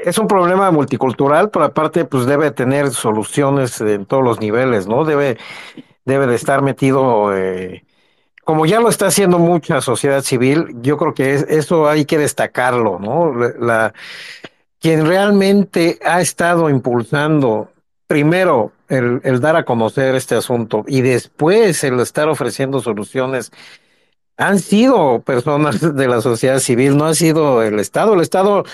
es 0.04 0.18
un 0.18 0.28
problema 0.28 0.70
multicultural, 0.70 1.50
pero 1.50 1.64
aparte, 1.64 2.04
pues 2.04 2.26
debe 2.26 2.50
tener 2.50 2.90
soluciones 2.90 3.80
en 3.80 4.04
todos 4.04 4.22
los 4.22 4.40
niveles, 4.40 4.86
¿no? 4.86 5.04
Debe, 5.04 5.38
debe 6.04 6.26
de 6.26 6.34
estar 6.34 6.60
metido 6.60 7.34
eh, 7.34 7.84
como 8.48 8.64
ya 8.64 8.80
lo 8.80 8.88
está 8.88 9.08
haciendo 9.08 9.38
mucha 9.38 9.82
sociedad 9.82 10.22
civil, 10.22 10.68
yo 10.80 10.96
creo 10.96 11.12
que 11.12 11.34
eso 11.34 11.86
hay 11.86 12.06
que 12.06 12.16
destacarlo, 12.16 12.98
¿no? 12.98 13.34
La, 13.34 13.92
quien 14.80 15.06
realmente 15.06 15.98
ha 16.04 16.20
estado 16.20 16.70
impulsando 16.70 17.70
primero 18.06 18.72
el, 18.88 19.20
el, 19.24 19.40
dar 19.40 19.56
a 19.56 19.64
conocer 19.64 20.14
este 20.14 20.34
asunto 20.34 20.84
y 20.86 21.02
después 21.02 21.84
el 21.84 22.00
estar 22.00 22.28
ofreciendo 22.28 22.80
soluciones 22.80 23.52
han 24.38 24.60
sido 24.60 25.20
personas 25.20 25.80
de 25.96 26.08
la 26.08 26.22
sociedad 26.22 26.60
civil, 26.60 26.96
no 26.96 27.04
ha 27.04 27.14
sido 27.14 27.62
el 27.62 27.78
Estado. 27.78 28.14
El 28.14 28.20
Estado 28.20 28.64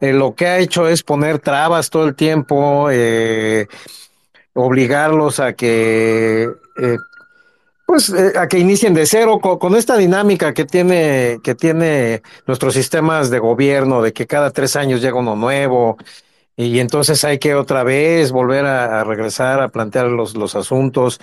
eh, 0.00 0.12
lo 0.12 0.34
que 0.34 0.46
ha 0.46 0.58
hecho 0.58 0.86
es 0.86 1.02
poner 1.02 1.38
trabas 1.38 1.90
todo 1.90 2.06
el 2.06 2.14
tiempo, 2.14 2.88
eh, 2.92 3.66
obligarlos 4.52 5.40
a 5.40 5.54
que 5.54 6.48
eh, 6.78 6.96
pues 7.86 8.10
eh, 8.10 8.32
a 8.36 8.48
que 8.48 8.58
inicien 8.58 8.92
de 8.92 9.06
cero 9.06 9.38
con, 9.40 9.76
esta 9.76 9.96
dinámica 9.96 10.52
que 10.52 10.64
tiene 10.64 11.38
que 11.42 11.54
tiene 11.54 12.22
nuestros 12.46 12.74
sistemas 12.74 13.30
de 13.30 13.38
gobierno 13.38 14.02
de 14.02 14.12
que 14.12 14.26
cada 14.26 14.50
tres 14.50 14.76
años 14.76 15.00
llega 15.00 15.16
uno 15.16 15.36
nuevo 15.36 15.96
y 16.58 16.80
entonces 16.80 17.22
hay 17.24 17.38
que 17.38 17.54
otra 17.54 17.84
vez 17.84 18.32
volver 18.32 18.64
a, 18.64 19.04
regresar 19.04 19.60
a 19.60 19.68
plantear 19.68 20.06
los, 20.06 20.34
los 20.34 20.54
asuntos. 20.54 21.20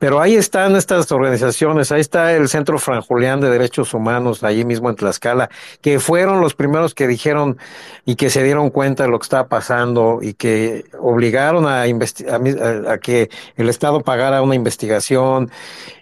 Pero 0.00 0.20
ahí 0.20 0.34
están 0.34 0.74
estas 0.74 1.12
organizaciones, 1.12 1.92
ahí 1.92 2.00
está 2.00 2.32
el 2.32 2.48
Centro 2.48 2.80
Fran 2.80 3.00
Julián 3.00 3.40
de 3.40 3.50
Derechos 3.50 3.94
Humanos, 3.94 4.42
allí 4.42 4.64
mismo 4.64 4.90
en 4.90 4.96
Tlaxcala, 4.96 5.48
que 5.80 6.00
fueron 6.00 6.40
los 6.40 6.54
primeros 6.54 6.92
que 6.92 7.06
dijeron 7.06 7.56
y 8.04 8.16
que 8.16 8.30
se 8.30 8.42
dieron 8.42 8.70
cuenta 8.70 9.04
de 9.04 9.10
lo 9.10 9.20
que 9.20 9.24
estaba 9.24 9.46
pasando 9.46 10.18
y 10.20 10.34
que 10.34 10.84
obligaron 10.98 11.66
a, 11.66 11.82
a, 11.82 12.92
a 12.92 12.98
que 12.98 13.30
el 13.56 13.68
Estado 13.68 14.00
pagara 14.00 14.42
una 14.42 14.56
investigación. 14.56 15.52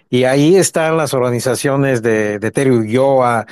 Y 0.09 0.23
ahí 0.23 0.55
están 0.55 0.97
las 0.97 1.13
organizaciones 1.13 2.01
de, 2.01 2.39
de 2.39 2.51
Terio 2.51 2.77
Ulloa, 2.77 3.45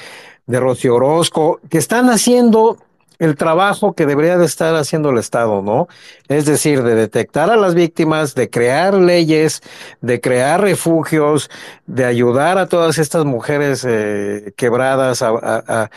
de 0.47 0.59
Rocío 0.59 0.95
Orozco, 0.95 1.59
que 1.69 1.77
están 1.77 2.09
haciendo 2.09 2.77
el 3.21 3.35
trabajo 3.35 3.93
que 3.93 4.07
debería 4.07 4.35
de 4.39 4.47
estar 4.47 4.75
haciendo 4.75 5.11
el 5.11 5.19
Estado, 5.19 5.61
¿no? 5.61 5.87
Es 6.27 6.45
decir, 6.45 6.81
de 6.81 6.95
detectar 6.95 7.51
a 7.51 7.55
las 7.55 7.75
víctimas, 7.75 8.33
de 8.33 8.49
crear 8.49 8.95
leyes, 8.95 9.61
de 10.01 10.19
crear 10.19 10.59
refugios, 10.59 11.51
de 11.85 12.05
ayudar 12.05 12.57
a 12.57 12.65
todas 12.65 12.97
estas 12.97 13.23
mujeres 13.23 13.85
eh, 13.87 14.53
quebradas 14.57 15.21
a, 15.21 15.89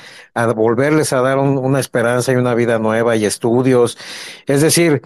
volverles 0.55 1.15
a 1.15 1.23
dar 1.23 1.39
un, 1.39 1.57
una 1.57 1.81
esperanza 1.81 2.31
y 2.31 2.37
una 2.37 2.55
vida 2.55 2.79
nueva 2.79 3.17
y 3.17 3.25
estudios. 3.25 3.97
Es 4.47 4.61
decir, 4.61 5.01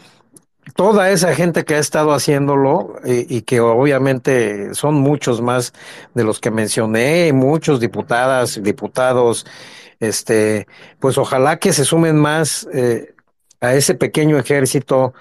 toda 0.74 1.10
esa 1.10 1.36
gente 1.36 1.64
que 1.64 1.76
ha 1.76 1.78
estado 1.78 2.12
haciéndolo 2.12 2.96
y, 3.04 3.36
y, 3.36 3.42
que 3.42 3.60
obviamente 3.60 4.74
son 4.74 4.94
muchos 4.94 5.40
más 5.40 5.72
de 6.14 6.24
los 6.24 6.40
que 6.40 6.50
mencioné, 6.50 7.32
muchos 7.32 7.78
diputadas, 7.78 8.60
diputados, 8.60 9.46
este, 10.00 10.66
pues 10.98 11.18
ojalá 11.18 11.58
que 11.58 11.72
se 11.72 11.84
sumen 11.84 12.16
más 12.16 12.68
eh, 12.72 13.14
a 13.60 13.74
ese 13.74 13.94
pequeño 13.94 14.38
ejército 14.38 15.14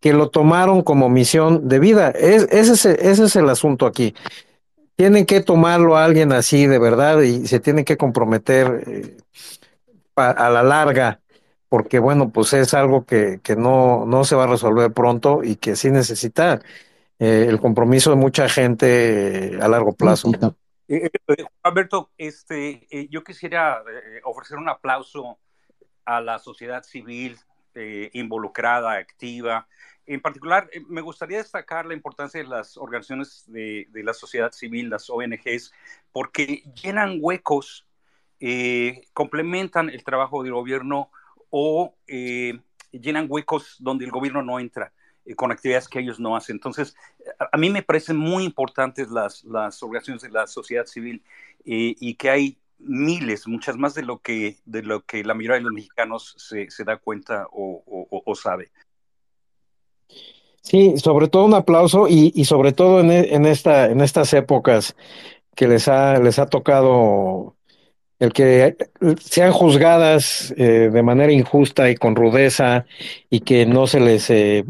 que 0.00 0.12
lo 0.12 0.30
tomaron 0.30 0.82
como 0.82 1.08
misión 1.08 1.68
de 1.68 1.78
vida. 1.78 2.10
Es, 2.10 2.44
ese, 2.50 3.10
es, 3.10 3.36
el 3.36 3.50
asunto 3.50 3.86
aquí. 3.86 4.14
Tienen 4.96 5.26
que 5.26 5.40
tomarlo 5.40 5.96
a 5.96 6.04
alguien 6.04 6.32
así 6.32 6.66
de 6.66 6.78
verdad 6.78 7.20
y 7.20 7.46
se 7.46 7.60
tienen 7.60 7.84
que 7.84 7.96
comprometer 7.96 8.84
eh, 8.86 9.16
a, 10.16 10.30
a 10.30 10.50
la 10.50 10.62
larga 10.62 11.20
porque 11.70 12.00
bueno, 12.00 12.30
pues 12.30 12.52
es 12.52 12.74
algo 12.74 13.06
que, 13.06 13.40
que 13.42 13.54
no, 13.54 14.04
no 14.04 14.24
se 14.24 14.34
va 14.34 14.44
a 14.44 14.48
resolver 14.48 14.92
pronto 14.92 15.42
y 15.44 15.54
que 15.54 15.76
sí 15.76 15.90
necesita 15.90 16.60
eh, 17.20 17.46
el 17.48 17.60
compromiso 17.60 18.10
de 18.10 18.16
mucha 18.16 18.48
gente 18.48 19.56
a 19.62 19.68
largo 19.68 19.92
plazo. 19.92 20.32
Eh, 20.92 21.08
eh, 21.28 21.44
Alberto, 21.62 22.10
este, 22.18 22.88
eh, 22.90 23.06
yo 23.10 23.22
quisiera 23.22 23.84
eh, 23.88 24.20
ofrecer 24.24 24.58
un 24.58 24.68
aplauso 24.68 25.38
a 26.04 26.20
la 26.20 26.40
sociedad 26.40 26.82
civil 26.82 27.38
eh, 27.76 28.10
involucrada, 28.12 28.94
activa. 28.94 29.68
En 30.04 30.20
particular, 30.20 30.68
me 30.88 31.00
gustaría 31.00 31.38
destacar 31.38 31.86
la 31.86 31.94
importancia 31.94 32.42
de 32.42 32.48
las 32.48 32.76
organizaciones 32.76 33.44
de, 33.46 33.86
de 33.90 34.02
la 34.02 34.12
sociedad 34.12 34.50
civil, 34.50 34.90
las 34.90 35.08
ONGs, 35.08 35.72
porque 36.10 36.64
llenan 36.82 37.18
huecos, 37.20 37.86
complementan 39.12 39.90
el 39.90 40.02
trabajo 40.02 40.42
del 40.42 40.54
gobierno 40.54 41.12
o 41.50 41.94
llenan 42.90 43.26
huecos 43.28 43.76
donde 43.78 44.06
el 44.06 44.10
gobierno 44.10 44.42
no 44.42 44.58
entra 44.58 44.92
con 45.36 45.52
actividades 45.52 45.88
que 45.88 46.00
ellos 46.00 46.18
no 46.18 46.36
hacen. 46.36 46.56
Entonces, 46.56 46.96
a, 47.38 47.56
mí 47.56 47.70
me 47.70 47.82
parecen 47.82 48.16
muy 48.16 48.44
importantes 48.44 49.10
las, 49.10 49.44
las 49.44 49.82
organizaciones 49.82 50.22
de 50.22 50.30
la 50.30 50.46
sociedad 50.46 50.86
civil 50.86 51.22
y 51.64 52.14
que 52.14 52.30
hay 52.30 52.58
miles, 52.82 53.46
muchas 53.46 53.76
más 53.76 53.94
de 53.94 54.02
lo 54.02 54.18
que, 54.18 54.56
de 54.64 54.82
lo 54.82 55.04
que 55.04 55.24
la 55.24 55.34
mayoría 55.34 55.56
de 55.56 55.62
los 55.62 55.72
mexicanos 55.72 56.34
se, 56.38 56.70
se 56.70 56.84
da 56.84 56.96
cuenta 56.96 57.46
o, 57.52 58.34
sabe. 58.34 58.70
Sí, 60.62 60.94
sobre 60.98 61.28
todo 61.28 61.46
un 61.46 61.54
aplauso 61.54 62.06
y, 62.08 62.32
y 62.34 62.44
sobre 62.44 62.72
todo 62.72 63.00
en, 63.00 63.10
en, 63.10 63.46
esta, 63.46 63.86
en 63.86 64.00
estas 64.00 64.32
épocas 64.34 64.94
que 65.54 65.66
les 65.66 65.88
ha, 65.88 66.18
les 66.18 66.38
ha 66.38 66.46
tocado 66.46 67.56
el 68.18 68.32
que 68.32 68.76
sean 69.18 69.52
juzgadas 69.52 70.52
eh, 70.56 70.90
de 70.92 71.02
manera 71.02 71.32
injusta 71.32 71.90
y 71.90 71.96
con 71.96 72.14
rudeza 72.14 72.84
y 73.30 73.40
que 73.40 73.64
no 73.64 73.86
se 73.86 74.00
les 74.00 74.28
eh, 74.30 74.64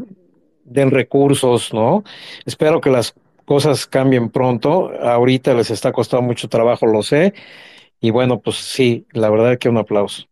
den 0.71 0.91
recursos, 0.91 1.75
¿no? 1.75 2.05
Espero 2.47 2.81
que 2.81 2.91
las 2.91 3.15
cosas 3.45 3.87
cambien 3.87 4.31
pronto. 4.31 4.91
Ahorita 5.03 5.53
les 5.55 5.71
está 5.71 5.93
costando 5.93 6.23
mucho 6.23 6.49
trabajo, 6.49 6.87
lo 6.87 7.03
sé. 7.03 7.35
Y 8.01 8.11
bueno, 8.11 8.41
pues 8.41 8.57
sí, 8.57 9.07
la 9.13 9.29
verdad 9.29 9.59
que 9.59 9.69
un 9.69 9.77
aplauso. 9.77 10.27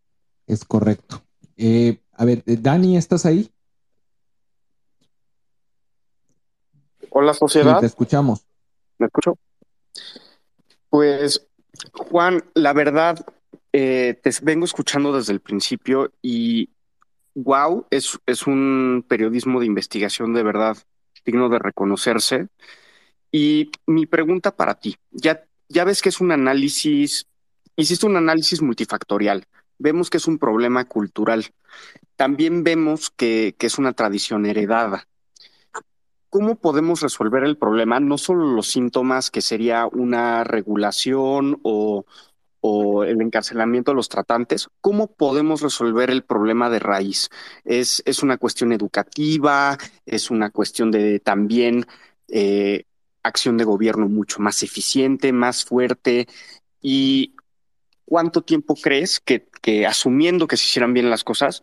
Es 0.46 0.64
correcto. 0.64 1.22
Eh, 1.56 1.98
a 2.14 2.24
ver, 2.24 2.42
Dani, 2.46 2.96
¿estás 2.96 3.26
ahí? 3.26 3.50
Hola, 7.10 7.34
sociedad. 7.34 7.74
Sí, 7.74 7.80
te 7.80 7.86
escuchamos. 7.86 8.46
¿Me 8.98 9.06
escucho? 9.06 9.36
Pues, 10.88 11.46
Juan, 11.92 12.42
la 12.54 12.72
verdad, 12.72 13.24
eh, 13.72 14.18
te 14.22 14.30
vengo 14.42 14.64
escuchando 14.64 15.12
desde 15.12 15.32
el 15.32 15.40
principio 15.40 16.12
y 16.22 16.70
wow, 17.42 17.86
es, 17.90 18.18
es 18.26 18.46
un 18.46 19.04
periodismo 19.06 19.60
de 19.60 19.66
investigación 19.66 20.34
de 20.34 20.42
verdad 20.42 20.76
digno 21.24 21.48
de 21.48 21.58
reconocerse. 21.58 22.48
Y 23.30 23.70
mi 23.86 24.06
pregunta 24.06 24.56
para 24.56 24.74
ti, 24.74 24.96
ya, 25.10 25.44
ya 25.68 25.84
ves 25.84 26.02
que 26.02 26.08
es 26.08 26.20
un 26.20 26.32
análisis, 26.32 27.26
hiciste 27.76 28.06
un 28.06 28.16
análisis 28.16 28.62
multifactorial, 28.62 29.46
vemos 29.78 30.10
que 30.10 30.16
es 30.16 30.26
un 30.26 30.38
problema 30.38 30.86
cultural, 30.86 31.46
también 32.16 32.64
vemos 32.64 33.10
que, 33.10 33.54
que 33.58 33.66
es 33.66 33.78
una 33.78 33.92
tradición 33.92 34.46
heredada. 34.46 35.06
¿Cómo 36.30 36.56
podemos 36.56 37.02
resolver 37.02 37.44
el 37.44 37.56
problema? 37.56 38.00
No 38.00 38.18
solo 38.18 38.52
los 38.52 38.68
síntomas, 38.68 39.30
que 39.30 39.40
sería 39.40 39.86
una 39.86 40.44
regulación 40.44 41.60
o, 41.62 42.04
o 42.60 43.04
el 43.04 43.20
encarcelamiento 43.20 43.92
de 43.92 43.96
los 43.96 44.08
tratantes, 44.08 44.68
¿cómo 44.80 45.06
podemos 45.06 45.60
resolver 45.60 46.10
el 46.10 46.24
problema 46.24 46.70
de 46.70 46.78
raíz? 46.78 47.28
¿Es, 47.64 48.02
es 48.04 48.22
una 48.22 48.36
cuestión 48.36 48.72
educativa? 48.72 49.78
¿Es 50.06 50.30
una 50.30 50.50
cuestión 50.50 50.90
de 50.90 51.20
también 51.20 51.86
eh, 52.28 52.84
acción 53.22 53.56
de 53.56 53.64
gobierno 53.64 54.08
mucho 54.08 54.40
más 54.40 54.62
eficiente, 54.62 55.32
más 55.32 55.64
fuerte? 55.64 56.26
¿Y 56.80 57.34
cuánto 58.04 58.42
tiempo 58.42 58.74
crees 58.74 59.20
que, 59.20 59.46
que 59.62 59.86
asumiendo 59.86 60.46
que 60.46 60.56
se 60.56 60.64
hicieran 60.64 60.94
bien 60.94 61.10
las 61.10 61.24
cosas, 61.24 61.62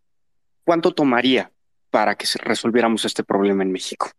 cuánto 0.63 0.93
tomaría 0.93 1.51
para 1.89 2.15
que 2.15 2.27
resolviéramos 2.41 3.05
este 3.05 3.23
problema 3.23 3.63
en 3.63 3.71
México? 3.71 4.11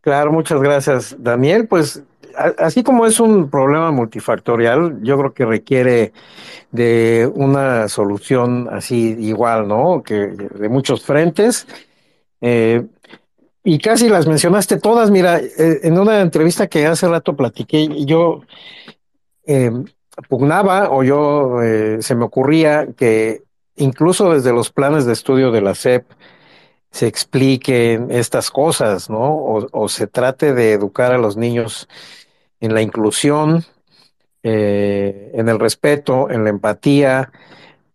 Claro, 0.00 0.32
muchas 0.32 0.60
gracias, 0.60 1.16
Daniel. 1.18 1.68
Pues 1.68 2.02
así 2.58 2.82
como 2.82 3.06
es 3.06 3.20
un 3.20 3.50
problema 3.50 3.90
multifactorial, 3.90 5.00
yo 5.02 5.18
creo 5.18 5.34
que 5.34 5.44
requiere 5.44 6.12
de 6.70 7.30
una 7.34 7.88
solución 7.88 8.68
así 8.70 9.16
igual, 9.20 9.68
¿no? 9.68 10.02
Que 10.02 10.28
de 10.28 10.68
muchos 10.68 11.04
frentes. 11.04 11.66
Eh, 12.40 12.84
y 13.64 13.78
casi 13.78 14.08
las 14.08 14.26
mencionaste 14.26 14.78
todas. 14.78 15.10
Mira, 15.10 15.38
eh, 15.38 15.80
en 15.82 15.98
una 15.98 16.20
entrevista 16.20 16.66
que 16.66 16.86
hace 16.86 17.08
rato 17.08 17.36
platiqué, 17.36 17.88
yo 18.04 18.42
eh, 19.46 19.70
pugnaba 20.28 20.90
o 20.90 21.02
yo 21.04 21.58
se 22.00 22.14
me 22.14 22.24
ocurría 22.24 22.88
que 22.96 23.42
incluso 23.76 24.32
desde 24.32 24.52
los 24.52 24.70
planes 24.70 25.06
de 25.06 25.12
estudio 25.12 25.50
de 25.50 25.60
la 25.60 25.74
SEP, 25.74 26.04
se 26.92 27.06
expliquen 27.06 28.10
estas 28.10 28.50
cosas, 28.50 29.08
¿no? 29.08 29.68
O, 29.72 29.88
se 29.88 30.06
trate 30.06 30.52
de 30.52 30.72
educar 30.74 31.12
a 31.12 31.18
los 31.18 31.36
niños 31.36 31.88
en 32.62 32.74
la 32.74 32.80
inclusión, 32.80 33.64
eh, 34.44 35.32
en 35.34 35.48
el 35.48 35.58
respeto, 35.58 36.30
en 36.30 36.44
la 36.44 36.50
empatía. 36.50 37.30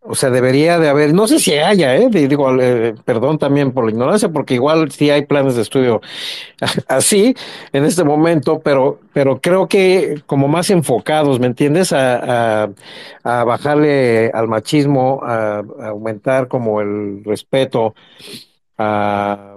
O 0.01 0.13
sea, 0.13 0.29
debería 0.29 0.77
de 0.77 0.89
haber, 0.89 1.13
no 1.13 1.27
sé 1.27 1.39
si 1.39 1.53
haya, 1.55 1.95
¿eh? 1.95 2.09
digo, 2.09 2.61
eh, 2.61 2.95
perdón 3.03 3.37
también 3.37 3.71
por 3.71 3.85
la 3.85 3.91
ignorancia, 3.91 4.29
porque 4.29 4.53
igual 4.53 4.91
sí 4.91 5.09
hay 5.09 5.25
planes 5.25 5.55
de 5.55 5.61
estudio 5.61 6.01
así 6.87 7.33
en 7.73 7.85
este 7.85 8.03
momento, 8.03 8.59
pero, 8.59 8.99
pero 9.13 9.39
creo 9.41 9.67
que 9.67 10.21
como 10.25 10.47
más 10.47 10.69
enfocados, 10.69 11.39
¿me 11.39 11.47
entiendes? 11.47 11.91
A, 11.93 12.69
a, 13.23 13.43
bajarle 13.43 14.31
al 14.33 14.47
machismo, 14.47 15.21
a, 15.23 15.63
aumentar 15.81 16.47
como 16.47 16.81
el 16.81 17.23
respeto 17.23 17.95
a 18.77 19.55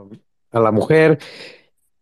la 0.52 0.70
mujer. 0.72 1.18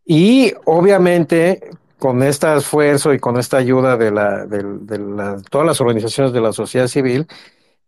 Y 0.06 0.54
obviamente 0.64 1.60
con 1.98 2.22
este 2.22 2.56
esfuerzo 2.56 3.12
y 3.12 3.18
con 3.18 3.38
esta 3.38 3.56
ayuda 3.56 3.96
de, 3.96 4.10
la, 4.10 4.46
de, 4.46 4.62
de 4.62 4.98
la, 4.98 5.40
todas 5.50 5.66
las 5.66 5.80
organizaciones 5.80 6.32
de 6.32 6.40
la 6.40 6.52
sociedad 6.52 6.86
civil, 6.86 7.26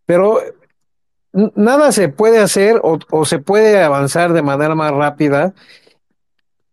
pero 0.05 0.39
nada 1.33 1.91
se 1.91 2.09
puede 2.09 2.39
hacer 2.39 2.81
o, 2.83 3.25
se 3.25 3.39
puede 3.39 3.81
avanzar 3.81 4.33
de 4.33 4.41
manera 4.41 4.75
más 4.75 4.91
rápida 4.91 5.53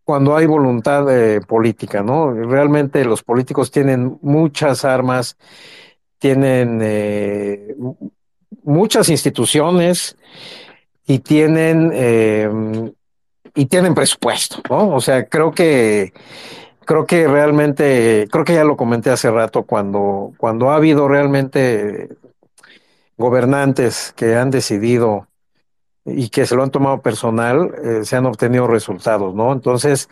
cuando 0.05 0.37
hay 0.37 0.47
voluntad 0.47 1.07
eh, 1.11 1.41
política, 1.41 2.03
¿no? 2.03 2.33
Realmente 2.33 3.05
los 3.05 3.23
políticos 3.23 3.71
tienen 3.71 4.19
muchas 4.23 4.85
armas, 4.85 5.37
tienen 6.19 6.81
eh, 6.83 7.77
muchas 8.63 9.11
instituciones 9.11 10.17
y 11.07 11.19
tienen 11.19 11.91
eh, 11.93 12.51
y 13.55 13.67
tienen 13.67 13.95
presupuesto, 13.95 14.63
¿no? 14.71 14.95
O 14.95 15.01
sea, 15.01 15.27
creo 15.27 15.53
que 15.53 16.13
creo 16.89 17.05
que 17.05 17.29
realmente, 17.29 18.27
creo 18.31 18.47
que 18.47 18.55
ya 18.55 18.65
lo 18.65 18.79
comenté 18.79 19.11
hace 19.11 19.31
rato, 19.31 19.65
cuando, 19.65 20.33
cuando 20.39 20.71
ha 20.71 20.77
habido 20.77 21.07
realmente 21.07 22.09
gobernantes 23.19 24.15
que 24.17 24.37
han 24.37 24.51
decidido 24.51 25.29
y 26.07 26.31
que 26.31 26.47
se 26.47 26.57
lo 26.57 26.63
han 26.63 26.71
tomado 26.71 27.03
personal, 27.03 27.75
eh, 27.85 28.05
se 28.05 28.17
han 28.17 28.25
obtenido 28.25 28.67
resultados, 28.67 29.35
¿no? 29.35 29.53
Entonces, 29.53 30.09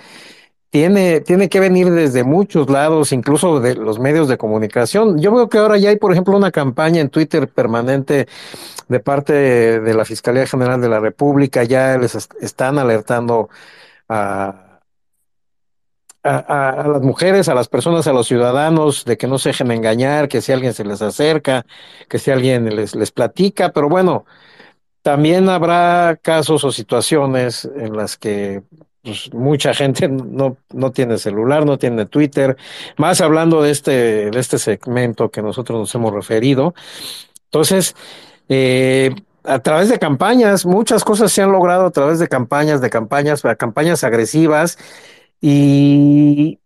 tiene, 0.69 1.23
tiene 1.23 1.49
que 1.49 1.61
venir 1.61 1.91
desde 1.91 2.25
muchos 2.25 2.69
lados, 2.69 3.11
incluso 3.13 3.59
de 3.59 3.75
los 3.75 3.99
medios 3.99 4.29
de 4.29 4.37
comunicación. 4.37 5.19
Yo 5.19 5.33
veo 5.33 5.49
que 5.49 5.57
ahora 5.57 5.79
ya 5.79 5.89
hay, 5.89 5.97
por 5.97 6.13
ejemplo, 6.13 6.37
una 6.37 6.51
campaña 6.51 7.01
en 7.01 7.09
Twitter 7.09 7.49
permanente 7.49 8.29
de 8.89 9.01
parte 9.01 9.33
de 9.81 9.95
la 9.95 10.05
Fiscalía 10.05 10.47
General 10.47 10.79
de 10.79 10.91
la 10.91 11.01
República, 11.01 11.65
ya 11.65 11.97
les 11.97 12.29
están 12.39 12.79
alertando 12.79 13.49
a, 14.11 14.66
a, 16.27 16.71
a, 16.71 16.89
las 16.89 17.03
mujeres, 17.03 17.49
a 17.49 17.55
las 17.55 17.69
personas, 17.69 18.07
a 18.07 18.13
los 18.13 18.27
ciudadanos, 18.27 19.05
de 19.05 19.17
que 19.17 19.27
no 19.27 19.39
se 19.39 19.51
dejen 19.51 19.71
engañar, 19.71 20.29
que 20.29 20.41
si 20.41 20.53
alguien 20.53 20.75
se 20.75 20.85
les 20.85 21.03
acerca, 21.03 21.67
que 22.09 22.19
si 22.19 22.31
alguien 22.31 22.75
les, 22.75 22.95
les 22.95 23.13
platica, 23.13 23.73
pero 23.73 23.89
bueno, 23.89 24.25
también 25.03 25.49
habrá 25.49 26.19
casos 26.21 26.65
o 26.65 26.73
situaciones 26.73 27.65
en 27.77 27.97
las 27.97 28.17
que 28.17 28.63
pues, 29.03 29.33
mucha 29.33 29.73
gente 29.73 30.09
no, 30.09 30.57
no 30.73 30.91
tiene 30.91 31.19
celular, 31.19 31.65
no 31.65 31.79
tiene 31.79 32.07
Twitter, 32.07 32.57
más 32.97 33.21
hablando 33.21 33.63
de 33.63 33.71
este, 33.71 34.31
de 34.31 34.41
este 34.41 34.59
segmento 34.59 35.31
que 35.31 35.43
nosotros 35.43 35.79
nos 35.79 35.95
hemos 35.95 36.13
referido. 36.13 36.75
Entonces, 37.45 37.95
eh, 38.49 39.15
a 39.45 39.61
través 39.61 39.89
de 39.89 40.01
campañas, 40.01 40.67
muchas 40.67 41.05
cosas 41.05 41.31
se 41.31 41.41
han 41.41 41.53
logrado 41.53 41.87
a 41.87 41.91
través 41.91 42.19
de 42.19 42.27
campañas, 42.27 42.81
de 42.81 42.91
campañas, 42.91 43.43
campañas 43.57 44.03
agresivas 44.03 44.77
y 45.41 46.59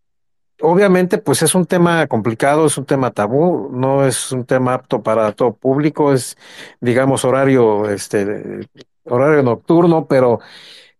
obviamente 0.61 1.19
pues 1.19 1.43
es 1.43 1.55
un 1.55 1.67
tema 1.67 2.07
complicado, 2.07 2.67
es 2.67 2.79
un 2.79 2.85
tema 2.85 3.11
tabú, 3.11 3.71
no 3.73 4.05
es 4.05 4.33
un 4.33 4.45
tema 4.45 4.75
apto 4.75 5.03
para 5.03 5.33
todo 5.33 5.55
público, 5.55 6.13
es 6.13 6.37
digamos 6.81 7.25
horario, 7.25 7.89
este, 7.89 8.69
horario 9.05 9.43
nocturno, 9.43 10.07
pero 10.07 10.41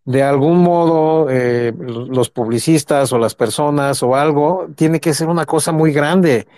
de 0.05 0.23
algún 0.23 0.59
modo 0.59 1.29
eh, 1.31 1.73
los 1.79 2.31
publicistas 2.31 3.13
o 3.13 3.19
las 3.19 3.35
personas 3.35 4.03
o 4.03 4.17
algo, 4.17 4.69
tiene 4.75 5.01
que 5.01 5.15
ser 5.15 5.29
una 5.29 5.47
cosa 5.47 5.73
muy 5.73 5.93
grande, 5.93 6.49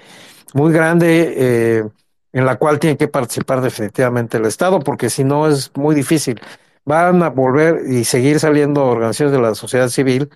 muy 0.55 0.72
grande 0.72 1.34
eh, 1.36 1.84
en 2.32 2.47
la 2.47 2.56
cual 2.56 2.78
tiene 2.78 2.97
que 2.97 3.09
participar 3.09 3.60
definitivamente 3.60 4.39
el 4.39 4.47
Estado, 4.47 4.80
porque 4.80 5.10
si 5.10 5.24
no 5.24 5.48
es 5.48 5.70
muy 5.74 5.94
difícil. 5.94 6.40
Van 6.84 7.22
a 7.22 7.30
volver 7.30 7.82
y 7.89 8.02
seguir 8.02 8.40
saliendo 8.40 8.84
organizaciones 8.84 9.32
de 9.32 9.40
la 9.40 9.55
sociedad 9.55 9.89
civil 9.89 10.30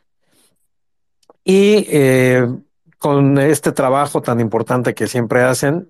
y 1.47 1.86
eh, 1.89 2.47
con 2.98 3.39
este 3.39 3.73
trabajo 3.73 4.20
tan 4.20 4.40
importante 4.40 4.94
que 4.94 5.06
siempre 5.06 5.44
hacen, 5.44 5.89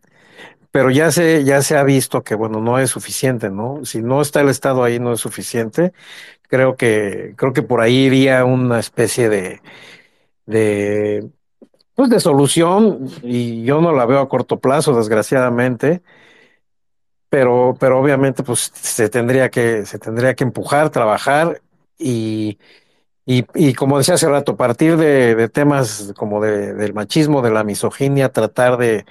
pero 0.71 0.91
ya 0.91 1.11
se, 1.11 1.45
ya 1.45 1.63
se 1.63 1.77
ha 1.77 1.85
visto 1.85 2.23
que, 2.23 2.35
bueno, 2.37 2.61
no 2.61 2.79
es 2.79 2.91
suficiente, 2.91 3.51
¿no? 3.51 3.85
Si 3.85 4.03
no 4.03 4.21
está 4.21 4.43
el 4.43 4.51
Estado 4.51 4.85
ahí, 4.85 5.01
no 5.01 5.15
es 5.15 5.21
suficiente 5.21 5.93
creo 6.49 6.77
que, 6.77 7.35
creo 7.37 7.53
que 7.53 7.63
por 7.63 7.81
ahí 7.81 8.07
iría 8.07 8.45
una 8.45 8.79
especie 8.79 9.29
de, 9.29 9.61
de, 10.47 11.29
pues 11.95 12.11
de 12.11 12.21
solución, 12.21 13.09
y 13.23 13.65
yo 13.65 13.81
no 13.81 13.93
la 13.93 14.07
veo 14.07 14.21
a 14.21 14.29
corto 14.29 14.61
plazo, 14.61 14.97
desgraciadamente, 14.97 16.03
pero, 17.29 17.77
pero 17.79 18.01
obviamente 18.01 18.43
pues 18.43 18.71
se 18.75 19.09
tendría 19.09 19.51
que, 19.51 19.85
se 19.87 19.99
tendría 19.99 20.35
que 20.35 20.45
empujar, 20.45 20.91
trabajar 20.91 21.61
y, 21.99 22.59
y, 23.27 23.45
y 23.55 23.75
como 23.75 23.99
decía 23.99 24.15
hace 24.15 24.29
rato, 24.29 24.57
partir 24.57 24.97
de, 24.97 25.49
temas 25.49 26.13
como 26.17 26.41
de, 26.41 26.75
del 26.75 26.95
machismo, 26.95 27.43
de 27.43 27.51
la 27.51 27.65
misoginia, 27.65 28.31
tratar 28.33 28.79
de, 28.79 29.05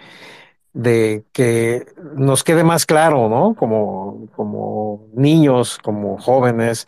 que 1.34 1.86
nos 2.16 2.44
quede 2.46 2.64
más 2.64 2.86
claro, 2.86 3.28
¿no? 3.30 3.56
Como, 3.56 5.10
niños, 5.14 5.78
como 5.80 6.18
jóvenes, 6.18 6.88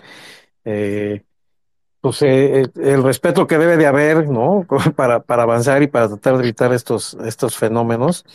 eh, 0.66 1.24
pues 2.02 2.22
eh, 2.22 2.68
el 2.76 3.04
respeto 3.04 3.48
que 3.48 3.58
debe 3.58 3.78
de 3.78 3.88
haber, 3.88 4.30
¿no? 4.30 4.66
Para, 4.96 5.22
para 5.22 5.44
avanzar 5.44 5.84
y 5.84 5.88
para 5.88 6.08
tratar 6.10 6.38
de 6.38 6.44
evitar 6.44 6.74
estos, 6.74 7.16
estos 7.26 7.58
fenómenos, 7.58 8.26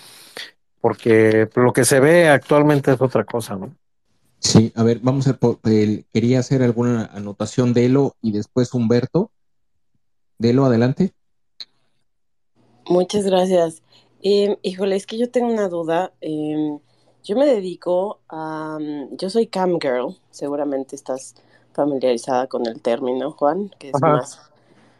porque 0.80 1.48
lo 1.54 1.72
que 1.72 1.84
se 1.84 2.00
ve 2.00 2.28
actualmente 2.28 2.92
es 2.92 3.00
otra 3.00 3.24
cosa, 3.24 3.56
¿no? 3.56 3.74
Sí, 4.42 4.72
a 4.74 4.82
ver, 4.82 4.98
vamos 5.00 5.28
a 5.28 5.38
ver, 5.62 6.04
quería 6.12 6.40
hacer 6.40 6.62
alguna 6.62 7.06
anotación 7.14 7.72
de 7.72 7.86
Elo 7.86 8.16
y 8.20 8.32
después 8.32 8.74
Humberto. 8.74 9.30
Delo, 10.36 10.64
adelante. 10.64 11.14
Muchas 12.88 13.24
gracias. 13.24 13.82
Eh, 14.20 14.58
híjole, 14.62 14.96
es 14.96 15.06
que 15.06 15.16
yo 15.16 15.30
tengo 15.30 15.52
una 15.52 15.68
duda. 15.68 16.12
Eh, 16.20 16.76
yo 17.22 17.36
me 17.36 17.46
dedico 17.46 18.18
a... 18.28 18.78
Yo 19.12 19.30
soy 19.30 19.46
cam 19.46 19.78
girl, 19.80 20.18
seguramente 20.32 20.96
estás 20.96 21.36
familiarizada 21.72 22.48
con 22.48 22.66
el 22.66 22.82
término, 22.82 23.30
Juan, 23.30 23.70
que 23.78 23.90
es 23.90 23.94
Ajá. 23.94 24.16
más 24.16 24.40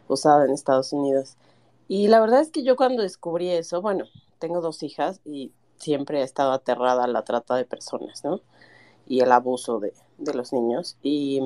usado 0.07 0.45
en 0.45 0.51
Estados 0.51 0.93
Unidos. 0.93 1.35
Y 1.89 2.07
la 2.07 2.21
verdad 2.21 2.39
es 2.39 2.49
que 2.49 2.63
yo 2.63 2.77
cuando 2.77 3.03
descubrí 3.03 3.49
eso, 3.49 3.81
bueno, 3.81 4.05
tengo 4.39 4.61
dos 4.61 4.83
hijas 4.83 5.19
y 5.25 5.51
siempre 5.77 6.21
he 6.21 6.23
estado 6.23 6.53
aterrada 6.53 7.03
a 7.03 7.07
la 7.07 7.25
trata 7.25 7.55
de 7.55 7.65
personas, 7.65 8.23
¿no? 8.23 8.39
Y 9.07 9.21
el 9.21 9.31
abuso 9.31 9.79
de, 9.79 9.93
de 10.17 10.33
los 10.33 10.53
niños. 10.53 10.97
Y, 11.01 11.39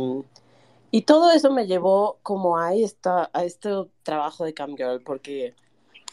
y, 0.92 1.02
todo 1.04 1.32
eso 1.32 1.52
me 1.52 1.68
llevó 1.68 2.20
como 2.24 2.58
a, 2.58 2.74
esta, 2.76 3.30
a 3.34 3.44
este 3.44 3.70
trabajo 4.04 4.46
de 4.46 4.54
Cam 4.54 4.76
Girl, 4.76 5.02
porque 5.04 5.54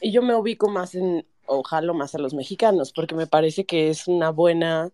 y 0.01 0.13
yo 0.13 0.23
me 0.23 0.35
ubico 0.35 0.69
más 0.69 0.95
en, 0.95 1.27
ojalá 1.47 1.93
más 1.93 2.15
a 2.15 2.19
los 2.19 2.35
mexicanos, 2.35 2.93
porque 2.93 3.15
me 3.15 3.27
parece 3.27 3.65
que 3.65 3.91
es 3.91 4.09
una 4.09 4.31
buena 4.31 4.93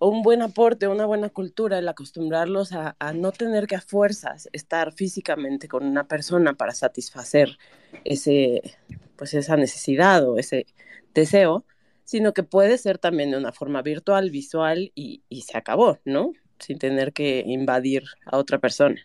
un 0.00 0.22
buen 0.22 0.42
aporte, 0.42 0.86
una 0.86 1.06
buena 1.06 1.28
cultura, 1.28 1.78
el 1.78 1.88
acostumbrarlos 1.88 2.72
a, 2.72 2.94
a, 3.00 3.12
no 3.12 3.32
tener 3.32 3.66
que 3.66 3.74
a 3.76 3.80
fuerzas 3.80 4.48
estar 4.52 4.92
físicamente 4.92 5.66
con 5.66 5.84
una 5.84 6.06
persona 6.06 6.54
para 6.54 6.72
satisfacer 6.72 7.58
ese, 8.04 8.76
pues 9.16 9.34
esa 9.34 9.56
necesidad 9.56 10.28
o 10.28 10.38
ese 10.38 10.66
deseo, 11.14 11.64
sino 12.08 12.32
que 12.32 12.42
puede 12.42 12.78
ser 12.78 12.96
también 12.96 13.32
de 13.32 13.36
una 13.36 13.52
forma 13.52 13.82
virtual, 13.82 14.30
visual 14.30 14.92
y, 14.94 15.22
y 15.28 15.42
se 15.42 15.58
acabó, 15.58 15.98
¿no? 16.06 16.32
Sin 16.58 16.78
tener 16.78 17.12
que 17.12 17.44
invadir 17.46 18.04
a 18.24 18.38
otra 18.38 18.58
persona. 18.58 18.96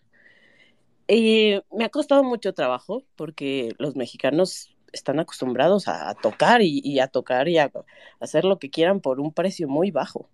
Y 1.05 1.55
me 1.69 1.83
ha 1.83 1.89
costado 1.89 2.23
mucho 2.23 2.53
trabajo 2.53 3.03
porque 3.17 3.73
los 3.77 3.97
mexicanos 3.97 4.73
están 4.93 5.19
acostumbrados 5.19 5.89
a, 5.89 6.09
a 6.09 6.15
tocar 6.15 6.61
y, 6.61 6.79
y, 6.81 6.99
a 6.99 7.09
tocar 7.09 7.49
y 7.49 7.57
a 7.57 7.69
hacer 8.21 8.45
lo 8.45 8.57
que 8.57 8.69
quieran 8.69 9.01
por 9.01 9.19
un 9.19 9.33
precio 9.33 9.67
muy 9.67 9.91
bajo. 9.91 10.29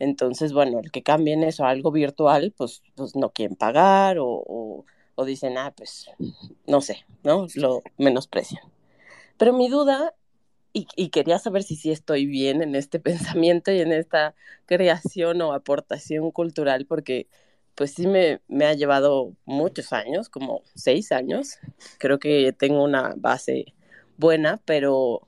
Entonces, 0.00 0.52
bueno, 0.52 0.80
el 0.80 0.90
que 0.90 1.04
cambien 1.04 1.44
eso 1.44 1.64
a 1.64 1.70
algo 1.70 1.92
virtual, 1.92 2.52
pues, 2.56 2.82
pues 2.96 3.14
no 3.14 3.30
quieren 3.30 3.54
pagar 3.54 4.18
o, 4.18 4.26
o, 4.26 4.84
o 5.14 5.24
dicen, 5.24 5.58
ah, 5.58 5.72
pues 5.76 6.10
no 6.66 6.80
sé, 6.80 7.04
¿no? 7.22 7.46
Lo 7.54 7.82
menosprecian. 7.98 8.64
Pero 9.36 9.52
mi 9.52 9.68
duda, 9.68 10.12
y, 10.72 10.86
y, 10.96 11.10
quería 11.10 11.38
saber 11.38 11.62
si 11.62 11.76
sí 11.76 11.90
estoy 11.90 12.26
bien 12.26 12.62
en 12.62 12.74
este 12.74 13.00
pensamiento 13.00 13.72
y 13.72 13.80
en 13.80 13.92
esta 13.92 14.34
creación 14.66 15.40
o 15.42 15.52
aportación 15.52 16.30
cultural, 16.30 16.86
porque 16.86 17.28
pues 17.74 17.92
sí 17.94 18.06
me, 18.06 18.40
me 18.48 18.66
ha 18.66 18.74
llevado 18.74 19.34
muchos 19.46 19.92
años, 19.92 20.28
como 20.28 20.62
seis 20.74 21.12
años. 21.12 21.58
Creo 21.98 22.18
que 22.18 22.52
tengo 22.52 22.84
una 22.84 23.14
base 23.16 23.74
buena, 24.18 24.60
pero 24.64 25.22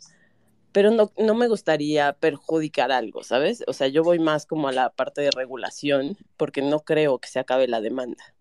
pero 0.73 0.91
no, 0.91 1.13
no 1.19 1.35
me 1.35 1.49
gustaría 1.49 2.15
perjudicar 2.15 2.93
algo, 2.93 3.23
¿sabes? 3.23 3.63
O 3.67 3.75
sea, 3.75 3.89
yo 3.89 4.03
voy 4.03 4.19
más 4.19 4.47
como 4.47 4.69
a 4.69 4.73
la 4.73 4.91
parte 4.91 5.21
de 5.21 5.31
regulación 5.31 6.17
porque 6.39 6.63
no 6.63 6.81
creo 6.81 7.19
que 7.19 7.29
se 7.29 7.39
acabe 7.39 7.69
la 7.69 7.81
demanda. 7.81 8.35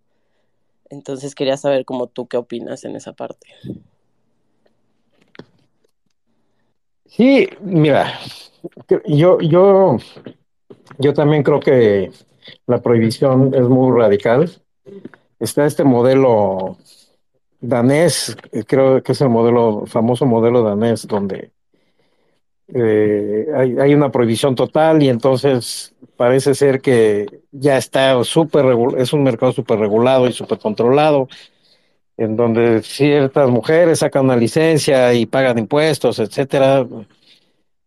Entonces 0.90 1.36
quería 1.36 1.58
saber 1.58 1.86
como 1.86 2.08
tú 2.08 2.28
qué 2.28 2.38
opinas 2.38 2.86
en 2.86 2.96
esa 2.96 3.14
parte. 3.14 3.48
Sí, 7.12 7.50
mira, 7.60 8.20
yo, 9.06 9.40
yo, 9.42 9.98
yo 10.98 11.14
también 11.14 11.44
creo 11.44 11.60
que 11.60 12.10
la 12.68 12.82
prohibición 12.82 13.54
es 13.54 13.64
muy 13.64 14.00
radical. 14.00 14.50
Está 15.38 15.66
este 15.66 15.84
modelo 15.84 16.78
danés, 17.60 18.38
creo 18.66 19.04
que 19.04 19.12
es 19.12 19.20
el 19.20 19.28
modelo, 19.28 19.84
famoso 19.88 20.26
modelo 20.26 20.64
danés, 20.64 21.06
donde 21.06 21.52
eh, 22.74 23.48
hay, 23.58 23.78
hay, 23.78 23.94
una 23.94 24.10
prohibición 24.10 24.56
total 24.56 25.04
y 25.04 25.10
entonces 25.10 25.94
parece 26.16 26.56
ser 26.56 26.80
que 26.80 27.26
ya 27.52 27.78
está 27.78 28.24
súper, 28.24 28.66
es 28.98 29.12
un 29.12 29.24
mercado 29.24 29.52
súper 29.52 29.80
regulado 29.80 30.30
y 30.30 30.32
súper 30.32 30.60
controlado, 30.60 31.28
en 32.22 32.36
donde 32.36 32.82
ciertas 32.84 33.50
mujeres 33.50 34.00
sacan 34.00 34.26
una 34.26 34.36
licencia 34.36 35.14
y 35.14 35.26
pagan 35.26 35.58
impuestos, 35.58 36.20
etcétera. 36.20 36.88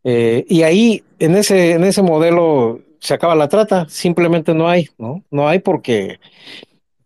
Eh, 0.02 0.44
y 0.48 0.62
ahí, 0.62 1.04
en 1.18 1.36
ese, 1.36 1.72
en 1.72 1.84
ese 1.84 2.02
modelo, 2.02 2.80
se 3.00 3.14
acaba 3.14 3.34
la 3.34 3.48
trata, 3.48 3.86
simplemente 3.88 4.54
no 4.54 4.68
hay, 4.68 4.88
¿no? 4.98 5.22
No 5.30 5.48
hay 5.48 5.60
porque 5.60 6.18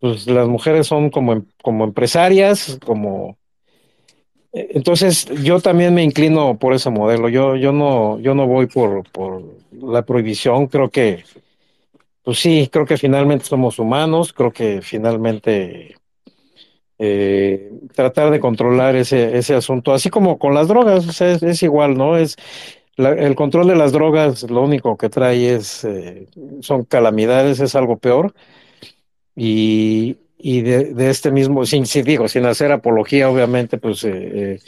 pues, 0.00 0.26
las 0.26 0.48
mujeres 0.48 0.86
son 0.86 1.10
como, 1.10 1.44
como 1.62 1.84
empresarias, 1.84 2.78
como 2.84 3.36
entonces, 4.52 5.26
yo 5.42 5.60
también 5.60 5.94
me 5.94 6.02
inclino 6.02 6.59
por 6.59 6.72
ese 6.72 6.90
modelo. 6.90 7.28
Yo, 7.28 7.55
yo 7.56 7.72
no, 7.72 8.18
yo 8.20 8.34
no 8.34 8.46
voy 8.46 8.66
por, 8.66 9.09
por 9.10 9.42
la 9.72 10.02
prohibición. 10.02 10.66
Creo 10.68 10.90
que, 10.90 11.24
pues 12.22 12.38
sí, 12.38 12.68
creo 12.72 12.86
que 12.86 12.96
finalmente 12.96 13.44
somos 13.44 13.78
humanos. 13.78 14.32
Creo 14.32 14.50
que 14.52 14.80
finalmente 14.82 15.96
eh, 16.98 17.70
tratar 17.94 18.30
de 18.30 18.40
controlar 18.40 18.96
ese, 18.96 19.36
ese 19.38 19.54
asunto, 19.54 19.92
así 19.92 20.10
como 20.10 20.38
con 20.38 20.54
las 20.54 20.68
drogas, 20.68 21.06
o 21.06 21.12
sea, 21.12 21.32
es, 21.32 21.62
igual, 21.62 21.96
¿no? 21.96 22.16
Es 22.16 22.36
la, 22.96 23.10
el 23.10 23.34
control 23.34 23.68
de 23.68 23.76
las 23.76 23.92
drogas, 23.92 24.50
lo 24.50 24.62
único 24.62 24.96
que 24.96 25.08
trae 25.08 25.54
es, 25.54 25.84
eh, 25.84 26.26
son 26.60 26.84
calamidades, 26.84 27.60
es 27.60 27.74
algo 27.74 27.98
peor. 27.98 28.34
Y, 29.36 30.16
y 30.36 30.62
de, 30.62 30.94
de, 30.94 31.10
este 31.10 31.30
mismo, 31.30 31.64
sin, 31.64 31.86
sin, 31.86 32.04
digo, 32.04 32.26
sin 32.28 32.44
hacer 32.46 32.72
apología, 32.72 33.30
obviamente, 33.30 33.78
pues 33.78 34.02
eh, 34.04 34.58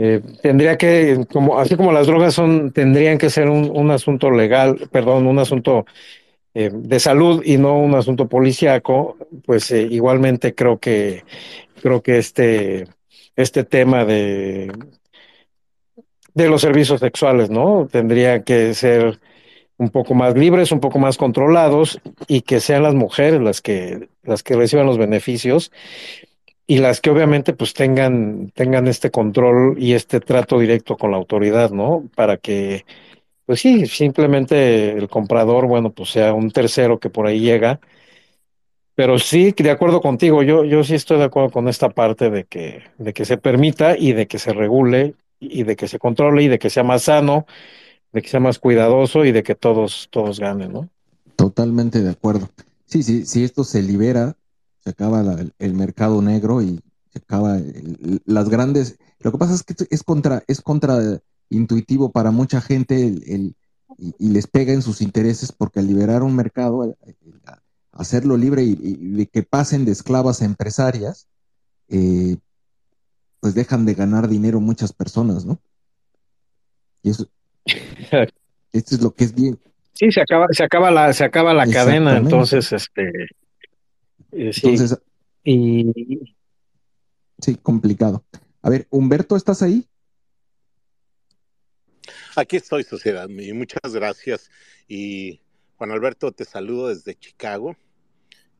eh, 0.00 0.20
tendría 0.42 0.78
que, 0.78 1.26
como, 1.32 1.58
así 1.58 1.74
como 1.74 1.90
las 1.90 2.06
drogas 2.06 2.32
son, 2.32 2.72
tendrían 2.72 3.18
que 3.18 3.30
ser 3.30 3.48
un, 3.48 3.70
un 3.74 3.90
asunto 3.90 4.30
legal, 4.30 4.88
perdón, 4.92 5.26
un 5.26 5.40
asunto 5.40 5.86
eh, 6.54 6.70
de 6.72 7.00
salud 7.00 7.42
y 7.44 7.58
no 7.58 7.78
un 7.78 7.94
asunto 7.94 8.28
policíaco, 8.28 9.16
pues 9.44 9.70
eh, 9.70 9.86
igualmente 9.90 10.54
creo 10.54 10.78
que 10.78 11.24
creo 11.82 12.02
que 12.02 12.18
este, 12.18 12.86
este 13.36 13.64
tema 13.64 14.04
de, 14.04 14.72
de 16.34 16.48
los 16.48 16.60
servicios 16.60 17.00
sexuales, 17.00 17.50
¿no? 17.50 17.88
Tendría 17.90 18.42
que 18.42 18.74
ser 18.74 19.20
un 19.76 19.90
poco 19.90 20.14
más 20.14 20.36
libres, 20.36 20.72
un 20.72 20.80
poco 20.80 20.98
más 20.98 21.16
controlados 21.16 22.00
y 22.26 22.42
que 22.42 22.60
sean 22.60 22.82
las 22.82 22.94
mujeres 22.94 23.40
las 23.40 23.60
que, 23.60 24.08
las 24.24 24.42
que 24.42 24.56
reciban 24.56 24.86
los 24.86 24.98
beneficios 24.98 25.70
y 26.66 26.78
las 26.78 27.00
que 27.00 27.10
obviamente 27.10 27.52
pues 27.52 27.72
tengan, 27.74 28.50
tengan 28.54 28.88
este 28.88 29.10
control 29.10 29.76
y 29.78 29.94
este 29.94 30.20
trato 30.20 30.58
directo 30.58 30.96
con 30.96 31.12
la 31.12 31.16
autoridad, 31.16 31.70
¿no? 31.70 32.08
Para 32.14 32.36
que, 32.36 32.84
pues 33.48 33.62
sí, 33.62 33.86
simplemente 33.86 34.92
el 34.92 35.08
comprador, 35.08 35.66
bueno, 35.66 35.90
pues 35.90 36.10
sea 36.10 36.34
un 36.34 36.50
tercero 36.50 36.98
que 37.00 37.08
por 37.08 37.26
ahí 37.26 37.40
llega. 37.40 37.80
Pero 38.94 39.18
sí, 39.18 39.54
de 39.56 39.70
acuerdo 39.70 40.02
contigo, 40.02 40.42
yo, 40.42 40.66
yo 40.66 40.84
sí 40.84 40.94
estoy 40.94 41.16
de 41.16 41.24
acuerdo 41.24 41.50
con 41.50 41.66
esta 41.66 41.88
parte 41.88 42.28
de 42.28 42.44
que, 42.44 42.82
de 42.98 43.14
que 43.14 43.24
se 43.24 43.38
permita 43.38 43.96
y 43.96 44.12
de 44.12 44.26
que 44.26 44.38
se 44.38 44.52
regule 44.52 45.14
y 45.40 45.62
de 45.62 45.76
que 45.76 45.88
se 45.88 45.98
controle 45.98 46.42
y 46.42 46.48
de 46.48 46.58
que 46.58 46.68
sea 46.68 46.82
más 46.82 47.04
sano 47.04 47.46
de 48.12 48.20
que 48.20 48.28
sea 48.28 48.38
más 48.38 48.58
cuidadoso 48.58 49.24
y 49.24 49.32
de 49.32 49.42
que 49.42 49.54
todos, 49.54 50.08
todos 50.10 50.38
ganen, 50.38 50.70
¿no? 50.70 50.90
Totalmente 51.36 52.02
de 52.02 52.10
acuerdo. 52.10 52.50
Sí, 52.84 53.02
sí, 53.02 53.24
si 53.24 53.44
esto 53.44 53.64
se 53.64 53.82
libera, 53.82 54.36
se 54.80 54.90
acaba 54.90 55.24
el, 55.58 55.72
mercado 55.72 56.20
negro 56.20 56.60
y 56.60 56.80
se 57.14 57.20
acaba 57.20 57.58
las 58.26 58.50
grandes. 58.50 58.98
Lo 59.20 59.32
que 59.32 59.38
pasa 59.38 59.54
es 59.54 59.62
que 59.62 59.74
es 59.88 60.02
contra, 60.02 60.42
es 60.48 60.60
contra 60.60 60.98
intuitivo 61.50 62.12
para 62.12 62.30
mucha 62.30 62.60
gente 62.60 63.06
el, 63.06 63.54
y, 63.98 64.14
y, 64.18 64.28
les 64.28 64.46
pega 64.46 64.72
en 64.72 64.82
sus 64.82 65.00
intereses 65.00 65.52
porque 65.52 65.80
al 65.80 65.86
liberar 65.86 66.22
un 66.22 66.36
mercado, 66.36 66.96
hacerlo 67.92 68.36
libre 68.36 68.62
y, 68.62 68.78
y 68.80 69.10
de 69.12 69.26
que 69.26 69.42
pasen 69.42 69.84
de 69.84 69.92
esclavas 69.92 70.42
a 70.42 70.44
empresarias, 70.44 71.26
eh, 71.88 72.36
pues 73.40 73.54
dejan 73.54 73.86
de 73.86 73.94
ganar 73.94 74.28
dinero 74.28 74.60
muchas 74.60 74.92
personas, 74.92 75.44
¿no? 75.44 75.58
Y 77.02 77.10
eso, 77.10 77.28
esto 78.72 78.94
es 78.94 79.02
lo 79.02 79.12
que 79.12 79.24
es 79.24 79.34
bien. 79.34 79.58
Sí, 79.94 80.12
se 80.12 80.20
acaba, 80.20 80.46
se 80.50 80.62
acaba 80.62 80.90
la, 80.90 81.12
se 81.12 81.24
acaba 81.24 81.54
la 81.54 81.66
cadena, 81.66 82.16
entonces, 82.18 82.72
este, 82.72 83.10
eh, 84.32 84.52
sí. 84.52 84.68
Entonces, 84.68 84.98
y 85.44 86.36
sí, 87.40 87.56
complicado. 87.56 88.24
A 88.62 88.70
ver, 88.70 88.86
Humberto, 88.90 89.34
¿estás 89.34 89.62
ahí? 89.62 89.86
Aquí 92.38 92.56
estoy, 92.56 92.84
sociedad, 92.84 93.28
muchas 93.28 93.92
gracias. 93.92 94.48
Y 94.86 95.40
Juan 95.74 95.90
Alberto, 95.90 96.30
te 96.30 96.44
saludo 96.44 96.86
desde 96.86 97.18
Chicago 97.18 97.76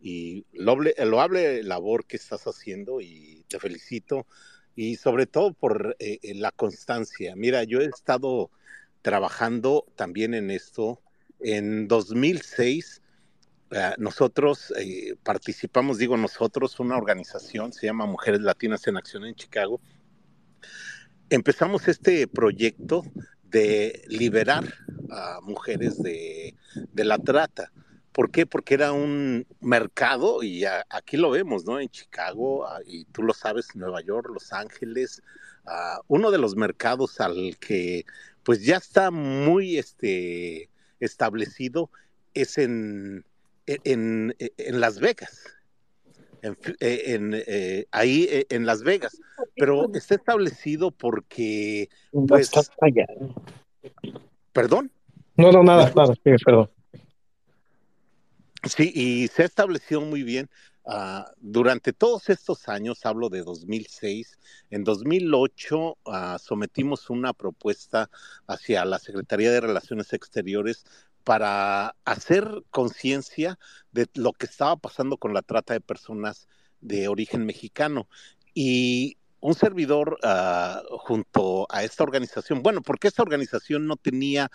y 0.01 0.45
lo 0.53 0.75
loable 0.75 1.63
labor 1.63 2.05
que 2.05 2.17
estás 2.17 2.49
haciendo 2.49 3.01
y 3.01 3.45
te 3.47 3.61
felicito 3.61 4.27
y 4.75 4.97
sobre 4.97 5.27
todo 5.27 5.53
por 5.53 5.95
eh, 6.01 6.19
la 6.35 6.51
constancia. 6.51 7.37
Mira, 7.37 7.63
yo 7.63 7.81
he 7.81 7.85
estado 7.85 8.51
trabajando 9.01 9.87
también 9.95 10.35
en 10.35 10.51
esto. 10.51 11.01
En 11.39 11.87
2006, 11.87 13.01
eh, 13.71 13.93
nosotros 13.99 14.75
eh, 14.77 15.15
participamos, 15.23 15.99
digo 15.99 16.17
nosotros, 16.17 16.81
una 16.81 16.97
organización, 16.97 17.73
se 17.73 17.87
llama 17.87 18.07
Mujeres 18.07 18.41
Latinas 18.41 18.85
en 18.89 18.97
Acción 18.97 19.25
en 19.25 19.37
Chicago. 19.37 19.81
Empezamos 21.31 21.87
este 21.87 22.27
proyecto 22.27 23.05
de 23.51 24.03
liberar 24.09 24.65
a 25.11 25.41
mujeres 25.43 26.03
de, 26.03 26.55
de 26.93 27.05
la 27.05 27.19
trata. 27.19 27.73
¿Por 28.13 28.31
qué? 28.31 28.47
Porque 28.47 28.75
era 28.75 28.93
un 28.93 29.47
mercado, 29.61 30.43
y 30.43 30.65
aquí 30.65 31.17
lo 31.17 31.31
vemos, 31.31 31.65
¿no? 31.65 31.79
En 31.79 31.89
Chicago, 31.89 32.67
y 32.85 33.05
tú 33.07 33.23
lo 33.23 33.33
sabes, 33.33 33.77
Nueva 33.77 34.01
York, 34.01 34.29
Los 34.33 34.53
Ángeles, 34.53 35.23
uh, 35.67 36.03
uno 36.09 36.31
de 36.31 36.39
los 36.39 36.57
mercados 36.57 37.21
al 37.21 37.57
que 37.59 38.05
pues 38.43 38.65
ya 38.65 38.79
está 38.79 39.11
muy 39.11 39.79
este, 39.79 40.69
establecido 41.01 41.91
es 42.35 42.59
en, 42.59 43.25
en, 43.67 44.35
en 44.39 44.81
Las 44.81 44.99
Vegas. 44.99 45.58
En, 46.43 46.57
en 46.81 47.43
eh, 47.47 47.87
ahí 47.91 48.27
eh, 48.31 48.47
en 48.51 48.67
Las 48.67 48.83
Vegas, 48.83 49.21
pero 49.57 49.93
está 49.95 50.15
establecido 50.15 50.91
porque 50.91 51.89
pues 52.27 52.51
perdón. 54.53 54.91
No, 55.37 55.53
no, 55.53 55.63
nada, 55.63 55.93
nada, 55.95 56.15
sí, 56.15 56.31
perdón. 56.45 56.71
Sí, 58.65 58.93
y 58.95 59.29
se 59.29 59.43
ha 59.43 59.47
establecido 59.47 60.01
muy 60.01 60.23
bien 60.23 60.49
Uh, 60.89 61.23
durante 61.37 61.93
todos 61.93 62.31
estos 62.31 62.67
años, 62.67 63.05
hablo 63.05 63.29
de 63.29 63.43
2006, 63.43 64.39
en 64.71 64.85
2008 64.85 65.99
uh, 66.03 66.39
sometimos 66.39 67.11
una 67.11 67.35
propuesta 67.35 68.09
hacia 68.47 68.87
la 68.87 68.99
Secretaría 68.99 69.51
de 69.51 69.61
Relaciones 69.61 70.15
Exteriores 70.15 70.87
para 71.29 71.95
hacer 72.07 72.65
conciencia 72.71 73.59
de 73.93 74.07
lo 74.15 74.33
que 74.33 74.47
estaba 74.47 74.77
pasando 74.77 75.19
con 75.19 75.35
la 75.35 75.43
trata 75.43 75.75
de 75.75 75.83
personas 75.83 76.49
de 76.81 77.07
origen 77.09 77.45
mexicano. 77.45 78.09
Y 78.55 79.19
un 79.41 79.55
servidor 79.55 80.19
uh, 80.23 80.97
junto 80.97 81.67
a 81.69 81.85
esta 81.85 82.03
organización, 82.03 82.63
bueno, 82.63 82.81
porque 82.81 83.09
esta 83.09 83.21
organización 83.21 83.87
no 83.87 83.97
tenía 83.97 84.51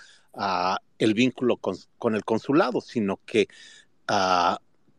el 0.98 1.14
vínculo 1.14 1.58
con, 1.58 1.76
con, 2.00 2.16
el 2.16 2.26
consulado, 2.26 2.82
sino 2.82 3.20
que 3.24 3.48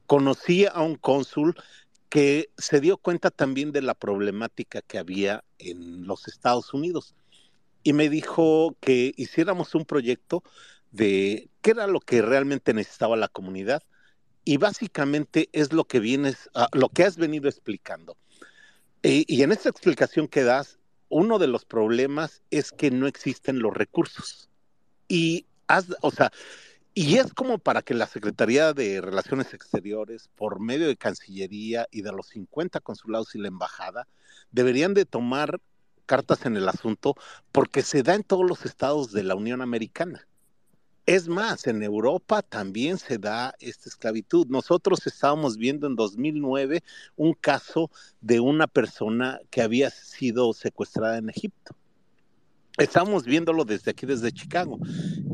conocí 0.06 0.66
a 0.66 0.80
un 0.80 0.94
cónsul 0.94 1.56
que 2.08 2.50
se 2.56 2.80
dio 2.80 2.98
cuenta 2.98 3.32
también 3.32 3.72
de 3.72 3.82
la 3.82 3.94
problemática 3.94 4.80
que 4.80 4.98
había 4.98 5.42
en 5.58 6.06
los 6.06 6.28
Estados 6.28 6.72
Unidos 6.72 7.16
y 7.82 7.94
me 7.94 8.08
dijo 8.08 8.76
que 8.80 9.12
hiciéramos 9.16 9.74
un 9.74 9.84
proyecto 9.84 10.44
de 10.94 11.50
qué 11.60 11.72
era 11.72 11.88
lo 11.88 11.98
que 11.98 12.22
realmente 12.22 12.72
necesitaba 12.72 13.16
la 13.16 13.28
comunidad 13.28 13.82
y 14.44 14.58
básicamente 14.58 15.48
es 15.52 15.72
lo 15.72 15.84
que 15.84 15.98
vienes, 15.98 16.48
uh, 16.54 16.66
lo 16.76 16.88
que 16.88 17.02
has 17.02 17.16
venido 17.16 17.48
explicando. 17.48 18.16
Y, 19.02 19.24
y 19.26 19.42
en 19.42 19.50
esta 19.50 19.70
explicación 19.70 20.28
que 20.28 20.44
das, 20.44 20.78
uno 21.08 21.38
de 21.38 21.48
los 21.48 21.64
problemas 21.64 22.42
es 22.50 22.70
que 22.70 22.90
no 22.90 23.08
existen 23.08 23.58
los 23.58 23.74
recursos. 23.74 24.48
Y 25.08 25.46
has, 25.66 25.86
o 26.00 26.10
sea, 26.10 26.30
y 26.94 27.16
es 27.16 27.32
como 27.34 27.58
para 27.58 27.82
que 27.82 27.94
la 27.94 28.06
Secretaría 28.06 28.72
de 28.72 29.00
Relaciones 29.00 29.52
Exteriores, 29.52 30.30
por 30.36 30.60
medio 30.60 30.86
de 30.86 30.96
Cancillería 30.96 31.88
y 31.90 32.02
de 32.02 32.12
los 32.12 32.28
50 32.28 32.78
consulados 32.80 33.34
y 33.34 33.38
la 33.38 33.48
embajada, 33.48 34.06
deberían 34.52 34.94
de 34.94 35.06
tomar 35.06 35.60
cartas 36.06 36.46
en 36.46 36.56
el 36.56 36.68
asunto 36.68 37.16
porque 37.50 37.82
se 37.82 38.04
da 38.04 38.14
en 38.14 38.22
todos 38.22 38.48
los 38.48 38.64
estados 38.64 39.10
de 39.10 39.24
la 39.24 39.34
Unión 39.34 39.60
Americana. 39.60 40.28
Es 41.06 41.28
más, 41.28 41.66
en 41.66 41.82
Europa 41.82 42.40
también 42.42 42.98
se 42.98 43.18
da 43.18 43.54
esta 43.60 43.88
esclavitud. 43.88 44.46
Nosotros 44.48 45.06
estábamos 45.06 45.58
viendo 45.58 45.86
en 45.86 45.96
2009 45.96 46.82
un 47.16 47.34
caso 47.34 47.90
de 48.20 48.40
una 48.40 48.66
persona 48.66 49.40
que 49.50 49.60
había 49.60 49.90
sido 49.90 50.52
secuestrada 50.54 51.18
en 51.18 51.28
Egipto 51.28 51.76
estamos 52.78 53.24
viéndolo 53.24 53.64
desde 53.64 53.92
aquí, 53.92 54.06
desde 54.06 54.32
Chicago. 54.32 54.78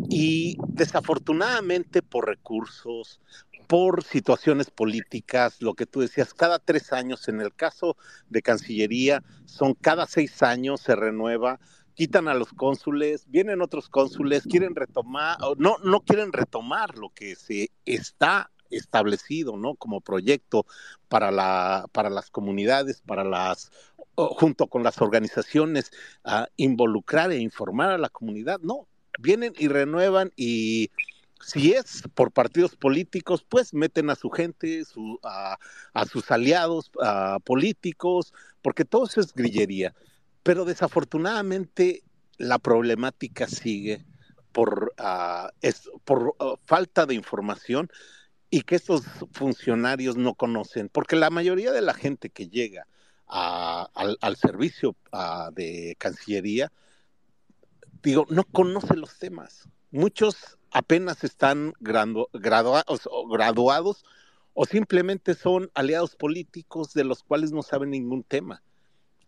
Y 0.08 0.56
desafortunadamente 0.68 2.02
por 2.02 2.26
recursos, 2.26 3.20
por 3.66 4.02
situaciones 4.02 4.70
políticas, 4.70 5.62
lo 5.62 5.74
que 5.74 5.86
tú 5.86 6.00
decías, 6.00 6.34
cada 6.34 6.58
tres 6.58 6.92
años, 6.92 7.28
en 7.28 7.40
el 7.40 7.54
caso 7.54 7.96
de 8.28 8.42
Cancillería, 8.42 9.22
son 9.46 9.74
cada 9.74 10.06
seis 10.06 10.42
años, 10.42 10.80
se 10.80 10.96
renueva, 10.96 11.60
quitan 11.94 12.28
a 12.28 12.34
los 12.34 12.52
cónsules, 12.52 13.24
vienen 13.28 13.62
otros 13.62 13.88
cónsules, 13.88 14.44
quieren 14.44 14.74
retomar, 14.74 15.38
no, 15.58 15.76
no 15.84 16.00
quieren 16.00 16.32
retomar 16.32 16.96
lo 16.96 17.10
que 17.10 17.34
se 17.36 17.70
está 17.84 18.50
establecido, 18.70 19.56
¿no? 19.56 19.74
Como 19.74 20.00
proyecto 20.00 20.64
para, 21.08 21.30
la, 21.30 21.86
para 21.92 22.08
las 22.08 22.30
comunidades, 22.30 23.02
para 23.02 23.24
las 23.24 23.70
junto 24.16 24.66
con 24.66 24.82
las 24.82 25.00
organizaciones 25.00 25.90
involucrar 26.56 27.30
e 27.32 27.38
informar 27.38 27.90
a 27.90 27.98
la 27.98 28.08
comunidad. 28.08 28.60
No, 28.60 28.86
vienen 29.18 29.52
y 29.58 29.68
renuevan 29.68 30.32
y 30.36 30.90
Si 31.42 31.72
es 31.72 32.02
por 32.14 32.32
partidos 32.32 32.76
políticos, 32.76 33.44
pues 33.48 33.72
meten 33.72 34.10
a 34.10 34.14
su 34.14 34.28
gente, 34.28 34.82
a, 35.22 35.56
sus 36.04 36.30
aliados 36.30 36.90
a 37.02 37.38
políticos, 37.44 38.34
porque 38.60 38.84
todo 38.84 39.06
eso 39.06 39.22
es 39.22 39.32
grillería. 39.32 39.94
Pero 40.50 40.64
desafortunadamente 40.64 42.02
la 42.36 42.58
problemática 42.58 43.46
sigue 43.46 44.04
por, 44.50 44.92
ah, 44.98 45.52
por 46.02 46.34
ah, 46.40 46.54
falta 46.64 47.06
de 47.06 47.14
información 47.14 47.88
y 48.50 48.62
que 48.62 48.74
estos 48.74 49.04
funcionarios 49.30 50.16
no 50.16 50.34
conocen, 50.34 50.88
porque 50.88 51.14
la 51.14 51.30
mayoría 51.30 51.70
de 51.70 51.82
la 51.82 51.94
gente 51.94 52.30
que 52.30 52.48
llega 52.48 52.88
al, 53.28 54.34
servicio 54.34 54.96
de 55.52 55.94
Cancillería, 56.00 56.72
digo, 58.02 58.26
no 58.28 58.42
conoce 58.42 58.96
los 58.96 59.20
temas. 59.20 59.68
Muchos 59.92 60.58
apenas 60.72 61.22
están 61.22 61.74
graduados 61.78 64.04
o 64.54 64.64
simplemente 64.64 65.36
son 65.36 65.70
aliados 65.74 66.16
políticos 66.16 66.92
de 66.92 67.04
los 67.04 67.22
cuales 67.22 67.52
no 67.52 67.62
saben 67.62 67.90
ningún 67.90 68.24
tema. 68.24 68.64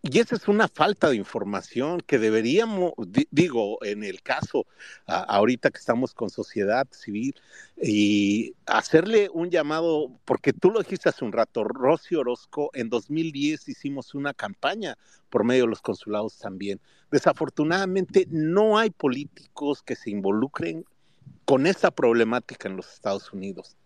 Y 0.04 0.18
esa 0.18 0.34
es 0.34 0.48
una 0.48 0.66
falta 0.66 1.10
de 1.10 1.16
información 1.16 2.00
que 2.00 2.18
deberíamos, 2.18 2.92
digo, 3.30 3.78
en 3.84 4.02
el 4.02 4.20
caso 4.20 4.66
ahorita 5.06 5.70
que 5.70 5.78
estamos 5.78 6.12
con 6.12 6.28
sociedad 6.28 6.88
civil, 6.90 7.36
y 7.80 8.56
hacerle 8.66 9.30
un 9.32 9.50
llamado, 9.50 10.10
porque 10.24 10.52
tú 10.52 10.72
lo 10.72 10.80
dijiste 10.80 11.08
hace 11.08 11.24
un 11.24 11.30
rato, 11.30 11.62
Rosy 11.62 12.16
Orozco, 12.16 12.70
en 12.74 12.88
2010 12.88 13.68
hicimos 13.68 14.12
una 14.14 14.34
campaña 14.34 14.98
por 15.30 15.44
medio 15.44 15.64
de 15.64 15.70
los 15.70 15.82
consulados 15.82 16.36
también. 16.36 16.80
Desafortunadamente 17.12 18.26
no 18.28 18.78
hay 18.78 18.90
políticos 18.90 19.84
que 19.84 19.94
se 19.94 20.10
involucren 20.10 20.84
con 21.44 21.68
esa 21.68 21.92
problemática 21.92 22.68
en 22.68 22.76
los 22.76 22.92
Estados 22.92 23.32
Unidos. 23.32 23.76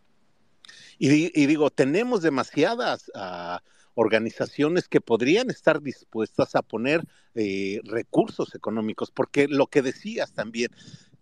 Y, 0.99 1.47
digo, 1.47 1.69
tenemos 1.69 2.23
demasiadas... 2.23 3.13
Uh, 3.15 3.59
organizaciones 3.97 4.89
que 4.89 5.01
podrían 5.01 5.51
estar 5.51 5.83
dispuestas 5.83 6.55
a 6.55 6.63
poner 6.63 7.03
eh, 7.35 7.81
recursos 7.85 8.55
económicos, 8.55 9.11
porque 9.11 9.49
lo 9.49 9.67
que 9.67 9.83
decías 9.83 10.33
también, 10.33 10.71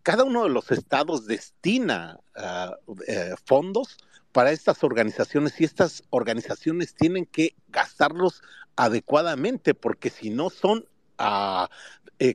cada 0.03 0.25
uno 0.25 0.43
de 0.43 0.51
los 0.51 0.71
estados 0.71 1.27
destina 1.27 2.21
ah, 2.37 2.77
eh, 3.07 3.35
fondos 3.47 3.97
para 4.33 4.51
estas 4.51 4.83
organizaciones 4.83 5.61
y 5.61 5.65
estas 5.65 6.03
organizaciones 6.11 6.95
tienen 6.95 7.25
que 7.25 7.55
gastarlos 7.69 8.43
adecuadamente, 8.77 9.75
porque 9.75 10.11
si 10.11 10.31
no 10.31 10.51
son 10.51 10.85
uh, 11.21 11.67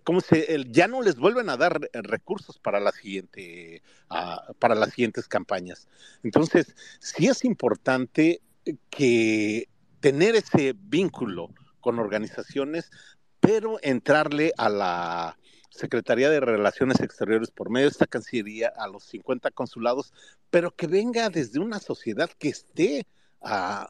¿cómo 0.03 0.21
se, 0.21 0.65
ya 0.69 0.87
no 0.87 1.01
les 1.01 1.17
vuelven 1.17 1.49
a 1.49 1.57
dar 1.57 1.89
recursos 1.93 2.57
para 2.59 2.79
la 2.79 2.91
siguiente, 2.91 3.81
ah, 4.09 4.53
para 4.59 4.75
las 4.75 4.91
siguientes 4.91 5.27
campañas. 5.27 5.89
Entonces, 6.23 6.75
sí 6.99 7.27
es 7.27 7.43
importante 7.43 8.41
que 8.89 9.67
tener 9.99 10.35
ese 10.35 10.75
vínculo 10.77 11.49
con 11.79 11.99
organizaciones, 11.99 12.91
pero 13.39 13.79
entrarle 13.81 14.53
a 14.57 14.69
la 14.69 15.37
Secretaría 15.69 16.29
de 16.29 16.39
Relaciones 16.39 16.99
Exteriores 16.99 17.51
por 17.51 17.69
medio 17.69 17.87
de 17.87 17.91
esta 17.91 18.07
Cancillería 18.07 18.73
a 18.75 18.87
los 18.87 19.03
50 19.05 19.51
consulados, 19.51 20.13
pero 20.49 20.71
que 20.71 20.87
venga 20.87 21.29
desde 21.29 21.59
una 21.59 21.79
sociedad 21.79 22.29
que 22.37 22.49
esté 22.49 23.07
ah, 23.41 23.89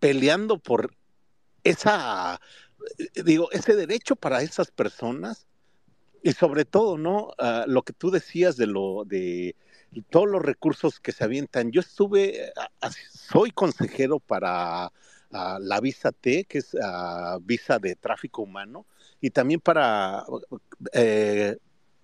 peleando 0.00 0.58
por 0.58 0.94
esa, 1.62 2.40
eh, 2.98 3.22
digo, 3.22 3.50
ese 3.52 3.74
derecho 3.74 4.16
para 4.16 4.42
esas 4.42 4.70
personas 4.70 5.46
y 6.22 6.32
sobre 6.32 6.64
todo, 6.64 6.98
¿no? 6.98 7.32
Ah, 7.38 7.64
lo 7.66 7.82
que 7.82 7.92
tú 7.92 8.10
decías 8.10 8.56
de 8.56 8.66
lo 8.66 9.04
de 9.04 9.56
todos 10.10 10.28
los 10.28 10.42
recursos 10.42 10.98
que 10.98 11.12
se 11.12 11.24
avientan. 11.24 11.70
Yo 11.70 11.80
estuve, 11.80 12.52
ah, 12.56 12.90
soy 13.12 13.50
consejero 13.50 14.18
para 14.18 14.92
la 15.30 15.80
visa 15.80 16.12
T, 16.12 16.44
que 16.44 16.58
es 16.58 16.76
visa 17.42 17.78
de 17.78 17.96
tráfico 17.96 18.42
humano, 18.42 18.86
y 19.20 19.30
también 19.30 19.60
para 19.60 20.24
eh, 20.92 21.56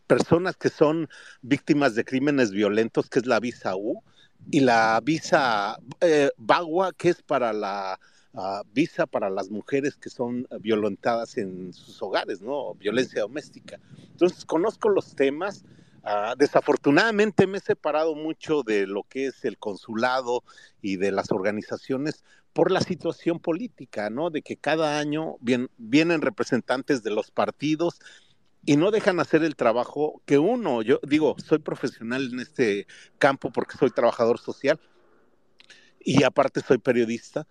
personas 0.07 0.57
que 0.57 0.71
son 0.71 1.09
víctimas 1.43 1.95
de 1.95 2.05
crímenes 2.05 2.51
violentos, 2.51 3.09
que 3.09 3.19
es 3.19 3.27
la 3.27 3.41
visa 3.41 3.77
U, 3.77 4.03
y 4.51 4.61
la 4.61 5.01
visa 5.03 5.79
eh, 6.01 6.31
Bagua, 6.37 6.93
que 6.93 7.11
es 7.11 7.23
para 7.23 7.53
la 7.53 7.99
visa 8.73 9.07
para 9.07 9.29
las 9.29 9.51
mujeres 9.51 9.97
que 9.97 10.09
son 10.09 10.47
violentadas 10.61 11.37
en 11.37 11.73
sus 11.73 12.01
hogares, 12.01 12.41
¿no? 12.41 12.75
Violencia 12.75 13.23
doméstica. 13.23 13.81
Entonces, 14.13 14.45
conozco 14.45 14.89
los 14.89 15.17
temas. 15.17 15.65
Ah, 16.03 16.35
desafortunadamente 16.39 17.47
me 17.47 17.59
he 17.59 17.61
separado 17.61 18.15
mucho 18.15 18.63
de 18.63 18.87
lo 18.87 19.03
que 19.03 19.27
es 19.27 19.45
el 19.45 19.59
consulado 19.59 20.45
y 20.81 20.97
de 20.97 21.13
las 21.13 21.31
organizaciones 21.31 22.25
por 22.53 22.71
la 22.71 22.81
situación 22.81 23.39
política, 23.39 24.11
¿no? 24.11 24.31
De 24.31 24.43
que 24.43 24.57
cada 24.57 24.99
año 24.99 25.37
vienen 25.41 26.23
representantes 26.23 27.03
de 27.03 27.11
los 27.11 27.31
partidos 27.31 28.01
y 28.65 28.77
no 28.77 28.91
dejan 28.91 29.21
hacer 29.21 29.43
el 29.43 29.57
trabajo 29.57 30.21
que 30.27 30.39
uno, 30.39 30.83
yo 30.83 31.01
digo, 31.03 31.37
soy 31.39 31.59
profesional 31.59 32.31
en 32.33 32.41
este 32.41 32.87
campo 33.19 33.51
porque 33.51 33.79
soy 33.79 33.91
trabajador 33.91 34.39
social 34.39 34.79
y 36.01 36.25
aparte 36.25 36.61
soy 36.61 36.79
periodista. 36.79 37.47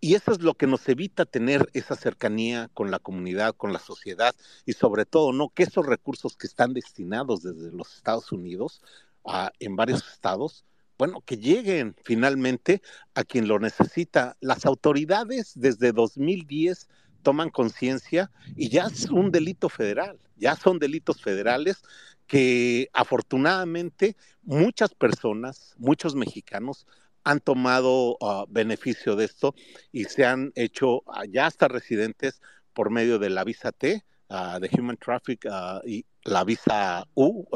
Y 0.00 0.14
eso 0.14 0.30
es 0.30 0.42
lo 0.42 0.54
que 0.54 0.68
nos 0.68 0.88
evita 0.88 1.26
tener 1.26 1.68
esa 1.72 1.96
cercanía 1.96 2.70
con 2.72 2.92
la 2.92 3.00
comunidad, 3.00 3.56
con 3.56 3.72
la 3.72 3.80
sociedad 3.80 4.34
y 4.64 4.74
sobre 4.74 5.04
todo, 5.06 5.32
¿no? 5.32 5.48
Que 5.48 5.64
esos 5.64 5.84
recursos 5.84 6.36
que 6.36 6.46
están 6.46 6.72
destinados 6.72 7.42
desde 7.42 7.72
los 7.72 7.96
Estados 7.96 8.30
Unidos 8.30 8.80
a, 9.24 9.50
en 9.58 9.74
varios 9.74 10.06
estados, 10.12 10.64
bueno, 10.98 11.22
que 11.24 11.36
lleguen 11.36 11.94
finalmente 12.02 12.82
a 13.14 13.22
quien 13.22 13.46
lo 13.46 13.60
necesita. 13.60 14.36
Las 14.40 14.66
autoridades 14.66 15.52
desde 15.54 15.92
2010 15.92 16.88
toman 17.22 17.50
conciencia 17.50 18.30
y 18.56 18.68
ya 18.68 18.86
es 18.86 19.08
un 19.08 19.30
delito 19.30 19.68
federal, 19.68 20.18
ya 20.36 20.56
son 20.56 20.78
delitos 20.78 21.22
federales 21.22 21.82
que 22.26 22.90
afortunadamente 22.92 24.16
muchas 24.42 24.94
personas, 24.94 25.74
muchos 25.78 26.14
mexicanos 26.14 26.86
han 27.24 27.40
tomado 27.40 28.16
uh, 28.20 28.46
beneficio 28.48 29.16
de 29.16 29.24
esto 29.24 29.54
y 29.92 30.04
se 30.04 30.24
han 30.24 30.52
hecho 30.54 30.98
uh, 30.98 31.24
ya 31.30 31.46
hasta 31.46 31.68
residentes 31.68 32.40
por 32.72 32.90
medio 32.90 33.18
de 33.18 33.30
la 33.30 33.44
visa 33.44 33.72
T, 33.72 34.04
uh, 34.30 34.58
de 34.60 34.70
Human 34.78 34.96
Traffic 34.96 35.46
y 35.84 36.04
la 36.24 36.44
visa 36.44 37.06
U 37.14 37.46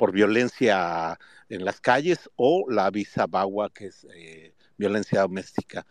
por 0.00 0.12
violencia 0.12 1.20
en 1.50 1.62
las 1.62 1.78
calles 1.78 2.30
o 2.36 2.64
la 2.70 2.90
visa 2.90 3.26
BAGUA, 3.26 3.68
que 3.68 3.88
es 3.88 4.06
eh, 4.14 4.54
violencia 4.78 5.20
doméstica. 5.20 5.84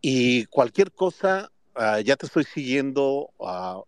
Y 0.00 0.44
cualquier 0.44 0.92
cosa, 0.92 1.50
ah, 1.74 1.98
ya 1.98 2.14
te 2.14 2.26
estoy 2.26 2.44
siguiendo, 2.44 3.32
ah, 3.40 3.82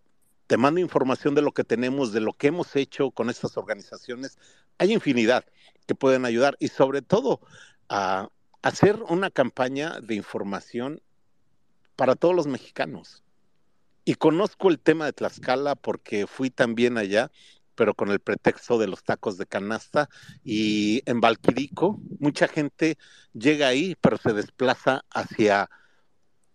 te 0.48 0.56
mando 0.56 0.80
información 0.80 1.36
de 1.36 1.42
lo 1.42 1.52
que 1.52 1.62
tenemos, 1.62 2.12
de 2.12 2.20
lo 2.20 2.32
que 2.32 2.48
hemos 2.48 2.74
hecho 2.74 3.12
con 3.12 3.30
estas 3.30 3.56
organizaciones. 3.56 4.40
Hay 4.78 4.92
infinidad 4.92 5.44
que 5.86 5.94
pueden 5.94 6.24
ayudar 6.24 6.56
y 6.58 6.66
sobre 6.66 7.00
todo 7.00 7.40
a 7.88 8.28
hacer 8.62 9.00
una 9.08 9.30
campaña 9.30 10.00
de 10.00 10.16
información 10.16 11.00
para 11.94 12.16
todos 12.16 12.34
los 12.34 12.48
mexicanos. 12.48 13.22
Y 14.04 14.16
conozco 14.16 14.68
el 14.68 14.80
tema 14.80 15.04
de 15.04 15.12
Tlaxcala 15.12 15.76
porque 15.76 16.26
fui 16.26 16.50
también 16.50 16.98
allá 16.98 17.30
pero 17.74 17.94
con 17.94 18.10
el 18.10 18.20
pretexto 18.20 18.78
de 18.78 18.86
los 18.86 19.02
tacos 19.04 19.38
de 19.38 19.46
canasta. 19.46 20.08
Y 20.44 21.02
en 21.06 21.20
Valquirico, 21.20 22.00
mucha 22.18 22.48
gente 22.48 22.98
llega 23.32 23.68
ahí, 23.68 23.96
pero 24.00 24.16
se 24.18 24.32
desplaza 24.32 25.04
hacia 25.10 25.70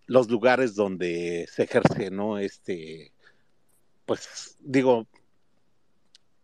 los 0.08 0.30
lugares 0.30 0.76
donde 0.76 1.48
se 1.52 1.64
ejerce, 1.64 2.12
¿no? 2.12 2.38
Este, 2.38 3.12
pues 4.06 4.58
digo, 4.60 5.08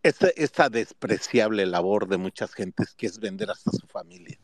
esta, 0.02 0.28
esta 0.36 0.68
despreciable 0.68 1.66
labor 1.66 2.08
de 2.08 2.18
muchas 2.18 2.52
gentes 2.52 2.94
que 2.94 3.06
es 3.06 3.18
vender 3.18 3.50
hasta 3.50 3.70
su 3.70 3.86
familia. 3.86 4.38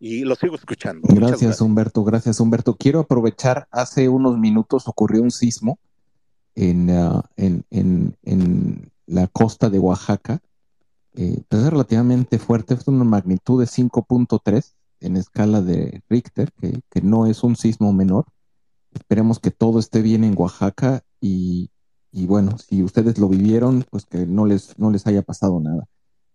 Y 0.00 0.24
lo 0.24 0.34
sigo 0.34 0.56
escuchando. 0.56 1.06
Gracias, 1.10 1.60
Humberto. 1.60 2.02
Gracias, 2.04 2.40
Humberto. 2.40 2.74
Quiero 2.74 3.00
aprovechar, 3.00 3.68
hace 3.70 4.08
unos 4.08 4.38
minutos 4.38 4.88
ocurrió 4.88 5.22
un 5.22 5.30
sismo 5.30 5.78
en, 6.54 6.90
uh, 6.90 7.22
en, 7.36 7.64
en, 7.70 8.90
la 9.10 9.26
costa 9.26 9.70
de 9.70 9.78
Oaxaca, 9.78 10.40
eh, 11.14 11.42
pues 11.48 11.62
es 11.62 11.70
relativamente 11.70 12.38
fuerte, 12.38 12.74
es 12.74 12.86
una 12.86 13.04
magnitud 13.04 13.60
de 13.60 13.66
5.3 13.66 14.74
en 15.00 15.16
escala 15.16 15.60
de 15.60 16.02
Richter, 16.08 16.52
que, 16.52 17.02
no 17.02 17.26
es 17.26 17.42
un 17.42 17.56
sismo 17.56 17.92
menor. 17.92 18.26
Esperemos 18.92 19.40
que 19.40 19.50
todo 19.50 19.78
esté 19.80 20.02
bien 20.02 20.24
en 20.24 20.34
Oaxaca 20.38 21.02
y, 21.20 21.70
bueno, 22.12 22.56
si 22.58 22.82
ustedes 22.82 23.18
lo 23.18 23.28
vivieron, 23.28 23.84
pues 23.90 24.06
que 24.06 24.26
no 24.26 24.46
les, 24.46 24.78
no 24.78 24.90
les 24.90 25.06
haya 25.06 25.22
pasado 25.22 25.58
nada. 25.58 25.88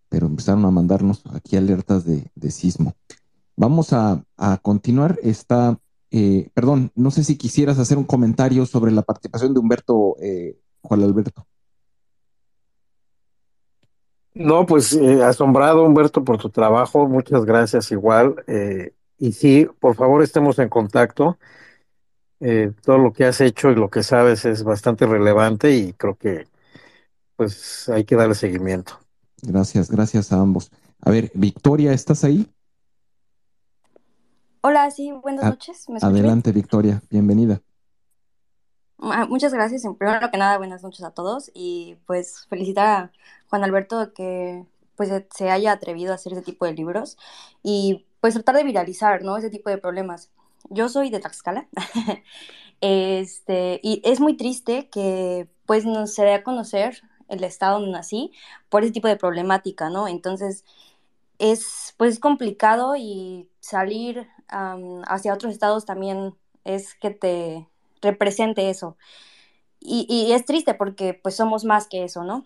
Pero 0.10 0.27
empezaron 0.27 0.65
a 0.65 0.72
mandarnos 0.72 1.23
aquí 1.34 1.56
alertas 1.56 2.03
de, 2.06 2.52
sismo. 2.52 2.93
Vamos 3.56 3.93
a, 3.93 4.26
continuar. 4.61 5.18
esta, 5.23 5.80
eh, 6.11 6.49
perdón, 6.53 6.91
no 6.95 7.11
sé 7.11 7.23
si 7.23 7.38
quisieras 7.38 7.80
hacer 7.80 7.97
un 7.97 8.06
comentario 8.06 8.65
sobre 8.65 8.91
la 8.91 9.03
participación 9.03 9.53
de 9.53 9.60
Humberto, 9.60 10.18
eh, 10.19 10.60
Juan 10.81 11.03
Alberto. 11.03 11.45
No, 14.36 14.66
pues 14.66 14.94
eh, 14.94 15.24
asombrado, 15.24 15.84
Humberto, 15.86 16.24
por 16.24 16.38
tu 16.38 16.49
trabajo. 16.49 17.07
Muchas 17.07 17.45
gracias 17.45 17.91
igual. 17.91 18.36
Eh, 18.48 18.94
y 19.18 19.32
sí, 19.32 19.68
por 19.80 19.95
favor, 19.95 20.22
estemos 20.22 20.60
en 20.60 20.68
contacto. 20.70 21.38
Eh, 22.41 22.74
todo 22.84 22.98
lo 22.98 23.14
que 23.14 23.24
has 23.26 23.40
hecho 23.40 23.72
y 23.72 23.76
lo 23.76 23.90
que 23.90 24.03
sabes 24.03 24.44
es 24.44 24.64
bastante 24.64 25.06
relevante 25.07 25.72
y 25.72 25.94
creo 25.94 26.16
que 26.18 26.48
pues 27.38 27.88
hay 27.90 28.03
que 28.03 28.16
darle 28.16 28.36
seguimiento. 28.36 28.99
Gracias, 29.41 29.90
gracias 29.90 30.32
a 30.34 30.40
ambos. 30.41 30.70
A 31.02 31.12
ver, 31.12 31.32
Victoria, 31.34 31.94
¿estás 31.94 32.24
ahí? 32.26 32.49
Hola, 34.62 34.91
sí, 34.91 35.12
buenas 35.12 35.45
A- 35.45 35.49
noches. 35.52 35.88
¿Me 35.90 35.98
escuchan 35.98 36.14
bien? 36.14 36.26
Adelante, 36.26 36.52
Victoria, 36.52 37.02
bienvenida. 37.10 37.62
Ah, 38.99 39.26
Muchas 39.30 39.53
gracias. 39.53 39.86
En 39.86 39.95
primero 39.95 40.32
que 40.32 40.38
nada, 40.38 40.57
buenas 40.57 40.82
noches 40.84 41.03
a 41.06 41.12
todos 41.12 41.52
y 41.53 41.98
pues 42.07 42.48
felicitar 42.49 42.88
a 42.88 43.12
Juan 43.56 43.64
Alberto 43.64 44.14
que 44.14 44.65
pues 44.95 45.11
se- 45.36 45.49
haya 45.49 45.72
atrevido 45.73 46.11
a 46.11 46.15
hacer 46.15 46.34
ese 46.34 46.41
tipo 46.41 46.65
de 46.65 46.73
libros 46.73 47.18
y 47.64 48.06
pues 48.22 48.34
tratar 48.36 48.56
de 48.56 48.64
viralizar, 48.64 49.23
¿no? 49.23 49.38
Ese 49.38 49.49
tipo 49.49 49.69
de 49.69 49.77
problemas. 49.77 50.32
Yo 50.69 50.90
soy 50.90 51.10
de 51.10 51.19
Tlaxcala, 51.19 51.68
este, 52.82 53.80
y 53.84 54.02
es 54.03 54.19
muy 54.19 54.38
triste 54.38 54.90
que 54.90 55.48
pues 55.65 55.86
no 55.86 56.07
se 56.07 56.23
dé 56.23 56.34
a 56.34 56.44
conocer 56.44 57.02
el 57.30 57.44
estado 57.44 57.80
donde 57.80 57.91
nací 57.91 58.32
por 58.69 58.84
ese 58.84 58.94
tipo 58.94 59.07
de 59.07 59.18
problemática, 59.18 59.90
¿no? 59.90 60.07
Entonces 60.07 60.64
es 61.40 61.94
pues 61.98 62.19
complicado 62.19 62.95
y 62.98 63.49
salir 63.61 64.27
hacia 64.49 65.34
otros 65.34 65.53
estados 65.53 65.86
también 65.86 66.36
es 66.65 66.95
que 66.95 67.11
te 67.11 67.68
represente 68.02 68.69
eso. 68.69 68.98
Y, 69.80 70.07
y 70.10 70.34
es 70.34 70.45
triste 70.45 70.73
porque 70.76 71.14
pues 71.14 71.36
somos 71.36 71.65
más 71.65 71.88
que 71.88 72.03
eso, 72.03 72.23
¿no? 72.23 72.45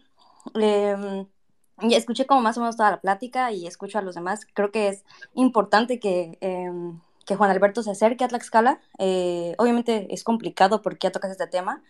Ya 1.82 1.98
escuché 1.98 2.26
como 2.26 2.42
más 2.42 2.58
o 2.58 2.62
menos 2.62 2.76
toda 2.76 2.92
la 2.92 3.02
plática 3.02 3.52
y 3.52 3.66
escucho 3.66 4.00
a 4.00 4.02
los 4.02 4.16
demás. 4.16 4.46
Creo 4.54 4.72
que 4.72 4.90
es 4.90 5.06
importante 5.34 6.00
que, 6.00 6.38
em, 6.42 7.00
que 7.26 7.36
Juan 7.36 7.52
Alberto 7.52 7.84
se 7.84 7.92
acerque 7.92 8.24
a 8.26 8.28
Tlaxcala. 8.28 8.82
Eh, 8.98 9.56
obviamente 9.58 10.08
es 10.14 10.24
complicado 10.24 10.82
porque 10.82 11.08
ya 11.08 11.12
tocas 11.12 11.32
este 11.32 11.48
tema, 11.48 11.84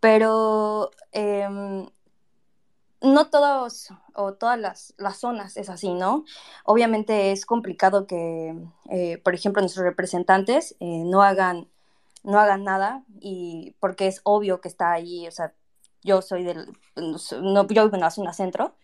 pero 0.00 0.90
em, 1.12 1.86
no 3.02 3.30
todos 3.30 3.88
o 4.14 4.34
todas 4.34 4.58
las, 4.58 4.94
las 4.98 5.18
zonas 5.18 5.56
es 5.56 5.68
así, 5.70 5.94
¿no? 5.94 6.24
Obviamente 6.64 7.32
es 7.32 7.46
complicado 7.46 8.06
que, 8.06 8.54
eh, 8.90 9.18
por 9.18 9.34
ejemplo, 9.34 9.62
nuestros 9.62 9.84
representantes 9.84 10.76
eh, 10.80 11.02
no 11.04 11.22
hagan, 11.22 11.68
no 12.24 12.38
hagan 12.38 12.64
nada 12.64 13.04
y 13.20 13.74
porque 13.80 14.06
es 14.06 14.20
obvio 14.24 14.60
que 14.60 14.68
está 14.68 14.92
ahí, 14.92 15.26
o 15.28 15.30
sea, 15.30 15.54
yo 16.02 16.22
soy 16.22 16.44
del, 16.44 16.72
no, 16.96 17.66
yo 17.68 17.84
vivo 17.84 17.94
en 17.94 18.00
la 18.00 18.10
zona 18.10 18.32
centro 18.32 18.74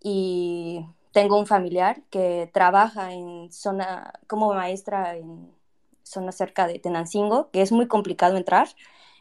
y 0.00 0.86
tengo 1.12 1.38
un 1.38 1.46
familiar 1.46 2.02
que 2.10 2.50
trabaja 2.52 3.12
en 3.12 3.52
zona, 3.52 4.12
como 4.26 4.54
maestra 4.54 5.16
en 5.16 5.52
zona 6.02 6.32
cerca 6.32 6.66
de 6.66 6.78
Tenancingo, 6.78 7.50
que 7.50 7.62
es 7.62 7.72
muy 7.72 7.88
complicado 7.88 8.36
entrar. 8.36 8.68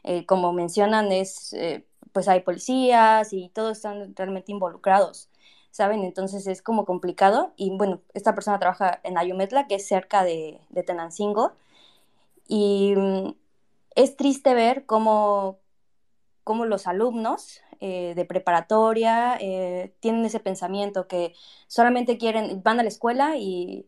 Eh, 0.03 0.26
como 0.26 0.53
mencionan, 0.53 1.11
es, 1.11 1.53
eh, 1.53 1.85
pues 2.13 2.27
hay 2.27 2.41
policías 2.41 3.34
y 3.34 3.49
todos 3.49 3.77
están 3.77 4.15
realmente 4.15 4.51
involucrados, 4.51 5.30
¿saben? 5.71 6.03
Entonces 6.03 6.47
es 6.47 6.61
como 6.61 6.85
complicado. 6.85 7.53
Y 7.57 7.71
bueno, 7.77 8.01
esta 8.13 8.35
persona 8.35 8.59
trabaja 8.59 8.99
en 9.03 9.17
Ayometla, 9.17 9.67
que 9.67 9.76
es 9.76 9.88
cerca 9.88 10.23
de, 10.23 10.59
de 10.69 10.84
Tenancingo. 10.84 11.53
Y 12.47 12.93
mm, 12.95 13.34
es 13.95 14.15
triste 14.17 14.53
ver 14.53 14.85
cómo, 14.85 15.59
cómo 16.49 16.65
los 16.65 16.88
alumnos 16.88 17.61
eh, 17.80 18.13
de 18.15 18.26
preparatoria 18.26 19.38
eh, 19.39 19.93
tienen 19.99 20.26
ese 20.26 20.39
pensamiento 20.39 21.07
que 21.07 21.35
solamente 21.67 22.17
quieren, 22.17 22.63
van 22.63 22.80
a 22.80 22.84
la 22.84 22.89
escuela 22.89 23.38
y, 23.38 23.85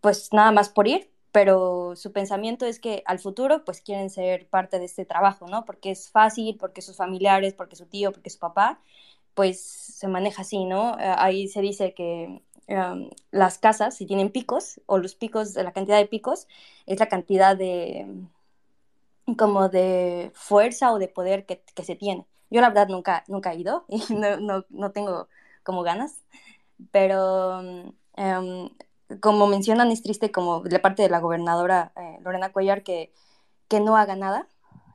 pues 0.00 0.32
nada 0.32 0.50
más 0.50 0.70
por 0.70 0.88
ir, 0.88 1.10
pero 1.30 1.94
su 1.94 2.10
pensamiento 2.10 2.64
es 2.64 2.80
que 2.80 3.02
al 3.04 3.18
futuro 3.18 3.66
pues 3.66 3.82
quieren 3.82 4.08
ser 4.08 4.48
parte 4.48 4.78
de 4.78 4.86
este 4.86 5.04
trabajo, 5.04 5.46
¿no? 5.46 5.66
Porque 5.66 5.90
es 5.90 6.08
fácil, 6.10 6.56
porque 6.56 6.80
sus 6.80 6.96
familiares, 6.96 7.52
porque 7.52 7.76
su 7.76 7.84
tío, 7.84 8.12
porque 8.12 8.30
su 8.30 8.38
papá, 8.38 8.80
pues 9.34 9.60
se 9.60 10.08
maneja 10.08 10.40
así, 10.40 10.64
¿no? 10.64 10.98
Eh, 10.98 11.14
ahí 11.18 11.48
se 11.48 11.60
dice 11.60 11.92
que 11.92 12.40
um, 12.68 13.10
las 13.30 13.58
casas, 13.58 13.94
si 13.94 14.06
tienen 14.06 14.30
picos, 14.30 14.80
o 14.86 14.96
los 14.96 15.14
picos, 15.16 15.54
la 15.54 15.72
cantidad 15.74 15.98
de 15.98 16.06
picos, 16.06 16.48
es 16.86 16.98
la 16.98 17.08
cantidad 17.08 17.54
de 17.58 18.06
como 19.38 19.68
de 19.68 20.30
fuerza 20.34 20.92
o 20.92 20.98
de 20.98 21.08
poder 21.08 21.46
que, 21.46 21.62
que 21.74 21.84
se 21.84 21.96
tiene. 21.96 22.26
Yo 22.50 22.60
la 22.60 22.68
verdad 22.68 22.88
nunca, 22.88 23.24
nunca 23.28 23.52
he 23.52 23.56
ido 23.56 23.84
y 23.88 23.98
no, 24.14 24.38
no, 24.38 24.64
no 24.70 24.92
tengo 24.92 25.28
como 25.62 25.82
ganas, 25.82 26.22
pero 26.90 27.60
um, 27.60 28.70
como 29.20 29.46
mencionan 29.46 29.90
es 29.90 30.02
triste 30.02 30.30
como 30.30 30.60
de 30.60 30.78
parte 30.78 31.02
de 31.02 31.10
la 31.10 31.20
gobernadora 31.20 31.92
eh, 31.96 32.18
Lorena 32.22 32.52
Cuellar 32.52 32.82
que, 32.82 33.12
que 33.68 33.80
no 33.80 33.96
haga 33.96 34.16
nada. 34.16 34.48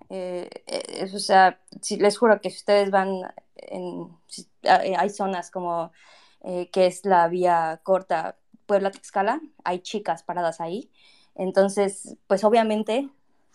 Eh, 0.09 0.49
eh, 0.67 1.09
o 1.13 1.19
sea, 1.19 1.59
les 1.97 2.17
juro 2.17 2.41
que 2.41 2.49
si 2.49 2.57
ustedes 2.57 2.91
van 2.91 3.21
hay 4.63 5.09
zonas 5.09 5.51
como 5.51 5.91
que 6.71 6.87
es 6.87 7.05
la 7.05 7.27
vía 7.27 7.81
corta 7.83 8.37
Puebla-Tlaxcala, 8.65 9.41
hay 9.63 9.79
chicas 9.79 10.23
paradas 10.23 10.61
ahí. 10.61 10.89
Entonces, 11.35 12.17
pues 12.27 12.43
obviamente 12.43 13.09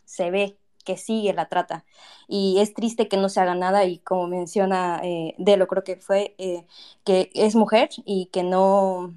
se 0.05 0.31
ve 0.31 0.59
que 0.85 0.97
sigue 0.97 1.33
la 1.33 1.49
trata. 1.49 1.85
Y 2.29 2.59
es 2.61 2.75
triste 2.75 3.09
que 3.09 3.17
no 3.17 3.29
se 3.29 3.41
haga 3.41 3.55
nada 3.55 3.85
y 3.85 3.99
como 3.99 4.27
menciona 4.29 5.01
eh, 5.03 5.35
Delo, 5.39 5.67
creo 5.67 5.85
que 5.85 5.97
fue, 5.97 6.35
eh, 6.39 6.67
que 7.05 7.31
es 7.35 7.55
mujer 7.57 7.91
y 8.05 8.27
que 8.27 8.43
no, 8.43 9.15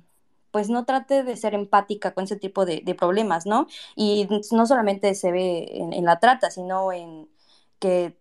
pues 0.52 0.70
no 0.70 0.86
trate 0.86 1.24
de 1.24 1.38
ser 1.38 1.54
empática 1.54 2.14
con 2.14 2.26
ese 2.26 2.38
tipo 2.38 2.66
de, 2.66 2.82
problemas, 2.96 3.46
¿no? 3.46 3.68
Y 3.96 4.28
no 4.52 4.66
solamente 4.66 5.14
se 5.16 5.32
ve 5.32 5.68
en, 5.72 6.06
la 6.06 6.20
trata, 6.20 6.50
sino 6.52 6.92
en 6.92 7.30
que, 7.80 8.18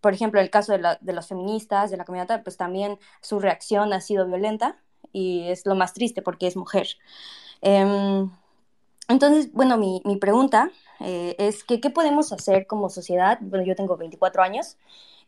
por 0.00 0.12
ejemplo, 0.14 0.40
el 0.40 0.50
caso 0.50 0.72
de, 0.72 0.78
la, 0.78 0.98
de 1.00 1.12
los 1.12 1.28
feministas, 1.28 1.90
de 1.90 1.96
la 1.96 2.04
comunidad, 2.04 2.42
pues 2.42 2.56
también 2.56 2.98
su 3.22 3.40
reacción 3.40 3.92
ha 3.92 4.00
sido 4.00 4.26
violenta 4.26 4.76
y 5.12 5.48
es 5.48 5.66
lo 5.66 5.74
más 5.74 5.94
triste 5.94 6.22
porque 6.22 6.46
es 6.46 6.56
mujer. 6.56 6.88
Eh, 7.62 8.28
entonces, 9.08 9.52
bueno, 9.52 9.78
mi, 9.78 10.02
mi 10.04 10.16
pregunta 10.16 10.70
eh, 11.00 11.36
es 11.38 11.64
que, 11.64 11.80
¿qué 11.80 11.90
podemos 11.90 12.32
hacer 12.32 12.66
como 12.66 12.90
sociedad? 12.90 13.38
Bueno, 13.40 13.64
yo 13.64 13.74
tengo 13.76 13.96
24 13.96 14.42
años, 14.42 14.76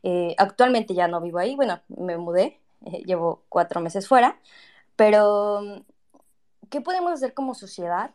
eh, 0.03 0.35
actualmente 0.39 0.95
ya 0.95 1.09
no 1.09 1.21
vivo 1.21 1.39
ahí, 1.39 1.57
bueno, 1.57 1.81
me 1.89 2.17
mudé, 2.19 2.61
eh, 2.87 3.03
llevo 3.05 3.43
cuatro 3.49 3.81
meses 3.81 4.09
fuera, 4.09 4.41
pero 4.97 5.85
¿qué 6.71 6.81
podemos 6.81 7.13
hacer 7.13 7.35
como 7.35 7.55
sociedad, 7.55 8.13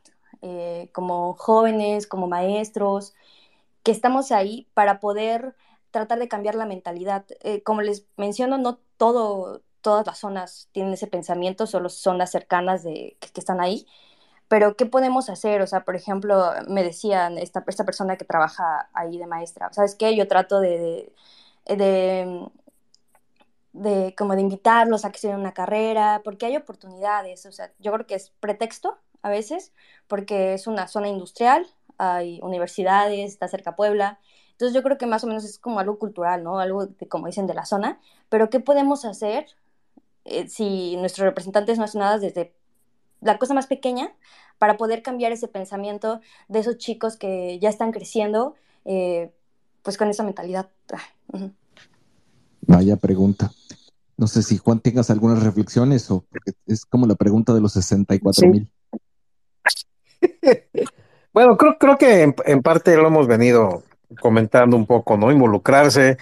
como 0.92 1.34
jóvenes, 1.34 2.08
como 2.08 2.28
maestros, 2.28 3.16
que 3.84 3.92
estamos 3.92 4.32
ahí 4.32 4.68
para 4.74 5.00
poder 5.00 5.56
tratar 5.92 6.20
de 6.20 6.28
cambiar 6.28 6.56
la 6.56 6.66
mentalidad? 6.66 7.26
Como 7.64 7.82
les 7.82 8.06
menciono, 8.18 8.58
no 8.58 8.80
todo, 8.98 9.64
todas 9.82 10.06
las 10.06 10.20
zonas 10.20 10.70
tienen 10.72 10.94
ese 10.94 11.08
pensamiento, 11.08 11.68
solo 11.68 11.90
zonas 11.90 12.32
cercanas 12.32 12.84
de, 12.84 13.18
que 13.20 13.40
están 13.40 13.62
ahí 13.62 13.88
pero 14.48 14.76
¿qué 14.76 14.86
podemos 14.86 15.30
hacer? 15.30 15.62
O 15.62 15.68
sea, 15.68 15.86
por 15.86 15.96
ejemplo, 15.96 16.52
me 16.68 16.84
decían 16.84 17.38
esta, 17.38 17.64
esta 17.68 17.86
persona 17.86 18.18
que 18.18 18.26
trabaja 18.26 18.90
ahí 18.94 19.18
de 19.18 19.28
maestra, 19.28 19.72
¿sabes 19.74 19.96
qué? 19.96 20.16
Yo 20.16 20.28
trato 20.28 20.60
de, 20.60 21.12
de, 21.66 21.76
de, 21.76 22.50
de 23.74 24.16
como 24.18 24.36
de 24.36 24.42
invitarlos 24.42 25.06
a 25.06 25.12
que 25.12 25.20
se 25.20 25.28
den 25.28 25.40
una 25.40 25.54
carrera, 25.54 26.22
porque 26.24 26.46
hay 26.46 26.58
oportunidades, 26.58 27.46
o 27.46 27.52
sea, 27.52 27.72
yo 27.80 27.92
creo 27.94 28.06
que 28.08 28.16
es 28.16 28.32
pretexto 28.40 28.98
a 29.22 29.30
veces, 29.30 29.74
porque 30.08 30.54
es 30.54 30.68
una 30.68 30.88
zona 30.88 31.10
industrial, 31.10 31.68
hay 31.98 32.40
universidades, 32.42 33.32
está 33.32 33.48
cerca 33.48 33.76
Puebla, 33.76 34.20
entonces 34.52 34.74
yo 34.74 34.84
creo 34.84 34.98
que 34.98 35.06
más 35.06 35.24
o 35.24 35.28
menos 35.28 35.44
es 35.44 35.60
como 35.60 35.80
algo 35.80 36.00
cultural, 36.00 36.44
¿no? 36.44 36.60
Algo 36.60 36.86
de, 36.88 37.08
como 37.08 37.28
dicen 37.28 37.48
de 37.48 37.54
la 37.54 37.66
zona, 37.66 38.00
pero 38.30 38.50
¿qué 38.50 38.60
podemos 38.62 39.04
hacer 39.04 39.48
eh, 40.26 40.48
si 40.48 40.98
nuestros 40.98 41.26
representantes 41.26 41.78
no 41.78 41.84
hacen 41.86 42.00
nada 42.00 42.18
desde 42.20 42.56
la 43.26 43.38
cosa 43.40 43.54
más 43.54 43.68
pequeña 43.68 44.14
para 44.58 44.78
poder 44.78 45.02
cambiar 45.02 45.32
ese 45.32 45.48
pensamiento 45.48 46.22
de 46.48 46.60
esos 46.60 46.78
chicos 46.78 47.18
que 47.18 47.60
ya 47.60 47.70
están 47.70 47.92
creciendo, 47.92 48.56
eh, 48.86 49.32
pues 49.82 49.98
con 49.98 50.10
esa 50.10 50.24
mentalidad. 50.24 50.70
Uh 51.34 51.38
-huh. 51.38 51.54
Vaya 52.62 52.96
pregunta. 52.96 53.52
No 54.18 54.28
sé 54.28 54.44
si 54.44 54.58
Juan 54.58 54.80
tengas 54.80 55.10
algunas 55.10 55.44
reflexiones 55.44 56.10
o 56.10 56.24
porque 56.30 56.54
es 56.68 56.86
como 56.86 57.06
la 57.06 57.16
pregunta 57.16 57.54
de 57.54 57.62
los 57.62 57.74
64 57.74 58.48
mil. 58.48 58.70
Sí. 59.68 59.86
bueno, 61.34 61.58
creo, 61.58 61.78
creo 61.78 61.98
que 61.98 62.22
en, 62.22 62.36
en, 62.46 62.62
parte 62.62 62.96
lo 62.96 63.08
hemos 63.08 63.28
venido 63.28 63.84
comentando 64.22 64.78
un 64.78 64.86
poco, 64.86 65.18
¿no? 65.18 65.32
Involucrarse. 65.32 66.18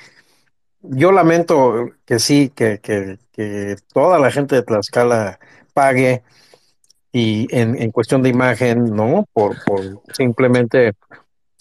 Yo 0.81 1.11
lamento 1.11 1.91
que 2.05 2.19
sí, 2.19 2.49
que, 2.49 2.79
que, 2.79 3.19
que 3.31 3.75
toda 3.93 4.19
la 4.19 4.31
gente 4.31 4.55
de 4.55 4.63
Tlaxcala 4.63 5.39
pague 5.73 6.23
y 7.15 7.47
en, 7.55 7.79
en, 7.79 7.91
cuestión 7.91 8.23
de 8.23 8.29
imagen, 8.29 8.85
¿no? 8.85 9.27
Por, 9.31 9.63
por 9.63 10.01
simplemente 10.13 10.93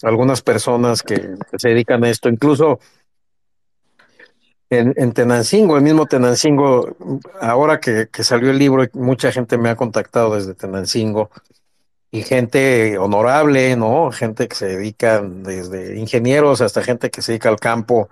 algunas 0.01 0.41
personas 0.41 1.03
que, 1.03 1.35
se 1.57 1.69
dedican 1.69 2.03
a 2.03 2.09
esto, 2.09 2.27
incluso 2.27 2.79
en, 4.71 5.13
Tenancingo, 5.13 5.77
el 5.77 5.83
mismo 5.83 6.07
Tenancingo, 6.07 6.97
ahora 7.39 7.79
que, 7.79 8.09
que, 8.11 8.23
salió 8.23 8.49
el 8.49 8.57
libro, 8.57 8.83
mucha 8.93 9.31
gente 9.31 9.59
me 9.59 9.69
ha 9.69 9.75
contactado 9.75 10.35
desde 10.35 10.55
Tenancingo 10.55 11.29
y 12.09 12.23
gente 12.23 12.97
honorable, 12.97 13.75
¿no? 13.75 14.11
Gente 14.11 14.47
que 14.47 14.55
se 14.55 14.65
dedica 14.65 15.21
desde 15.21 15.99
ingenieros 15.99 16.61
hasta 16.61 16.81
gente 16.81 17.11
que 17.11 17.21
se 17.21 17.33
dedica 17.33 17.49
al 17.49 17.59
campo 17.59 18.09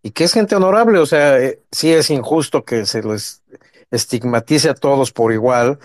y 0.00 0.12
que 0.12 0.24
es 0.24 0.32
gente 0.32 0.54
honorable, 0.54 1.00
o 1.00 1.06
sea, 1.06 1.40
eh, 1.40 1.60
sí 1.72 1.92
es 1.92 2.10
injusto 2.10 2.64
que 2.64 2.86
se 2.86 3.02
les 3.02 3.42
estigmatice 3.90 4.68
a 4.70 4.74
todos 4.74 5.10
por 5.10 5.32
igual. 5.32 5.78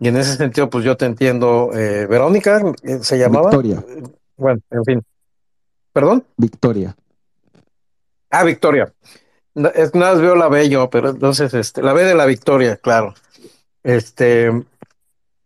Y 0.00 0.08
en 0.08 0.16
ese 0.16 0.36
sentido, 0.36 0.70
pues 0.70 0.84
yo 0.84 0.96
te 0.96 1.06
entiendo. 1.06 1.70
Eh, 1.74 2.06
Verónica, 2.06 2.62
eh, 2.82 3.00
¿se 3.02 3.18
llamaba? 3.18 3.50
Victoria. 3.50 3.84
Bueno, 4.36 4.60
en 4.70 4.84
fin. 4.84 5.02
¿Perdón? 5.92 6.24
Victoria. 6.36 6.96
Ah, 8.30 8.44
Victoria. 8.44 8.92
Es, 9.74 9.94
nada 9.94 10.12
más 10.12 10.22
veo 10.22 10.36
la 10.36 10.48
B 10.48 10.68
yo, 10.68 10.88
pero 10.88 11.10
entonces, 11.10 11.52
este, 11.54 11.82
la 11.82 11.92
B 11.92 12.04
de 12.04 12.14
la 12.14 12.26
Victoria, 12.26 12.76
claro. 12.76 13.14
Este, 13.82 14.52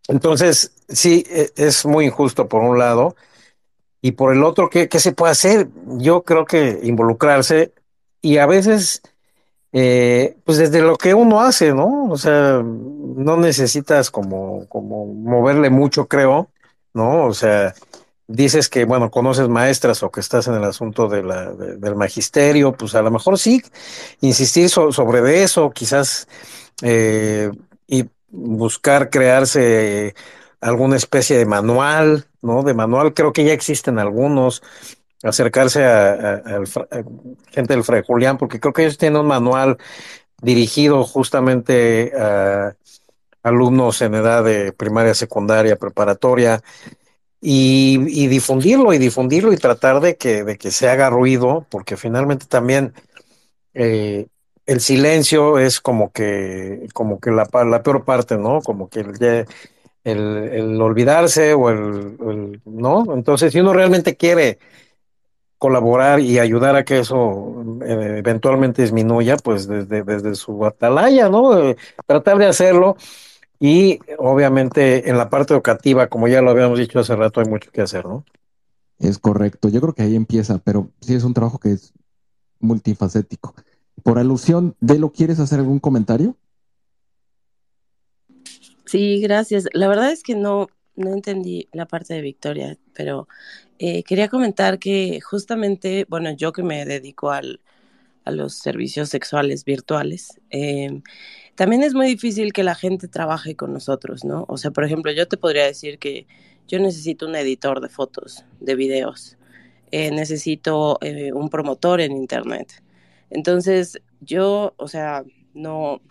entonces, 0.07 0.73
sí, 0.87 1.23
e, 1.29 1.51
es 1.55 1.85
muy 1.85 2.05
injusto 2.05 2.47
por 2.47 2.61
un 2.61 2.77
lado. 2.77 3.15
Y 4.01 4.11
por 4.11 4.33
el 4.33 4.43
otro, 4.43 4.69
¿qué, 4.69 4.89
qué 4.89 4.99
se 4.99 5.13
puede 5.13 5.31
hacer? 5.31 5.69
Yo 5.97 6.23
creo 6.23 6.45
que 6.45 6.79
involucrarse 6.83 7.73
y 8.21 8.37
a 8.37 8.45
veces, 8.45 9.01
eh, 9.73 10.37
pues 10.45 10.59
desde 10.59 10.81
lo 10.81 10.95
que 10.95 11.15
uno 11.15 11.41
hace, 11.41 11.73
¿no? 11.73 12.05
O 12.05 12.17
sea, 12.17 12.61
no 12.63 13.37
necesitas 13.37 14.11
como, 14.11 14.67
como 14.69 15.07
moverle 15.07 15.71
mucho, 15.71 16.07
creo, 16.07 16.51
¿no? 16.93 17.25
O 17.25 17.33
sea, 17.33 17.73
dices 18.27 18.69
que, 18.69 18.85
bueno, 18.85 19.09
conoces 19.09 19.49
maestras 19.49 20.03
o 20.03 20.11
que 20.11 20.19
estás 20.19 20.47
en 20.47 20.53
el 20.53 20.63
asunto 20.63 21.07
de 21.07 21.23
la, 21.23 21.51
del 21.51 21.95
magisterio, 21.95 22.73
pues 22.73 22.93
a 22.93 23.01
lo 23.01 23.09
mejor 23.09 23.39
sí, 23.39 23.63
insistir 24.21 24.69
sobre 24.69 25.43
eso, 25.43 25.71
quizás, 25.71 26.27
eh, 26.83 27.51
y 27.87 28.05
buscar 28.29 29.09
crearse 29.09 30.13
alguna 30.61 30.97
especie 30.97 31.37
de 31.37 31.45
manual, 31.47 32.27
¿no? 32.43 32.61
De 32.61 32.75
manual, 32.75 33.13
creo 33.15 33.33
que 33.33 33.43
ya 33.43 33.53
existen 33.53 33.97
algunos, 33.97 34.61
acercarse 35.23 35.85
a, 35.85 36.61
gente 37.51 37.73
del 37.73 37.83
Fray 37.83 38.03
Julián, 38.05 38.37
porque 38.37 38.59
creo 38.59 38.73
que 38.73 38.83
ellos 38.83 38.97
tienen 38.97 39.21
un 39.21 39.27
manual 39.27 39.77
dirigido 40.41 41.03
justamente 41.05 42.11
a 42.17 42.75
alumnos 43.43 44.01
en 44.01 44.15
edad 44.15 44.43
de 44.43 44.71
primaria, 44.73 45.13
secundaria, 45.13 45.75
preparatoria, 45.77 46.61
y, 47.41 48.27
difundirlo 48.27 48.93
y 48.93 48.97
difundirlo 48.97 49.51
y 49.51 49.57
tratar 49.57 49.99
de 49.99 50.15
que, 50.15 50.43
de 50.45 50.57
que 50.57 50.71
se 50.71 50.87
haga 50.87 51.09
ruido, 51.09 51.65
porque 51.69 51.97
finalmente 51.97 52.45
también 52.45 52.93
eh, 53.73 54.27
el 54.65 54.79
silencio 54.79 55.59
es 55.59 55.81
como 55.81 56.11
que, 56.11 56.87
como 56.93 57.19
que 57.19 57.31
la, 57.31 57.47
la 57.65 57.83
peor 57.83 58.05
parte, 58.05 58.37
¿no? 58.37 58.61
Como 58.61 58.87
que 58.89 59.01
el, 59.01 59.45
el, 60.05 60.81
olvidarse 60.81 61.53
o 61.53 61.69
el, 61.69 62.61
¿no? 62.65 63.13
Entonces, 63.13 63.51
si 63.51 63.59
uno 63.59 63.73
realmente 63.73 64.15
quiere 64.15 64.59
colaborar 65.63 66.19
y 66.19 66.39
ayudar 66.39 66.75
a 66.75 66.83
que 66.83 66.99
eso 66.99 67.79
eh, 67.85 68.17
eventualmente 68.17 68.81
disminuya, 68.81 69.37
pues 69.37 69.65
desde, 69.65 70.03
desde 70.03 70.35
su 70.35 70.65
atalaya, 70.65 71.29
¿no? 71.29 71.57
Eh, 71.57 71.77
tratar 72.05 72.37
de 72.37 72.47
hacerlo 72.47 72.97
y 73.61 74.01
obviamente 74.17 75.09
en 75.09 75.17
la 75.17 75.29
parte 75.29 75.53
educativa, 75.53 76.07
como 76.07 76.27
ya 76.27 76.41
lo 76.41 76.51
habíamos 76.51 76.79
dicho 76.79 76.99
hace 76.99 77.15
rato, 77.15 77.39
hay 77.39 77.47
mucho 77.47 77.71
que 77.71 77.79
hacer, 77.79 78.03
¿no? 78.05 78.25
Es 78.99 79.19
correcto, 79.19 79.69
yo 79.69 79.79
creo 79.79 79.93
que 79.93 80.01
ahí 80.03 80.17
empieza, 80.17 80.57
pero 80.57 80.89
sí 80.99 81.15
es 81.15 81.23
un 81.23 81.33
trabajo 81.33 81.59
que 81.59 81.71
es 81.71 81.93
multifacético. 82.59 83.55
Por 84.03 84.19
alusión, 84.19 84.75
¿de 84.81 84.99
lo 84.99 85.13
quieres 85.13 85.39
hacer 85.39 85.59
algún 85.59 85.79
comentario? 85.79 86.35
Sí, 88.85 89.21
gracias. 89.21 89.69
La 89.71 89.87
verdad 89.87 90.11
es 90.11 90.23
que 90.23 90.35
no, 90.35 90.67
no 90.97 91.13
entendí 91.13 91.69
la 91.71 91.85
parte 91.85 92.15
de 92.15 92.21
Victoria, 92.21 92.77
pero 92.93 93.29
eh, 93.85 94.03
quería 94.03 94.29
comentar 94.29 94.79
que 94.79 95.19
justamente, 95.19 96.05
bueno, 96.07 96.31
yo 96.31 96.53
que 96.53 96.63
me 96.63 96.85
dedico 96.85 97.31
al, 97.31 97.59
a 98.23 98.31
los 98.31 98.53
servicios 98.53 99.09
sexuales 99.09 99.65
virtuales, 99.65 100.39
eh, 100.51 101.01
también 101.55 101.83
es 101.83 101.93
muy 101.93 102.07
difícil 102.07 102.53
que 102.53 102.63
la 102.63 102.75
gente 102.75 103.09
trabaje 103.09 103.57
con 103.57 103.73
nosotros, 103.73 104.23
¿no? 104.23 104.45
O 104.47 104.55
sea, 104.55 104.71
por 104.71 104.85
ejemplo, 104.85 105.11
yo 105.11 105.27
te 105.27 105.35
podría 105.35 105.65
decir 105.65 105.99
que 105.99 106.27
yo 106.65 106.79
necesito 106.79 107.27
un 107.27 107.35
editor 107.35 107.81
de 107.81 107.89
fotos, 107.89 108.45
de 108.61 108.75
videos, 108.75 109.37
eh, 109.91 110.11
necesito 110.11 110.97
eh, 111.01 111.33
un 111.33 111.49
promotor 111.49 111.99
en 111.99 112.13
Internet. 112.13 112.81
Entonces, 113.31 114.01
yo, 114.21 114.75
o 114.77 114.87
sea, 114.87 115.25
no, 115.53 116.01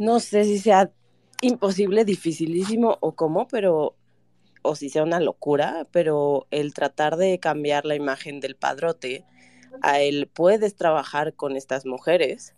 no 0.00 0.18
sé 0.18 0.42
si 0.42 0.58
sea 0.58 0.90
imposible, 1.40 2.04
dificilísimo 2.04 2.98
o 3.00 3.12
cómo, 3.14 3.46
pero, 3.46 3.94
o 4.62 4.74
si 4.76 4.90
sea 4.90 5.02
una 5.02 5.20
locura, 5.20 5.86
pero 5.90 6.46
el 6.50 6.74
tratar 6.74 7.16
de 7.16 7.38
cambiar 7.38 7.84
la 7.84 7.94
imagen 7.94 8.40
del 8.40 8.56
padrote, 8.56 9.24
a 9.82 10.00
él 10.00 10.28
puedes 10.32 10.74
trabajar 10.74 11.34
con 11.34 11.56
estas 11.56 11.86
mujeres 11.86 12.54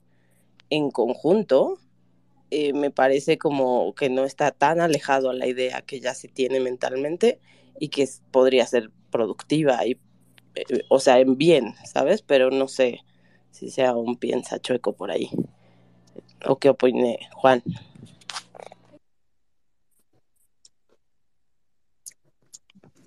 en 0.70 0.90
conjunto 0.90 1.78
eh, 2.54 2.74
me 2.74 2.90
parece 2.90 3.38
como 3.38 3.94
que 3.94 4.10
no 4.10 4.24
está 4.24 4.50
tan 4.50 4.82
alejado 4.82 5.30
a 5.30 5.32
la 5.32 5.46
idea 5.46 5.80
que 5.80 6.00
ya 6.00 6.12
se 6.12 6.28
tiene 6.28 6.60
mentalmente 6.60 7.40
y 7.80 7.88
que 7.88 8.06
podría 8.30 8.66
ser 8.66 8.90
productiva 9.10 9.86
y, 9.86 9.92
eh, 10.56 10.82
o 10.90 11.00
sea, 11.00 11.18
en 11.20 11.38
bien, 11.38 11.74
¿sabes? 11.86 12.20
Pero 12.20 12.50
no 12.50 12.68
sé 12.68 13.00
si 13.50 13.70
sea 13.70 13.94
un 13.94 14.16
piensa 14.16 14.60
chueco 14.60 14.92
por 14.92 15.10
ahí. 15.10 15.30
¿O 16.46 16.58
qué 16.58 16.68
opine 16.68 17.20
Juan? 17.32 17.62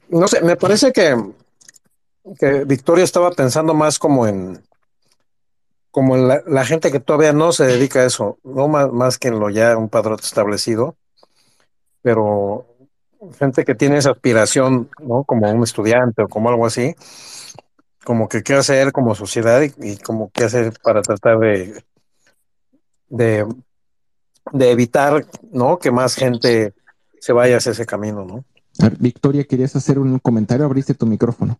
No 0.09 0.27
sé, 0.27 0.41
me 0.41 0.55
parece 0.55 0.91
que, 0.91 1.15
que 2.39 2.63
Victoria 2.65 3.03
estaba 3.03 3.31
pensando 3.31 3.73
más 3.73 3.99
como 3.99 4.27
en 4.27 4.63
como 5.95 6.17
la, 6.17 6.65
gente 6.65 6.91
que 6.91 6.99
todavía 6.99 7.31
no 7.31 7.53
se 7.53 7.63
dedica 7.65 8.01
a 8.01 8.05
eso, 8.05 8.37
no 8.43 8.67
más, 8.67 8.91
más 8.91 9.17
que 9.17 9.29
en 9.29 9.39
lo 9.39 9.49
ya 9.49 9.77
un 9.77 9.87
padrón 9.87 10.17
establecido, 10.21 10.97
pero 12.01 12.67
gente 13.39 13.63
que 13.63 13.75
tiene 13.75 13.99
esa 13.99 14.11
aspiración, 14.11 14.89
¿no? 14.99 15.23
Como 15.23 15.49
un 15.49 15.63
estudiante 15.63 16.23
o 16.23 16.27
como 16.27 16.49
algo 16.49 16.65
así, 16.65 16.95
como 18.03 18.27
que 18.27 18.43
qué 18.43 18.55
hacer 18.55 18.91
como 18.91 19.15
sociedad 19.15 19.61
y, 19.61 19.95
como 19.97 20.31
qué 20.31 20.43
hacer 20.43 20.73
para 20.83 21.01
tratar 21.01 21.39
de, 21.39 21.81
de, 23.07 23.47
de, 24.51 24.71
evitar, 24.71 25.25
¿no? 25.53 25.79
Que 25.79 25.91
más 25.91 26.15
gente 26.15 26.73
se 27.21 27.31
vaya 27.31 27.55
hacia 27.55 27.71
ese 27.71 27.85
camino, 27.85 28.25
¿no? 28.25 28.43
Victoria, 28.99 29.43
querías 29.45 29.75
hacer 29.75 29.99
un 29.99 30.19
comentario, 30.19 30.65
abriste 30.65 30.93
tu 30.93 31.05
micrófono. 31.05 31.59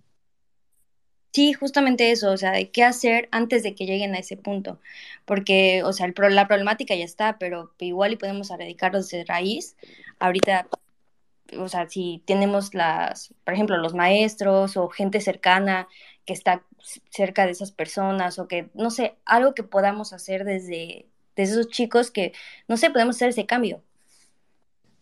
Sí, 1.36 1.52
justamente 1.52 2.12
eso, 2.12 2.32
o 2.32 2.38
sea, 2.38 2.54
de 2.54 2.70
qué 2.72 2.86
hacer 2.86 3.28
antes 3.32 3.62
de 3.62 3.76
que 3.76 3.86
lleguen 3.86 4.16
a 4.16 4.20
ese 4.20 4.38
punto, 4.38 4.80
porque, 5.26 5.84
o 5.84 5.92
sea, 5.92 6.08
la 6.30 6.48
problemática 6.48 6.96
ya 6.96 7.04
está, 7.04 7.38
pero 7.38 7.74
igual 7.80 8.14
y 8.14 8.16
podemos 8.16 8.52
erradicarlos 8.52 9.10
de 9.10 9.26
raíz. 9.26 9.76
Ahorita, 10.20 10.68
o 11.60 11.68
sea, 11.68 11.90
si 11.90 12.24
tenemos 12.26 12.74
las, 12.74 13.34
por 13.44 13.54
ejemplo, 13.54 13.78
los 13.78 13.94
maestros 13.94 14.78
o 14.78 14.88
gente 14.88 15.20
cercana 15.20 15.90
que 16.26 16.32
está 16.32 16.64
cerca 17.10 17.46
de 17.46 17.52
esas 17.52 17.72
personas 17.74 18.40
o 18.40 18.48
que, 18.48 18.70
no 18.74 18.90
sé, 18.90 19.16
algo 19.26 19.54
que 19.54 19.64
podamos 19.64 20.14
hacer 20.14 20.46
desde, 20.46 21.06
desde 21.36 21.54
esos 21.60 21.68
chicos 21.70 22.12
que, 22.12 22.32
no 22.70 22.78
sé, 22.78 22.90
podemos 22.92 23.18
hacer 23.18 23.30
ese 23.30 23.46
cambio. 23.46 23.82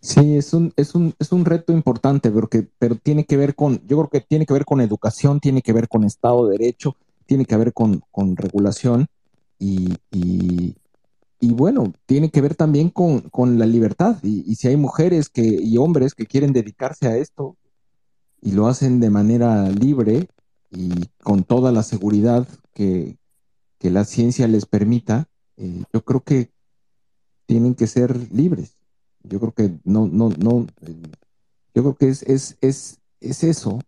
Sí, 0.04 0.36
es 0.36 0.54
un, 0.54 0.74
es 0.76 0.96
un, 0.96 1.16
es 1.18 1.32
un 1.32 1.46
reto 1.46 1.72
importante, 1.72 2.30
porque, 2.30 2.68
pero 2.78 2.96
tiene 2.98 3.24
que 3.24 3.38
ver 3.38 3.56
con, 3.56 3.80
yo 3.88 3.98
creo 4.00 4.10
que 4.10 4.20
tiene 4.20 4.46
que 4.46 4.52
ver 4.54 4.66
con 4.66 4.82
educación, 4.82 5.40
tiene 5.40 5.62
que 5.62 5.72
ver 5.72 5.88
con 5.88 6.04
Estado 6.04 6.46
de 6.46 6.58
Derecho, 6.58 6.98
tiene 7.26 7.46
que 7.46 7.56
ver 7.56 7.72
con, 7.72 8.04
con 8.12 8.36
regulación 8.36 9.08
y, 9.60 9.96
y, 10.12 10.76
bueno, 11.54 11.94
tiene 12.06 12.30
que 12.32 12.42
ver 12.42 12.56
también 12.56 12.90
con, 12.90 13.22
con 13.30 13.58
la 13.58 13.66
libertad. 13.66 14.18
Y, 14.24 14.44
y, 14.46 14.56
si 14.56 14.68
hay 14.68 14.76
mujeres 14.76 15.30
que, 15.30 15.42
y 15.42 15.78
hombres 15.78 16.14
que 16.16 16.26
quieren 16.26 16.52
dedicarse 16.52 17.08
a 17.08 17.16
esto 17.16 17.56
y 18.42 18.52
lo 18.52 18.68
hacen 18.68 19.00
de 19.00 19.10
manera 19.10 19.70
libre 19.70 20.28
y 20.70 21.08
con 21.24 21.46
toda 21.46 21.72
la 21.72 21.84
seguridad 21.84 22.46
que, 22.74 23.18
que 23.80 23.90
la 23.90 24.04
ciencia 24.04 24.50
les 24.50 24.66
permita, 24.66 25.30
eh, 25.56 25.84
yo 25.94 26.04
creo 26.04 26.22
que 26.24 26.52
tienen 27.46 27.74
que 27.76 27.88
ser 27.88 28.34
libres. 28.34 28.83
Yo 29.24 29.40
creo 29.40 29.52
que 29.54 29.80
no, 29.84 30.08
no, 30.08 30.30
no, 30.30 30.68
yo 31.74 31.82
creo 31.82 31.96
que 31.96 32.10
es, 32.10 32.24
es, 32.24 32.58
es, 32.62 33.00
es 33.22 33.44
eso. 33.44 33.80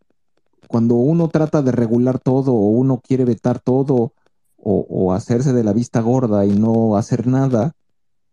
Cuando 0.67 0.95
uno 0.95 1.27
trata 1.29 1.61
de 1.61 1.71
regular 1.71 2.19
todo 2.19 2.53
o 2.53 2.69
uno 2.69 3.01
quiere 3.05 3.25
vetar 3.25 3.59
todo 3.59 4.13
o, 4.57 5.13
hacerse 5.13 5.53
de 5.53 5.63
la 5.63 5.73
vista 5.73 6.01
gorda 6.01 6.45
y 6.45 6.57
no 6.57 6.97
hacer 6.97 7.27
nada 7.27 7.73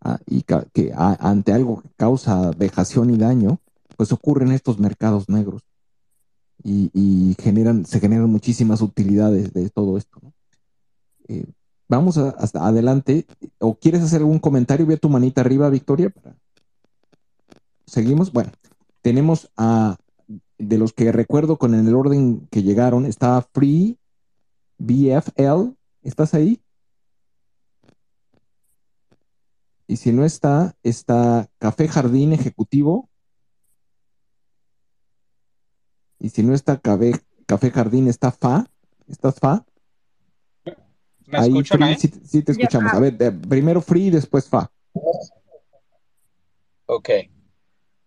ah, 0.00 0.18
y 0.26 0.42
que 0.42 0.92
ante 0.96 1.52
algo 1.52 1.82
que 1.82 1.90
causa 1.96 2.50
vejación 2.52 3.10
y 3.10 3.18
daño, 3.18 3.58
pues 3.96 4.12
ocurren 4.12 4.52
estos 4.52 4.78
mercados 4.78 5.28
negros 5.28 5.62
y, 6.64 7.36
generan, 7.40 7.84
se 7.84 8.00
generan 8.00 8.30
muchísimas 8.30 8.80
utilidades 8.80 9.52
de 9.52 9.68
todo 9.70 9.96
esto. 9.96 10.20
Eh, 11.28 11.46
vamos 11.88 12.16
hasta 12.18 12.66
adelante. 12.66 13.26
¿O 13.58 13.74
quieres 13.74 14.02
hacer 14.02 14.20
algún 14.20 14.38
comentario? 14.38 14.86
Ve 14.86 14.96
tu 14.96 15.08
manita 15.08 15.40
arriba, 15.40 15.68
Victoria. 15.70 16.12
Seguimos. 17.86 18.32
Bueno, 18.32 18.52
tenemos 19.00 19.50
a, 19.56 19.96
de 20.58 20.78
los 20.78 20.92
que 20.92 21.10
recuerdo 21.12 21.58
con 21.58 21.74
el 21.74 21.94
orden 21.94 22.46
que 22.50 22.62
llegaron, 22.62 23.06
está 23.06 23.42
Free 23.52 23.98
BFL. 24.78 25.74
¿Estás 26.02 26.34
ahí? 26.34 26.60
Y 29.86 29.96
si 29.96 30.12
no 30.12 30.24
está, 30.24 30.74
está 30.82 31.48
Café 31.58 31.88
Jardín 31.88 32.32
Ejecutivo. 32.32 33.08
Y 36.18 36.28
si 36.30 36.42
no 36.42 36.54
está 36.54 36.78
Café, 36.80 37.12
Café 37.46 37.70
Jardín, 37.70 38.08
está 38.08 38.30
FA. 38.30 38.66
¿Estás 39.08 39.38
FA? 39.38 39.64
¿Me 41.26 41.38
escuchan 41.38 41.82
ahí? 41.82 41.96
Sí, 41.96 42.42
te 42.42 42.52
escuchamos. 42.52 42.92
A 42.92 43.00
ver, 43.00 43.16
primero 43.40 43.80
Free 43.80 44.06
y 44.06 44.10
después 44.10 44.48
Fa. 44.48 44.70
Ok. 46.86 47.08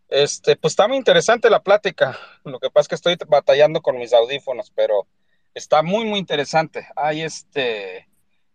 Este, 0.07 0.55
pues 0.55 0.73
está 0.73 0.87
muy 0.87 0.97
interesante 0.97 1.49
la 1.49 1.63
plática. 1.63 2.17
Lo 2.43 2.59
que 2.59 2.69
pasa 2.69 2.81
es 2.81 2.87
que 2.89 2.95
estoy 2.95 3.17
batallando 3.27 3.81
con 3.81 3.97
mis 3.97 4.13
audífonos, 4.13 4.71
pero 4.71 5.07
está 5.53 5.81
muy, 5.81 6.05
muy 6.05 6.19
interesante. 6.19 6.87
Hay 6.95 7.21
este, 7.21 8.07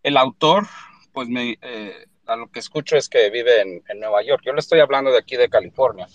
el 0.03 0.17
autor, 0.17 0.67
pues 1.13 1.29
me, 1.29 1.59
eh, 1.61 2.07
a 2.27 2.37
lo 2.37 2.51
que 2.51 2.61
escucho 2.61 2.97
es 2.97 3.09
que 3.09 3.31
vive 3.31 3.61
en, 3.61 3.83
en, 3.89 4.01
Nueva 4.01 4.23
York. 4.23 4.43
Yo 4.45 4.53
le 4.53 4.61
estoy 4.61 4.81
hablando 4.81 5.11
de 5.11 5.19
aquí 5.19 5.37
de 5.37 5.49
California. 5.49 6.07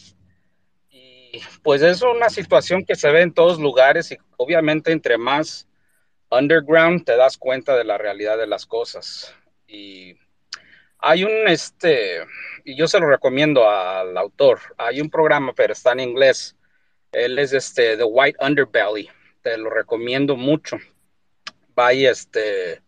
Y 0.89 1.41
pues 1.63 1.81
es 1.81 2.01
una 2.01 2.29
situación 2.29 2.85
que 2.85 2.95
se 2.95 3.11
ve 3.11 3.21
en 3.21 3.33
todos 3.33 3.59
lugares 3.59 4.11
y 4.11 4.17
obviamente 4.37 4.91
entre 4.91 5.17
más 5.17 5.67
underground 6.29 7.03
te 7.03 7.17
das 7.17 7.37
cuenta 7.37 7.75
de 7.75 7.83
la 7.83 7.97
realidad 7.97 8.37
de 8.37 8.47
las 8.47 8.65
cosas. 8.65 9.35
Y 9.67 10.15
hay 11.07 11.23
un, 11.23 11.47
este, 11.47 12.25
y 12.63 12.75
yo 12.75 12.87
se 12.87 12.99
lo 12.99 13.07
recomiendo 13.07 13.69
al 13.69 14.17
autor, 14.17 14.59
hay 14.75 15.01
un 15.01 15.11
programa, 15.11 15.53
pero 15.53 15.71
está 15.71 15.91
en 15.91 15.99
inglés. 15.99 16.55
Él 17.11 17.37
es 17.37 17.53
este, 17.53 17.95
The 17.95 18.03
White 18.03 18.39
Underbelly. 18.43 19.07
Te 19.43 19.55
lo 19.59 19.69
recomiendo 19.69 20.35
mucho. 20.35 20.77
Vaya, 21.75 22.09
este, 22.09 22.81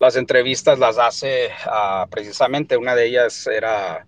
las 0.00 0.16
entrevistas 0.16 0.80
las 0.80 0.98
hace 0.98 1.50
uh, 1.66 2.10
precisamente, 2.10 2.76
una 2.76 2.96
de 2.96 3.06
ellas 3.06 3.46
era, 3.46 4.04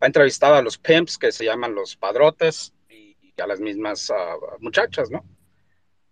ha 0.00 0.06
entrevistado 0.06 0.56
a 0.56 0.62
los 0.62 0.76
pimps 0.76 1.18
que 1.18 1.30
se 1.30 1.44
llaman 1.44 1.76
los 1.76 1.94
padrotes 1.94 2.74
y, 2.88 3.16
y 3.20 3.40
a 3.40 3.46
las 3.46 3.60
mismas 3.60 4.10
uh, 4.10 4.58
muchachas, 4.58 5.08
¿no? 5.08 5.24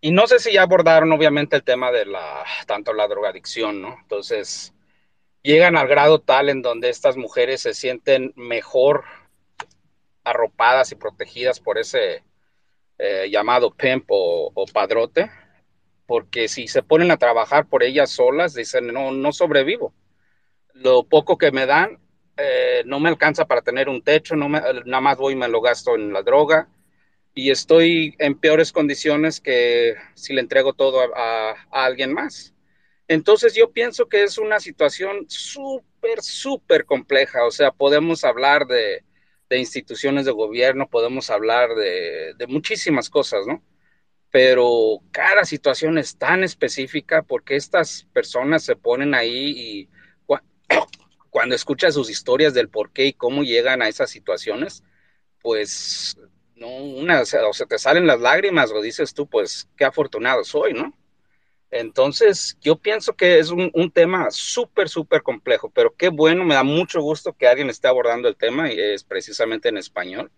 Y 0.00 0.12
no 0.12 0.28
sé 0.28 0.38
si 0.38 0.52
ya 0.52 0.62
abordaron 0.62 1.10
obviamente 1.10 1.56
el 1.56 1.64
tema 1.64 1.90
de 1.90 2.06
la, 2.06 2.44
tanto 2.64 2.92
la 2.92 3.08
drogadicción, 3.08 3.82
¿no? 3.82 3.98
Entonces, 4.02 4.72
llegan 5.46 5.76
al 5.76 5.86
grado 5.86 6.18
tal 6.18 6.48
en 6.48 6.60
donde 6.60 6.90
estas 6.90 7.16
mujeres 7.16 7.60
se 7.62 7.72
sienten 7.72 8.32
mejor 8.34 9.04
arropadas 10.24 10.90
y 10.90 10.96
protegidas 10.96 11.60
por 11.60 11.78
ese 11.78 12.24
eh, 12.98 13.28
llamado 13.30 13.70
pimp 13.70 14.06
o, 14.08 14.66
padrote, 14.72 15.30
porque 16.04 16.48
si 16.48 16.66
se 16.66 16.82
ponen 16.82 17.12
a 17.12 17.16
trabajar 17.16 17.68
por 17.68 17.84
ellas 17.84 18.10
solas, 18.10 18.54
dicen, 18.54 18.88
no, 18.88 19.12
no 19.12 19.32
sobrevivo. 19.32 19.94
Lo 20.74 21.04
poco 21.04 21.38
que 21.38 21.52
me 21.52 21.64
dan 21.64 22.00
eh, 22.36 22.82
no 22.84 22.98
me 22.98 23.08
alcanza 23.08 23.46
para 23.46 23.62
tener 23.62 23.88
un 23.88 24.02
techo, 24.02 24.34
no 24.34 24.48
me, 24.48 24.60
nada 24.84 25.00
más 25.00 25.16
voy 25.16 25.34
y 25.34 25.36
me 25.36 25.48
lo 25.48 25.60
gasto 25.60 25.94
en 25.94 26.12
la 26.12 26.22
droga 26.22 26.68
y 27.34 27.50
estoy 27.50 28.16
en 28.18 28.38
peores 28.38 28.72
condiciones 28.72 29.40
que 29.40 29.94
si 30.14 30.34
le 30.34 30.40
entrego 30.40 30.72
todo 30.72 31.00
a 31.14 31.54
alguien 31.70 32.12
más. 32.12 32.55
Entonces 33.08 33.54
yo 33.54 33.70
pienso 33.72 34.08
que 34.08 34.24
es 34.24 34.38
una 34.38 34.58
situación 34.60 35.26
súper, 35.28 36.22
súper 36.22 36.84
compleja. 36.84 37.46
O 37.46 37.50
sea, 37.50 37.70
podemos 37.70 38.24
hablar 38.24 38.66
de, 38.66 39.04
instituciones 39.50 40.26
de 40.26 40.32
gobierno, 40.32 40.88
podemos 40.88 41.30
hablar 41.30 41.74
de, 41.76 42.34
muchísimas 42.48 43.08
cosas, 43.08 43.46
¿no? 43.46 43.62
Pero 44.30 45.00
cada 45.12 45.44
situación 45.44 45.98
es 45.98 46.18
tan 46.18 46.42
específica 46.44 47.22
porque 47.22 47.56
estas 47.56 48.04
personas 48.12 48.64
se 48.64 48.76
ponen 48.76 49.14
ahí 49.14 49.54
y 49.56 49.88
cu 50.26 50.36
cuando 51.30 51.54
escuchas 51.54 51.94
sus 51.94 52.10
historias 52.10 52.54
del 52.54 52.68
por 52.68 52.92
qué 52.92 53.06
y 53.06 53.12
cómo 53.12 53.44
llegan 53.44 53.82
a 53.82 53.88
esas 53.88 54.10
situaciones, 54.10 54.82
pues 55.42 56.18
no, 56.56 56.68
una, 56.68 57.20
o 57.20 57.26
sea, 57.26 57.46
o 57.46 57.52
se 57.52 57.66
te 57.66 57.78
salen 57.78 58.06
las 58.06 58.20
lágrimas 58.20 58.72
o 58.72 58.80
dices 58.82 59.14
tú, 59.14 59.28
pues 59.28 59.68
qué 59.76 59.84
afortunado 59.84 60.44
soy, 60.44 60.72
¿no? 60.74 60.92
Entonces, 61.70 62.56
yo 62.60 62.76
pienso 62.76 63.14
que 63.14 63.38
es 63.38 63.50
un, 63.50 63.90
tema 63.92 64.28
súper, 64.30 64.88
súper 64.88 65.22
complejo, 65.22 65.70
pero 65.70 65.94
qué 65.96 66.08
bueno, 66.08 66.44
me 66.44 66.54
da 66.54 66.62
mucho 66.62 67.00
gusto 67.00 67.32
que 67.32 67.48
alguien 67.48 67.70
esté 67.70 67.88
abordando 67.88 68.28
el 68.28 68.36
tema 68.36 68.72
y 68.72 68.78
es 68.78 69.02
precisamente 69.04 69.68
en 69.68 69.76
español, 69.76 70.30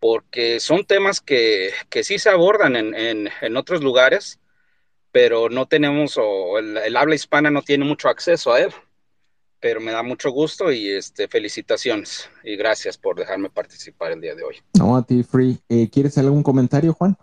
porque 0.00 0.60
son 0.60 0.84
temas 0.84 1.20
que, 1.20 1.70
que 1.90 2.02
sí 2.02 2.18
se 2.18 2.30
abordan 2.30 2.76
en, 2.76 2.94
en, 2.94 3.56
otros 3.56 3.82
lugares, 3.82 4.40
pero 5.12 5.50
no 5.50 5.66
tenemos, 5.66 6.16
o 6.18 6.58
el, 6.58 6.96
habla 6.96 7.14
hispana 7.14 7.50
no 7.50 7.62
tiene 7.62 7.84
mucho 7.84 8.08
acceso 8.08 8.52
a 8.52 8.60
él 8.60 8.72
pero 9.64 9.80
me 9.80 9.92
da 9.92 10.02
mucho 10.02 10.30
gusto 10.30 10.70
y 10.70 10.90
este, 10.90 11.26
felicitaciones 11.26 12.28
y 12.44 12.54
gracias 12.54 12.98
por 12.98 13.16
dejarme 13.16 13.48
participar 13.48 14.12
el 14.12 14.20
día 14.20 14.34
de 14.34 14.42
hoy. 14.42 14.56
No, 14.78 14.94
a 14.94 15.02
ti, 15.02 15.22
Free. 15.22 15.58
Eh, 15.70 15.88
¿Quieres 15.88 16.18
algún 16.18 16.42
comentario, 16.42 16.92
Juan? 16.92 17.16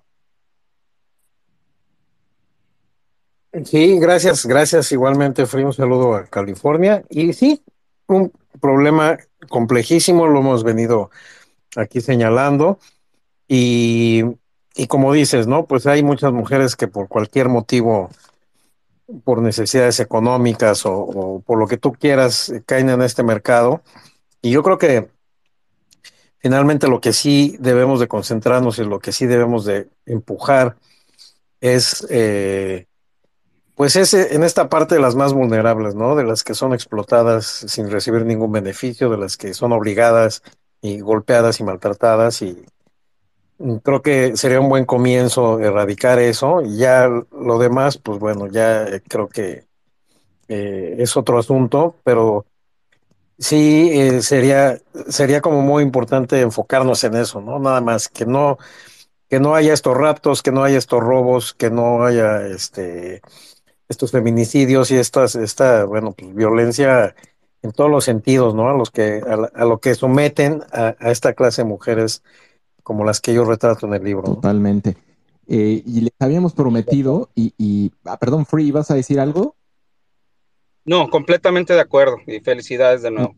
Sí, 3.65 3.99
gracias, 3.99 4.45
gracias. 4.45 4.91
Igualmente, 4.91 5.45
Free, 5.45 5.63
un 5.63 5.73
saludo 5.73 6.15
a 6.15 6.25
California. 6.25 7.03
Y 7.09 7.33
sí, 7.33 7.63
un 8.07 8.31
problema 8.61 9.17
complejísimo, 9.49 10.27
lo 10.27 10.39
hemos 10.39 10.63
venido 10.63 11.11
aquí 11.75 11.99
señalando. 11.99 12.79
Y, 13.47 14.23
y 14.75 14.87
como 14.87 15.11
dices, 15.13 15.47
¿no? 15.47 15.65
Pues 15.65 15.85
hay 15.85 16.01
muchas 16.03 16.31
mujeres 16.31 16.75
que 16.77 16.87
por 16.87 17.09
cualquier 17.09 17.49
motivo 17.49 18.09
por 19.25 19.41
necesidades 19.41 19.99
económicas 19.99 20.85
o, 20.85 20.93
o, 20.93 21.41
por 21.41 21.59
lo 21.59 21.67
que 21.67 21.77
tú 21.77 21.91
quieras 21.91 22.53
caen 22.65 22.89
en 22.89 23.01
este 23.01 23.23
mercado. 23.23 23.81
Y 24.41 24.51
yo 24.51 24.63
creo 24.63 24.77
que 24.77 25.09
finalmente 26.39 26.87
lo 26.87 27.01
que 27.01 27.13
sí 27.13 27.57
debemos 27.59 27.99
de 27.99 28.07
concentrarnos 28.07 28.79
y 28.79 28.85
lo 28.85 28.99
que 28.99 29.11
sí 29.11 29.25
debemos 29.25 29.65
de 29.65 29.89
empujar 30.05 30.77
es, 31.61 32.07
eh, 32.09 32.87
pues 33.81 33.95
ese, 33.95 34.35
en 34.35 34.43
esta 34.43 34.69
parte 34.69 34.93
de 34.93 35.01
las 35.01 35.15
más 35.15 35.33
vulnerables, 35.33 35.95
¿no? 35.95 36.15
De 36.15 36.23
las 36.23 36.43
que 36.43 36.53
son 36.53 36.71
explotadas 36.71 37.47
sin 37.47 37.89
recibir 37.89 38.27
ningún 38.27 38.51
beneficio, 38.51 39.09
de 39.09 39.17
las 39.17 39.37
que 39.37 39.55
son 39.55 39.71
obligadas 39.71 40.43
y 40.83 40.99
golpeadas 40.99 41.59
y 41.59 41.63
maltratadas 41.63 42.43
y, 42.43 42.63
creo 43.81 44.03
que 44.03 44.37
sería 44.37 44.59
un 44.59 44.69
buen 44.69 44.85
comienzo 44.85 45.59
erradicar 45.59 46.19
eso 46.19 46.61
y 46.61 46.77
ya 46.77 47.07
lo 47.07 47.57
demás, 47.57 47.97
pues 47.97 48.19
bueno, 48.19 48.45
ya 48.45 48.85
creo 49.07 49.27
que 49.27 49.65
eh, 50.47 50.97
es 50.99 51.17
otro 51.17 51.39
asunto, 51.39 51.95
pero 52.03 52.45
sí 53.39 53.89
eh, 53.93 54.21
sería 54.21 54.77
sería 55.09 55.41
como 55.41 55.63
muy 55.63 55.81
importante 55.81 56.39
enfocarnos 56.41 57.03
en 57.03 57.15
eso, 57.15 57.41
¿no? 57.41 57.57
Nada 57.57 57.81
más 57.81 58.09
que 58.09 58.27
no 58.27 58.59
que 59.27 59.39
no 59.39 59.55
haya 59.55 59.73
estos 59.73 59.97
raptos, 59.97 60.43
que 60.43 60.51
no 60.51 60.63
haya 60.63 60.77
estos 60.77 60.99
robos, 61.01 61.55
que 61.55 61.71
no 61.71 62.05
haya 62.05 62.45
este 62.45 63.23
estos 63.91 64.11
feminicidios 64.11 64.89
y 64.89 64.95
estas 64.95 65.35
esta 65.35 65.85
bueno, 65.85 66.13
pues 66.13 66.33
violencia 66.33 67.15
en 67.61 67.71
todos 67.71 67.91
los 67.91 68.03
sentidos, 68.05 68.55
¿no? 68.55 68.69
A 68.69 68.73
los 68.73 68.89
que 68.89 69.21
a, 69.27 69.61
a 69.61 69.65
lo 69.65 69.79
que 69.79 69.93
someten 69.93 70.63
a, 70.71 70.95
a 70.99 71.11
esta 71.11 71.33
clase 71.33 71.61
de 71.61 71.69
mujeres 71.69 72.23
como 72.83 73.05
las 73.05 73.21
que 73.21 73.33
yo 73.33 73.45
retrato 73.45 73.85
en 73.85 73.93
el 73.93 74.03
libro. 74.03 74.23
¿no? 74.27 74.35
Totalmente. 74.35 74.97
Eh, 75.47 75.83
y 75.85 76.01
les 76.01 76.13
habíamos 76.19 76.53
prometido, 76.53 77.29
y, 77.35 77.53
y 77.57 77.91
ah, 78.05 78.17
perdón, 78.17 78.45
Free, 78.45 78.71
¿vas 78.71 78.89
a 78.89 78.95
decir 78.95 79.19
algo? 79.19 79.55
No, 80.85 81.09
completamente 81.09 81.73
de 81.73 81.81
acuerdo, 81.81 82.17
y 82.25 82.39
felicidades 82.39 83.01
de 83.01 83.11
nuevo. 83.11 83.35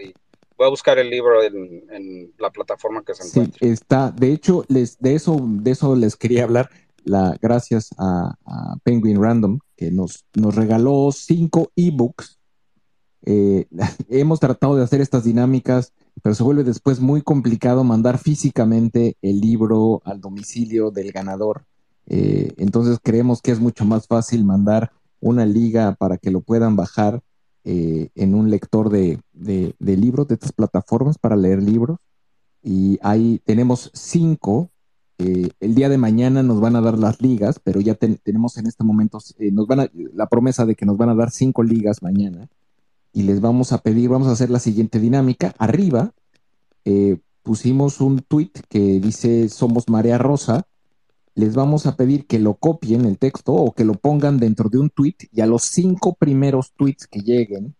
Y 0.00 0.14
voy 0.56 0.66
a 0.66 0.70
buscar 0.70 0.98
el 0.98 1.10
libro 1.10 1.42
en, 1.42 1.84
en 1.90 2.32
la 2.38 2.50
plataforma 2.50 3.02
que 3.04 3.14
se 3.14 3.26
encuentra. 3.26 3.58
Sí, 3.60 3.72
está, 3.72 4.10
de 4.10 4.32
hecho, 4.32 4.64
les, 4.68 4.98
de, 5.00 5.14
eso, 5.14 5.36
de 5.42 5.70
eso 5.72 5.96
les 5.96 6.16
quería 6.16 6.44
hablar, 6.44 6.70
la, 7.04 7.36
gracias 7.40 7.90
a, 7.98 8.34
Penguin 8.84 9.20
Random, 9.20 9.58
que 9.76 9.90
nos, 9.90 10.24
nos 10.34 10.54
regaló 10.54 11.10
cinco 11.12 11.70
ebooks. 11.76 12.38
Eh, 13.24 13.66
hemos 14.08 14.40
tratado 14.40 14.76
de 14.76 14.84
hacer 14.84 15.00
estas 15.00 15.24
dinámicas 15.24 15.92
pero 16.20 16.34
se 16.34 16.42
vuelve 16.42 16.64
después 16.64 17.00
muy 17.00 17.22
complicado 17.22 17.84
mandar 17.84 18.18
físicamente 18.18 19.16
el 19.22 19.40
libro 19.40 20.02
al 20.04 20.20
domicilio 20.20 20.90
del 20.90 21.12
ganador. 21.12 21.64
Eh, 22.06 22.52
entonces 22.58 22.98
creemos 23.02 23.40
que 23.40 23.52
es 23.52 23.60
mucho 23.60 23.84
más 23.84 24.06
fácil 24.06 24.44
mandar 24.44 24.92
una 25.20 25.46
liga 25.46 25.94
para 25.94 26.18
que 26.18 26.30
lo 26.30 26.40
puedan 26.40 26.76
bajar 26.76 27.22
eh, 27.64 28.10
en 28.14 28.34
un 28.34 28.50
lector 28.50 28.90
de, 28.90 29.20
de, 29.32 29.74
de, 29.78 29.96
libros, 29.96 30.28
de 30.28 30.34
estas 30.34 30.52
plataformas 30.52 31.16
para 31.16 31.36
leer 31.36 31.62
libros. 31.62 31.98
Y 32.62 32.98
ahí 33.02 33.40
tenemos 33.44 33.90
cinco 33.94 34.70
eh, 35.22 35.50
el 35.60 35.74
día 35.76 35.88
de 35.88 35.98
mañana 35.98 36.42
nos 36.42 36.60
van 36.60 36.74
a 36.74 36.80
dar 36.80 36.98
las 36.98 37.20
ligas, 37.20 37.60
pero 37.62 37.80
ya 37.80 37.94
tenemos 37.94 38.56
en 38.58 38.66
este 38.66 38.82
momento, 38.82 39.18
eh, 39.38 39.52
nos 39.52 39.68
van 39.68 39.80
a, 39.80 39.90
la 40.14 40.26
promesa 40.26 40.66
de 40.66 40.74
que 40.74 40.84
nos 40.84 40.96
van 40.96 41.10
a 41.10 41.14
dar 41.14 41.30
cinco 41.30 41.62
ligas 41.62 42.02
mañana 42.02 42.48
y 43.12 43.22
les 43.22 43.40
vamos 43.40 43.72
a 43.72 43.78
pedir, 43.78 44.08
vamos 44.08 44.26
a 44.26 44.32
hacer 44.32 44.50
la 44.50 44.58
siguiente 44.58 44.98
dinámica. 44.98 45.54
Arriba 45.58 46.12
eh, 46.84 47.18
pusimos 47.44 48.00
un 48.00 48.18
tweet 48.20 48.50
que 48.68 48.98
dice 48.98 49.48
Somos 49.48 49.88
Marea 49.88 50.18
Rosa. 50.18 50.66
Les 51.34 51.54
vamos 51.54 51.86
a 51.86 51.96
pedir 51.96 52.26
que 52.26 52.40
lo 52.40 52.54
copien 52.54 53.04
el 53.04 53.16
texto 53.16 53.52
o 53.52 53.72
que 53.72 53.84
lo 53.84 53.94
pongan 53.94 54.38
dentro 54.38 54.68
de 54.68 54.78
un 54.78 54.90
tweet 54.90 55.16
y 55.32 55.40
a 55.40 55.46
los 55.46 55.62
cinco 55.62 56.14
primeros 56.14 56.72
tweets 56.72 57.06
que 57.06 57.20
lleguen 57.20 57.74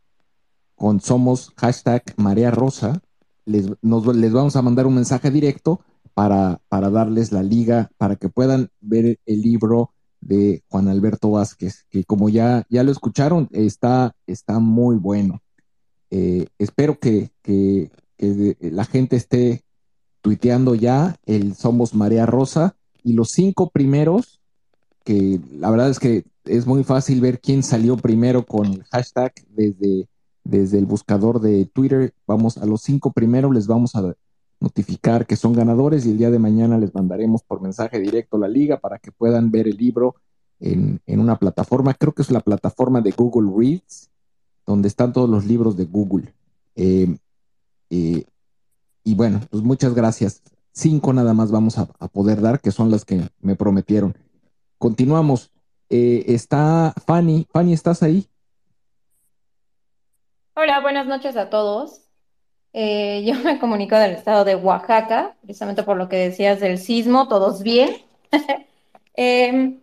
con 0.77 1.01
Somos 1.01 1.53
hashtag 1.57 2.03
Marea 2.17 2.51
Rosa, 2.51 3.03
les, 3.45 3.67
les 3.83 4.33
vamos 4.33 4.57
a 4.57 4.63
mandar 4.63 4.87
un 4.87 4.95
mensaje 4.95 5.31
directo 5.31 5.81
para, 6.15 6.61
para 6.69 6.91
darles 6.91 7.33
la 7.33 7.43
liga, 7.43 7.91
para 7.97 8.17
que 8.17 8.29
puedan 8.29 8.71
ver 8.81 9.19
el 9.27 9.43
libro 9.43 9.91
de 10.21 10.63
Juan 10.69 10.89
Alberto 10.89 11.33
Vázquez, 11.33 11.85
que 11.91 12.05
como 12.05 12.29
ya, 12.29 12.65
ya 12.71 12.85
lo 12.85 12.93
escucharon, 12.93 13.49
está, 13.53 14.15
está 14.27 14.59
muy 14.61 14.97
bueno. 14.97 15.43
Eh, 16.11 16.47
espero 16.59 16.99
que, 16.99 17.31
que, 17.43 17.91
la 18.61 18.85
gente 18.85 19.17
esté 19.17 19.65
tuiteando 20.21 20.77
ya 20.77 21.17
el 21.27 21.57
Somos 21.57 21.93
Marea 21.93 22.25
Rosa 22.25 22.77
y 23.03 23.15
los 23.15 23.31
cinco 23.31 23.71
primeros, 23.71 24.41
que 25.03 25.41
la 25.51 25.69
verdad 25.71 25.91
es 25.91 25.99
que 25.99 26.25
es 26.45 26.67
muy 26.67 26.85
fácil 26.85 27.21
ver 27.21 27.41
quién 27.41 27.65
salió 27.65 27.97
primero 27.97 28.47
con 28.47 28.67
el 28.67 28.85
hashtag 28.85 29.33
desde, 29.49 30.09
desde 30.45 30.79
el 30.79 30.87
buscador 30.87 31.41
de 31.41 31.65
Twitter. 31.65 32.15
Vamos 32.25 32.59
a 32.59 32.67
los 32.67 32.83
cinco 32.83 33.11
primeros, 33.11 33.53
les 33.53 33.67
vamos 33.67 33.97
a 33.97 34.15
notificar 34.63 35.27
que 35.27 35.37
son 35.37 35.53
ganadores 35.53 36.07
y 36.07 36.11
el 36.11 36.19
día 36.19 36.31
de 36.31 36.39
mañana 36.39 36.79
les 36.79 36.95
mandaremos 36.95 37.43
por 37.43 37.61
mensaje 37.61 37.99
directo 37.99 38.39
la 38.39 38.49
liga 38.49 38.79
para 38.79 38.99
que 38.99 39.11
puedan 39.11 39.51
ver 39.51 39.67
el 39.67 39.77
libro 39.77 40.15
en, 40.61 41.01
una 41.09 41.37
plataforma, 41.37 41.93
creo 41.95 42.13
que 42.13 42.23
es 42.23 42.31
la 42.31 42.41
plataforma 42.41 43.01
de 43.01 43.11
Google 43.11 43.51
Reads, 43.57 44.11
donde 44.65 44.87
están 44.87 45.13
todos 45.13 45.29
los 45.29 45.45
libros 45.45 45.77
de 45.77 45.87
Google. 45.87 46.33
Eh, 46.77 47.17
eh, 47.91 48.25
y 49.03 49.15
bueno, 49.17 49.41
pues 49.51 49.65
muchas 49.65 49.93
gracias. 49.95 50.41
Cinco 50.71 51.13
nada 51.13 51.35
más 51.35 51.51
vamos 51.51 51.79
a, 51.79 51.87
poder 51.87 52.41
dar, 52.41 52.61
que 52.61 52.71
son 52.71 52.93
las 52.93 53.05
que 53.05 53.29
me 53.41 53.57
prometieron. 53.57 54.17
Continuamos. 54.79 55.51
Eh, 55.91 56.25
está 56.29 56.95
Fanny. 57.07 57.47
Fanny, 57.53 57.73
¿estás 57.73 58.03
ahí? 58.05 58.29
Hola, 60.55 60.81
buenas 60.81 61.07
noches 61.07 61.37
a 61.37 61.51
todos. 61.51 62.02
Eh, 62.73 63.23
yo 63.27 63.35
me 63.41 63.59
comunico 63.59 63.97
del 63.97 64.13
estado 64.13 64.45
de 64.45 64.57
Oaxaca, 64.57 65.37
precisamente 65.43 65.83
por 65.83 65.97
lo 65.97 66.09
que 66.09 66.17
decías 66.17 66.61
del 66.61 66.79
sismo, 66.79 67.29
todos 67.29 67.63
bien. 67.63 67.97
Em, 69.15 69.79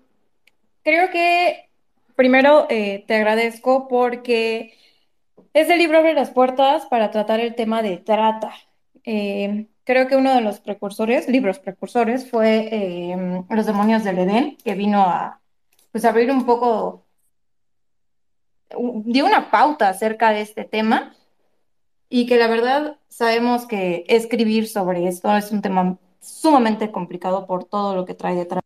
creo 0.84 1.12
que 1.12 1.70
primero 2.16 2.66
eh, 2.70 3.04
te 3.08 3.16
agradezco 3.16 3.88
porque 3.88 4.74
ese 5.54 5.78
libro 5.78 6.00
abre 6.00 6.16
las 6.16 6.32
puertas 6.32 6.88
para 6.88 7.12
tratar 7.12 7.40
el 7.40 7.54
tema 7.54 7.84
de 7.84 7.98
trata. 7.98 8.52
Em, 9.04 9.68
creo 9.84 10.08
que 10.08 10.16
uno 10.16 10.34
de 10.34 10.42
los 10.42 10.60
precursores, 10.60 11.30
libros 11.30 11.60
precursores, 11.60 12.30
fue 12.30 12.70
em, 13.12 13.46
Los 13.50 13.68
demonios 13.68 14.04
del 14.04 14.18
Edén, 14.20 14.58
que 14.64 14.74
vino 14.74 15.02
a 15.04 15.42
pues, 15.92 16.06
abrir 16.06 16.32
un 16.32 16.46
poco, 16.46 17.06
dio 19.06 19.26
una 19.26 19.52
pauta 19.52 19.90
acerca 19.90 20.32
de 20.32 20.42
este 20.42 20.66
tema 20.66 21.16
y 22.10 22.26
que 22.26 22.38
la 22.38 22.48
verdad 22.48 22.98
sabemos 23.08 23.66
que 23.66 24.04
escribir 24.08 24.68
sobre 24.68 25.08
esto 25.08 25.36
es 25.38 25.52
un 25.52 25.62
tema 25.62 25.98
sumamente 26.20 26.92
complicado 26.92 27.46
por 27.46 27.66
todo 27.66 27.96
lo 27.96 28.06
que 28.06 28.16
trae 28.16 28.36
detrás. 28.36 28.64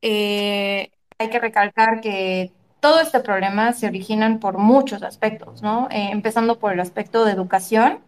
Eh, 0.00 0.90
hay 1.18 1.30
que 1.30 1.38
recalcar 1.38 2.00
que 2.00 2.52
todo 2.80 3.00
este 3.00 3.20
problema 3.20 3.72
se 3.74 3.86
originan 3.86 4.40
por 4.40 4.58
muchos 4.58 5.02
aspectos, 5.02 5.62
¿no? 5.62 5.88
Eh, 5.90 6.08
empezando 6.10 6.58
por 6.58 6.72
el 6.72 6.80
aspecto 6.80 7.24
de 7.24 7.32
educación 7.32 8.00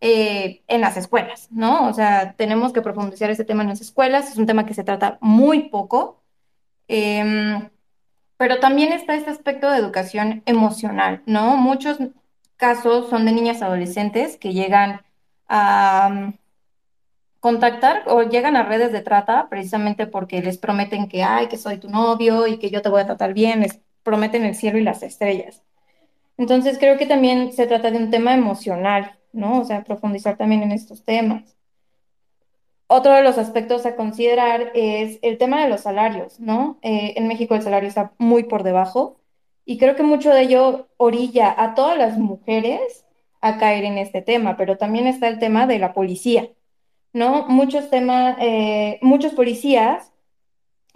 eh, 0.00 0.62
en 0.68 0.80
las 0.80 0.96
escuelas, 0.96 1.48
¿no? 1.50 1.88
O 1.88 1.92
sea, 1.92 2.34
tenemos 2.34 2.72
que 2.72 2.82
profundizar 2.82 3.30
ese 3.30 3.44
tema 3.44 3.62
en 3.62 3.68
las 3.70 3.82
escuelas, 3.82 4.30
es 4.30 4.38
un 4.38 4.46
tema 4.46 4.66
que 4.66 4.74
se 4.74 4.84
trata 4.84 5.18
muy 5.20 5.68
poco. 5.68 6.22
Em, 6.88 7.70
pero 8.38 8.60
también 8.60 8.92
está 8.92 9.14
este 9.14 9.30
aspecto 9.30 9.70
de 9.70 9.78
educación 9.78 10.42
emocional, 10.46 11.22
¿no? 11.26 11.56
Muchos 11.58 11.98
casos 12.60 13.08
son 13.10 13.24
de 13.24 13.32
niñas 13.32 13.62
adolescentes 13.62 14.36
que 14.36 14.52
llegan 14.52 15.00
a 15.48 16.10
mm, 16.10 16.38
contactar 17.40 18.04
o 18.06 18.22
llegan 18.22 18.56
a 18.56 18.62
redes 18.62 18.92
de 18.92 19.00
trata 19.00 19.48
precisamente 19.48 20.06
porque 20.06 20.42
les 20.42 20.58
prometen 20.58 21.08
que, 21.08 21.24
ay, 21.24 21.48
que 21.48 21.56
soy 21.56 21.78
tu 21.78 21.88
novio 21.88 22.46
y 22.46 22.58
que 22.58 22.70
yo 22.70 22.82
te 22.82 22.90
voy 22.90 23.00
a 23.00 23.06
tratar 23.06 23.34
bien, 23.34 23.60
les 23.60 23.80
prometen 24.02 24.44
el 24.44 24.54
cielo 24.54 24.78
y 24.78 24.84
las 24.84 25.02
estrellas. 25.02 25.62
Entonces 26.36 26.78
creo 26.78 26.98
que 26.98 27.06
también 27.06 27.52
se 27.52 27.66
trata 27.66 27.90
de 27.90 27.98
un 27.98 28.10
tema 28.10 28.34
emocional, 28.34 29.18
¿no? 29.32 29.60
O 29.60 29.64
sea, 29.64 29.84
profundizar 29.84 30.36
también 30.36 30.62
en 30.62 30.72
estos 30.72 31.04
temas. 31.04 31.56
Otro 32.86 33.12
de 33.14 33.22
los 33.22 33.38
aspectos 33.38 33.86
a 33.86 33.96
considerar 33.96 34.72
es 34.74 35.18
el 35.22 35.38
tema 35.38 35.62
de 35.62 35.68
los 35.68 35.82
salarios, 35.82 36.40
¿no? 36.40 36.78
Eh, 36.82 37.14
en 37.16 37.28
México 37.28 37.54
el 37.54 37.62
salario 37.62 37.88
está 37.88 38.12
muy 38.18 38.44
por 38.44 38.64
debajo 38.64 39.19
y 39.64 39.78
creo 39.78 39.96
que 39.96 40.02
mucho 40.02 40.30
de 40.30 40.42
ello 40.42 40.88
orilla 40.96 41.54
a 41.56 41.74
todas 41.74 41.96
las 41.96 42.18
mujeres 42.18 43.04
a 43.40 43.58
caer 43.58 43.84
en 43.84 43.98
este 43.98 44.22
tema, 44.22 44.56
pero 44.56 44.76
también 44.76 45.06
está 45.06 45.28
el 45.28 45.38
tema 45.38 45.66
de 45.66 45.78
la 45.78 45.92
policía, 45.92 46.50
¿no? 47.12 47.46
Muchos 47.48 47.90
temas, 47.90 48.36
eh, 48.40 48.98
muchos 49.02 49.32
policías 49.32 50.12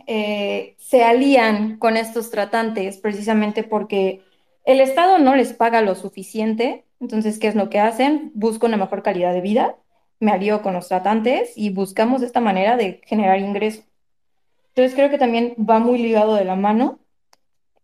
eh, 0.07 0.75
se 0.79 1.05
alían 1.05 1.79
con 1.79 1.97
estos 1.97 2.31
tratantes 2.31 2.99
precisamente 2.99 3.63
porque 3.65 4.23
el 4.65 4.81
Estado 4.81 5.19
no 5.19 5.37
les 5.37 5.53
paga 5.53 5.81
lo 5.81 5.95
suficiente, 5.95 6.85
entonces, 7.01 7.39
¿qué 7.39 7.49
es 7.49 7.55
lo 7.55 7.71
que 7.71 7.81
hacen? 7.81 8.33
Busco 8.35 8.67
una 8.67 8.77
mejor 8.77 9.03
calidad 9.03 9.33
de 9.33 9.41
vida, 9.41 9.77
me 10.21 10.33
alío 10.33 10.63
con 10.63 10.75
los 10.75 10.89
tratantes 10.89 11.53
y 11.57 11.71
buscamos 11.71 12.23
esta 12.23 12.41
manera 12.41 12.77
de 12.77 13.03
generar 13.05 13.39
ingresos. 13.41 13.85
Entonces, 14.69 14.95
creo 14.95 15.11
que 15.11 15.19
también 15.19 15.55
va 15.59 15.79
muy 15.79 15.99
ligado 15.99 16.35
de 16.35 16.45
la 16.45 16.57
mano 16.57 16.99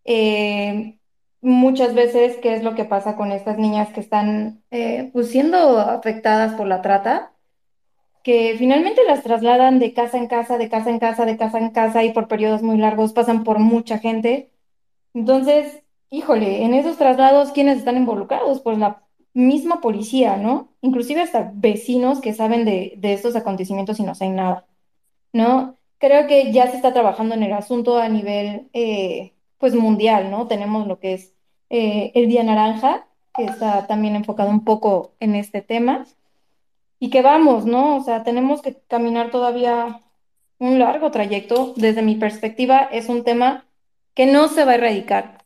eh, 0.05 0.99
muchas 1.41 1.93
veces, 1.93 2.37
¿qué 2.41 2.55
es 2.55 2.63
lo 2.63 2.75
que 2.75 2.85
pasa 2.85 3.15
con 3.15 3.31
estas 3.31 3.57
niñas 3.57 3.89
que 3.93 3.99
están 3.99 4.63
eh, 4.71 5.09
pues, 5.13 5.29
siendo 5.29 5.79
afectadas 5.79 6.53
por 6.53 6.67
la 6.67 6.81
trata? 6.81 7.33
Que 8.23 8.55
finalmente 8.57 9.01
las 9.07 9.23
trasladan 9.23 9.79
de 9.79 9.93
casa 9.93 10.17
en 10.17 10.27
casa, 10.27 10.57
de 10.57 10.69
casa 10.69 10.89
en 10.91 10.99
casa, 10.99 11.25
de 11.25 11.37
casa 11.37 11.57
en 11.59 11.71
casa 11.71 12.03
y 12.03 12.13
por 12.13 12.27
periodos 12.27 12.61
muy 12.61 12.77
largos 12.77 13.13
pasan 13.13 13.43
por 13.43 13.59
mucha 13.59 13.97
gente. 13.99 14.51
Entonces, 15.13 15.83
híjole, 16.09 16.63
en 16.63 16.73
esos 16.73 16.97
traslados, 16.97 17.51
¿quiénes 17.51 17.79
están 17.79 17.97
involucrados? 17.97 18.61
Pues 18.61 18.77
la 18.77 19.03
misma 19.33 19.81
policía, 19.81 20.37
¿no? 20.37 20.69
Inclusive 20.81 21.21
hasta 21.21 21.51
vecinos 21.55 22.21
que 22.21 22.33
saben 22.33 22.65
de, 22.65 22.93
de 22.97 23.13
estos 23.13 23.35
acontecimientos 23.35 23.99
y 23.99 24.03
no 24.03 24.15
saben 24.15 24.35
nada, 24.35 24.67
¿no? 25.33 25.77
Creo 25.99 26.27
que 26.27 26.51
ya 26.51 26.67
se 26.69 26.77
está 26.77 26.93
trabajando 26.93 27.35
en 27.35 27.43
el 27.43 27.53
asunto 27.53 27.97
a 27.97 28.09
nivel 28.09 28.69
eh, 28.73 29.33
pues 29.61 29.75
mundial, 29.75 30.31
¿no? 30.31 30.47
Tenemos 30.47 30.87
lo 30.87 30.99
que 30.99 31.13
es 31.13 31.33
eh, 31.69 32.11
el 32.15 32.27
Día 32.27 32.43
Naranja, 32.43 33.07
que 33.35 33.45
está 33.45 33.87
también 33.87 34.15
enfocado 34.15 34.49
un 34.49 34.65
poco 34.65 35.13
en 35.19 35.35
este 35.35 35.61
tema, 35.61 36.05
y 36.99 37.11
que 37.11 37.21
vamos, 37.21 37.65
¿no? 37.65 37.95
O 37.95 38.03
sea, 38.03 38.23
tenemos 38.23 38.61
que 38.61 38.75
caminar 38.87 39.31
todavía 39.31 40.01
un 40.57 40.79
largo 40.79 41.11
trayecto. 41.11 41.73
Desde 41.77 42.01
mi 42.01 42.15
perspectiva, 42.15 42.89
es 42.91 43.07
un 43.07 43.23
tema 43.23 43.65
que 44.15 44.25
no 44.25 44.47
se 44.47 44.65
va 44.65 44.73
a 44.73 44.75
erradicar. 44.75 45.45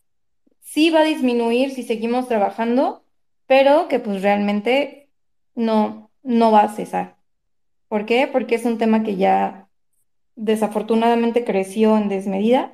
Sí 0.62 0.90
va 0.90 1.02
a 1.02 1.06
disminuir 1.06 1.72
si 1.72 1.84
seguimos 1.84 2.28
trabajando, 2.28 3.04
pero 3.48 3.88
que 3.90 4.00
pues 4.00 4.22
realmente 4.22 5.10
no, 5.56 6.10
no 6.24 6.52
va 6.52 6.62
a 6.62 6.74
cesar. 6.74 7.18
¿Por 7.90 8.06
qué? 8.06 8.28
Porque 8.28 8.56
es 8.56 8.66
un 8.66 8.78
tema 8.78 9.04
que 9.04 9.18
ya 9.18 9.68
desafortunadamente 10.36 11.44
creció 11.44 11.98
en 11.98 12.10
desmedida 12.10 12.72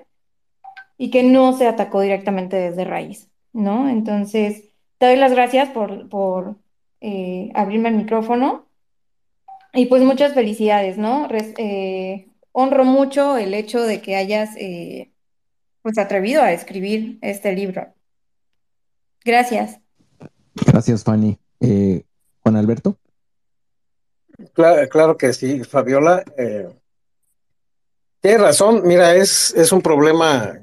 y 1.02 1.10
que 1.10 1.24
no 1.24 1.58
se 1.58 1.66
atacó 1.66 2.02
directamente 2.02 2.58
desde 2.58 2.86
raíz, 2.86 3.28
¿no? 3.54 3.90
Entonces, 3.90 4.66
te 5.00 5.08
doy 5.08 5.16
las 5.16 5.32
gracias 5.32 5.70
por, 5.70 6.08
por 6.10 6.58
eh, 7.00 7.50
abrirme 7.56 7.90
el 7.90 7.96
micrófono 7.96 8.68
y 9.74 9.88
pues 9.88 10.04
muchas 10.04 10.36
felicidades, 10.36 11.00
¿no? 11.00 11.28
Eh, 11.32 12.28
honro 12.52 12.86
mucho 12.86 13.36
el 13.36 13.56
hecho 13.56 13.82
de 13.82 14.00
que 14.00 14.16
hayas 14.16 14.56
eh, 14.58 15.12
pues 15.82 15.98
atrevido 15.98 16.44
a 16.44 16.52
escribir 16.52 17.18
este 17.24 17.52
libro. 17.54 17.88
Gracias. 19.26 19.80
Gracias, 20.54 21.04
Fanny. 21.04 21.40
Juan 22.42 22.56
Alberto. 22.58 23.00
Claro, 24.54 24.88
claro 24.88 25.18
que 25.18 25.34
sí, 25.34 25.64
Fabiola. 25.64 26.24
tienes 28.20 28.40
razón, 28.40 28.84
mira, 28.86 29.16
es, 29.16 29.52
es 29.56 29.72
un 29.72 29.82
problema 29.82 30.62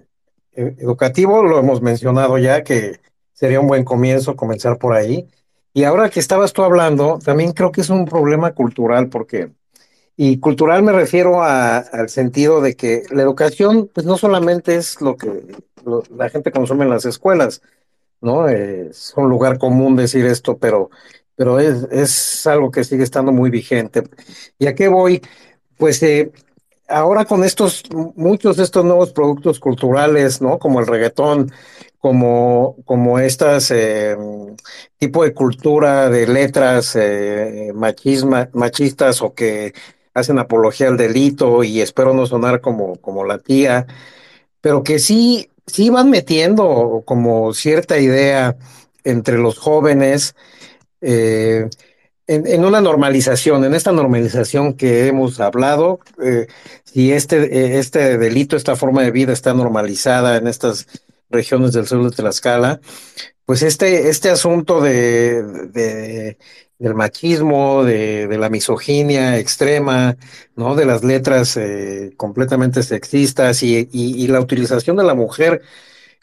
educativo, 0.58 1.42
lo 1.42 1.58
hemos 1.58 1.82
mencionado 1.82 2.38
ya, 2.38 2.62
que 2.64 3.00
sería 3.32 3.60
un 3.60 3.68
buen 3.68 3.84
comienzo 3.84 4.36
comenzar 4.36 4.78
por 4.78 4.94
ahí. 4.94 5.28
Y 5.72 5.84
ahora 5.84 6.10
que 6.10 6.20
estabas 6.20 6.52
tú 6.52 6.62
hablando, 6.64 7.18
también 7.24 7.52
creo 7.52 7.70
que 7.72 7.82
es 7.82 7.90
un 7.90 8.04
problema 8.06 8.52
cultural 8.54 9.08
porque 9.08 9.52
Y 10.16 10.40
cultural 10.40 10.82
me 10.82 10.92
refiero 10.92 11.42
al 11.44 12.08
sentido 12.08 12.60
de 12.60 12.74
que 12.76 13.04
la 13.10 13.22
educación, 13.22 13.88
pues 13.94 14.06
no 14.06 14.18
solamente 14.18 14.76
es 14.76 15.00
lo 15.00 15.16
que 15.16 15.28
la 16.16 16.28
gente 16.30 16.52
consume 16.52 16.84
en 16.84 16.90
las 16.90 17.04
escuelas, 17.06 17.62
¿no? 18.20 18.48
Es 18.48 19.12
un 19.16 19.28
lugar 19.30 19.58
común 19.58 19.96
decir 19.96 20.26
esto, 20.26 20.58
pero, 20.58 20.90
pero 21.36 21.60
es, 21.60 21.86
es 21.92 22.46
algo 22.48 22.70
que 22.70 22.84
sigue 22.84 23.04
estando 23.04 23.32
muy 23.32 23.50
vigente. 23.50 24.02
¿Y 24.58 24.66
a 24.66 24.74
qué 24.74 24.88
voy? 24.88 25.22
Pues 25.76 26.02
eh, 26.02 26.32
ahora 26.88 27.24
con 27.24 27.44
estos, 27.44 27.84
muchos 28.16 28.56
de 28.56 28.64
estos 28.64 28.84
nuevos 28.84 29.12
productos 29.12 29.60
culturales, 29.60 30.40
¿no? 30.40 30.58
Como 30.58 30.80
el 30.80 30.86
reggaetón, 30.86 31.52
como, 31.98 32.76
como 32.84 33.18
estas 33.18 33.70
eh, 33.70 34.16
tipo 34.98 35.24
de 35.24 35.34
cultura 35.34 36.08
de 36.08 36.26
letras 36.26 36.96
eh, 36.96 37.72
machistas 37.74 39.22
o 39.22 39.34
que 39.34 39.74
hacen 40.14 40.38
apología 40.38 40.88
al 40.88 40.96
delito 40.96 41.62
y 41.64 41.80
espero 41.80 42.14
no 42.14 42.26
sonar 42.26 42.60
como, 42.60 42.96
como 42.96 43.24
la 43.24 43.38
tía, 43.38 43.86
pero 44.60 44.82
que 44.82 44.98
sí, 44.98 45.50
sí 45.66 45.90
van 45.90 46.10
metiendo 46.10 47.02
como 47.04 47.52
cierta 47.54 47.98
idea 47.98 48.56
entre 49.04 49.38
los 49.38 49.58
jóvenes 49.58 50.34
eh, 51.00 51.68
en, 52.28 52.64
una 52.64 52.80
normalización, 52.80 53.64
en 53.64 53.74
esta 53.74 53.90
normalización 53.92 54.74
que 54.74 55.06
hemos 55.08 55.40
hablado, 55.40 56.00
eh, 56.22 56.46
si 56.84 57.12
este, 57.12 57.78
este 57.78 58.18
delito, 58.18 58.56
esta 58.56 58.76
forma 58.76 59.02
de 59.02 59.10
vida 59.10 59.32
está 59.32 59.54
normalizada 59.54 60.36
en 60.36 60.46
estas 60.46 60.86
regiones 61.30 61.72
del 61.72 61.86
sur 61.86 62.08
de 62.08 62.14
Tlaxcala, 62.14 62.80
pues 63.44 63.62
este, 63.62 64.08
este 64.10 64.30
asunto 64.30 64.80
de, 64.80 65.42
de 65.42 66.38
del 66.78 66.94
machismo, 66.94 67.84
de, 67.84 68.28
la 68.38 68.50
misoginia 68.50 69.38
extrema, 69.38 70.16
¿no? 70.54 70.76
De 70.76 70.86
las 70.86 71.02
letras 71.02 71.56
eh, 71.56 72.12
completamente 72.16 72.82
sexistas 72.82 73.62
y, 73.62 74.28
la 74.28 74.40
utilización 74.40 74.96
de 74.96 75.04
la 75.04 75.14
mujer 75.14 75.62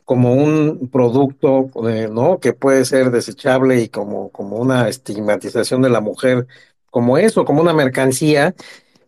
como 0.06 0.34
un 0.34 0.90
producto, 0.91 1.69
¿no? 2.11 2.40
Que 2.40 2.53
puede 2.53 2.86
ser 2.86 3.11
desechable 3.11 3.82
y 3.82 3.90
como, 3.90 4.30
como 4.30 4.57
una 4.57 4.88
estigmatización 4.88 5.82
de 5.82 5.90
la 5.90 6.02
mujer 6.02 6.48
como 6.91 7.18
eso, 7.18 7.44
como 7.44 7.61
una 7.61 7.73
mercancía, 7.73 8.56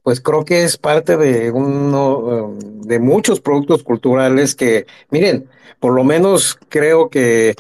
pues 0.04 0.22
creo 0.22 0.44
que 0.44 0.64
es 0.64 0.78
parte 0.78 1.18
de 1.18 1.52
uno 1.52 2.58
de 2.60 3.00
muchos 3.00 3.40
productos 3.42 3.84
culturales 3.84 4.56
que, 4.56 4.88
miren, 5.12 5.50
por 5.80 5.94
lo 5.94 6.04
menos 6.04 6.58
creo 6.70 7.10
que 7.10 7.56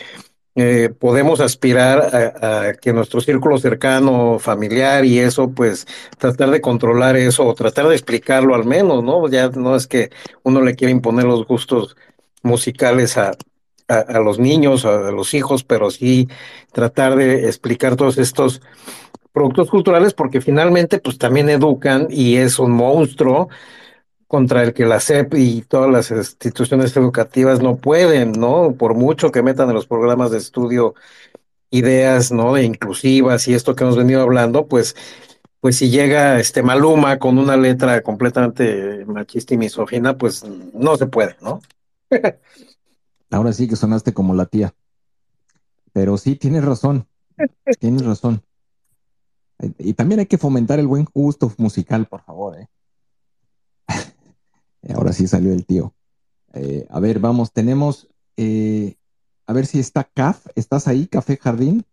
eh, 0.55 0.89
podemos 0.97 1.39
aspirar 1.39 1.99
a, 2.43 2.73
que 2.73 2.91
nuestro 2.91 3.21
círculo 3.21 3.59
cercano, 3.59 4.39
familiar 4.39 5.05
y 5.05 5.19
eso, 5.19 5.51
pues 5.51 5.85
tratar 6.17 6.49
de 6.49 6.61
controlar 6.61 7.15
eso 7.15 7.45
o 7.45 7.53
tratar 7.53 7.87
de 7.87 7.93
explicarlo 7.93 8.55
al 8.55 8.65
menos, 8.65 9.03
¿no? 9.03 9.27
Ya 9.29 9.49
no 9.49 9.75
es 9.75 9.85
que 9.85 10.09
uno 10.41 10.61
le 10.61 10.75
quiera 10.75 10.91
imponer 10.91 11.25
los 11.25 11.45
gustos 11.45 11.95
musicales 12.43 13.17
a, 13.17 13.31
a, 13.87 14.19
los 14.19 14.39
niños, 14.39 14.85
a, 14.85 15.11
los 15.11 15.33
hijos, 15.33 15.63
pero 15.63 15.91
sí 15.91 16.27
tratar 16.71 17.15
de 17.15 17.47
explicar 17.47 17.95
todos 17.95 18.17
estos 18.17 18.61
productos 19.31 19.69
culturales 19.69 20.13
porque 20.13 20.41
finalmente 20.41 20.99
pues 20.99 21.17
también 21.17 21.49
educan 21.49 22.07
y 22.09 22.37
es 22.37 22.59
un 22.59 22.71
monstruo 22.71 23.49
contra 24.27 24.63
el 24.63 24.73
que 24.73 24.85
la 24.85 24.99
SEP 24.99 25.35
y 25.35 25.61
todas 25.61 25.89
las 25.89 26.11
instituciones 26.11 26.95
educativas 26.97 27.61
no 27.61 27.77
pueden, 27.77 28.33
¿no? 28.33 28.73
Por 28.77 28.93
mucho 28.95 29.31
que 29.31 29.43
metan 29.43 29.69
en 29.69 29.75
los 29.75 29.87
programas 29.87 30.31
de 30.31 30.37
estudio 30.39 30.95
ideas, 31.69 32.31
¿no? 32.31 32.53
De 32.55 32.63
inclusivas 32.63 33.47
y 33.47 33.53
esto 33.53 33.75
que 33.75 33.83
hemos 33.83 33.97
venido 33.97 34.21
hablando, 34.21 34.67
pues, 34.67 34.95
pues 35.61 35.77
si 35.77 35.89
llega 35.89 36.39
este 36.39 36.63
Maluma 36.63 37.19
con 37.19 37.37
una 37.37 37.57
letra 37.57 38.01
completamente 38.01 39.05
machista 39.05 39.53
y 39.53 39.57
misógina, 39.57 40.17
pues 40.17 40.43
no 40.73 40.97
se 40.97 41.07
puede, 41.07 41.35
¿no? 41.41 41.61
Ahora 43.29 43.53
sí 43.53 43.67
que 43.67 43.75
sonaste 43.75 44.13
como 44.13 44.33
la 44.33 44.45
tía. 44.45 44.73
Pero 45.93 46.17
sí, 46.17 46.35
tienes 46.35 46.63
razón. 46.63 47.07
Tienes 47.79 48.05
razón. 48.05 48.43
Y 49.79 49.93
también 49.93 50.19
hay 50.19 50.27
que 50.27 50.37
fomentar 50.37 50.79
el 50.79 50.87
buen 50.87 51.05
gusto 51.13 51.51
musical, 51.57 52.05
por 52.05 52.21
favor, 52.21 52.59
¿eh? 52.59 52.67
Ahora 54.93 55.13
sí 55.13 55.27
salió 55.27 55.51
el 55.51 55.65
tío. 55.65 55.95
Eh, 56.53 56.85
a 56.89 56.99
ver, 56.99 57.19
vamos, 57.19 57.51
tenemos. 57.51 58.07
Eh, 58.37 58.95
a 59.47 59.53
ver 59.53 59.65
si 59.65 59.79
está 59.79 60.03
CAF. 60.03 60.45
¿Estás 60.55 60.87
ahí, 60.87 61.07
Café 61.07 61.37
Jardín? 61.37 61.85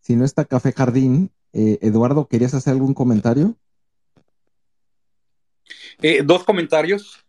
Si 0.00 0.16
no 0.16 0.24
está 0.24 0.44
Café 0.44 0.72
Jardín, 0.72 1.30
eh, 1.52 1.78
Eduardo, 1.80 2.28
¿querías 2.28 2.54
hacer 2.54 2.72
algún 2.72 2.94
comentario? 2.94 3.56
dos 6.24 6.44
comentarios. 6.44 7.24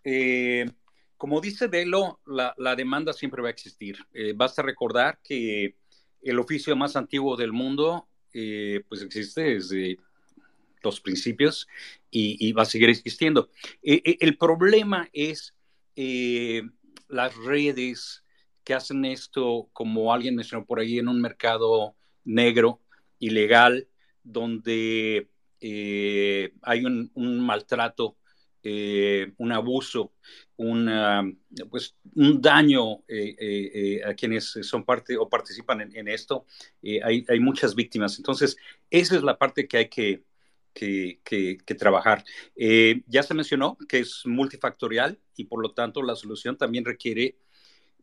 Como 1.17 1.41
dice 1.41 1.67
Delo, 1.67 2.19
la, 2.25 2.75
demanda 2.75 3.13
siempre 3.13 3.41
va 3.41 3.49
a 3.49 3.51
existir. 3.51 3.97
basta 4.35 4.61
recordar 4.61 5.19
que 5.23 5.75
el 6.21 6.39
oficio 6.39 6.75
más 6.75 6.95
antiguo 6.95 7.35
del 7.35 7.53
mundo, 7.53 8.07
pues 8.31 9.01
existe 9.01 9.41
desde 9.41 9.97
los 10.83 11.01
principios 11.01 11.67
y, 12.09 12.51
va 12.53 12.63
a 12.63 12.65
seguir 12.65 12.89
existiendo. 12.89 13.49
E, 13.81 14.01
e, 14.03 14.17
el 14.21 14.37
problema 14.37 15.09
es 15.13 15.53
eh, 15.95 16.61
las 17.07 17.35
redes 17.35 18.23
que 18.63 18.73
hacen 18.73 19.05
esto, 19.05 19.69
como 19.73 20.13
alguien 20.13 20.35
mencionó 20.35 20.65
por 20.65 20.79
ahí, 20.79 20.99
en 20.99 21.07
un 21.07 21.21
mercado 21.21 21.95
negro, 22.23 22.81
ilegal, 23.19 23.87
donde 24.23 25.29
eh, 25.61 26.53
hay 26.61 26.85
un, 26.85 27.11
maltrato, 27.45 28.16
eh, 28.69 29.31
un 29.37 29.51
abuso, 29.51 30.13
pues, 31.69 31.95
un 32.15 32.41
daño 32.41 33.03
a 34.05 34.13
quienes 34.15 34.59
son 34.61 34.83
parte 34.83 35.17
o 35.17 35.29
participan 35.29 35.81
en, 35.95 36.07
esto. 36.07 36.45
Hay, 37.03 37.25
hay, 37.27 37.39
muchas 37.39 37.75
víctimas. 37.75 38.17
Entonces, 38.17 38.57
esa 38.89 39.15
es 39.15 39.23
la 39.23 39.37
parte 39.37 39.67
que 39.67 39.77
hay 39.77 39.89
que, 39.89 40.23
que, 40.77 41.75
trabajar. 41.77 42.23
Eh, 42.55 43.01
ya 43.07 43.23
se 43.23 43.33
mencionó 43.33 43.77
que 43.87 43.99
es 43.99 44.23
multifactorial 44.25 45.19
y 45.35 45.45
por 45.45 45.61
lo 45.61 45.73
tanto 45.73 46.01
la 46.01 46.15
solución 46.15 46.57
también 46.57 46.85
requiere 46.85 47.37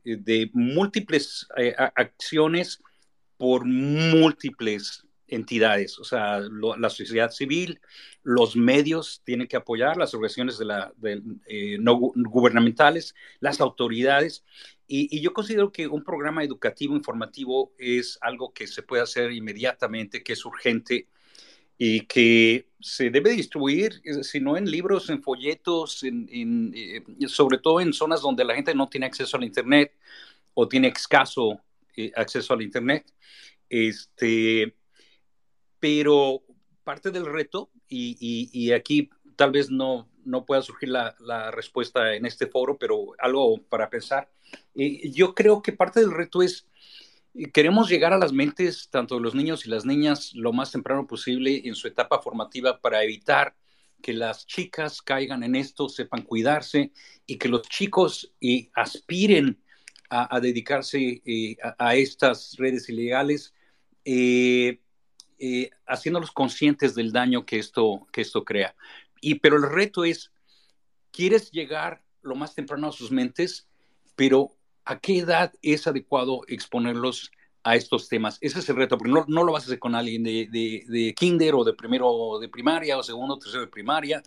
eh, 0.05 0.17
de 0.17 0.51
múltiples 0.53 1.47
eh, 1.57 1.75
acciones 1.77 2.83
por 3.37 3.65
múltiples 3.65 5.04
entidades, 5.29 5.99
o 5.99 6.05
sea, 6.05 6.41
la 6.41 6.91
sociedad 6.91 7.31
civil, 7.31 7.81
los 8.23 8.57
medios 8.57 9.23
tienen 9.25 9.47
que 9.49 9.57
apoyar, 9.57 9.97
las 9.97 10.15
organizaciones 10.15 10.59
de 10.59 10.65
la, 10.65 10.93
no 11.81 11.97
gubernamentales, 11.97 13.15
las 13.41 13.61
autoridades, 13.61 14.45
y, 14.87 15.17
y, 15.17 15.23
yo 15.23 15.33
considero 15.33 15.73
que 15.73 15.87
un 15.87 16.05
programa 16.05 16.45
educativo 16.45 16.95
informativo 16.95 17.73
es 17.79 18.19
algo 18.21 18.53
que 18.53 18.67
se 18.67 18.83
puede 18.83 19.03
hacer 19.03 19.33
inmediatamente, 19.33 20.23
que 20.23 20.35
es 20.35 20.45
urgente, 20.45 21.09
y 21.77 22.03
que 22.03 22.69
se 22.81 23.11
debe 23.11 23.31
distribuir, 23.31 24.01
eh, 24.05 24.23
si 24.23 24.41
no 24.41 24.57
en 24.57 24.71
libros, 24.71 25.11
en 25.11 25.23
folletos, 25.23 26.05
en, 26.05 26.73
eh, 26.75 27.03
sobre 27.27 27.59
todo 27.59 27.81
en 27.81 27.93
zonas 27.93 28.21
donde 28.21 28.45
la 28.45 28.55
gente 28.55 28.75
no 28.75 28.89
tiene 28.89 29.07
acceso 29.07 29.37
al 29.37 29.45
Internet 29.45 29.93
o 30.55 30.69
tiene 30.69 30.89
escaso 30.89 31.61
eh, 31.97 32.13
acceso 32.17 32.55
al 32.55 32.63
Internet. 32.63 33.13
Este, 33.69 34.75
pero 35.85 36.43
parte 36.83 37.11
del 37.11 37.27
reto, 37.27 37.71
y, 37.87 38.49
y, 38.51 38.73
aquí 38.73 39.11
tal 39.37 39.53
vez 39.53 39.71
no, 39.71 40.09
no 40.25 40.47
pueda 40.47 40.63
surgir 40.63 40.89
la, 40.89 41.15
la, 41.21 41.51
respuesta 41.51 42.15
en 42.15 42.25
este 42.25 42.47
foro, 42.47 42.79
pero 42.79 43.13
algo 43.19 43.61
para 43.69 43.91
pensar, 43.91 44.31
yo 44.75 45.35
creo 45.35 45.61
que 45.61 45.73
parte 45.73 46.01
del 46.01 46.11
reto 46.11 46.43
es 46.43 46.67
Queremos 47.53 47.91
llegar 47.91 48.15
a 48.15 48.19
las 48.19 48.33
mentes 48.33 48.89
tanto 48.91 49.17
de 49.17 49.21
los 49.21 49.35
niños 49.35 49.67
y 49.67 49.69
las 49.69 49.85
niñas 49.85 50.33
lo 50.35 50.53
más 50.53 50.71
temprano 50.71 51.07
posible 51.07 51.63
en 51.65 51.75
su 51.75 51.89
etapa 51.89 52.23
formativa 52.23 52.81
para 52.81 53.03
evitar 53.03 53.57
que 54.01 54.15
las 54.15 54.47
chicas 54.47 55.03
caigan 55.03 55.43
en 55.43 55.57
esto, 55.57 55.89
sepan 55.91 56.23
cuidarse 56.23 56.93
y 57.27 57.37
que 57.37 57.49
los 57.49 57.63
chicos 57.63 58.33
eh, 58.41 58.71
aspiren 58.75 59.61
a, 60.09 60.39
dedicarse 60.41 61.23
eh, 61.27 61.57
a, 61.77 61.97
estas 61.97 62.55
redes 62.57 62.89
ilegales, 62.89 63.53
eh, 64.05 64.79
haciéndolos 65.87 66.33
conscientes 66.33 66.95
del 66.95 67.13
daño 67.13 67.45
que 67.45 67.59
esto, 67.59 68.07
que 68.13 68.21
esto 68.21 68.45
crea. 68.45 68.75
Y, 69.21 69.37
pero 69.37 69.57
el 69.57 69.71
reto 69.71 70.05
es, 70.05 70.31
¿quieres 71.11 71.51
llegar 71.51 72.03
lo 72.23 72.35
más 72.35 72.55
temprano 72.55 72.89
a 72.89 72.93
sus 72.93 73.11
mentes? 73.11 73.67
Pero 74.17 74.51
¿a 74.85 74.99
qué 74.99 75.19
edad 75.19 75.53
es 75.63 75.87
adecuado 75.87 76.43
exponerlos 76.47 77.31
a 77.63 77.77
estos 77.77 78.09
temas? 78.09 78.39
Ese 78.41 78.59
es 78.59 78.69
el 78.69 78.77
reto, 78.77 78.99
porque 78.99 79.13
no, 79.13 79.45
lo 79.45 79.53
vas 79.53 79.65
a 79.65 79.67
hacer 79.67 79.79
con 79.79 79.95
alguien 79.95 80.23
de, 80.23 81.15
kinder 81.17 81.55
o 81.55 81.65
de 81.65 81.73
primero 81.73 82.39
de 82.39 82.49
primaria 82.49 82.99
o 82.99 83.03
segundo 83.03 83.35
o 83.35 83.39
tercero 83.39 83.63
de 83.63 83.69
primaria, 83.69 84.23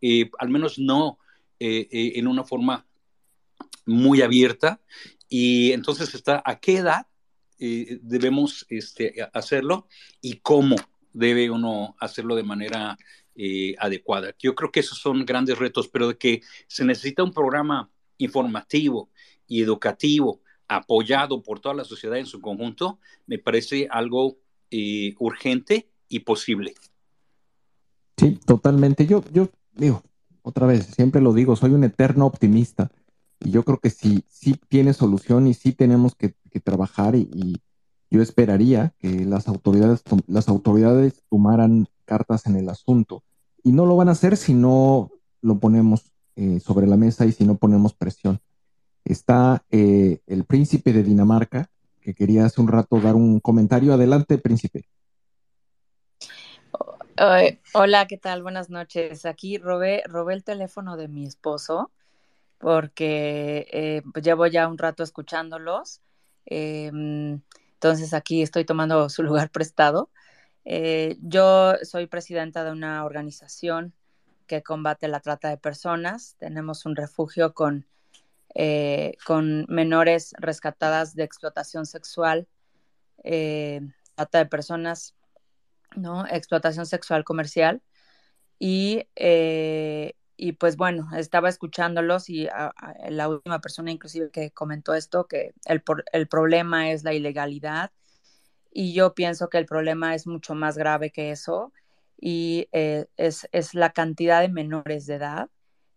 eh, 0.00 0.30
al 0.38 0.48
menos 0.48 0.78
no 0.78 1.18
eh, 1.58 1.88
eh, 1.90 2.12
en 2.16 2.28
una 2.28 2.44
forma 2.44 2.86
muy 3.84 4.22
abierta. 4.22 4.80
Y 5.28 5.72
entonces 5.72 6.14
está, 6.14 6.42
¿a 6.44 6.60
qué 6.60 6.76
edad 6.76 7.06
debemos 7.58 8.66
este, 8.68 9.14
hacerlo 9.32 9.88
y 10.20 10.36
cómo 10.40 10.76
debe 11.12 11.50
uno 11.50 11.96
hacerlo 11.98 12.36
de 12.36 12.42
manera 12.42 12.98
eh, 13.38 13.74
adecuada. 13.78 14.34
Yo 14.38 14.54
creo 14.54 14.72
que 14.72 14.80
esos 14.80 14.98
son 14.98 15.26
grandes 15.26 15.58
retos, 15.58 15.88
pero 15.88 16.08
de 16.08 16.16
que 16.16 16.40
se 16.68 16.86
necesita 16.86 17.22
un 17.22 17.32
programa 17.32 17.90
informativo 18.16 19.10
y 19.46 19.62
educativo 19.62 20.40
apoyado 20.68 21.42
por 21.42 21.60
toda 21.60 21.74
la 21.74 21.84
sociedad 21.84 22.18
en 22.18 22.24
su 22.24 22.40
conjunto, 22.40 22.98
me 23.26 23.38
parece 23.38 23.88
algo 23.90 24.38
eh, 24.70 25.14
urgente 25.18 25.90
y 26.08 26.20
posible. 26.20 26.74
Sí, 28.16 28.38
totalmente. 28.46 29.06
Yo, 29.06 29.22
yo 29.32 29.50
digo, 29.74 30.02
otra 30.40 30.66
vez, 30.66 30.86
siempre 30.86 31.20
lo 31.20 31.34
digo, 31.34 31.56
soy 31.56 31.72
un 31.72 31.84
eterno 31.84 32.24
optimista 32.24 32.90
y 33.40 33.50
yo 33.50 33.64
creo 33.64 33.80
que 33.80 33.90
sí, 33.90 34.24
sí 34.28 34.56
tiene 34.68 34.94
solución 34.94 35.46
y 35.46 35.54
sí 35.54 35.72
tenemos 35.72 36.14
que, 36.14 36.34
trabajar 36.60 37.14
y, 37.14 37.60
yo 38.08 38.22
esperaría 38.22 38.94
que 39.00 39.24
las 39.24 39.48
autoridades, 39.48 40.02
las 40.28 40.48
autoridades 40.48 41.24
tomaran 41.28 41.88
cartas 42.04 42.46
en 42.46 42.54
el 42.54 42.68
asunto 42.68 43.24
y 43.64 43.72
no 43.72 43.84
lo 43.84 43.96
van 43.96 44.08
a 44.08 44.12
hacer 44.12 44.36
si 44.36 44.54
no 44.54 45.10
lo 45.42 45.58
ponemos 45.58 46.12
eh, 46.36 46.60
sobre 46.60 46.86
la 46.86 46.96
mesa 46.96 47.26
y 47.26 47.32
si 47.32 47.44
no 47.44 47.56
ponemos 47.56 47.94
presión. 47.94 48.40
Está 49.04 49.64
eh, 49.72 50.20
el 50.28 50.44
príncipe 50.44 50.92
de 50.92 51.02
Dinamarca, 51.02 51.68
que 52.00 52.14
quería 52.14 52.44
hace 52.44 52.60
un 52.60 52.68
rato 52.68 53.00
dar 53.00 53.16
un 53.16 53.40
comentario. 53.40 53.92
Adelante, 53.92 54.38
príncipe. 54.38 54.88
hola, 57.74 58.06
¿qué 58.06 58.18
tal? 58.18 58.44
Buenas 58.44 58.70
noches. 58.70 59.26
Aquí 59.26 59.58
robé, 59.58 60.04
robé 60.06 60.34
el 60.34 60.44
teléfono 60.44 60.96
de 60.96 61.08
mi 61.08 61.26
esposo 61.26 61.90
porque 62.58 63.66
eh, 63.72 64.02
pues 64.12 64.24
llevo 64.24 64.46
ya 64.46 64.68
un 64.68 64.78
rato 64.78 65.02
escuchándolos. 65.02 66.00
Em, 66.46 67.40
entonces 67.74 68.14
aquí 68.14 68.42
estoy 68.42 68.64
tomando 68.64 69.08
su 69.08 69.22
lugar 69.22 69.50
prestado. 69.50 70.10
Eh, 70.64 71.16
yo 71.20 71.74
soy 71.82 72.06
presidenta 72.06 72.64
de 72.64 72.72
una 72.72 73.04
organización 73.04 73.92
que 74.46 74.62
combate 74.62 75.08
la 75.08 75.20
trata 75.20 75.48
de 75.50 75.58
personas. 75.58 76.36
Tenemos 76.38 76.86
un 76.86 76.96
refugio 76.96 77.54
con, 77.54 77.86
eh, 78.54 79.16
con 79.26 79.66
menores 79.68 80.34
rescatadas 80.38 81.14
de 81.14 81.24
explotación 81.24 81.86
sexual, 81.86 82.48
trata 84.14 84.38
de 84.38 84.46
personas 84.46 85.16
¿no? 85.96 86.26
Explotación 86.26 86.86
sexual 86.86 87.24
comercial. 87.24 87.82
Y, 88.58 89.06
eh, 89.16 90.14
y 90.36 90.52
pues 90.52 90.76
bueno, 90.76 91.08
estaba 91.16 91.48
escuchándolos 91.48 92.28
y 92.28 92.48
la 93.08 93.28
última 93.28 93.60
persona 93.60 93.90
inclusive 93.90 94.30
que 94.30 94.50
comentó 94.50 94.94
esto, 94.94 95.26
que 95.26 95.54
el, 95.64 95.82
el 96.12 96.28
problema 96.28 96.90
es 96.90 97.04
la 97.04 97.14
ilegalidad. 97.14 97.90
Y 98.70 98.92
yo 98.92 99.14
pienso 99.14 99.48
que 99.48 99.58
el 99.58 99.66
problema 99.66 100.14
es 100.14 100.26
mucho 100.26 100.54
más 100.54 100.76
grave 100.76 101.10
que 101.10 101.30
eso 101.30 101.72
y 102.18 102.68
eh, 102.72 103.06
es, 103.16 103.48
es, 103.52 103.74
la 103.74 103.90
cantidad 103.90 104.42
de 104.42 104.48
menores 104.48 105.06
de 105.06 105.14
edad 105.14 105.48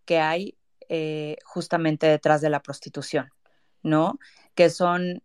que 0.06 0.20
hay 0.20 0.58
eh, 0.88 1.38
justamente 1.44 2.08
detrás 2.08 2.42
de 2.42 2.50
la 2.50 2.62
prostitución, 2.62 3.32
¿no? 3.84 4.20
Que 4.56 4.70
son 4.70 5.22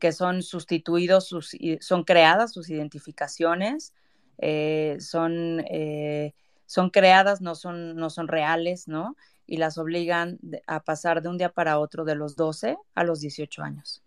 que 0.00 0.12
son 0.12 0.42
sustituidos, 0.42 1.26
sus, 1.26 1.56
son 1.80 2.04
creadas 2.04 2.52
sus 2.52 2.70
identificaciones, 2.70 3.92
eh, 4.38 4.96
son, 5.00 5.64
eh, 5.68 6.34
son 6.72 6.88
creadas, 6.88 7.42
no 7.42 7.54
son, 7.54 7.96
no 7.96 8.08
son 8.08 8.28
reales, 8.28 8.88
¿no? 8.88 9.14
Y 9.46 9.58
las 9.58 9.76
obligan 9.76 10.38
a 10.66 10.80
pasar 10.80 11.20
de 11.20 11.28
un 11.28 11.36
día 11.36 11.50
para 11.50 11.78
otro 11.78 12.06
de 12.06 12.14
los 12.14 12.34
12 12.34 12.78
a 12.94 13.04
los 13.04 13.20
18 13.20 13.62
años. 13.62 14.02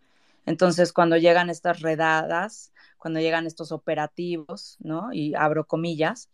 Entonces, 0.48 0.92
cuando 0.92 1.16
llegan 1.16 1.52
estas 1.52 1.82
redadas, 1.82 2.74
cuando 2.98 3.20
llegan 3.20 3.46
estos 3.46 3.72
operativos, 3.72 4.78
¿no? 4.80 5.14
Y 5.14 5.36
abro 5.36 5.68
comillas, 5.68 6.30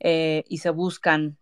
eh, 0.00 0.44
y 0.46 0.58
se 0.58 0.68
buscan 0.68 1.38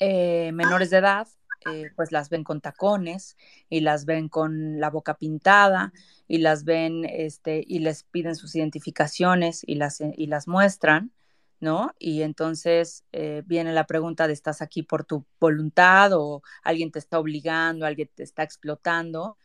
menores 0.00 0.90
de 0.90 0.98
edad, 0.98 1.28
eh, 1.70 1.90
pues 1.94 2.10
las 2.10 2.28
ven 2.30 2.42
con 2.42 2.60
tacones 2.60 3.36
y 3.68 3.80
las 3.80 4.06
ven 4.06 4.28
con 4.28 4.80
la 4.80 4.90
boca 4.90 5.14
pintada 5.14 5.92
y 6.26 6.38
las 6.38 6.64
ven 6.64 7.04
este, 7.04 7.62
y 7.64 7.78
les 7.78 8.02
piden 8.02 8.34
sus 8.34 8.56
identificaciones 8.56 9.62
y 9.64 9.76
las, 9.76 10.00
eh, 10.00 10.12
y 10.16 10.26
las 10.26 10.48
muestran, 10.48 11.12
¿no? 11.60 11.92
Y 11.98 12.22
entonces 12.22 13.04
eh, 13.12 13.42
viene 13.46 13.72
la 13.72 13.86
pregunta 13.86 14.26
de 14.26 14.32
¿estás 14.32 14.62
aquí 14.62 14.82
por 14.82 15.04
tu 15.04 15.24
voluntad 15.40 16.12
o 16.12 16.42
alguien 16.62 16.90
te 16.90 16.98
está 16.98 17.18
obligando, 17.18 17.86
alguien 17.86 18.10
te 18.14 18.22
está 18.22 18.42
explotando? 18.42 19.36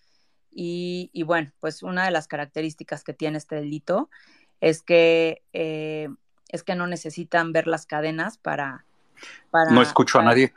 Y, 0.52 1.10
y 1.14 1.24
bueno, 1.24 1.52
pues 1.60 1.84
una 1.84 2.06
de 2.06 2.12
las 2.12 2.28
características 2.28 3.04
que 3.04 3.14
tiene 3.14 3.38
este 3.38 3.56
delito 3.56 4.10
es 4.60 4.82
que, 4.84 5.44
es 5.54 6.64
que 6.64 6.76
no 6.76 6.88
necesitan 6.88 7.52
ver 7.52 7.68
las 7.68 7.86
cadenas 7.86 8.38
para... 8.38 8.86
para 9.50 9.72
no 9.72 9.82
escucho 9.82 10.20
a 10.20 10.24
nadie. 10.24 10.54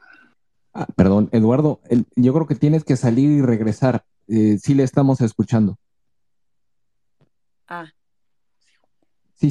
Ah, 0.75 0.87
perdón, 0.97 1.29
Eduardo, 1.31 1.81
yo 2.17 2.35
creo 2.35 2.47
que 2.49 2.57
tienes 2.57 2.83
que 2.83 2.97
salir 2.97 3.31
y 3.31 3.41
regresar. 3.41 4.05
Eh, 4.27 4.59
sí 4.59 4.75
le 4.75 4.83
estamos 4.83 5.21
escuchando. 5.21 5.79
Ah. 7.69 7.93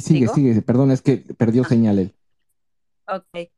sigue, 0.00 0.28
sigue. 0.28 0.62
Perdón, 0.62 0.90
es 0.90 1.02
que 1.02 1.18
perdió 1.18 1.62
ah. 1.62 1.68
señal 1.68 1.98
él. 1.98 2.14
Ok. 3.06 3.50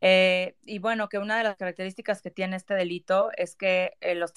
Eh, 0.00 0.56
y 0.64 0.78
bueno, 0.78 1.08
que 1.08 1.18
una 1.18 1.38
de 1.38 1.44
las 1.44 1.56
características 1.56 2.20
que 2.20 2.30
tiene 2.30 2.56
este 2.56 2.74
delito 2.74 3.30
es 3.36 3.56
que 3.56 3.92
eh, 4.00 4.14
los, 4.14 4.32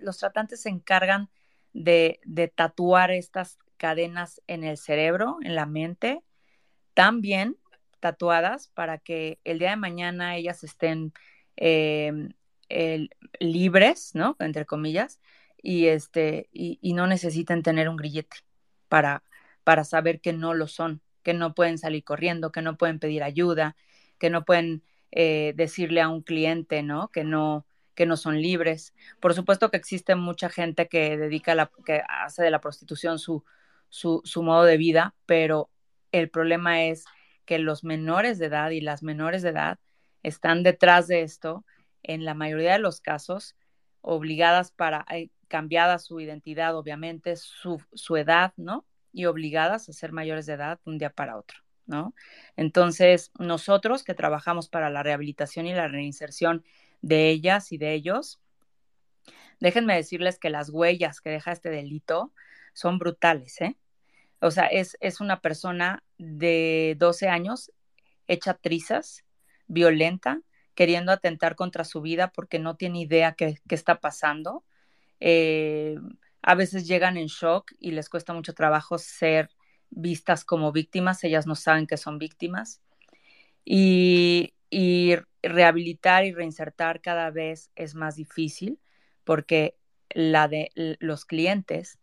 los 0.00 0.18
tratantes 0.18 0.62
se 0.62 0.68
encargan 0.68 1.28
de, 1.72 2.20
de, 2.24 2.48
tatuar 2.48 3.10
estas 3.10 3.58
cadenas 3.76 4.40
en 4.46 4.64
el 4.64 4.76
cerebro, 4.76 5.38
en 5.42 5.54
la 5.54 5.66
mente, 5.66 6.22
también 6.94 7.56
tatuadas 8.00 8.68
para 8.68 8.98
que 8.98 9.40
el 9.44 9.58
día 9.58 9.70
de 9.70 9.76
mañana 9.76 10.36
ellas 10.36 10.62
estén 10.62 11.12
Em, 12.70 13.08
libres, 13.40 14.14
¿no? 14.14 14.36
Entre 14.38 14.66
comillas, 14.66 15.20
y, 15.62 15.86
este, 15.86 16.48
y, 16.52 16.92
no 16.92 17.06
necesitan 17.06 17.62
tener 17.62 17.88
un 17.88 17.96
grillete 17.96 18.36
para, 18.88 19.22
para 19.68 19.84
saber 19.84 20.22
que 20.22 20.32
no 20.32 20.54
lo 20.54 20.66
son, 20.66 21.02
que 21.22 21.34
no 21.34 21.54
pueden 21.54 21.76
salir 21.76 22.02
corriendo, 22.02 22.52
que 22.52 22.62
no 22.62 22.78
pueden 22.78 22.98
pedir 22.98 23.22
ayuda, 23.22 23.76
que 24.16 24.30
no 24.30 24.46
pueden 24.46 24.82
eh, 25.10 25.52
decirle 25.56 26.00
a 26.00 26.08
un 26.08 26.22
cliente, 26.22 26.82
¿no? 26.82 27.08
Que 27.08 27.22
no, 27.22 27.66
que 27.94 28.06
no 28.06 28.16
son 28.16 28.40
libres. 28.40 28.94
Por 29.20 29.34
supuesto 29.34 29.70
que 29.70 29.76
existe 29.76 30.14
mucha 30.14 30.48
gente 30.48 30.88
que 30.88 31.18
dedica 31.18 31.54
la, 31.54 31.70
que 31.84 32.00
hace 32.08 32.42
de 32.42 32.50
la 32.50 32.62
prostitución 32.62 33.18
su, 33.18 33.44
su, 33.90 34.22
su 34.24 34.42
modo 34.42 34.64
de 34.64 34.78
vida, 34.78 35.14
pero 35.26 35.68
el 36.12 36.30
problema 36.30 36.84
es 36.84 37.04
que 37.44 37.58
los 37.58 37.84
menores 37.84 38.38
de 38.38 38.46
edad 38.46 38.70
y 38.70 38.80
las 38.80 39.02
menores 39.02 39.42
de 39.42 39.50
edad 39.50 39.78
están 40.22 40.62
detrás 40.62 41.08
de 41.08 41.20
esto, 41.20 41.66
en 42.02 42.24
la 42.24 42.32
mayoría 42.32 42.72
de 42.72 42.78
los 42.78 43.02
casos, 43.02 43.54
obligadas 44.00 44.70
para, 44.70 45.04
eh, 45.10 45.28
cambiada 45.46 45.98
su 45.98 46.20
identidad, 46.20 46.74
obviamente, 46.74 47.36
su, 47.36 47.82
su 47.92 48.16
edad, 48.16 48.54
¿no? 48.56 48.86
Y 49.12 49.26
obligadas 49.26 49.88
a 49.88 49.92
ser 49.92 50.12
mayores 50.12 50.46
de 50.46 50.54
edad 50.54 50.80
un 50.84 50.98
día 50.98 51.10
para 51.10 51.36
otro, 51.36 51.58
¿no? 51.86 52.14
Entonces, 52.56 53.32
nosotros 53.38 54.04
que 54.04 54.14
trabajamos 54.14 54.68
para 54.68 54.90
la 54.90 55.02
rehabilitación 55.02 55.66
y 55.66 55.74
la 55.74 55.88
reinserción 55.88 56.64
de 57.00 57.30
ellas 57.30 57.72
y 57.72 57.78
de 57.78 57.94
ellos, 57.94 58.40
déjenme 59.60 59.96
decirles 59.96 60.38
que 60.38 60.50
las 60.50 60.70
huellas 60.70 61.20
que 61.20 61.30
deja 61.30 61.52
este 61.52 61.70
delito 61.70 62.32
son 62.72 62.98
brutales, 62.98 63.60
¿eh? 63.60 63.76
O 64.40 64.50
sea, 64.50 64.66
es, 64.66 64.96
es 65.00 65.20
una 65.20 65.40
persona 65.40 66.04
de 66.16 66.94
12 66.98 67.28
años 67.28 67.72
hecha 68.28 68.54
trizas, 68.54 69.24
violenta, 69.66 70.42
queriendo 70.74 71.10
atentar 71.10 71.56
contra 71.56 71.82
su 71.84 72.00
vida 72.00 72.30
porque 72.32 72.60
no 72.60 72.76
tiene 72.76 73.00
idea 73.00 73.32
qué, 73.32 73.58
está 73.68 74.00
pasando. 74.00 74.64
Eh, 75.18 75.96
a 76.48 76.54
veces 76.54 76.88
llegan 76.88 77.18
en 77.18 77.26
shock 77.26 77.72
y 77.78 77.90
les 77.90 78.08
cuesta 78.08 78.32
mucho 78.32 78.54
trabajo 78.54 78.96
ser 78.96 79.50
vistas 79.90 80.46
como 80.46 80.72
víctimas, 80.72 81.22
ellas 81.22 81.46
no 81.46 81.54
saben 81.54 81.86
que 81.86 81.98
son 81.98 82.18
víctimas. 82.18 82.80
Y, 83.66 84.54
rehabilitar 85.42 86.24
y 86.24 86.32
reinsertar 86.32 87.02
cada 87.02 87.30
vez 87.30 87.70
es 87.76 87.94
más 87.94 88.16
difícil 88.16 88.80
porque 89.24 89.76
la 90.08 90.48
de 90.48 90.70
los 91.00 91.26
clientes 91.26 91.98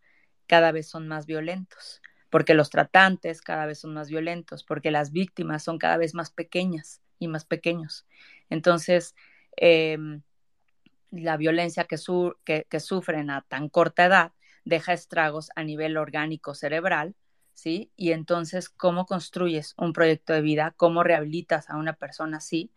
cada 0.46 0.70
vez 0.70 0.88
son 0.88 1.08
más 1.08 1.26
violentos, 1.26 2.00
porque 2.30 2.54
los 2.54 2.70
tratantes 2.70 3.42
cada 3.42 3.66
vez 3.66 3.80
son 3.80 3.94
más 3.94 4.08
violentos, 4.08 4.62
porque 4.62 4.92
las 4.92 5.10
víctimas 5.10 5.64
son 5.64 5.78
cada 5.78 5.96
vez 5.96 6.14
más 6.14 6.30
pequeñas 6.30 7.02
y 7.18 7.26
más 7.26 7.44
pequeños. 7.44 8.06
Entonces, 8.48 9.16
em, 9.56 10.22
la 11.10 11.36
violencia 11.36 11.84
que, 11.84 11.96
que, 12.68 12.80
sufren 12.80 13.30
a 13.30 13.42
tan 13.42 13.68
corta 13.68 14.04
edad 14.04 14.32
deja 14.66 14.92
estragos 14.92 15.50
a 15.54 15.62
nivel 15.62 15.96
orgánico 15.96 16.54
cerebral, 16.54 17.14
¿sí? 17.54 17.90
Y 17.96 18.10
entonces, 18.10 18.68
¿cómo 18.68 19.06
construyes 19.06 19.74
un 19.78 19.92
proyecto 19.94 20.34
de 20.34 20.42
vida? 20.42 20.74
¿Cómo 20.76 21.04
rehabilitas 21.04 21.70
a 21.70 21.76
una 21.76 21.94
persona 21.94 22.38
así? 22.38 22.70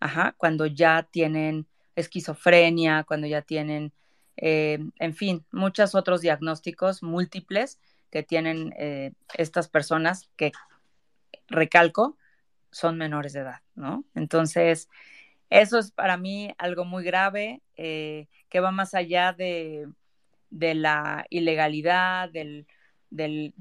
Ajá, 0.00 0.34
cuando 0.36 0.66
ya 0.66 1.04
tienen 1.04 1.66
esquizofrenia, 1.94 3.04
cuando 3.04 3.28
ya 3.28 3.42
tienen, 3.42 3.92
em, 4.36 4.90
en 4.98 5.14
fin, 5.14 5.46
muchos 5.52 5.94
otros 5.94 6.20
diagnósticos 6.20 7.02
múltiples 7.02 7.80
que 8.10 8.22
tienen 8.24 8.74
eh, 8.76 9.12
estas 9.34 9.68
personas 9.68 10.28
que, 10.36 10.52
recalco, 11.48 12.18
son 12.72 12.98
menores 12.98 13.32
de 13.32 13.40
edad, 13.40 13.62
¿no? 13.76 14.04
Entonces, 14.14 14.88
eso 15.48 15.78
es 15.78 15.92
para 15.92 16.16
mí 16.16 16.52
algo 16.58 16.84
muy 16.84 17.04
grave, 17.04 17.62
eh, 17.76 18.26
que 18.48 18.60
va 18.60 18.72
más 18.72 18.94
allá 18.94 19.32
de, 19.32 19.86
la 20.50 21.26
ilegalidad, 21.30 22.30
del, 22.30 22.66
del, 23.10 23.52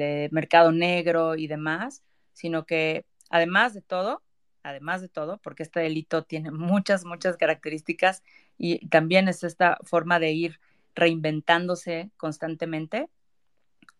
eh, 0.00 0.28
mercado 0.32 0.72
negro 0.72 1.36
y 1.36 1.46
demás, 1.46 2.02
sino 2.32 2.66
que 2.66 3.06
además 3.30 3.74
de 3.74 3.82
todo, 3.82 4.22
además 4.62 5.00
de 5.00 5.08
todo, 5.08 5.38
porque 5.38 5.62
este 5.62 5.80
delito 5.80 6.24
tiene 6.24 6.50
muchas, 6.50 7.04
muchas 7.04 7.36
características 7.36 8.22
y 8.58 8.86
también 8.88 9.28
es 9.28 9.44
esta 9.44 9.78
forma 9.82 10.18
de 10.18 10.32
ir 10.32 10.60
reinventándose 10.94 12.10
constantemente. 12.16 13.08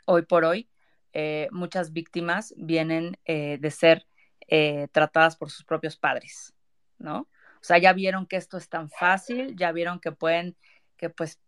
Hoy 0.07 0.23
por 0.23 0.45
hoy, 0.45 0.69
eh, 1.13 1.49
muchas 1.51 1.93
víctimas 1.93 2.55
vienen 2.57 3.19
de 3.27 3.71
ser 3.71 4.07
tratadas 4.93 5.37
por 5.37 5.51
sus 5.51 5.65
propios 5.65 5.97
padres, 5.97 6.55
¿no? 6.99 7.29
O 7.57 7.65
sea, 7.67 7.79
ya 7.79 7.93
vieron 7.93 8.27
que 8.27 8.37
esto 8.37 8.59
es 8.59 8.69
tan 8.69 8.91
fácil, 8.91 9.57
ya 9.57 9.73
vieron 9.73 9.99
que 9.99 10.13
pueden, 10.13 10.57
que 10.97 11.11
pues 11.11 11.41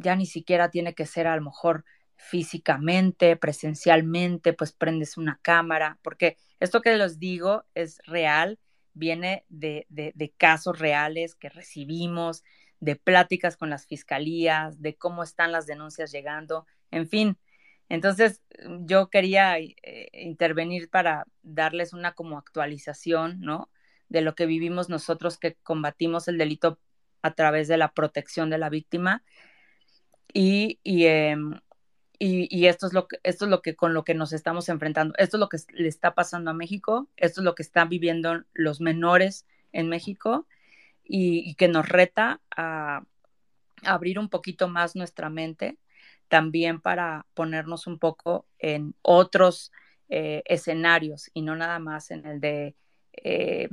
ya 0.00 0.16
ni 0.16 0.26
siquiera 0.26 0.70
tiene 0.70 0.94
que 0.94 1.06
ser 1.06 1.26
a 1.26 1.36
lo 1.36 1.42
mejor 1.42 1.84
físicamente, 2.16 3.36
presencialmente, 3.36 4.52
pues 4.52 4.72
prendes 4.72 5.16
una 5.16 5.38
cámara, 5.42 5.98
porque 6.02 6.36
esto 6.58 6.82
que 6.82 6.96
les 6.96 7.18
digo 7.18 7.64
es 7.74 7.98
real, 8.04 8.58
viene 8.92 9.44
de, 9.48 9.86
de, 9.88 10.34
casos 10.36 10.78
reales 10.78 11.34
que 11.34 11.48
recibimos, 11.48 12.44
de 12.80 12.96
pláticas 12.96 13.56
con 13.56 13.70
las 13.70 13.86
fiscalías, 13.86 14.82
de 14.82 14.96
cómo 14.96 15.22
están 15.22 15.52
las 15.52 15.66
denuncias 15.66 16.12
llegando, 16.12 16.66
en 16.90 17.08
fin. 17.08 17.38
Entonces, 17.88 18.42
yo 18.80 19.08
quería 19.10 19.58
eh, 19.58 19.76
intervenir 20.12 20.90
para 20.90 21.24
darles 21.42 21.92
una 21.92 22.12
como 22.12 22.38
actualización, 22.38 23.40
¿no? 23.40 23.70
de 24.10 24.20
lo 24.20 24.34
que 24.34 24.44
vivimos 24.44 24.90
nosotros 24.90 25.38
que 25.38 25.54
combatimos 25.62 26.28
el 26.28 26.36
delito 26.36 26.78
a 27.22 27.32
través 27.34 27.68
de 27.68 27.78
la 27.78 27.94
protección 27.94 28.50
de 28.50 28.58
la 28.58 28.68
víctima. 28.68 29.24
Y, 30.32 30.78
y, 30.82 31.06
em, 31.06 31.60
y, 32.18 32.66
esto, 32.66 32.86
es 32.86 32.92
lo 32.92 33.08
que, 33.08 33.18
esto 33.22 33.46
es 33.46 33.50
lo 33.50 33.62
que 33.62 33.76
con 33.76 33.94
lo 33.94 34.04
que 34.04 34.14
nos 34.14 34.32
estamos 34.32 34.68
enfrentando. 34.68 35.14
Esto 35.18 35.36
es 35.36 35.40
lo 35.40 35.48
que 35.48 35.58
le 35.72 35.88
está 35.88 36.14
pasando 36.14 36.50
a 36.50 36.54
México, 36.54 37.08
esto 37.16 37.40
es 37.40 37.44
lo 37.44 37.54
que 37.54 37.62
están 37.62 37.88
viviendo 37.88 38.44
los 38.52 38.80
menores 38.80 39.46
en 39.72 39.88
México 39.88 40.46
y, 41.04 41.54
que 41.54 41.68
nos 41.68 41.88
reta 41.88 42.40
a, 42.56 43.04
abrir 43.84 44.18
un 44.18 44.28
poquito 44.28 44.68
más 44.68 44.96
nuestra 44.96 45.30
mente, 45.30 45.78
también 46.28 46.80
para 46.80 47.26
ponernos 47.34 47.86
un 47.86 47.98
poco 47.98 48.46
en 48.58 48.94
otros 49.02 49.72
eh, 50.10 50.42
escenarios 50.46 51.30
y 51.34 51.42
no 51.42 51.56
nada 51.56 51.78
más 51.78 52.10
en 52.10 52.26
el 52.26 52.40
de 52.40 52.76
eh, 53.12 53.68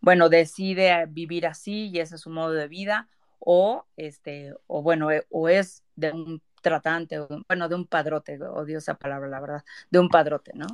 bueno, 0.00 0.28
decide 0.28 1.06
vivir 1.06 1.46
así 1.46 1.88
y 1.88 1.98
ese 1.98 2.16
es 2.16 2.20
su 2.20 2.30
modo 2.30 2.52
de 2.52 2.68
vida, 2.68 3.08
o, 3.44 3.86
este, 3.96 4.54
o 4.66 4.82
bueno, 4.82 5.10
eh, 5.10 5.26
o 5.30 5.48
es 5.48 5.84
de 5.96 6.12
un 6.12 6.42
tratante, 6.62 7.18
o, 7.18 7.28
bueno, 7.46 7.68
de 7.68 7.74
un 7.74 7.86
padrote, 7.86 8.42
odio 8.42 8.78
esa 8.78 8.94
palabra, 8.94 9.28
la 9.28 9.40
verdad, 9.40 9.64
de 9.90 9.98
un 9.98 10.08
padrote, 10.08 10.52
¿no? 10.54 10.66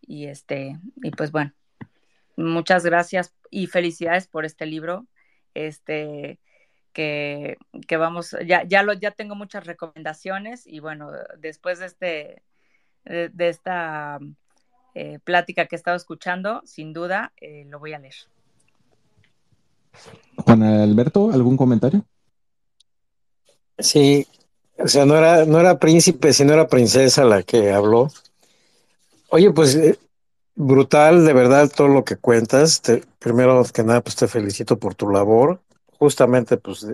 Y 0.00 0.26
este, 0.26 0.78
y 1.02 1.10
pues 1.10 1.32
bueno, 1.32 1.52
muchas 2.36 2.84
gracias 2.84 3.34
y 3.50 3.66
felicidades 3.66 4.28
por 4.28 4.44
este 4.44 4.66
libro, 4.66 5.06
este, 5.54 6.38
que, 6.92 7.56
que 7.88 7.96
vamos, 7.96 8.36
ya, 8.46 8.62
ya, 8.62 8.84
lo, 8.84 8.92
ya 8.92 9.10
tengo 9.10 9.34
muchas 9.34 9.66
recomendaciones 9.66 10.66
y 10.66 10.78
bueno, 10.78 11.10
después 11.38 11.80
de 11.80 11.86
este, 11.86 12.42
de 13.04 13.48
esta 13.48 14.20
eh, 14.94 15.18
plática 15.24 15.66
que 15.66 15.74
he 15.74 15.78
estado 15.78 15.96
escuchando, 15.96 16.62
sin 16.64 16.92
duda 16.92 17.32
eh, 17.38 17.64
lo 17.68 17.80
voy 17.80 17.92
a 17.94 17.98
leer. 17.98 18.14
Alberto, 20.62 21.30
¿algún 21.32 21.56
comentario? 21.56 22.04
Sí, 23.78 24.26
o 24.78 24.88
sea, 24.88 25.04
no 25.04 25.16
era, 25.16 25.44
no 25.44 25.60
era 25.60 25.78
príncipe, 25.78 26.32
sino 26.32 26.52
era 26.52 26.68
princesa 26.68 27.24
la 27.24 27.42
que 27.42 27.72
habló. 27.72 28.10
Oye, 29.30 29.50
pues 29.50 29.74
eh, 29.74 29.98
brutal, 30.54 31.24
de 31.24 31.32
verdad, 31.32 31.70
todo 31.74 31.88
lo 31.88 32.04
que 32.04 32.16
cuentas. 32.16 32.82
primero 33.18 33.64
que 33.72 33.82
nada, 33.82 34.00
pues 34.00 34.16
te 34.16 34.28
felicito 34.28 34.78
por 34.78 34.94
tu 34.94 35.10
labor. 35.10 35.60
Justamente, 35.98 36.56
pues, 36.56 36.86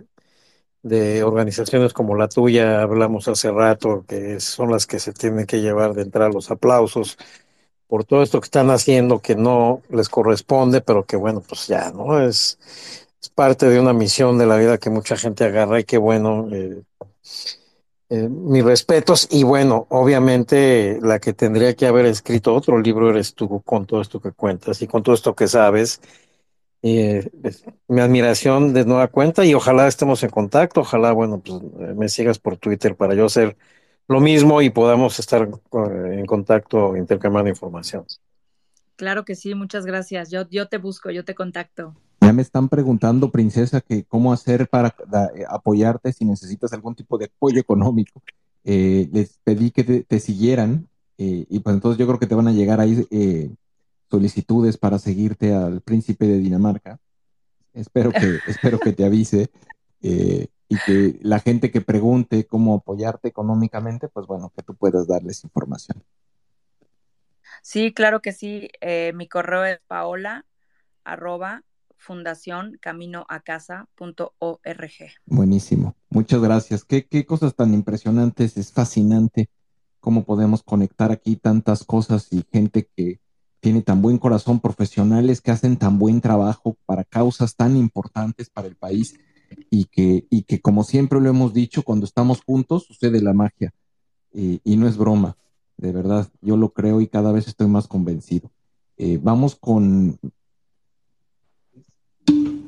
de, 0.83 1.23
organizaciones 1.23 1.93
como 1.93 2.17
la 2.17 2.29
tuya, 2.29 2.83
hablamos 2.83 3.29
hace 3.29 3.51
rato, 3.51 4.05
que 4.09 4.41
son 4.41 4.71
las 4.71 4.87
que 4.87 4.99
se 4.99 5.13
tienen 5.13 5.47
que 5.47 5.61
llevar 5.61 5.95
de 5.95 6.03
entrar 6.03 6.33
los 6.33 6.51
aplausos 6.51 7.19
por 7.87 8.05
todo 8.05 8.23
esto 8.23 8.41
que 8.41 8.47
están 8.47 8.71
haciendo 8.71 9.21
que 9.21 9.35
no 9.35 9.83
les 9.91 10.09
corresponde, 10.09 10.81
pero 10.81 11.05
que 11.05 11.17
bueno, 11.17 11.43
pues 11.47 11.67
ya, 11.67 11.91
¿no? 11.91 12.21
Es, 12.21 12.59
parte 13.35 13.67
de 13.67 13.81
una 13.81 13.93
misión 13.93 14.39
de 14.39 14.47
la 14.47 14.57
vida 14.57 14.79
que 14.79 14.91
mucha 14.91 15.17
gente 15.17 15.45
agarra 15.45 15.81
y 15.81 15.85
que 15.85 15.99
bueno, 15.99 16.49
eh, 16.53 16.83
eh, 18.11 18.29
mis 18.29 18.65
respetos 18.65 19.29
y 19.31 19.45
bueno, 19.45 19.87
obviamente 19.91 20.99
la 21.01 21.19
que 21.21 21.33
tendría 21.33 21.75
que 21.75 21.87
haber 21.87 22.07
escrito 22.07 22.55
otro 22.55 22.79
libro 22.81 23.11
eres 23.11 23.35
tú 23.35 23.63
con 23.63 23.87
todo 23.87 24.01
esto 24.01 24.21
que 24.21 24.33
cuentas 24.33 24.83
y 24.83 24.87
con 24.87 25.03
todo 25.03 25.15
esto 25.15 25.35
que 25.35 25.49
sabes. 25.49 26.01
Eh, 26.83 27.29
mi 27.89 28.01
admiración 28.01 28.73
de 28.73 28.85
nueva 28.87 29.09
cuenta 29.09 29.45
y 29.45 29.55
ojalá 29.55 29.87
estemos 29.87 30.23
en 30.23 30.31
contacto, 30.31 30.81
ojalá, 30.81 31.13
bueno, 31.13 31.41
pues 31.41 31.61
me 31.95 32.09
sigas 32.09 32.39
por 32.39 32.57
Twitter 32.57 32.97
para 32.97 33.15
yo 33.15 33.29
ser 33.29 33.57
lo 34.09 34.21
mismo 34.21 34.61
y 34.63 34.71
podamos 34.71 35.19
estar 35.21 35.49
en 35.73 36.27
contacto 36.27 36.97
intercambiando 36.97 37.51
información. 37.51 38.07
Claro 38.97 39.25
que 39.25 39.35
sí, 39.35 39.55
muchas 39.55 39.87
gracias. 39.87 40.31
Yo, 40.31 40.49
yo 40.51 40.69
te 40.69 40.79
busco, 40.79 41.11
yo 41.11 41.25
te 41.25 41.35
contacto. 41.35 41.95
Ya 42.21 42.33
me 42.33 42.43
están 42.43 42.69
preguntando, 42.69 43.31
princesa, 43.31 43.81
que 43.81 44.05
cómo 44.05 44.33
hacer 44.33 44.69
para 44.69 44.95
eh, 45.35 45.45
apoyarte 45.49 46.13
si 46.13 46.25
necesitas 46.25 46.73
algún 46.73 46.95
tipo 46.95 47.19
de 47.19 47.27
apoyo 47.27 47.61
económico. 47.61 48.23
Eh, 48.65 49.09
les 49.13 49.39
pedí 49.43 49.71
que 49.71 49.85
te, 49.85 50.21
siguieran 50.21 50.87
y 51.17 51.59
pues 51.61 51.75
entonces 51.75 51.99
yo 51.99 52.07
creo 52.07 52.19
que 52.19 52.27
te 52.27 52.35
van 52.35 52.49
a 52.49 52.53
llegar 52.53 52.81
ahí 52.81 53.07
solicitudes 54.11 54.79
para 54.79 54.99
seguirte 54.99 55.55
al 55.55 55.83
príncipe 55.83 56.27
de 56.27 56.39
Dinamarca. 56.39 56.99
Espero 57.75 58.11
que, 58.11 58.39
espero 58.47 58.79
que 58.79 58.93
te 58.93 59.05
avise 59.05 59.51
y 60.71 60.77
que 60.87 61.19
la 61.23 61.41
gente 61.41 61.71
que 61.71 61.81
pregunte 61.81 62.47
cómo 62.47 62.75
apoyarte 62.75 63.29
económicamente, 63.29 64.09
pues 64.09 64.27
bueno, 64.27 64.53
que 64.57 64.63
tú 64.63 64.75
puedas 64.77 65.09
darles 65.09 65.43
información. 65.43 66.03
Sí, 67.63 67.93
claro 67.93 68.23
que 68.23 68.33
sí. 68.33 68.71
Eh, 68.81 69.13
mi 69.15 69.29
correo 69.29 69.65
es 69.65 69.81
paola 69.87 70.47
arroba 71.05 71.65
fundación 72.01 72.79
Buenísimo. 75.27 75.95
Muchas 76.09 76.41
gracias. 76.41 76.85
¿Qué, 76.85 77.07
cosas 77.27 77.55
tan 77.55 77.75
impresionantes. 77.75 78.57
Es 78.57 78.73
fascinante 78.73 79.51
cómo 80.01 80.25
podemos 80.25 80.63
conectar 80.63 81.13
aquí 81.13 81.37
tantas 81.37 81.85
cosas 81.85 82.29
y 82.33 82.43
gente 82.51 82.89
que 82.97 83.21
tiene 83.61 83.83
tan 83.83 84.01
buen 84.01 84.19
corazón, 84.19 84.59
profesionales 84.59 85.43
que 85.43 85.51
hacen 85.51 85.77
tan 85.77 85.99
buen 85.99 86.23
trabajo 86.23 86.79
para 86.87 87.05
causas 87.05 87.55
tan 87.55 87.77
importantes 87.77 88.49
para 88.49 88.67
el 88.67 88.77
país 88.77 89.21
y 89.69 89.85
que, 89.85 90.27
y 90.31 90.45
que 90.45 90.61
como 90.61 90.85
siempre 90.85 91.21
lo 91.21 91.29
hemos 91.29 91.53
dicho, 91.53 91.83
cuando 91.83 92.07
estamos 92.07 92.41
juntos 92.41 92.85
sucede 92.87 93.21
la 93.21 93.35
magia. 93.35 93.73
y 94.33 94.77
no 94.77 94.89
es 94.89 94.97
broma, 94.97 95.37
de 95.77 95.93
verdad, 95.93 96.29
yo 96.41 96.57
lo 96.57 96.73
creo 96.73 97.01
y 97.01 97.09
cada 97.09 97.33
vez 97.33 97.49
estoy 97.49 97.67
más 97.67 97.89
convencido. 97.89 98.51
Eh, 98.97 99.19
vamos 99.23 99.57
con 99.57 100.19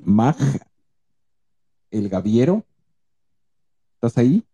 Mag, 0.04 0.36
el 1.90 2.08
Gaviero. 2.08 2.64
¿Estás 3.94 4.18
ahí? 4.18 4.44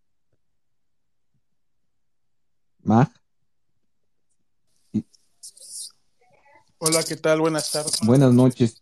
Mag. 2.83 3.09
Hola, 6.77 7.03
¿qué 7.03 7.15
tal? 7.15 7.41
Buenas 7.41 7.71
tardes. 7.71 7.99
Buenas 8.05 8.31
noches. 8.31 8.81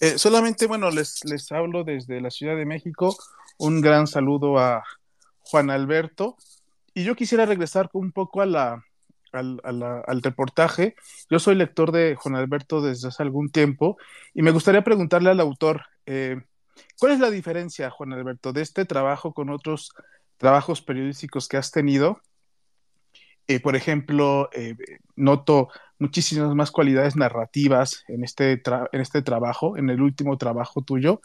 Eh, 0.00 0.18
solamente, 0.18 0.66
bueno, 0.66 0.90
les, 0.90 1.24
les 1.24 1.50
hablo 1.50 1.82
desde 1.82 2.20
la 2.20 2.30
Ciudad 2.30 2.56
de 2.56 2.66
México. 2.66 3.16
Un 3.58 3.80
gran 3.80 4.06
saludo 4.06 4.58
a 4.58 4.84
Juan 5.40 5.70
Alberto. 5.70 6.36
Y 6.94 7.04
yo 7.04 7.16
quisiera 7.16 7.46
regresar 7.46 7.88
un 7.94 8.12
poco 8.12 8.42
a 8.42 8.46
la, 8.46 8.84
al, 9.32 9.60
al, 9.64 10.22
reportaje. 10.22 10.94
Yo 11.28 11.38
soy 11.38 11.54
lector 11.54 11.92
de 11.92 12.16
Juan 12.16 12.36
Alberto 12.36 12.80
desde 12.80 13.08
hace 13.08 13.22
algún 13.22 13.50
tiempo 13.50 13.98
y 14.34 14.42
me 14.42 14.50
gustaría 14.50 14.82
preguntarle 14.82 15.30
al 15.30 15.40
autor, 15.40 15.82
eh, 16.06 16.40
¿cuál 16.98 17.12
es 17.12 17.20
la 17.20 17.30
diferencia, 17.30 17.90
Juan 17.90 18.12
Alberto, 18.12 18.52
de 18.52 18.62
este 18.62 18.84
trabajo 18.84 19.32
con 19.32 19.50
otros 19.50 19.92
trabajos 20.36 20.82
periodísticos 20.82 21.48
que 21.48 21.56
has 21.56 21.70
tenido? 21.70 22.20
Eh, 23.46 23.60
por 23.60 23.74
ejemplo, 23.74 24.48
noto 25.16 25.70
muchísimas 25.98 26.54
más 26.54 26.70
cualidades 26.70 27.16
narrativas 27.16 28.04
en 28.08 28.24
este, 28.24 28.62
en 28.92 29.00
este 29.00 29.22
trabajo, 29.22 29.76
en 29.76 29.90
el 29.90 30.00
último 30.00 30.38
trabajo 30.38 30.82
tuyo. 30.82 31.20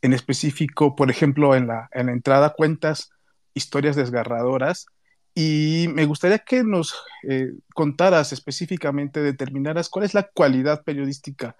En 0.00 0.12
específico, 0.12 0.96
por 0.96 1.10
ejemplo, 1.10 1.54
en 1.54 1.68
la, 1.68 1.88
en 1.92 2.06
la 2.06 2.12
entrada 2.12 2.54
cuentas 2.54 3.10
historias 3.54 3.96
desgarradoras 3.96 4.86
Y 5.34 5.86
me 5.94 6.04
gustaría 6.04 6.38
que 6.40 6.62
nos 6.62 6.94
eh, 7.28 7.52
contaras 7.74 8.32
específicamente, 8.32 9.22
determinaras 9.22 9.88
cuál 9.88 10.04
es 10.04 10.14
la 10.14 10.24
cualidad 10.24 10.84
periodística 10.84 11.56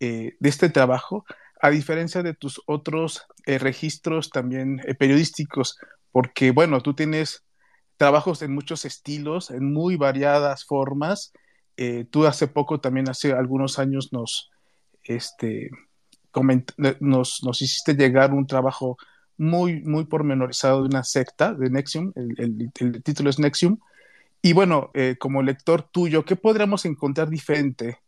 eh, 0.00 0.36
de 0.38 0.48
este 0.48 0.68
trabajo, 0.68 1.24
a 1.60 1.70
diferencia 1.70 2.22
de 2.22 2.34
tus 2.34 2.60
otros 2.66 3.26
eh, 3.46 3.58
registros 3.58 4.30
también 4.30 4.82
periodísticos, 4.98 5.78
porque 6.12 6.50
bueno, 6.50 6.82
tú 6.82 6.94
tienes 6.94 7.44
trabajos 7.96 8.42
en 8.42 8.54
muchos 8.54 8.84
estilos, 8.84 9.50
en 9.50 9.72
muy 9.72 9.96
variadas 9.96 10.64
formas. 10.64 11.32
tú 12.10 12.26
hace 12.26 12.48
poco, 12.48 12.80
también 12.80 13.08
hace 13.08 13.32
algunos 13.32 13.78
años, 13.78 14.12
nos, 14.12 14.50
este, 15.04 15.70
nos, 17.00 17.42
nos 17.42 17.62
hiciste 17.62 17.94
llegar 17.94 18.32
un 18.32 18.46
trabajo 18.46 18.96
muy, 19.38 19.80
muy 19.82 20.04
pormenorizado 20.04 20.82
de 20.82 20.88
una 20.88 21.04
secta, 21.04 21.54
de 21.54 21.70
Nexium, 21.70 22.12
el, 22.16 22.70
el, 22.78 23.02
título 23.02 23.30
es 23.30 23.38
Nexium. 23.38 23.78
Y 24.42 24.52
bueno, 24.52 24.90
eh, 24.94 25.16
como 25.18 25.42
lector 25.42 25.82
tuyo, 25.82 26.24
¿qué 26.24 26.36
podríamos 26.36 26.84
encontrar 26.84 27.28
diferente 27.28 28.00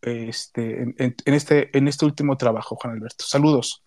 este, 0.00 0.82
en, 0.82 1.16
este, 1.24 1.76
en 1.76 1.88
este 1.88 2.04
último 2.04 2.36
trabajo, 2.36 2.76
Juan 2.76 2.94
Alberto? 2.94 3.24
Saludos. 3.26 3.82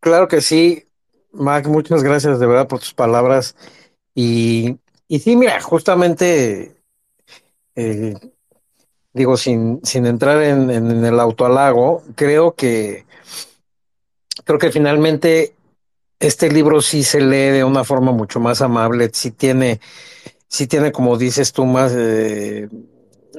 Claro 0.00 0.28
que 0.28 0.42
sí, 0.42 0.84
Mac, 1.32 1.66
muchas 1.66 2.02
gracias 2.02 2.38
de 2.38 2.46
verdad 2.46 2.68
por 2.68 2.80
tus 2.80 2.94
palabras. 2.94 3.56
Y, 4.14 4.78
y 5.08 5.18
sí, 5.20 5.34
mira, 5.34 5.60
justamente 5.60 6.82
eh, 7.74 8.14
digo, 9.14 9.36
sin, 9.36 9.80
sin 9.84 10.06
entrar 10.06 10.42
en, 10.42 10.70
en, 10.70 11.04
el 11.04 11.20
autoalago, 11.20 12.02
creo 12.16 12.54
que, 12.54 13.06
creo 14.44 14.58
que 14.58 14.72
finalmente 14.72 15.54
este 16.18 16.50
libro 16.50 16.82
sí 16.82 17.04
se 17.04 17.20
lee 17.20 17.52
de 17.52 17.64
una 17.64 17.84
forma 17.84 18.10
mucho 18.12 18.40
más 18.40 18.60
amable, 18.60 19.10
sí 19.12 19.30
tiene, 19.30 19.80
sí 20.48 20.66
tiene, 20.66 20.90
como 20.90 21.16
dices 21.16 21.52
tú, 21.52 21.64
más 21.64 21.92
eh, 21.96 22.68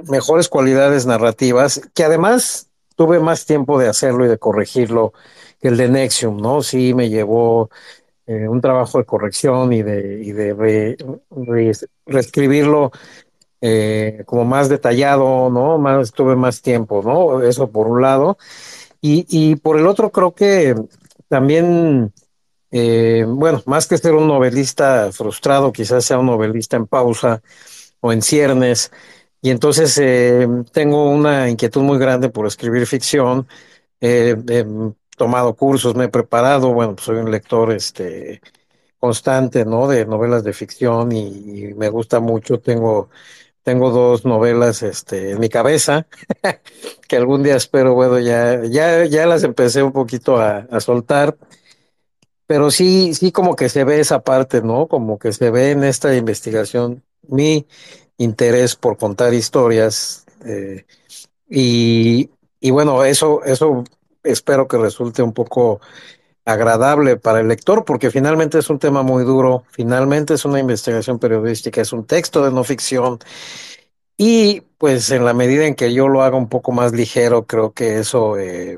mejores 0.09 0.47
cualidades 0.47 1.05
narrativas, 1.05 1.81
que 1.93 2.05
además 2.05 2.69
tuve 2.95 3.19
más 3.19 3.45
tiempo 3.45 3.77
de 3.77 3.89
hacerlo 3.89 4.25
y 4.25 4.29
de 4.29 4.37
corregirlo 4.37 5.13
que 5.59 5.67
el 5.67 5.77
de 5.77 5.89
Nexium, 5.89 6.37
¿no? 6.37 6.61
Sí 6.61 6.93
me 6.93 7.09
llevó 7.09 7.69
eh, 8.27 8.47
un 8.47 8.61
trabajo 8.61 8.97
de 8.97 9.05
corrección 9.05 9.73
y 9.73 9.83
de, 9.83 10.23
y 10.23 10.31
de 10.31 10.53
re, 10.53 10.97
re, 11.31 11.71
reescribirlo 12.05 12.91
eh, 13.61 14.23
como 14.25 14.45
más 14.45 14.69
detallado, 14.69 15.49
¿no? 15.49 15.77
Más, 15.77 16.11
tuve 16.11 16.35
más 16.35 16.61
tiempo, 16.61 17.01
¿no? 17.03 17.41
Eso 17.41 17.69
por 17.71 17.87
un 17.87 18.01
lado. 18.01 18.37
Y, 19.01 19.25
y 19.29 19.55
por 19.57 19.77
el 19.77 19.87
otro 19.87 20.11
creo 20.11 20.33
que 20.33 20.75
también, 21.29 22.13
eh, 22.71 23.25
bueno, 23.27 23.61
más 23.65 23.87
que 23.87 23.97
ser 23.97 24.13
un 24.13 24.27
novelista 24.27 25.11
frustrado, 25.11 25.71
quizás 25.71 26.05
sea 26.05 26.19
un 26.19 26.27
novelista 26.27 26.77
en 26.77 26.87
pausa 26.87 27.41
o 28.01 28.11
en 28.13 28.21
ciernes. 28.21 28.91
Y 29.41 29.51
entonces 29.51 29.97
eh, 30.01 30.47
tengo 30.71 31.09
una 31.11 31.49
inquietud 31.49 31.81
muy 31.81 31.99
grande 31.99 32.29
por 32.29 32.47
escribir 32.47 32.87
ficción. 32.87 33.47
he 34.01 34.35
tomado 35.17 35.55
cursos, 35.55 35.95
me 35.95 36.05
he 36.05 36.09
preparado, 36.09 36.73
bueno, 36.73 36.95
pues 36.95 37.05
soy 37.05 37.17
un 37.17 37.31
lector 37.31 37.71
este, 37.71 38.41
constante, 38.99 39.65
¿no? 39.65 39.87
De 39.87 40.05
novelas 40.05 40.43
de 40.43 40.53
ficción 40.53 41.11
y 41.11 41.73
me 41.75 41.89
gusta 41.89 42.19
mucho. 42.19 42.59
Tengo 42.59 43.09
tengo 43.65 43.89
dos 43.89 44.25
novelas 44.25 44.83
este, 44.83 45.31
en 45.31 45.39
mi 45.39 45.49
cabeza, 45.49 46.05
que 47.07 47.17
algún 47.17 47.41
día 47.41 47.55
espero, 47.55 47.95
bueno, 47.95 48.19
ya, 48.19 48.63
ya, 48.63 49.05
ya 49.05 49.25
las 49.25 49.43
empecé 49.43 49.81
un 49.81 49.91
poquito 49.91 50.37
a, 50.37 50.67
soltar, 50.79 51.35
pero 52.45 52.69
sí, 52.69 53.15
sí 53.15 53.31
como 53.31 53.55
que 53.55 53.69
se 53.69 53.83
ve 53.83 53.99
esa 53.99 54.19
parte, 54.19 54.61
¿no? 54.61 54.87
Como 54.87 55.17
que 55.17 55.33
se 55.33 55.49
ve 55.49 55.71
en 55.71 55.83
esta 55.83 56.15
investigación 56.15 57.03
mi 57.27 57.65
interés 58.17 58.75
por 58.75 58.97
contar 58.97 59.33
historias 59.33 60.25
eh, 60.45 60.85
y, 61.49 62.29
y 62.59 62.69
bueno, 62.69 63.03
eso, 63.03 63.43
eso 63.45 63.83
espero 64.23 64.67
que 64.67 64.77
resulte 64.77 65.23
un 65.23 65.33
poco 65.33 65.81
agradable 66.45 67.17
para 67.17 67.39
el 67.41 67.47
lector, 67.47 67.85
porque 67.85 68.11
finalmente 68.11 68.59
es 68.59 68.69
un 68.69 68.79
tema 68.79 69.03
muy 69.03 69.23
duro, 69.23 69.63
finalmente 69.71 70.35
es 70.35 70.45
una 70.45 70.59
investigación 70.59 71.19
periodística, 71.19 71.81
es 71.81 71.91
un 71.93 72.05
texto 72.05 72.43
de 72.45 72.51
no 72.51 72.63
ficción, 72.63 73.19
y 74.17 74.61
pues 74.77 75.11
en 75.11 75.25
la 75.25 75.33
medida 75.33 75.65
en 75.65 75.75
que 75.75 75.93
yo 75.93 76.07
lo 76.07 76.23
haga 76.23 76.37
un 76.37 76.49
poco 76.49 76.71
más 76.71 76.93
ligero, 76.93 77.45
creo 77.45 77.73
que 77.73 77.99
eso, 77.99 78.37
eh, 78.37 78.77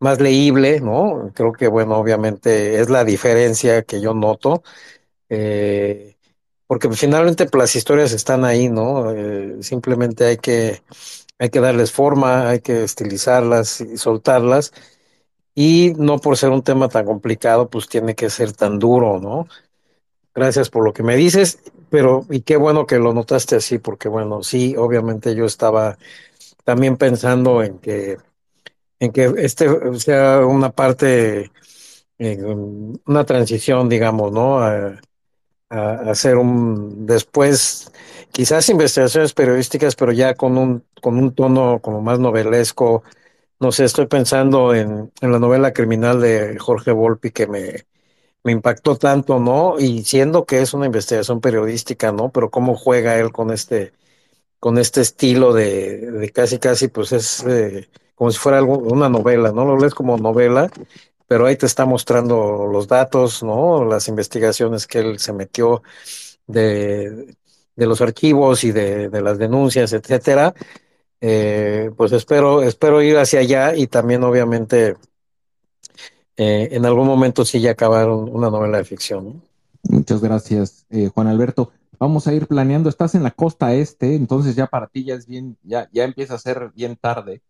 más 0.00 0.20
leíble, 0.20 0.80
¿no? 0.80 1.32
Creo 1.34 1.52
que, 1.52 1.68
bueno, 1.68 1.96
obviamente 1.98 2.80
es 2.80 2.90
la 2.90 3.04
diferencia 3.04 3.82
que 3.82 4.00
yo 4.00 4.14
noto, 4.14 4.62
eh, 5.28 6.16
porque 6.66 6.90
finalmente 6.92 7.46
pues, 7.46 7.60
las 7.62 7.76
historias 7.76 8.12
están 8.12 8.44
ahí, 8.44 8.68
¿no? 8.70 9.12
Eh, 9.12 9.58
simplemente 9.62 10.24
hay 10.26 10.38
que, 10.38 10.82
hay 11.38 11.50
que 11.50 11.60
darles 11.60 11.92
forma, 11.92 12.48
hay 12.50 12.60
que 12.60 12.84
estilizarlas 12.84 13.80
y 13.80 13.98
soltarlas 13.98 14.72
y 15.54 15.92
no 15.98 16.18
por 16.18 16.36
ser 16.36 16.50
un 16.50 16.62
tema 16.62 16.88
tan 16.88 17.06
complicado, 17.06 17.68
pues 17.68 17.88
tiene 17.88 18.14
que 18.14 18.30
ser 18.30 18.52
tan 18.52 18.78
duro, 18.78 19.20
¿no? 19.20 19.46
Gracias 20.34 20.70
por 20.70 20.84
lo 20.84 20.92
que 20.92 21.02
me 21.04 21.16
dices, 21.16 21.60
pero 21.90 22.26
y 22.30 22.40
qué 22.42 22.56
bueno 22.56 22.86
que 22.86 22.98
lo 22.98 23.14
notaste 23.14 23.56
así, 23.56 23.78
porque 23.78 24.08
bueno, 24.08 24.42
sí, 24.42 24.76
obviamente 24.76 25.34
yo 25.34 25.44
estaba 25.46 25.96
también 26.64 26.96
pensando 26.96 27.62
en 27.62 27.78
que 27.78 28.18
en 29.00 29.12
que 29.12 29.32
este 29.38 29.68
sea 29.98 30.44
una 30.46 30.70
parte, 30.70 31.50
eh, 32.18 32.42
una 33.06 33.24
transición, 33.24 33.88
digamos, 33.88 34.32
¿no? 34.32 34.58
A, 34.60 35.00
a, 35.70 35.90
hacer 36.10 36.36
un 36.36 37.06
después, 37.06 37.92
quizás 38.32 38.68
investigaciones 38.68 39.34
periodísticas, 39.34 39.94
pero 39.96 40.12
ya 40.12 40.34
con 40.34 40.58
un, 40.58 40.84
con 41.02 41.18
un 41.18 41.34
tono 41.34 41.80
como 41.80 42.00
más 42.02 42.18
novelesco, 42.18 43.04
no 43.60 43.72
sé, 43.72 43.84
estoy 43.84 44.06
pensando 44.06 44.74
en, 44.74 45.12
en, 45.20 45.32
la 45.32 45.38
novela 45.38 45.72
criminal 45.72 46.20
de 46.20 46.58
Jorge 46.58 46.92
Volpi 46.92 47.30
que 47.30 47.46
me, 47.46 47.86
me 48.44 48.52
impactó 48.52 48.96
tanto, 48.96 49.40
¿no? 49.40 49.78
Y 49.78 50.04
siendo 50.04 50.44
que 50.46 50.60
es 50.62 50.74
una 50.74 50.86
investigación 50.86 51.40
periodística, 51.40 52.12
¿no? 52.12 52.30
Pero 52.30 52.50
cómo 52.50 52.76
juega 52.76 53.18
él 53.18 53.32
con 53.32 53.50
este, 53.50 53.92
con 54.60 54.78
este 54.78 55.00
estilo 55.02 55.52
de, 55.52 56.10
de 56.10 56.30
casi, 56.32 56.58
casi, 56.58 56.88
pues 56.88 57.12
es 57.12 57.44
eh, 57.46 57.88
como 58.14 58.30
si 58.30 58.38
fuera 58.38 58.58
algo, 58.58 58.78
una 58.78 59.08
novela, 59.08 59.52
¿no? 59.52 59.64
Lo 59.64 59.78
lees 59.78 59.94
como 59.94 60.18
novela, 60.18 60.70
pero 61.28 61.46
ahí 61.46 61.56
te 61.56 61.66
está 61.66 61.86
mostrando 61.86 62.66
los 62.70 62.88
datos, 62.88 63.42
¿no? 63.42 63.84
Las 63.84 64.08
investigaciones 64.08 64.86
que 64.86 64.98
él 65.00 65.18
se 65.20 65.32
metió 65.32 65.82
de, 66.46 67.36
de 67.76 67.86
los 67.86 68.00
archivos 68.00 68.64
y 68.64 68.72
de, 68.72 69.08
de 69.08 69.22
las 69.22 69.38
denuncias, 69.38 69.92
etcétera 69.92 70.54
eh, 71.26 71.90
pues 71.96 72.12
espero, 72.12 72.62
espero 72.62 73.00
ir 73.00 73.16
hacia 73.16 73.40
allá 73.40 73.74
y 73.74 73.86
también 73.86 74.22
obviamente 74.24 74.94
eh, 76.36 76.68
en 76.70 76.84
algún 76.84 77.06
momento 77.06 77.46
sí 77.46 77.60
ya 77.62 77.70
acabar 77.70 78.10
una 78.10 78.50
novela 78.50 78.76
de 78.76 78.84
ficción. 78.84 79.42
Muchas 79.84 80.20
gracias, 80.20 80.84
eh, 80.90 81.08
Juan 81.08 81.28
Alberto. 81.28 81.72
Vamos 81.98 82.26
a 82.26 82.34
ir 82.34 82.46
planeando, 82.46 82.90
estás 82.90 83.14
en 83.14 83.22
la 83.22 83.30
costa 83.30 83.72
este, 83.72 84.16
entonces 84.16 84.54
ya 84.54 84.66
para 84.66 84.86
ti 84.86 85.04
ya 85.04 85.14
es 85.14 85.26
bien, 85.26 85.56
ya, 85.62 85.88
ya 85.94 86.04
empieza 86.04 86.34
a 86.34 86.38
ser 86.38 86.72
bien 86.74 86.94
tarde 86.96 87.40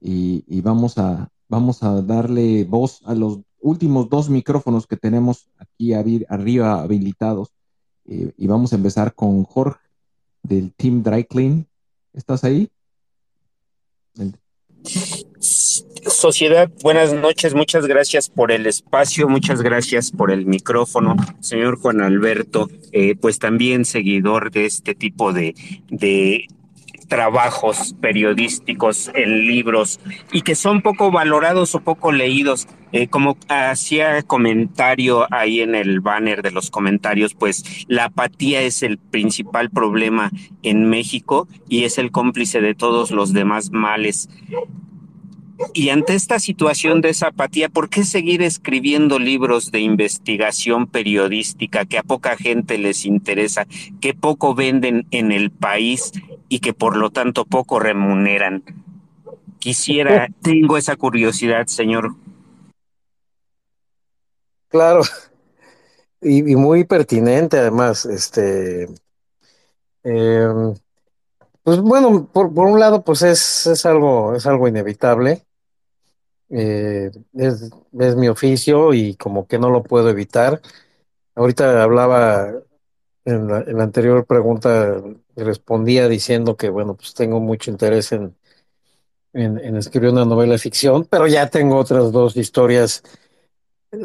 y, 0.00 0.44
y 0.46 0.60
vamos, 0.60 0.96
a, 0.98 1.28
vamos 1.48 1.82
a 1.82 2.02
darle 2.02 2.62
voz 2.62 3.00
a 3.04 3.16
los 3.16 3.40
últimos 3.60 4.08
dos 4.08 4.30
micrófonos 4.30 4.86
que 4.86 4.96
tenemos 4.96 5.48
aquí 5.58 5.92
arriba 5.92 6.82
habilitados 6.82 7.50
eh, 8.06 8.30
y 8.36 8.46
vamos 8.46 8.72
a 8.72 8.76
empezar 8.76 9.12
con 9.12 9.42
Jorge 9.42 9.80
del 10.44 10.72
Team 10.72 11.02
Dry 11.02 11.24
Clean. 11.24 11.66
¿Estás 12.12 12.44
ahí? 12.44 12.70
Sociedad, 15.40 16.70
buenas 16.82 17.12
noches, 17.12 17.54
muchas 17.54 17.86
gracias 17.86 18.28
por 18.28 18.52
el 18.52 18.66
espacio, 18.66 19.28
muchas 19.28 19.62
gracias 19.62 20.10
por 20.10 20.30
el 20.30 20.46
micrófono, 20.46 21.16
señor 21.40 21.78
Juan 21.78 22.00
Alberto, 22.02 22.68
eh, 22.92 23.14
pues 23.16 23.38
también 23.38 23.84
seguidor 23.84 24.50
de 24.50 24.66
este 24.66 24.94
tipo 24.94 25.32
de, 25.32 25.54
de 25.88 26.46
trabajos 27.06 27.94
periodísticos 28.00 29.10
en 29.14 29.46
libros 29.46 30.00
y 30.32 30.42
que 30.42 30.54
son 30.54 30.82
poco 30.82 31.10
valorados 31.10 31.74
o 31.74 31.80
poco 31.80 32.12
leídos. 32.12 32.66
Eh, 32.92 33.08
como 33.08 33.36
hacía 33.48 34.22
comentario 34.22 35.26
ahí 35.32 35.60
en 35.60 35.74
el 35.74 36.00
banner 36.00 36.42
de 36.42 36.52
los 36.52 36.70
comentarios, 36.70 37.34
pues 37.34 37.86
la 37.88 38.04
apatía 38.04 38.62
es 38.62 38.84
el 38.84 38.98
principal 38.98 39.70
problema 39.70 40.30
en 40.62 40.88
México 40.88 41.48
y 41.68 41.84
es 41.84 41.98
el 41.98 42.12
cómplice 42.12 42.60
de 42.60 42.74
todos 42.74 43.10
los 43.10 43.32
demás 43.32 43.72
males. 43.72 44.28
Y 45.72 45.90
ante 45.90 46.14
esta 46.14 46.38
situación 46.38 47.00
de 47.00 47.10
esa 47.10 47.28
apatía, 47.28 47.68
¿por 47.68 47.88
qué 47.88 48.04
seguir 48.04 48.42
escribiendo 48.42 49.18
libros 49.18 49.70
de 49.70 49.80
investigación 49.80 50.86
periodística 50.86 51.84
que 51.84 51.98
a 51.98 52.02
poca 52.02 52.36
gente 52.36 52.76
les 52.76 53.04
interesa, 53.06 53.66
que 54.00 54.14
poco 54.14 54.54
venden 54.54 55.06
en 55.10 55.32
el 55.32 55.50
país 55.50 56.12
y 56.48 56.60
que 56.60 56.72
por 56.72 56.96
lo 56.96 57.10
tanto 57.10 57.44
poco 57.44 57.78
remuneran? 57.78 58.62
Quisiera, 59.58 60.28
tengo 60.42 60.76
esa 60.76 60.96
curiosidad, 60.96 61.66
señor. 61.66 62.14
Claro. 64.68 65.02
y, 66.20 66.56
muy 66.56 66.84
pertinente 66.84 67.58
además. 67.58 68.04
Este, 68.06 68.88
em, 70.02 70.74
pues 71.62 71.80
bueno, 71.80 72.26
por, 72.32 72.48
un 72.48 72.78
lado, 72.78 73.02
pues 73.02 73.22
es, 73.22 73.66
es, 73.66 73.86
algo, 73.86 74.34
es 74.34 74.46
algo 74.46 74.68
inevitable. 74.68 75.46
Eh, 76.50 77.10
es, 77.34 77.70
es, 77.98 78.16
mi 78.16 78.28
oficio 78.28 78.92
y 78.92 79.16
como 79.16 79.46
que 79.46 79.58
no 79.58 79.70
lo 79.70 79.82
puedo 79.82 80.10
evitar. 80.10 80.60
Ahorita 81.34 81.82
hablaba 81.82 82.52
en 83.24 83.48
la, 83.48 83.82
anterior 83.82 84.26
pregunta, 84.26 85.02
respondía 85.36 86.08
diciendo 86.08 86.56
que, 86.56 86.68
bueno, 86.68 86.94
pues 86.94 87.14
tengo 87.14 87.40
mucho 87.40 87.70
interés 87.70 88.12
en, 88.12 88.36
en, 89.32 89.58
en, 89.58 89.76
escribir 89.76 90.10
una 90.10 90.24
novela 90.24 90.52
de 90.52 90.58
ficción, 90.58 91.06
pero 91.08 91.26
ya 91.26 91.48
tengo 91.48 91.76
otras 91.76 92.12
dos 92.12 92.36
historias, 92.36 93.02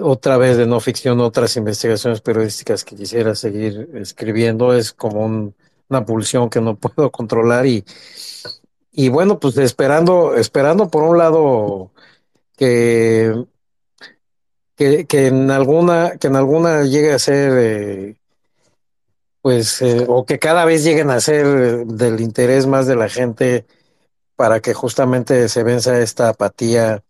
otra 0.02 0.38
vez 0.38 0.58
de 0.58 0.68
no 0.68 0.80
ficción, 0.80 1.20
otras 1.20 1.56
investigaciones 1.58 2.22
periodísticas 2.22 2.86
que 2.86 2.96
quisiera 2.96 3.36
seguir 3.36 3.90
escribiendo. 3.96 4.74
Es 4.74 4.94
como 4.94 5.26
un, 5.26 5.56
una 5.90 6.06
pulsión 6.06 6.50
que 6.50 6.62
no 6.62 6.76
puedo 6.80 7.12
controlar 7.12 7.66
y, 7.66 7.84
y 8.92 9.10
bueno, 9.10 9.40
pues 9.40 9.58
esperando, 9.58 10.36
esperando 10.36 10.90
por 10.90 11.04
un 11.04 11.18
lado 11.18 11.92
que, 12.58 13.46
que, 14.76 15.06
que 15.06 15.28
en 15.28 15.52
alguna, 15.52 16.18
que 16.18 16.28
en 16.28 16.36
alguna 16.36 16.84
llegue 16.84 17.14
a 17.14 17.20
ser 17.20 17.52
eh, 17.58 18.19
pues, 19.42 19.82
eh, 19.82 20.06
o 20.08 20.26
que 20.26 20.40
cada 20.40 20.66
vez 20.66 20.84
lleguen 20.84 21.10
a 21.10 21.20
ser 21.20 21.86
del 21.86 22.20
interés 22.22 22.68
más 22.68 22.88
de 22.88 22.96
la 22.96 23.10
gente 23.10 23.66
para 24.36 24.62
que 24.62 24.74
justamente 24.74 25.50
se 25.50 25.64
venza 25.64 26.00
esta 26.00 26.30
apatía 26.30 27.04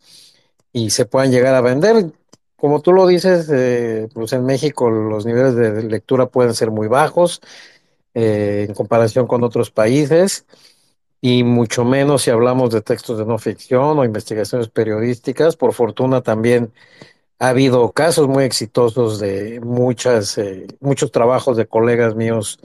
y 0.73 0.91
se 0.91 1.05
puedan 1.05 1.31
llegar 1.31 1.55
a 1.55 1.61
vender. 1.61 2.11
Como 2.55 2.81
tú 2.81 2.93
lo 2.93 3.07
dices, 3.07 3.47
eh, 3.51 4.09
pues 4.13 4.33
en 4.33 4.45
México 4.45 4.89
los 4.89 5.25
niveles 5.25 5.55
de 5.55 5.83
lectura 5.83 6.27
pueden 6.27 6.53
ser 6.53 6.71
muy 6.71 6.87
bajos 6.87 7.41
eh, 8.13 8.65
en 8.67 8.75
comparación 8.75 9.27
con 9.27 9.43
otros 9.43 9.71
países 9.71 10.45
y 11.21 11.43
mucho 11.43 11.85
menos 11.85 12.23
si 12.23 12.31
hablamos 12.31 12.71
de 12.71 12.81
textos 12.81 13.17
de 13.17 13.25
no 13.25 13.37
ficción 13.37 13.99
o 13.99 14.05
investigaciones 14.05 14.69
periodísticas. 14.69 15.55
Por 15.55 15.73
fortuna 15.73 16.21
también 16.21 16.73
ha 17.39 17.49
habido 17.49 17.91
casos 17.93 18.27
muy 18.27 18.43
exitosos 18.43 19.19
de 19.19 19.61
muchas, 19.61 20.37
eh, 20.37 20.67
muchos 20.81 21.11
trabajos 21.11 21.57
de 21.57 21.67
colegas 21.67 22.15
míos 22.15 22.59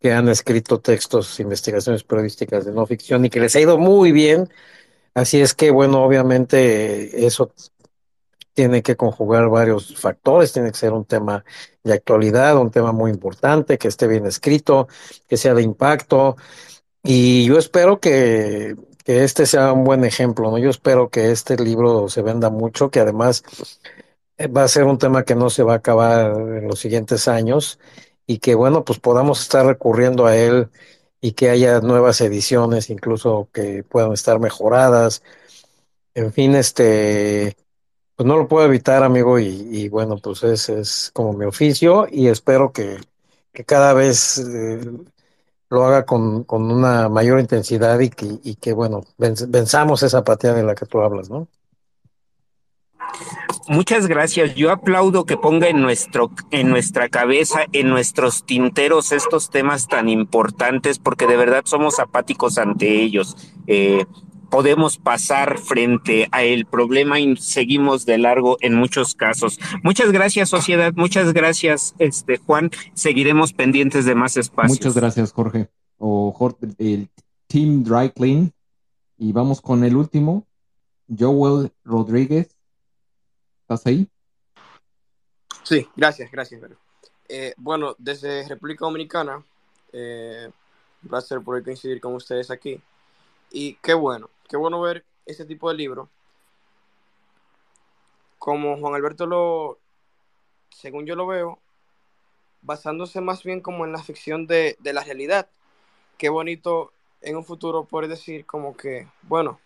que 0.00 0.12
han 0.12 0.28
escrito 0.28 0.80
textos, 0.80 1.40
investigaciones 1.40 2.02
periodísticas 2.04 2.64
de 2.64 2.72
no 2.72 2.86
ficción 2.86 3.24
y 3.24 3.30
que 3.30 3.40
les 3.40 3.54
ha 3.56 3.60
ido 3.60 3.78
muy 3.78 4.12
bien. 4.12 4.48
Así 5.14 5.40
es 5.40 5.54
que, 5.54 5.70
bueno, 5.70 6.04
obviamente 6.04 7.26
eso 7.26 7.52
tiene 8.54 8.82
que 8.82 8.96
conjugar 8.96 9.48
varios 9.48 9.98
factores, 9.98 10.52
tiene 10.52 10.70
que 10.72 10.78
ser 10.78 10.92
un 10.92 11.04
tema 11.04 11.44
de 11.84 11.92
actualidad, 11.94 12.58
un 12.58 12.70
tema 12.70 12.92
muy 12.92 13.10
importante, 13.10 13.78
que 13.78 13.88
esté 13.88 14.06
bien 14.08 14.26
escrito, 14.26 14.88
que 15.28 15.36
sea 15.36 15.54
de 15.54 15.62
impacto. 15.62 16.36
Y 17.02 17.44
yo 17.46 17.58
espero 17.58 18.00
que, 18.00 18.76
que 19.06 19.22
este 19.24 19.46
sea 19.46 19.72
un 19.72 19.84
buen 19.84 20.04
ejemplo, 20.04 20.50
¿no? 20.50 20.58
Yo 20.58 20.68
espero 20.68 21.10
que 21.10 21.30
este 21.30 21.56
libro 21.56 22.08
se 22.08 22.22
venda 22.22 22.50
mucho, 22.50 22.90
que 22.90 23.00
además 23.00 23.44
eh, 24.36 24.48
va 24.48 24.64
a 24.64 24.68
ser 24.68 24.84
un 24.84 24.98
tema 24.98 25.24
que 25.24 25.36
no 25.36 25.48
se 25.48 25.62
va 25.62 25.74
a 25.74 25.76
acabar 25.76 26.32
en 26.32 26.68
los 26.68 26.80
siguientes 26.80 27.28
años 27.28 27.78
y 28.26 28.38
que 28.38 28.56
bueno, 28.56 28.84
pues 28.84 28.98
podamos 28.98 29.40
estar 29.42 29.64
recurriendo 29.66 30.26
a 30.26 30.36
él 30.36 30.70
y 31.20 31.32
que 31.32 31.50
haya 31.50 31.80
nuevas 31.80 32.20
ediciones, 32.20 32.90
incluso 32.90 33.48
que 33.52 33.84
puedan 33.84 34.12
estar 34.12 34.40
mejoradas. 34.40 35.22
En 36.14 36.32
fin, 36.32 36.56
este, 36.56 37.56
pues 38.16 38.26
no 38.26 38.36
lo 38.38 38.48
puedo 38.48 38.66
evitar, 38.66 39.04
amigo, 39.04 39.38
y, 39.38 39.88
bueno, 39.88 40.18
pues 40.18 40.42
es, 40.44 40.68
es, 40.68 41.10
como 41.14 41.32
mi 41.34 41.44
oficio 41.46 42.08
y 42.10 42.28
espero 42.28 42.72
que, 42.72 42.98
que 43.52 43.64
cada 43.64 43.92
vez 43.94 44.38
eh, 44.38 44.80
lo 45.68 45.84
haga 45.84 46.04
con, 46.04 46.44
con, 46.44 46.70
una 46.70 47.08
mayor 47.08 47.40
intensidad 47.40 47.98
y 48.00 48.10
que, 48.10 48.38
y 48.42 48.72
bueno, 48.72 49.02
venzamos 49.18 50.02
esa 50.02 50.18
apatía 50.18 50.52
de 50.54 50.62
la 50.62 50.74
que 50.74 50.86
tú 50.86 51.00
hablas, 51.00 51.28
¿no? 51.28 51.48
Muchas 53.68 54.06
gracias. 54.06 54.54
Yo 54.54 54.70
aplaudo 54.70 55.24
que 55.24 55.36
ponga 55.36 55.68
en 55.68 55.82
nuestro, 55.82 56.30
en 56.52 56.70
nuestra 56.70 57.08
cabeza, 57.08 57.60
en 57.72 57.88
nuestros 57.88 58.44
tinteros 58.44 59.10
estos 59.10 59.50
temas 59.50 59.88
tan 59.88 60.08
importantes, 60.08 61.00
porque 61.00 61.26
de 61.26 61.36
verdad 61.36 61.62
somos 61.64 61.98
apáticos 61.98 62.58
ante 62.58 63.02
ellos. 63.02 63.36
Eh, 63.66 64.06
podemos 64.50 64.98
pasar 64.98 65.58
frente 65.58 66.28
a 66.32 66.42
el 66.42 66.66
problema 66.66 67.20
y 67.20 67.36
seguimos 67.36 68.06
de 68.06 68.18
largo 68.18 68.56
en 68.60 68.74
muchos 68.74 69.14
casos. 69.14 69.58
Muchas 69.82 70.12
gracias, 70.12 70.48
sociedad. 70.48 70.92
Muchas 70.96 71.32
gracias, 71.32 71.94
este 71.98 72.38
Juan. 72.38 72.70
Seguiremos 72.94 73.52
pendientes 73.52 74.04
de 74.04 74.14
más 74.14 74.36
espacios. 74.36 74.78
Muchas 74.78 74.94
gracias, 74.94 75.32
Jorge. 75.32 75.68
O 75.98 76.32
Jorge, 76.32 76.68
el 76.78 77.08
Team 77.46 77.82
Dry 77.84 78.10
Clean. 78.10 78.52
Y 79.18 79.32
vamos 79.32 79.60
con 79.60 79.82
el 79.82 79.96
último, 79.96 80.46
Joel 81.08 81.72
Rodríguez. 81.84 82.54
¿Estás 83.62 83.86
ahí? 83.86 84.08
Sí, 85.62 85.88
gracias, 85.96 86.30
gracias. 86.30 86.62
Eh, 87.28 87.54
bueno, 87.56 87.96
desde 87.98 88.46
República 88.46 88.84
Dominicana, 88.84 89.42
eh, 89.92 90.50
un 91.02 91.08
placer 91.08 91.40
poder 91.40 91.64
coincidir 91.64 92.00
con 92.00 92.14
ustedes 92.14 92.50
aquí. 92.50 92.80
Y 93.50 93.74
qué 93.82 93.94
bueno, 93.94 94.28
qué 94.48 94.56
bueno 94.56 94.80
ver 94.80 95.04
este 95.24 95.44
tipo 95.44 95.68
de 95.68 95.76
libro. 95.76 96.08
Como 98.38 98.78
Juan 98.78 98.94
Alberto 98.94 99.26
lo, 99.26 99.78
según 100.70 101.06
yo 101.06 101.16
lo 101.16 101.26
veo, 101.26 101.58
basándose 102.62 103.20
más 103.20 103.42
bien 103.42 103.60
como 103.60 103.84
en 103.84 103.92
la 103.92 104.02
ficción 104.02 104.46
de, 104.46 104.76
de 104.80 104.92
la 104.92 105.02
realidad. 105.02 105.48
Qué 106.18 106.28
bonito 106.28 106.92
en 107.20 107.36
un 107.36 107.44
futuro 107.44 107.84
poder 107.84 108.08
decir 108.08 108.46
como 108.46 108.76
que, 108.76 109.08
bueno, 109.22 109.60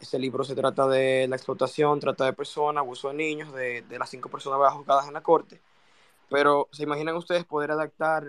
este 0.00 0.18
libro 0.18 0.44
se 0.44 0.54
trata 0.54 0.86
de 0.86 1.26
la 1.28 1.36
explotación, 1.36 2.00
trata 2.00 2.24
de 2.24 2.32
personas, 2.32 2.80
abuso 2.80 3.08
de 3.08 3.14
niños, 3.14 3.52
de, 3.52 3.82
de 3.82 3.98
las 3.98 4.10
cinco 4.10 4.28
personas 4.28 4.72
juzgadas 4.72 5.06
en 5.08 5.14
la 5.14 5.22
corte. 5.22 5.60
Pero, 6.28 6.68
¿se 6.72 6.82
imaginan 6.82 7.16
ustedes 7.16 7.44
poder 7.44 7.70
adaptar 7.70 8.24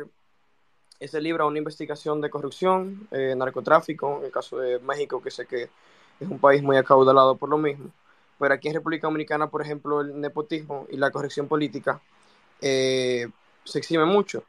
ese 1.00 1.22
libro 1.22 1.44
a 1.44 1.48
una 1.48 1.60
investigación 1.60 2.22
de 2.22 2.30
corrupción, 2.30 3.08
eh, 3.12 3.36
narcotráfico, 3.36 4.18
en 4.20 4.26
el 4.26 4.32
caso 4.32 4.58
de 4.58 4.80
México, 4.80 5.22
que 5.22 5.32
sé 5.32 5.46
que 5.46 5.70
es 6.20 6.28
un 6.30 6.40
país 6.40 6.64
muy 6.64 6.78
acaudalado 6.78 7.36
por 7.36 7.50
lo 7.50 7.58
mismo? 7.58 7.92
Pero 8.40 8.54
aquí 8.54 8.68
en 8.68 8.76
República 8.76 9.08
Dominicana, 9.08 9.48
por 9.48 9.62
ejemplo, 9.62 10.02
el 10.02 10.20
nepotismo 10.20 10.88
y 10.90 10.98
la 10.98 11.12
corrección 11.12 11.48
política 11.48 12.02
eh, 12.62 13.28
se 13.64 13.80
exime 13.80 14.06
mucho 14.06 14.44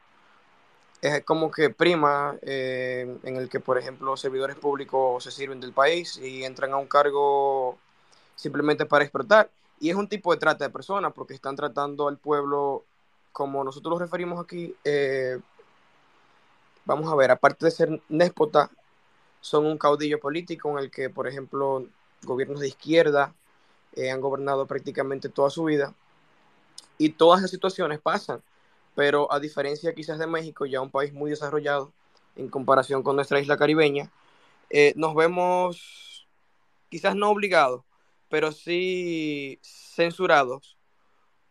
es 1.01 1.25
como 1.25 1.51
que 1.51 1.70
prima 1.70 2.36
eh, 2.43 3.18
en 3.23 3.36
el 3.36 3.49
que, 3.49 3.60
por 3.60 3.78
ejemplo, 3.78 4.17
servidores 4.17 4.57
públicos 4.57 5.23
se 5.23 5.31
sirven 5.31 5.60
del 5.60 5.73
país 5.73 6.17
y 6.18 6.44
entran 6.44 6.73
a 6.73 6.77
un 6.77 6.86
cargo 6.86 7.78
simplemente 8.35 8.86
para 8.86 9.05
explotar. 9.05 9.51
Y 9.81 9.91
es 9.91 9.97
un 9.97 10.09
tipo 10.09 10.33
de 10.33 10.41
trata 10.41 10.65
de 10.65 10.70
personas 10.70 11.12
porque 11.12 11.35
están 11.35 11.55
tratando 11.55 12.09
al 12.09 12.18
pueblo 12.18 12.85
como 13.33 13.62
nosotros 13.62 13.93
lo 13.93 13.99
referimos 13.99 14.43
aquí. 14.43 14.75
Vamos 16.89 17.12
a 17.12 17.15
ver, 17.15 17.31
aparte 17.31 17.67
de 17.67 17.70
ser 17.70 18.02
néspota, 18.08 18.70
son 19.41 19.67
un 19.67 19.78
caudillo 19.78 20.18
político 20.18 20.70
en 20.73 20.78
el 20.78 20.91
que, 20.91 21.10
por 21.10 21.28
ejemplo, 21.28 21.86
gobiernos 22.25 22.60
de 22.60 22.68
izquierda 22.68 23.34
eh, 23.94 24.10
han 24.10 24.20
gobernado 24.20 24.67
prácticamente 24.67 25.28
toda 25.28 25.50
su 25.50 25.65
vida. 25.65 25.94
Y 26.99 27.10
todas 27.10 27.41
las 27.42 27.50
situaciones 27.50 28.00
pasan 28.00 28.42
pero 28.99 29.33
a 29.33 29.39
diferencia 29.39 29.94
quizás 29.94 30.18
de 30.18 30.26
México, 30.26 30.67
ya 30.67 30.81
un 30.81 30.91
país 30.91 31.12
muy 31.12 31.31
desarrollado 31.31 31.92
en 32.34 32.49
comparación 32.49 33.05
con 33.05 33.15
nuestra 33.15 33.39
isla 33.39 33.57
caribeña, 33.57 34.10
eh, 34.70 34.92
nos 34.97 35.15
vemos 35.15 36.26
quizás 36.89 37.15
no 37.15 37.31
obligados, 37.31 37.84
pero 38.28 38.50
sí 38.50 39.60
censurados, 39.62 40.76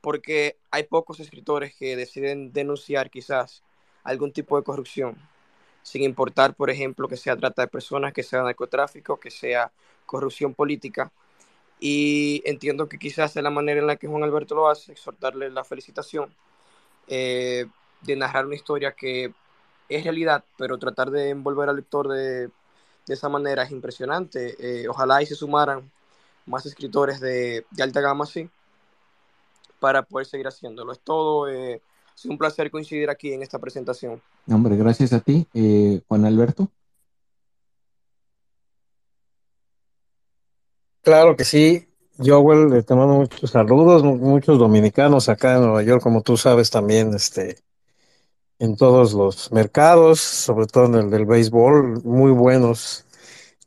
porque 0.01 0.57
hay 0.71 0.83
pocos 0.83 1.21
escritores 1.21 1.73
que 1.73 1.95
deciden 1.95 2.51
denunciar 2.51 3.09
quizás 3.09 3.63
algún 4.07 4.31
tipo 4.31 4.57
de 4.57 4.63
corrupción, 4.63 5.17
sin 5.83 6.03
importar, 6.03 6.55
por 6.55 6.69
ejemplo, 6.69 7.07
que 7.07 7.17
sea 7.17 7.35
trata 7.35 7.63
de 7.63 7.67
personas, 7.67 8.13
que 8.13 8.23
sea 8.23 8.41
narcotráfico, 8.41 9.19
que 9.19 9.29
sea 9.29 9.71
corrupción 10.05 10.53
política. 10.53 11.11
Y 11.79 12.41
entiendo 12.45 12.87
que 12.89 12.97
quizás 12.97 13.35
es 13.35 13.43
la 13.43 13.49
manera 13.49 13.81
en 13.81 13.87
la 13.87 13.97
que 13.97 14.07
Juan 14.07 14.23
Alberto 14.23 14.55
lo 14.55 14.69
hace, 14.69 14.93
exhortarle 14.93 15.49
la 15.51 15.63
felicitación 15.63 16.33
eh, 17.07 17.67
de 18.01 18.15
narrar 18.15 18.45
una 18.45 18.55
historia 18.55 18.93
que 18.93 19.33
es 19.89 20.03
realidad, 20.03 20.43
pero 20.57 20.77
tratar 20.77 21.11
de 21.11 21.29
envolver 21.29 21.69
al 21.69 21.75
lector 21.75 22.07
de, 22.07 22.49
esa 23.07 23.29
manera 23.29 23.63
es 23.63 23.71
impresionante. 23.71 24.55
Eh, 24.59 24.87
ojalá 24.87 25.21
y 25.21 25.25
se 25.25 25.35
sumaran 25.35 25.91
más 26.45 26.65
escritores 26.65 27.19
de, 27.19 27.65
alta 27.81 28.01
gama 28.01 28.23
así 28.23 28.49
para 29.79 30.03
poder 30.03 30.25
seguir 30.27 30.47
haciéndolo. 30.47 30.93
Es 30.93 30.99
todo. 30.99 31.49
Eh, 31.49 31.81
es 32.17 32.25
un 32.25 32.37
placer 32.37 32.71
coincidir 32.71 33.09
aquí 33.09 33.31
en 33.31 33.43
esta 33.43 33.59
presentación. 33.59 34.19
Hombre, 34.47 34.75
gracias 34.75 35.13
a 35.13 35.19
ti, 35.19 35.45
Juan 36.07 36.25
Alberto. 36.25 36.69
Claro 41.01 41.35
que 41.35 41.45
sí. 41.45 41.87
Joel, 42.17 42.83
te 42.83 42.95
mando 42.95 43.13
muchos 43.13 43.51
saludos, 43.51 44.03
muchos 44.03 44.57
dominicanos 44.57 45.29
acá 45.29 45.55
en 45.55 45.61
Nueva 45.61 45.83
York, 45.83 46.01
como 46.01 46.23
tú 46.23 46.35
sabes 46.35 46.71
también, 46.71 47.13
este, 47.13 47.59
en 48.57 48.75
todos 48.75 49.13
los 49.13 49.51
mercados, 49.51 50.19
sobre 50.19 50.65
todo 50.65 50.85
en 50.85 50.95
el 50.95 51.09
del 51.11 51.27
béisbol, 51.27 52.03
muy 52.03 52.31
buenos 52.31 53.05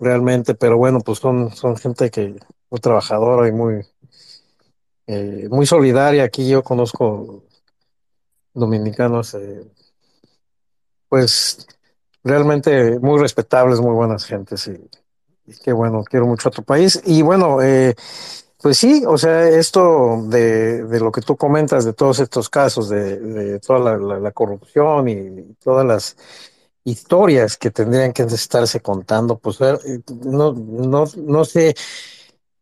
realmente, 0.01 0.57
pero 0.57 0.77
bueno, 0.77 0.99
pues 0.99 1.21
son, 1.21 1.55
son 1.55 1.77
gente 1.77 2.11
que 2.11 2.35
muy 2.71 2.81
trabajadora 2.81 3.47
y 3.47 3.53
muy, 3.53 3.87
eh, 5.07 5.47
muy 5.49 5.65
solidaria. 5.65 6.25
Aquí 6.25 6.49
yo 6.49 6.65
conozco 6.65 7.45
dominicanos, 8.55 9.35
eh, 9.35 9.65
pues 11.09 11.67
realmente 12.23 12.99
muy 13.01 13.19
respetables, 13.19 13.81
muy 13.81 13.95
buenas 13.95 14.25
gentes 14.25 14.67
y, 14.69 14.73
y 15.47 15.55
qué 15.63 15.73
bueno, 15.73 16.05
quiero 16.05 16.27
mucho 16.27 16.49
a 16.49 16.53
tu 16.53 16.63
país. 16.63 17.01
Y 17.05 17.23
bueno, 17.23 17.63
eh, 17.63 17.95
pues 18.63 18.79
sí, 18.79 19.05
o 19.07 19.17
sea, 19.17 19.49
esto 19.49 20.23
de, 20.27 20.85
lo 21.01 21.11
que 21.13 21.23
tú 21.23 21.37
comentas, 21.37 21.85
de 21.85 21.95
todos 21.95 22.21
estos 22.21 22.49
casos, 22.51 22.89
de, 22.91 23.59
toda 23.61 23.79
la, 23.79 23.97
la, 23.97 24.21
la, 24.21 24.33
corrupción 24.33 25.09
y 25.09 25.55
todas 25.63 25.87
las 25.87 26.17
historias 26.85 27.57
que 27.57 27.71
tendrían 27.71 28.13
que 28.13 28.23
estarse 28.25 28.81
contando, 28.81 29.39
pues 29.39 29.61
eh, 29.61 30.03
no, 30.25 30.53
no, 30.53 31.05
no 31.17 31.45
sé 31.45 31.75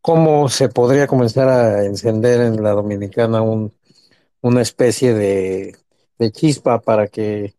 cómo 0.00 0.49
se 0.49 0.68
podría 0.68 1.07
comenzar 1.07 1.49
a 1.49 1.84
encender 1.84 2.41
en 2.42 2.62
la 2.62 2.73
dominicana 2.73 3.42
un, 3.42 3.73
una 4.41 4.62
especie 4.62 5.15
de, 5.15 5.76
de 6.18 6.33
chispa 6.33 6.81
para 6.81 7.08
que, 7.08 7.55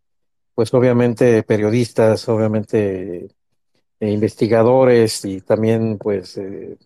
pues 0.55 0.73
obviamente 0.73 1.43
periodistas, 1.43 2.27
obviamente 2.29 3.29
eh, 3.99 4.11
investigadores 4.11 5.25
y 5.25 5.41
también 5.41 5.97
pues 5.97 6.37
eh, 6.37 6.77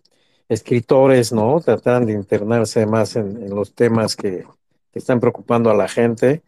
escritores, 0.48 1.32
¿no? 1.32 1.60
Tratan 1.60 2.06
de 2.06 2.12
internarse 2.12 2.86
más 2.86 3.16
en, 3.16 3.42
en 3.42 3.54
los 3.54 3.74
temas 3.74 4.16
que, 4.16 4.44
que, 4.92 4.98
están 4.98 5.20
preocupando 5.20 5.70
a 5.70 5.74
la 5.74 5.88
gente. 5.88 6.42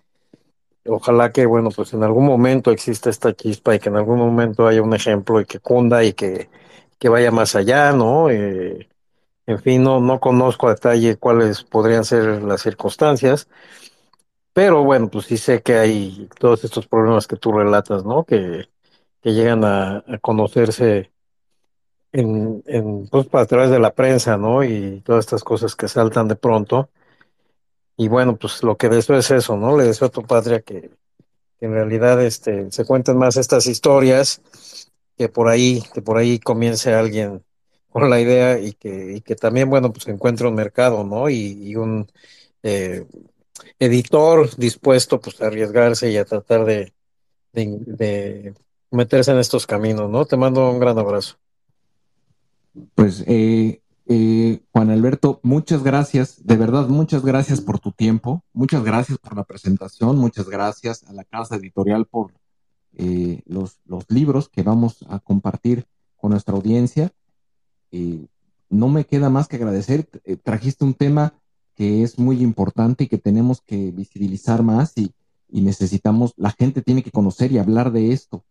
Ojalá 0.89 1.33
que, 1.33 1.47
bueno, 1.47 1.71
pues 1.75 1.93
en 1.95 2.05
algún 2.05 2.27
momento 2.27 2.71
exista 2.71 3.11
esta 3.11 3.35
chispa 3.35 3.75
y 3.75 3.81
que 3.81 3.89
en 3.89 3.97
algún 3.97 4.19
momento 4.19 4.67
haya 4.67 4.83
un 4.83 4.95
ejemplo 4.95 5.41
y 5.41 5.45
que 5.45 5.59
cunda 5.59 6.05
y 6.05 6.13
que, 6.13 6.49
que 6.99 7.09
vaya 7.09 7.31
más 7.33 7.57
allá, 7.57 7.93
¿no? 7.93 8.31
Eh, 8.31 8.89
en 9.47 9.61
fin, 9.61 9.83
no, 9.83 10.01
no 10.01 10.21
conozco 10.21 10.69
a 10.69 10.75
detalle 10.75 11.17
cuáles 11.17 11.63
podrían 11.65 12.05
ser 12.05 12.43
las 12.43 12.63
circunstancias, 12.63 13.49
pero 14.53 14.83
bueno, 14.85 15.11
pues 15.11 15.27
sí 15.27 15.37
sé 15.37 15.63
que 15.63 15.75
hay 15.77 16.29
todos 16.39 16.65
estos 16.65 16.87
problemas 16.87 17.27
que 17.27 17.37
tú 17.37 17.53
relatas, 17.53 18.05
¿no? 18.05 18.25
Que, 18.25 18.69
que 19.23 19.35
llegan 19.35 19.65
a, 19.65 19.99
a 20.07 20.19
conocerse 20.21 21.13
en, 22.13 22.63
en, 22.67 23.07
pues, 23.09 23.27
a 23.33 23.47
través 23.47 23.71
de 23.71 23.79
la 23.79 23.95
prensa, 23.95 24.37
¿no? 24.37 24.65
Y 24.65 25.03
todas 25.03 25.25
estas 25.27 25.45
cosas 25.45 25.77
que 25.77 25.89
saltan 25.89 26.29
de 26.29 26.37
pronto. 26.37 26.91
Y 27.97 28.09
bueno, 28.09 28.37
pues 28.37 28.63
lo 28.63 28.77
que 28.77 28.89
deseo 28.89 29.17
es 29.17 29.31
eso, 29.31 29.57
¿no? 29.57 29.77
Le 29.77 29.85
deseo 29.85 30.09
a 30.09 30.11
tu 30.11 30.23
patria 30.23 30.61
que, 30.61 30.91
que 31.59 31.67
en 31.67 31.73
realidad 31.73 32.23
este, 32.23 32.71
se 32.73 32.85
cuenten 32.85 33.19
más 33.19 33.37
estas 33.37 33.67
historias, 33.67 34.43
que 35.17 35.29
por 35.29 35.49
ahí, 35.49 35.83
que 35.95 36.03
por 36.03 36.19
ahí 36.19 36.39
comience 36.39 36.95
alguien 36.95 37.45
la 38.05 38.21
idea 38.21 38.59
y 38.59 38.73
que, 38.73 39.17
y 39.17 39.21
que 39.21 39.35
también, 39.37 39.71
bueno, 39.71 39.93
pues 39.93 40.07
encuentre 40.09 40.47
un 40.47 40.55
mercado, 40.55 41.05
¿no? 41.05 41.29
Y, 41.31 41.75
un 41.77 42.07
eh, 42.63 43.07
editor 43.79 44.55
dispuesto 44.57 45.21
pues 45.21 45.41
a 45.41 45.47
arriesgarse 45.47 46.11
y 46.11 46.17
a 46.17 46.25
tratar 46.25 46.65
de, 46.65 46.93
de, 47.53 48.55
meterse 48.91 49.33
en 49.33 49.39
estos 49.39 49.67
caminos, 49.67 50.11
¿no? 50.11 50.27
Te 50.27 50.37
mando 50.37 50.71
un 50.71 50.79
gran 50.79 50.99
abrazo. 50.99 51.37
Pues 52.95 53.25
eh, 53.27 53.81
eh, 54.07 54.61
Juan 54.73 54.91
Alberto, 54.91 55.41
muchas 55.43 55.83
gracias, 55.83 56.45
de 56.45 56.57
verdad, 56.57 56.89
muchas 56.89 57.25
gracias 57.25 57.61
por 57.61 57.79
tu 57.79 57.93
tiempo, 57.93 58.45
muchas 58.53 58.85
gracias 58.85 59.19
por 59.19 59.35
la 59.35 59.45
presentación, 59.45 60.19
muchas 60.19 60.49
gracias 60.49 61.05
a 61.05 61.13
la 61.13 61.25
casa 61.25 61.57
editorial 61.57 62.07
por 62.07 62.33
los, 63.47 63.79
los, 63.85 64.05
libros 64.09 64.49
que 64.49 64.63
vamos 64.63 65.05
a 65.09 65.19
compartir 65.19 65.87
con 66.17 66.31
nuestra 66.31 66.55
audiencia. 66.55 67.13
No 67.91 68.89
me 68.89 69.05
queda 69.05 69.31
más 69.31 69.49
que 69.49 69.57
agradecer, 69.57 70.09
trajiste 70.43 70.85
un 70.85 70.95
tema 70.95 71.35
que 71.77 72.03
es 72.03 72.19
muy 72.19 72.43
importante 72.43 73.05
y 73.05 73.07
que 73.07 73.19
tenemos 73.19 73.61
que 73.61 73.93
visibilizar 73.93 74.63
más 74.63 74.95
y, 74.97 75.13
necesitamos, 75.49 76.35
la 76.37 76.51
gente 76.51 76.83
tiene 76.83 77.03
que 77.03 77.13
conocer 77.13 77.53
y 77.53 77.59
hablar 77.59 77.93
de 77.93 78.13
esto. 78.13 78.45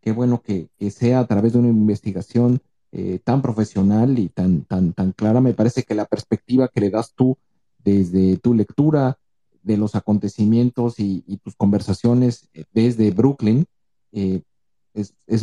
Qué 0.00 0.12
bueno 0.12 0.42
que, 0.42 0.68
sea 0.90 1.20
a 1.20 1.26
través 1.26 1.52
de 1.52 1.58
una 1.58 1.68
investigación 1.68 2.60
eh, 2.92 3.18
tan 3.24 3.42
profesional 3.42 4.18
y 4.18 4.28
tan, 4.28 4.62
tan, 4.62 4.92
tan 4.92 5.12
clara. 5.12 5.40
Me 5.40 5.54
parece 5.54 5.82
que 5.82 5.94
la 5.94 6.06
perspectiva 6.06 6.68
que 6.68 6.80
le 6.80 6.90
das 6.90 7.14
tú 7.14 7.36
desde 7.82 8.36
tu 8.36 8.54
lectura 8.54 9.18
de 9.62 9.76
los 9.76 9.94
acontecimientos 9.94 10.98
y, 10.98 11.22
tus 11.42 11.56
conversaciones 11.56 12.48
eh, 12.54 12.64
desde 12.72 13.10
Brooklyn 13.10 13.66
eh, 14.12 14.42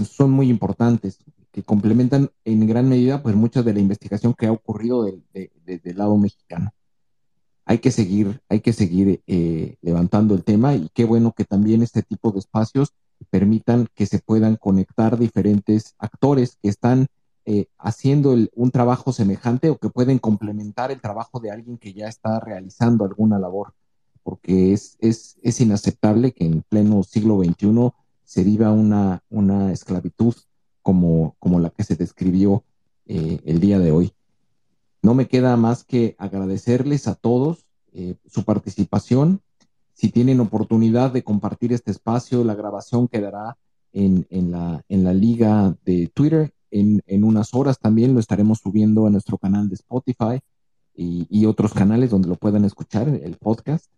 son 0.05 0.31
muy 0.31 0.49
importantes, 0.49 1.19
que 1.57 1.63
complementan 1.63 2.29
en 2.45 2.67
gran 2.67 2.87
medida 2.87 3.23
pues 3.23 3.35
mucha 3.35 3.63
de 3.63 3.73
la 3.73 3.79
investigación 3.79 4.35
que 4.35 4.45
ha 4.45 4.51
ocurrido 4.51 5.05
del 5.05 5.23
de, 5.33 5.51
de, 5.65 5.79
de 5.79 5.93
lado 5.95 6.15
mexicano. 6.15 6.71
Hay 7.65 7.79
que 7.79 7.89
seguir, 7.89 8.41
hay 8.47 8.59
que 8.59 8.73
seguir 8.73 9.23
eh, 9.25 9.75
levantando 9.81 10.35
el 10.35 10.43
tema 10.43 10.75
y 10.75 10.87
qué 10.93 11.03
bueno 11.03 11.31
que 11.31 11.45
también 11.45 11.81
este 11.81 12.03
tipo 12.03 12.31
de 12.31 12.37
espacios 12.37 12.93
permitan 13.31 13.87
que 13.95 14.05
se 14.05 14.19
puedan 14.19 14.57
conectar 14.57 15.17
diferentes 15.17 15.95
actores 15.97 16.59
que 16.61 16.69
están 16.69 17.07
eh, 17.45 17.65
haciendo 17.79 18.33
el, 18.33 18.51
un 18.53 18.69
trabajo 18.69 19.11
semejante 19.11 19.71
o 19.71 19.79
que 19.79 19.89
pueden 19.89 20.19
complementar 20.19 20.91
el 20.91 21.01
trabajo 21.01 21.39
de 21.39 21.49
alguien 21.49 21.79
que 21.79 21.91
ya 21.91 22.07
está 22.07 22.39
realizando 22.39 23.03
alguna 23.03 23.39
labor, 23.39 23.73
porque 24.21 24.73
es, 24.73 24.95
es, 24.99 25.39
es 25.41 25.59
inaceptable 25.59 26.33
que 26.33 26.45
en 26.45 26.61
pleno 26.61 27.01
siglo 27.01 27.43
XXI 27.43 27.89
se 28.23 28.43
viva 28.43 28.71
una, 28.71 29.23
una 29.31 29.71
esclavitud 29.71 30.35
como, 30.87 31.35
como 31.39 31.59
la 31.59 31.69
que 31.69 31.83
se 31.83 31.97
describió 31.97 32.63
eh, 33.07 33.41
el 33.43 33.59
día 33.59 33.77
de 33.77 33.91
hoy. 33.91 34.13
No 35.01 35.15
me 35.15 35.27
queda 35.27 35.57
más 35.57 35.83
que 35.83 36.15
agradecerles 36.17 37.09
a 37.09 37.15
todos 37.15 37.65
eh, 37.91 38.15
su 38.25 38.45
participación. 38.45 39.41
Si 39.91 40.07
tienen 40.11 40.39
oportunidad 40.39 41.11
de 41.11 41.25
compartir 41.25 41.73
este 41.73 41.91
espacio, 41.91 42.45
la 42.45 42.55
grabación 42.55 43.09
quedará 43.09 43.57
en, 43.91 44.27
en, 44.29 44.49
la, 44.51 44.85
en 44.87 45.03
la 45.03 45.13
liga 45.13 45.75
de 45.83 46.07
Twitter 46.07 46.53
en, 46.71 47.03
en, 47.05 47.25
unas 47.25 47.53
horas 47.53 47.79
también 47.79 48.13
lo 48.13 48.21
estaremos 48.21 48.59
subiendo 48.59 49.07
a 49.07 49.09
nuestro 49.09 49.37
canal 49.37 49.67
de 49.67 49.75
Spotify 49.75 50.39
y, 50.95 51.45
otros 51.47 51.73
canales 51.73 52.11
donde 52.11 52.29
lo 52.29 52.35
puedan 52.35 52.63
escuchar, 52.63 53.09
el 53.09 53.35
podcast. 53.35 53.91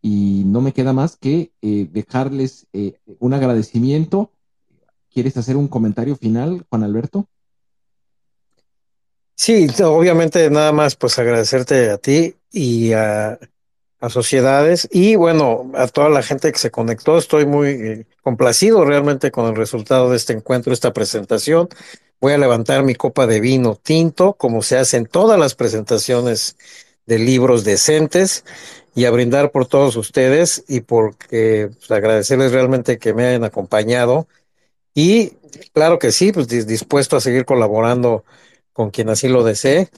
Y 0.00 0.44
no 0.46 0.62
me 0.62 0.72
queda 0.72 0.94
más 0.94 1.16
que 1.16 1.52
eh, 1.60 1.88
dejarles 1.92 2.68
un 3.18 3.34
agradecimiento. 3.34 4.30
¿Quieres 5.12 5.36
hacer 5.36 5.56
un 5.56 5.68
comentario 5.68 6.16
final, 6.16 6.64
Juan 6.68 6.84
Alberto? 6.84 7.28
Sí, 9.34 9.66
obviamente 9.82 10.48
nada 10.50 10.72
más 10.72 10.96
pues 10.96 11.18
agradecerte 11.18 11.90
a 11.90 11.98
ti 11.98 12.36
y 12.50 12.92
a, 12.92 13.38
sociedades 14.08 14.88
y 14.90 15.14
bueno, 15.14 15.70
a 15.74 15.86
toda 15.86 16.08
la 16.08 16.22
gente 16.22 16.50
que 16.50 16.58
se 16.58 16.72
conectó. 16.72 17.18
Estoy 17.18 17.46
muy 17.46 17.68
eh, 17.68 18.06
complacido 18.22 18.84
realmente 18.84 19.30
con 19.30 19.46
el 19.46 19.54
resultado 19.54 20.10
de 20.10 20.16
este 20.16 20.32
encuentro, 20.32 20.72
esta 20.72 20.92
presentación. 20.92 21.68
Voy 22.20 22.32
a 22.32 22.38
levantar 22.38 22.82
mi 22.82 22.96
copa 22.96 23.28
de 23.28 23.40
vino 23.40 23.76
tinto, 23.76 24.32
como 24.32 24.62
se 24.62 24.76
hace 24.76 24.96
en 24.96 25.06
todas 25.06 25.38
las 25.38 25.54
presentaciones 25.54 26.56
de 27.06 27.18
libros 27.20 27.62
decentes, 27.62 28.44
y 28.94 29.04
a 29.04 29.10
brindar 29.10 29.50
por 29.50 29.66
todos 29.66 29.96
ustedes 29.96 30.64
y 30.68 30.80
porque 30.80 31.70
pues, 31.78 31.90
agradecerles 31.90 32.52
realmente 32.52 32.98
que 32.98 33.14
me 33.14 33.26
hayan 33.26 33.44
acompañado. 33.44 34.26
Y 34.94 35.30
claro 35.72 35.98
que 35.98 36.12
sí, 36.12 36.32
pues 36.32 36.48
dispuesto 36.48 37.16
a 37.16 37.20
seguir 37.20 37.44
colaborando 37.44 38.24
con 38.72 38.90
quien 38.90 39.08
así 39.08 39.28
lo 39.28 39.44
desee. 39.44 39.88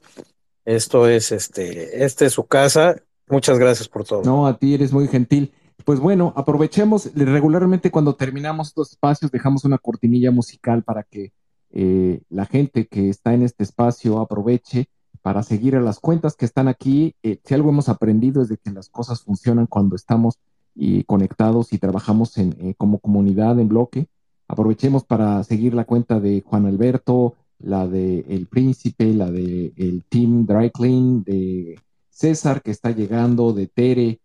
Esto 0.64 1.08
es 1.08 1.32
este, 1.32 2.04
este 2.04 2.26
es 2.26 2.32
su 2.32 2.46
casa 2.46 2.96
Muchas 3.28 3.58
gracias 3.58 3.88
por 3.88 4.04
todo. 4.04 4.22
No, 4.22 4.46
a 4.46 4.58
ti 4.58 4.74
eres 4.74 4.92
muy 4.92 5.08
gentil. 5.08 5.52
Pues 5.84 5.98
bueno, 5.98 6.32
aprovechemos, 6.36 7.10
regularmente 7.14 7.90
cuando 7.90 8.14
terminamos 8.14 8.68
estos 8.68 8.92
espacios 8.92 9.30
dejamos 9.30 9.64
una 9.64 9.78
cortinilla 9.78 10.30
musical 10.30 10.82
para 10.82 11.02
que 11.02 11.32
eh, 11.70 12.20
la 12.28 12.46
gente 12.46 12.86
que 12.86 13.08
está 13.08 13.34
en 13.34 13.42
este 13.42 13.64
espacio 13.64 14.20
aproveche 14.20 14.86
para 15.22 15.42
seguir 15.42 15.74
a 15.76 15.80
las 15.80 15.98
cuentas 16.00 16.36
que 16.36 16.44
están 16.44 16.68
aquí. 16.68 17.14
Eh, 17.22 17.38
si 17.44 17.54
algo 17.54 17.70
hemos 17.70 17.88
aprendido 17.88 18.42
es 18.42 18.48
de 18.48 18.58
que 18.58 18.70
las 18.70 18.88
cosas 18.88 19.22
funcionan 19.22 19.66
cuando 19.66 19.96
estamos 19.96 20.38
y 20.74 21.04
conectados 21.04 21.72
y 21.72 21.78
trabajamos 21.78 22.36
en, 22.36 22.54
eh, 22.60 22.74
como 22.76 22.98
comunidad 22.98 23.58
en 23.58 23.68
bloque. 23.68 24.06
Aprovechemos 24.48 25.04
para 25.04 25.42
seguir 25.44 25.74
la 25.74 25.84
cuenta 25.84 26.20
de 26.20 26.42
Juan 26.42 26.66
Alberto, 26.66 27.34
la 27.58 27.86
de 27.86 28.24
El 28.28 28.46
Príncipe, 28.46 29.12
la 29.14 29.30
de 29.30 29.72
el 29.76 30.04
Team 30.08 30.46
Dry 30.46 30.70
Clean, 30.70 31.22
de 31.24 31.80
César 32.10 32.62
que 32.62 32.70
está 32.70 32.90
llegando, 32.90 33.52
de 33.52 33.66
Tere, 33.66 34.20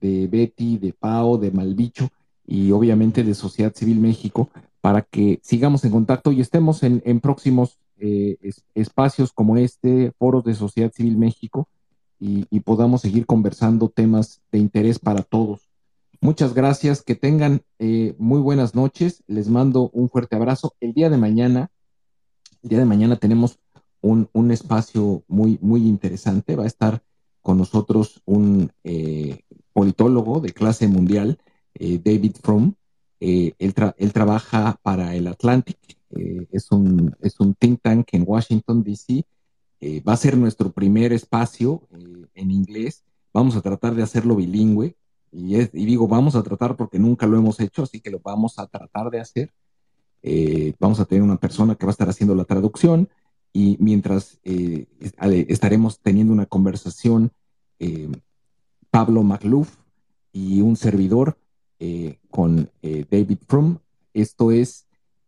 de 0.00 0.26
Betty, 0.28 0.78
de 0.78 0.92
Pau, 0.92 1.38
de 1.38 1.50
Malbicho 1.50 2.08
y 2.46 2.70
obviamente 2.72 3.24
de 3.24 3.34
Sociedad 3.34 3.74
Civil 3.74 4.00
México, 4.00 4.50
para 4.80 5.02
que 5.02 5.40
sigamos 5.42 5.84
en 5.84 5.90
contacto 5.90 6.30
y 6.30 6.40
estemos 6.40 6.82
en, 6.82 7.20
próximos 7.20 7.78
eh, 7.98 8.36
espacios 8.74 9.32
como 9.32 9.56
este, 9.56 10.12
foros 10.18 10.44
de 10.44 10.54
Sociedad 10.54 10.92
Civil 10.92 11.16
México, 11.16 11.68
y, 12.20 12.60
podamos 12.60 13.02
seguir 13.02 13.26
conversando 13.26 13.88
temas 13.88 14.40
de 14.50 14.58
interés 14.58 14.98
para 14.98 15.22
todos. 15.22 15.68
Muchas 16.24 16.54
gracias, 16.54 17.02
que 17.02 17.14
tengan 17.14 17.60
eh, 17.78 18.14
muy 18.16 18.40
buenas 18.40 18.74
noches, 18.74 19.22
les 19.26 19.50
mando 19.50 19.90
un 19.90 20.08
fuerte 20.08 20.36
abrazo. 20.36 20.74
El 20.80 20.94
día 20.94 21.10
de 21.10 21.18
mañana, 21.18 21.70
el 22.62 22.70
día 22.70 22.78
de 22.78 22.86
mañana 22.86 23.16
tenemos 23.16 23.58
un, 24.00 24.50
espacio 24.50 25.22
muy, 25.28 25.58
muy 25.60 25.86
interesante, 25.86 26.56
va 26.56 26.64
a 26.64 26.66
estar 26.66 27.02
con 27.42 27.58
nosotros 27.58 28.22
un 28.24 28.72
eh, 28.84 29.40
politólogo 29.74 30.40
de 30.40 30.54
clase 30.54 30.88
mundial, 30.88 31.38
David 31.78 32.36
Fromm, 32.42 32.72
él, 33.20 33.54
él, 33.58 34.12
trabaja 34.14 34.80
para 34.82 35.14
el 35.16 35.26
Atlantic, 35.26 35.76
eh, 36.16 36.46
es, 36.52 36.72
un, 36.72 37.14
es 37.20 37.38
un 37.38 37.52
think 37.54 37.82
tank 37.82 38.08
en 38.12 38.24
Washington, 38.26 38.82
D.C. 38.82 39.26
Eh, 39.80 40.00
va 40.00 40.14
a 40.14 40.16
ser 40.16 40.38
nuestro 40.38 40.72
primer 40.72 41.12
espacio 41.12 41.86
eh, 41.90 42.26
en 42.34 42.50
inglés. 42.50 43.04
Vamos 43.34 43.56
a 43.56 43.60
tratar 43.60 43.94
de 43.94 44.02
hacerlo 44.02 44.36
bilingüe. 44.36 44.96
Y, 45.34 45.56
y, 45.56 45.84
digo, 45.86 46.06
vamos 46.06 46.36
a 46.36 46.42
tratar 46.42 46.76
porque 46.76 46.98
nunca 46.98 47.26
lo 47.26 47.36
hemos 47.36 47.58
hecho, 47.60 47.82
así 47.82 48.00
que 48.00 48.10
lo 48.10 48.20
vamos 48.20 48.58
a 48.58 48.66
tratar 48.66 49.10
de 49.10 49.20
hacer. 49.20 49.52
vamos 50.78 51.00
a 51.00 51.04
tener 51.04 51.22
una 51.22 51.36
persona 51.36 51.74
que 51.74 51.84
va 51.84 51.90
a 51.90 51.96
estar 51.96 52.08
haciendo 52.08 52.34
la 52.34 52.44
traducción 52.44 53.08
y 53.52 53.76
mientras 53.80 54.38
estaremos 54.42 56.00
teniendo 56.00 56.32
una 56.32 56.46
conversación, 56.46 57.32
Pablo 58.90 59.22
McLuff 59.22 59.76
y 60.32 60.60
un 60.60 60.76
servidor 60.76 61.36
con 62.30 62.70
David 62.82 63.38
Frum. 63.46 63.78
Esto 64.14 64.50
es 64.50 64.86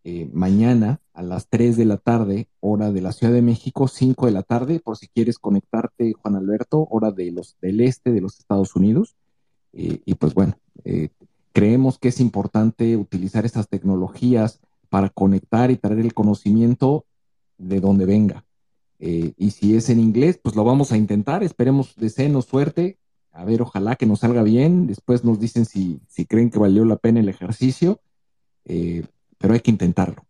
eh, 0.08 0.30
mañana 0.32 1.00
a 1.14 1.22
las 1.24 1.48
3 1.48 1.76
de 1.76 1.84
la 1.84 1.96
tarde, 1.96 2.46
hora 2.60 2.92
de 2.92 3.00
la 3.00 3.10
Ciudad 3.10 3.32
de 3.32 3.42
México, 3.42 3.88
5 3.88 4.26
de 4.26 4.30
la 4.30 4.44
tarde, 4.44 4.78
por 4.78 4.96
si 4.96 5.08
quieres 5.08 5.36
conectarte, 5.36 6.12
Juan 6.12 6.36
Alberto, 6.36 6.86
hora 6.88 7.10
de 7.10 7.32
los, 7.32 7.56
del 7.60 7.80
este 7.80 8.12
de 8.12 8.20
los 8.20 8.38
Estados 8.38 8.76
Unidos. 8.76 9.16
Eh, 9.76 10.00
y 10.04 10.14
pues 10.14 10.34
bueno, 10.34 10.58
eh, 10.84 11.10
creemos 11.52 11.98
que 11.98 12.08
es 12.08 12.20
importante 12.20 12.96
utilizar 12.96 13.46
estas 13.46 13.68
tecnologías 13.68 14.60
para 14.88 15.10
conectar 15.10 15.70
y 15.70 15.76
traer 15.76 16.00
el 16.00 16.14
conocimiento 16.14 17.04
de 17.58 17.80
donde 17.80 18.06
venga. 18.06 18.44
y 18.98 19.50
si 19.50 19.76
es 19.76 19.90
en 19.90 20.00
inglés, 20.00 20.40
pues 20.42 20.56
lo 20.56 20.64
vamos 20.64 20.90
a 20.90 20.96
intentar, 20.96 21.42
esperemos, 21.42 21.94
deseenos 21.96 22.46
suerte, 22.46 22.98
a 23.30 23.44
ver, 23.44 23.60
ojalá 23.60 23.96
que 23.96 24.06
nos 24.06 24.20
salga 24.20 24.42
bien, 24.42 24.86
después 24.86 25.22
nos 25.22 25.38
dicen 25.38 25.66
si, 25.66 26.00
si 26.08 26.24
creen 26.24 26.50
que 26.50 26.58
valió 26.58 26.84
la 26.86 26.96
pena 26.96 27.20
el 27.20 27.28
ejercicio 27.28 28.00
pero 29.38 29.54
hay 29.54 29.60
que 29.60 29.70
intentarlo. 29.70 30.26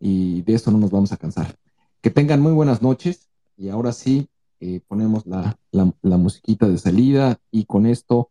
Y 0.00 0.42
de 0.42 0.54
eso 0.54 0.70
no 0.70 0.78
nos 0.78 0.90
vamos 0.90 1.12
a 1.12 1.16
cansar. 1.16 1.56
Que 2.00 2.10
tengan 2.10 2.40
muy 2.40 2.52
buenas 2.52 2.82
noches 2.82 3.28
y 3.56 3.68
ahora 3.68 3.92
sí 3.92 4.28
eh, 4.60 4.80
ponemos 4.86 5.26
la, 5.26 5.58
la, 5.72 6.16
musiquita 6.16 6.68
de 6.68 6.78
salida 6.78 7.40
y 7.50 7.64
con 7.64 7.86
esto 7.86 8.30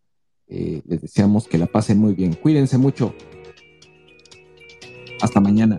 eh, 0.50 0.82
les 0.86 1.00
deseamos 1.02 1.46
que 1.46 1.58
la 1.58 1.66
pasen 1.66 1.98
muy 1.98 2.14
bien. 2.14 2.34
Cuídense 2.34 2.78
mucho. 2.78 3.14
Hasta 5.20 5.40
mañana. 5.40 5.78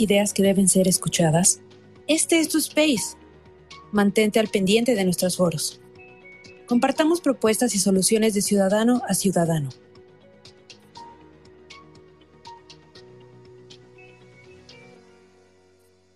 ¿Tienes 0.00 0.12
ideas 0.12 0.32
que 0.32 0.42
deben 0.42 0.66
ser 0.66 0.88
escuchadas? 0.88 1.60
Este 2.06 2.40
es 2.40 2.48
tu 2.48 2.56
space. 2.56 3.18
Mantente 3.92 4.40
al 4.40 4.48
pendiente 4.48 4.94
de 4.94 5.04
nuestros 5.04 5.36
foros. 5.36 5.78
Compartamos 6.66 7.20
propuestas 7.20 7.74
y 7.74 7.78
soluciones 7.78 8.32
de 8.32 8.40
ciudadano 8.40 9.02
a 9.06 9.12
ciudadano. 9.12 9.68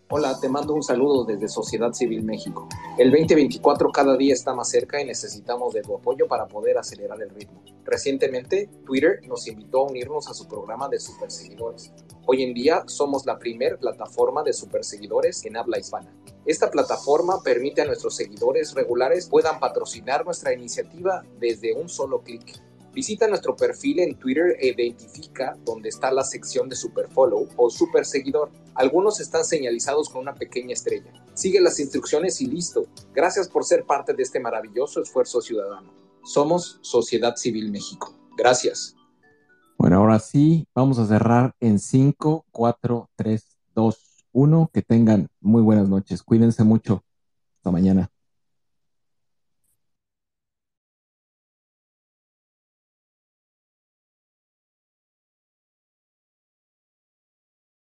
Hola, 0.09 0.41
te 0.41 0.49
mando 0.49 0.73
un 0.73 0.83
saludo 0.83 1.25
desde 1.27 1.49
Sociedad 1.49 1.93
Civil 1.93 2.23
México. 2.23 2.67
El 2.97 3.11
2024 3.11 3.91
cada 3.93 4.17
día 4.17 4.33
está 4.33 4.55
más 4.55 4.71
cerca 4.71 4.99
y 5.03 5.05
necesitamos 5.05 5.75
de 5.75 5.83
tu 5.83 5.95
apoyo 5.95 6.27
para 6.27 6.47
poder 6.47 6.79
acelerar 6.79 7.21
el 7.21 7.29
ritmo. 7.29 7.61
Recientemente, 7.85 8.71
Twitter 8.87 9.21
nos 9.27 9.47
invitó 9.47 9.81
a 9.81 9.91
unirnos 9.91 10.29
a 10.29 10.35
su 10.35 10.49
programa 10.49 10.89
de 10.89 10.99
superseguidores. 10.99 11.93
Hoy 12.27 12.43
en 12.43 12.55
día 12.55 12.85
somos 12.87 13.27
la 13.27 13.39
primer 13.39 13.79
plataforma 13.79 14.43
de 14.43 14.55
superseguidores 14.55 15.45
en 15.45 15.57
habla 15.57 15.79
hispana. 15.79 16.15
Esta 16.47 16.71
plataforma 16.71 17.43
permite 17.43 17.83
a 17.83 17.85
nuestros 17.85 18.17
seguidores 18.17 18.75
regulares 18.75 19.29
puedan 19.29 19.61
patrocinar 19.61 20.25
nuestra 20.25 20.55
iniciativa 20.55 21.23
desde 21.39 21.75
un 21.75 21.89
solo 21.89 22.23
clic. 22.23 22.59
Visita 22.95 23.27
nuestro 23.27 23.57
perfil 23.57 23.99
en 23.99 24.17
Twitter 24.17 24.57
e 24.61 24.69
identifica 24.69 25.59
dónde 25.65 25.89
está 25.89 26.13
la 26.13 26.23
sección 26.23 26.69
de 26.69 26.77
Superfollow 26.77 27.49
o 27.57 27.69
Super 27.69 28.07
Seguidor. 28.07 28.51
Algunos 28.77 29.19
están 29.19 29.45
señalizados 29.45 30.09
con 30.09 30.23
una 30.23 30.35
pequeña 30.35 30.75
estrella. 30.75 31.13
Sigue 31.35 31.61
las 31.61 31.81
instrucciones 31.81 32.41
y 32.41 32.47
listo. 32.47 32.87
Gracias 33.13 33.49
por 33.49 33.65
ser 33.65 33.85
parte 33.85 34.15
de 34.15 34.23
este 34.23 34.39
maravilloso 34.39 35.03
esfuerzo 35.03 35.43
ciudadano. 35.43 36.04
Somos 36.25 36.79
Sociedad 36.83 37.37
Civil 37.37 37.71
México. 37.71 38.15
Gracias. 38.37 38.97
Bueno, 39.79 39.99
ahora 39.99 40.19
sí, 40.19 40.67
vamos 40.75 40.99
a 40.99 41.07
cerrar 41.07 41.55
en 41.61 41.79
5, 41.79 42.47
4, 42.51 43.11
3, 43.17 43.59
2, 43.75 44.27
1. 44.33 44.71
Que 44.73 44.83
tengan 44.83 45.29
muy 45.41 45.63
buenas 45.63 45.89
noches. 45.89 46.23
Cuídense 46.23 46.65
mucho. 46.65 47.05
Hasta 47.59 47.71
mañana. 47.71 48.11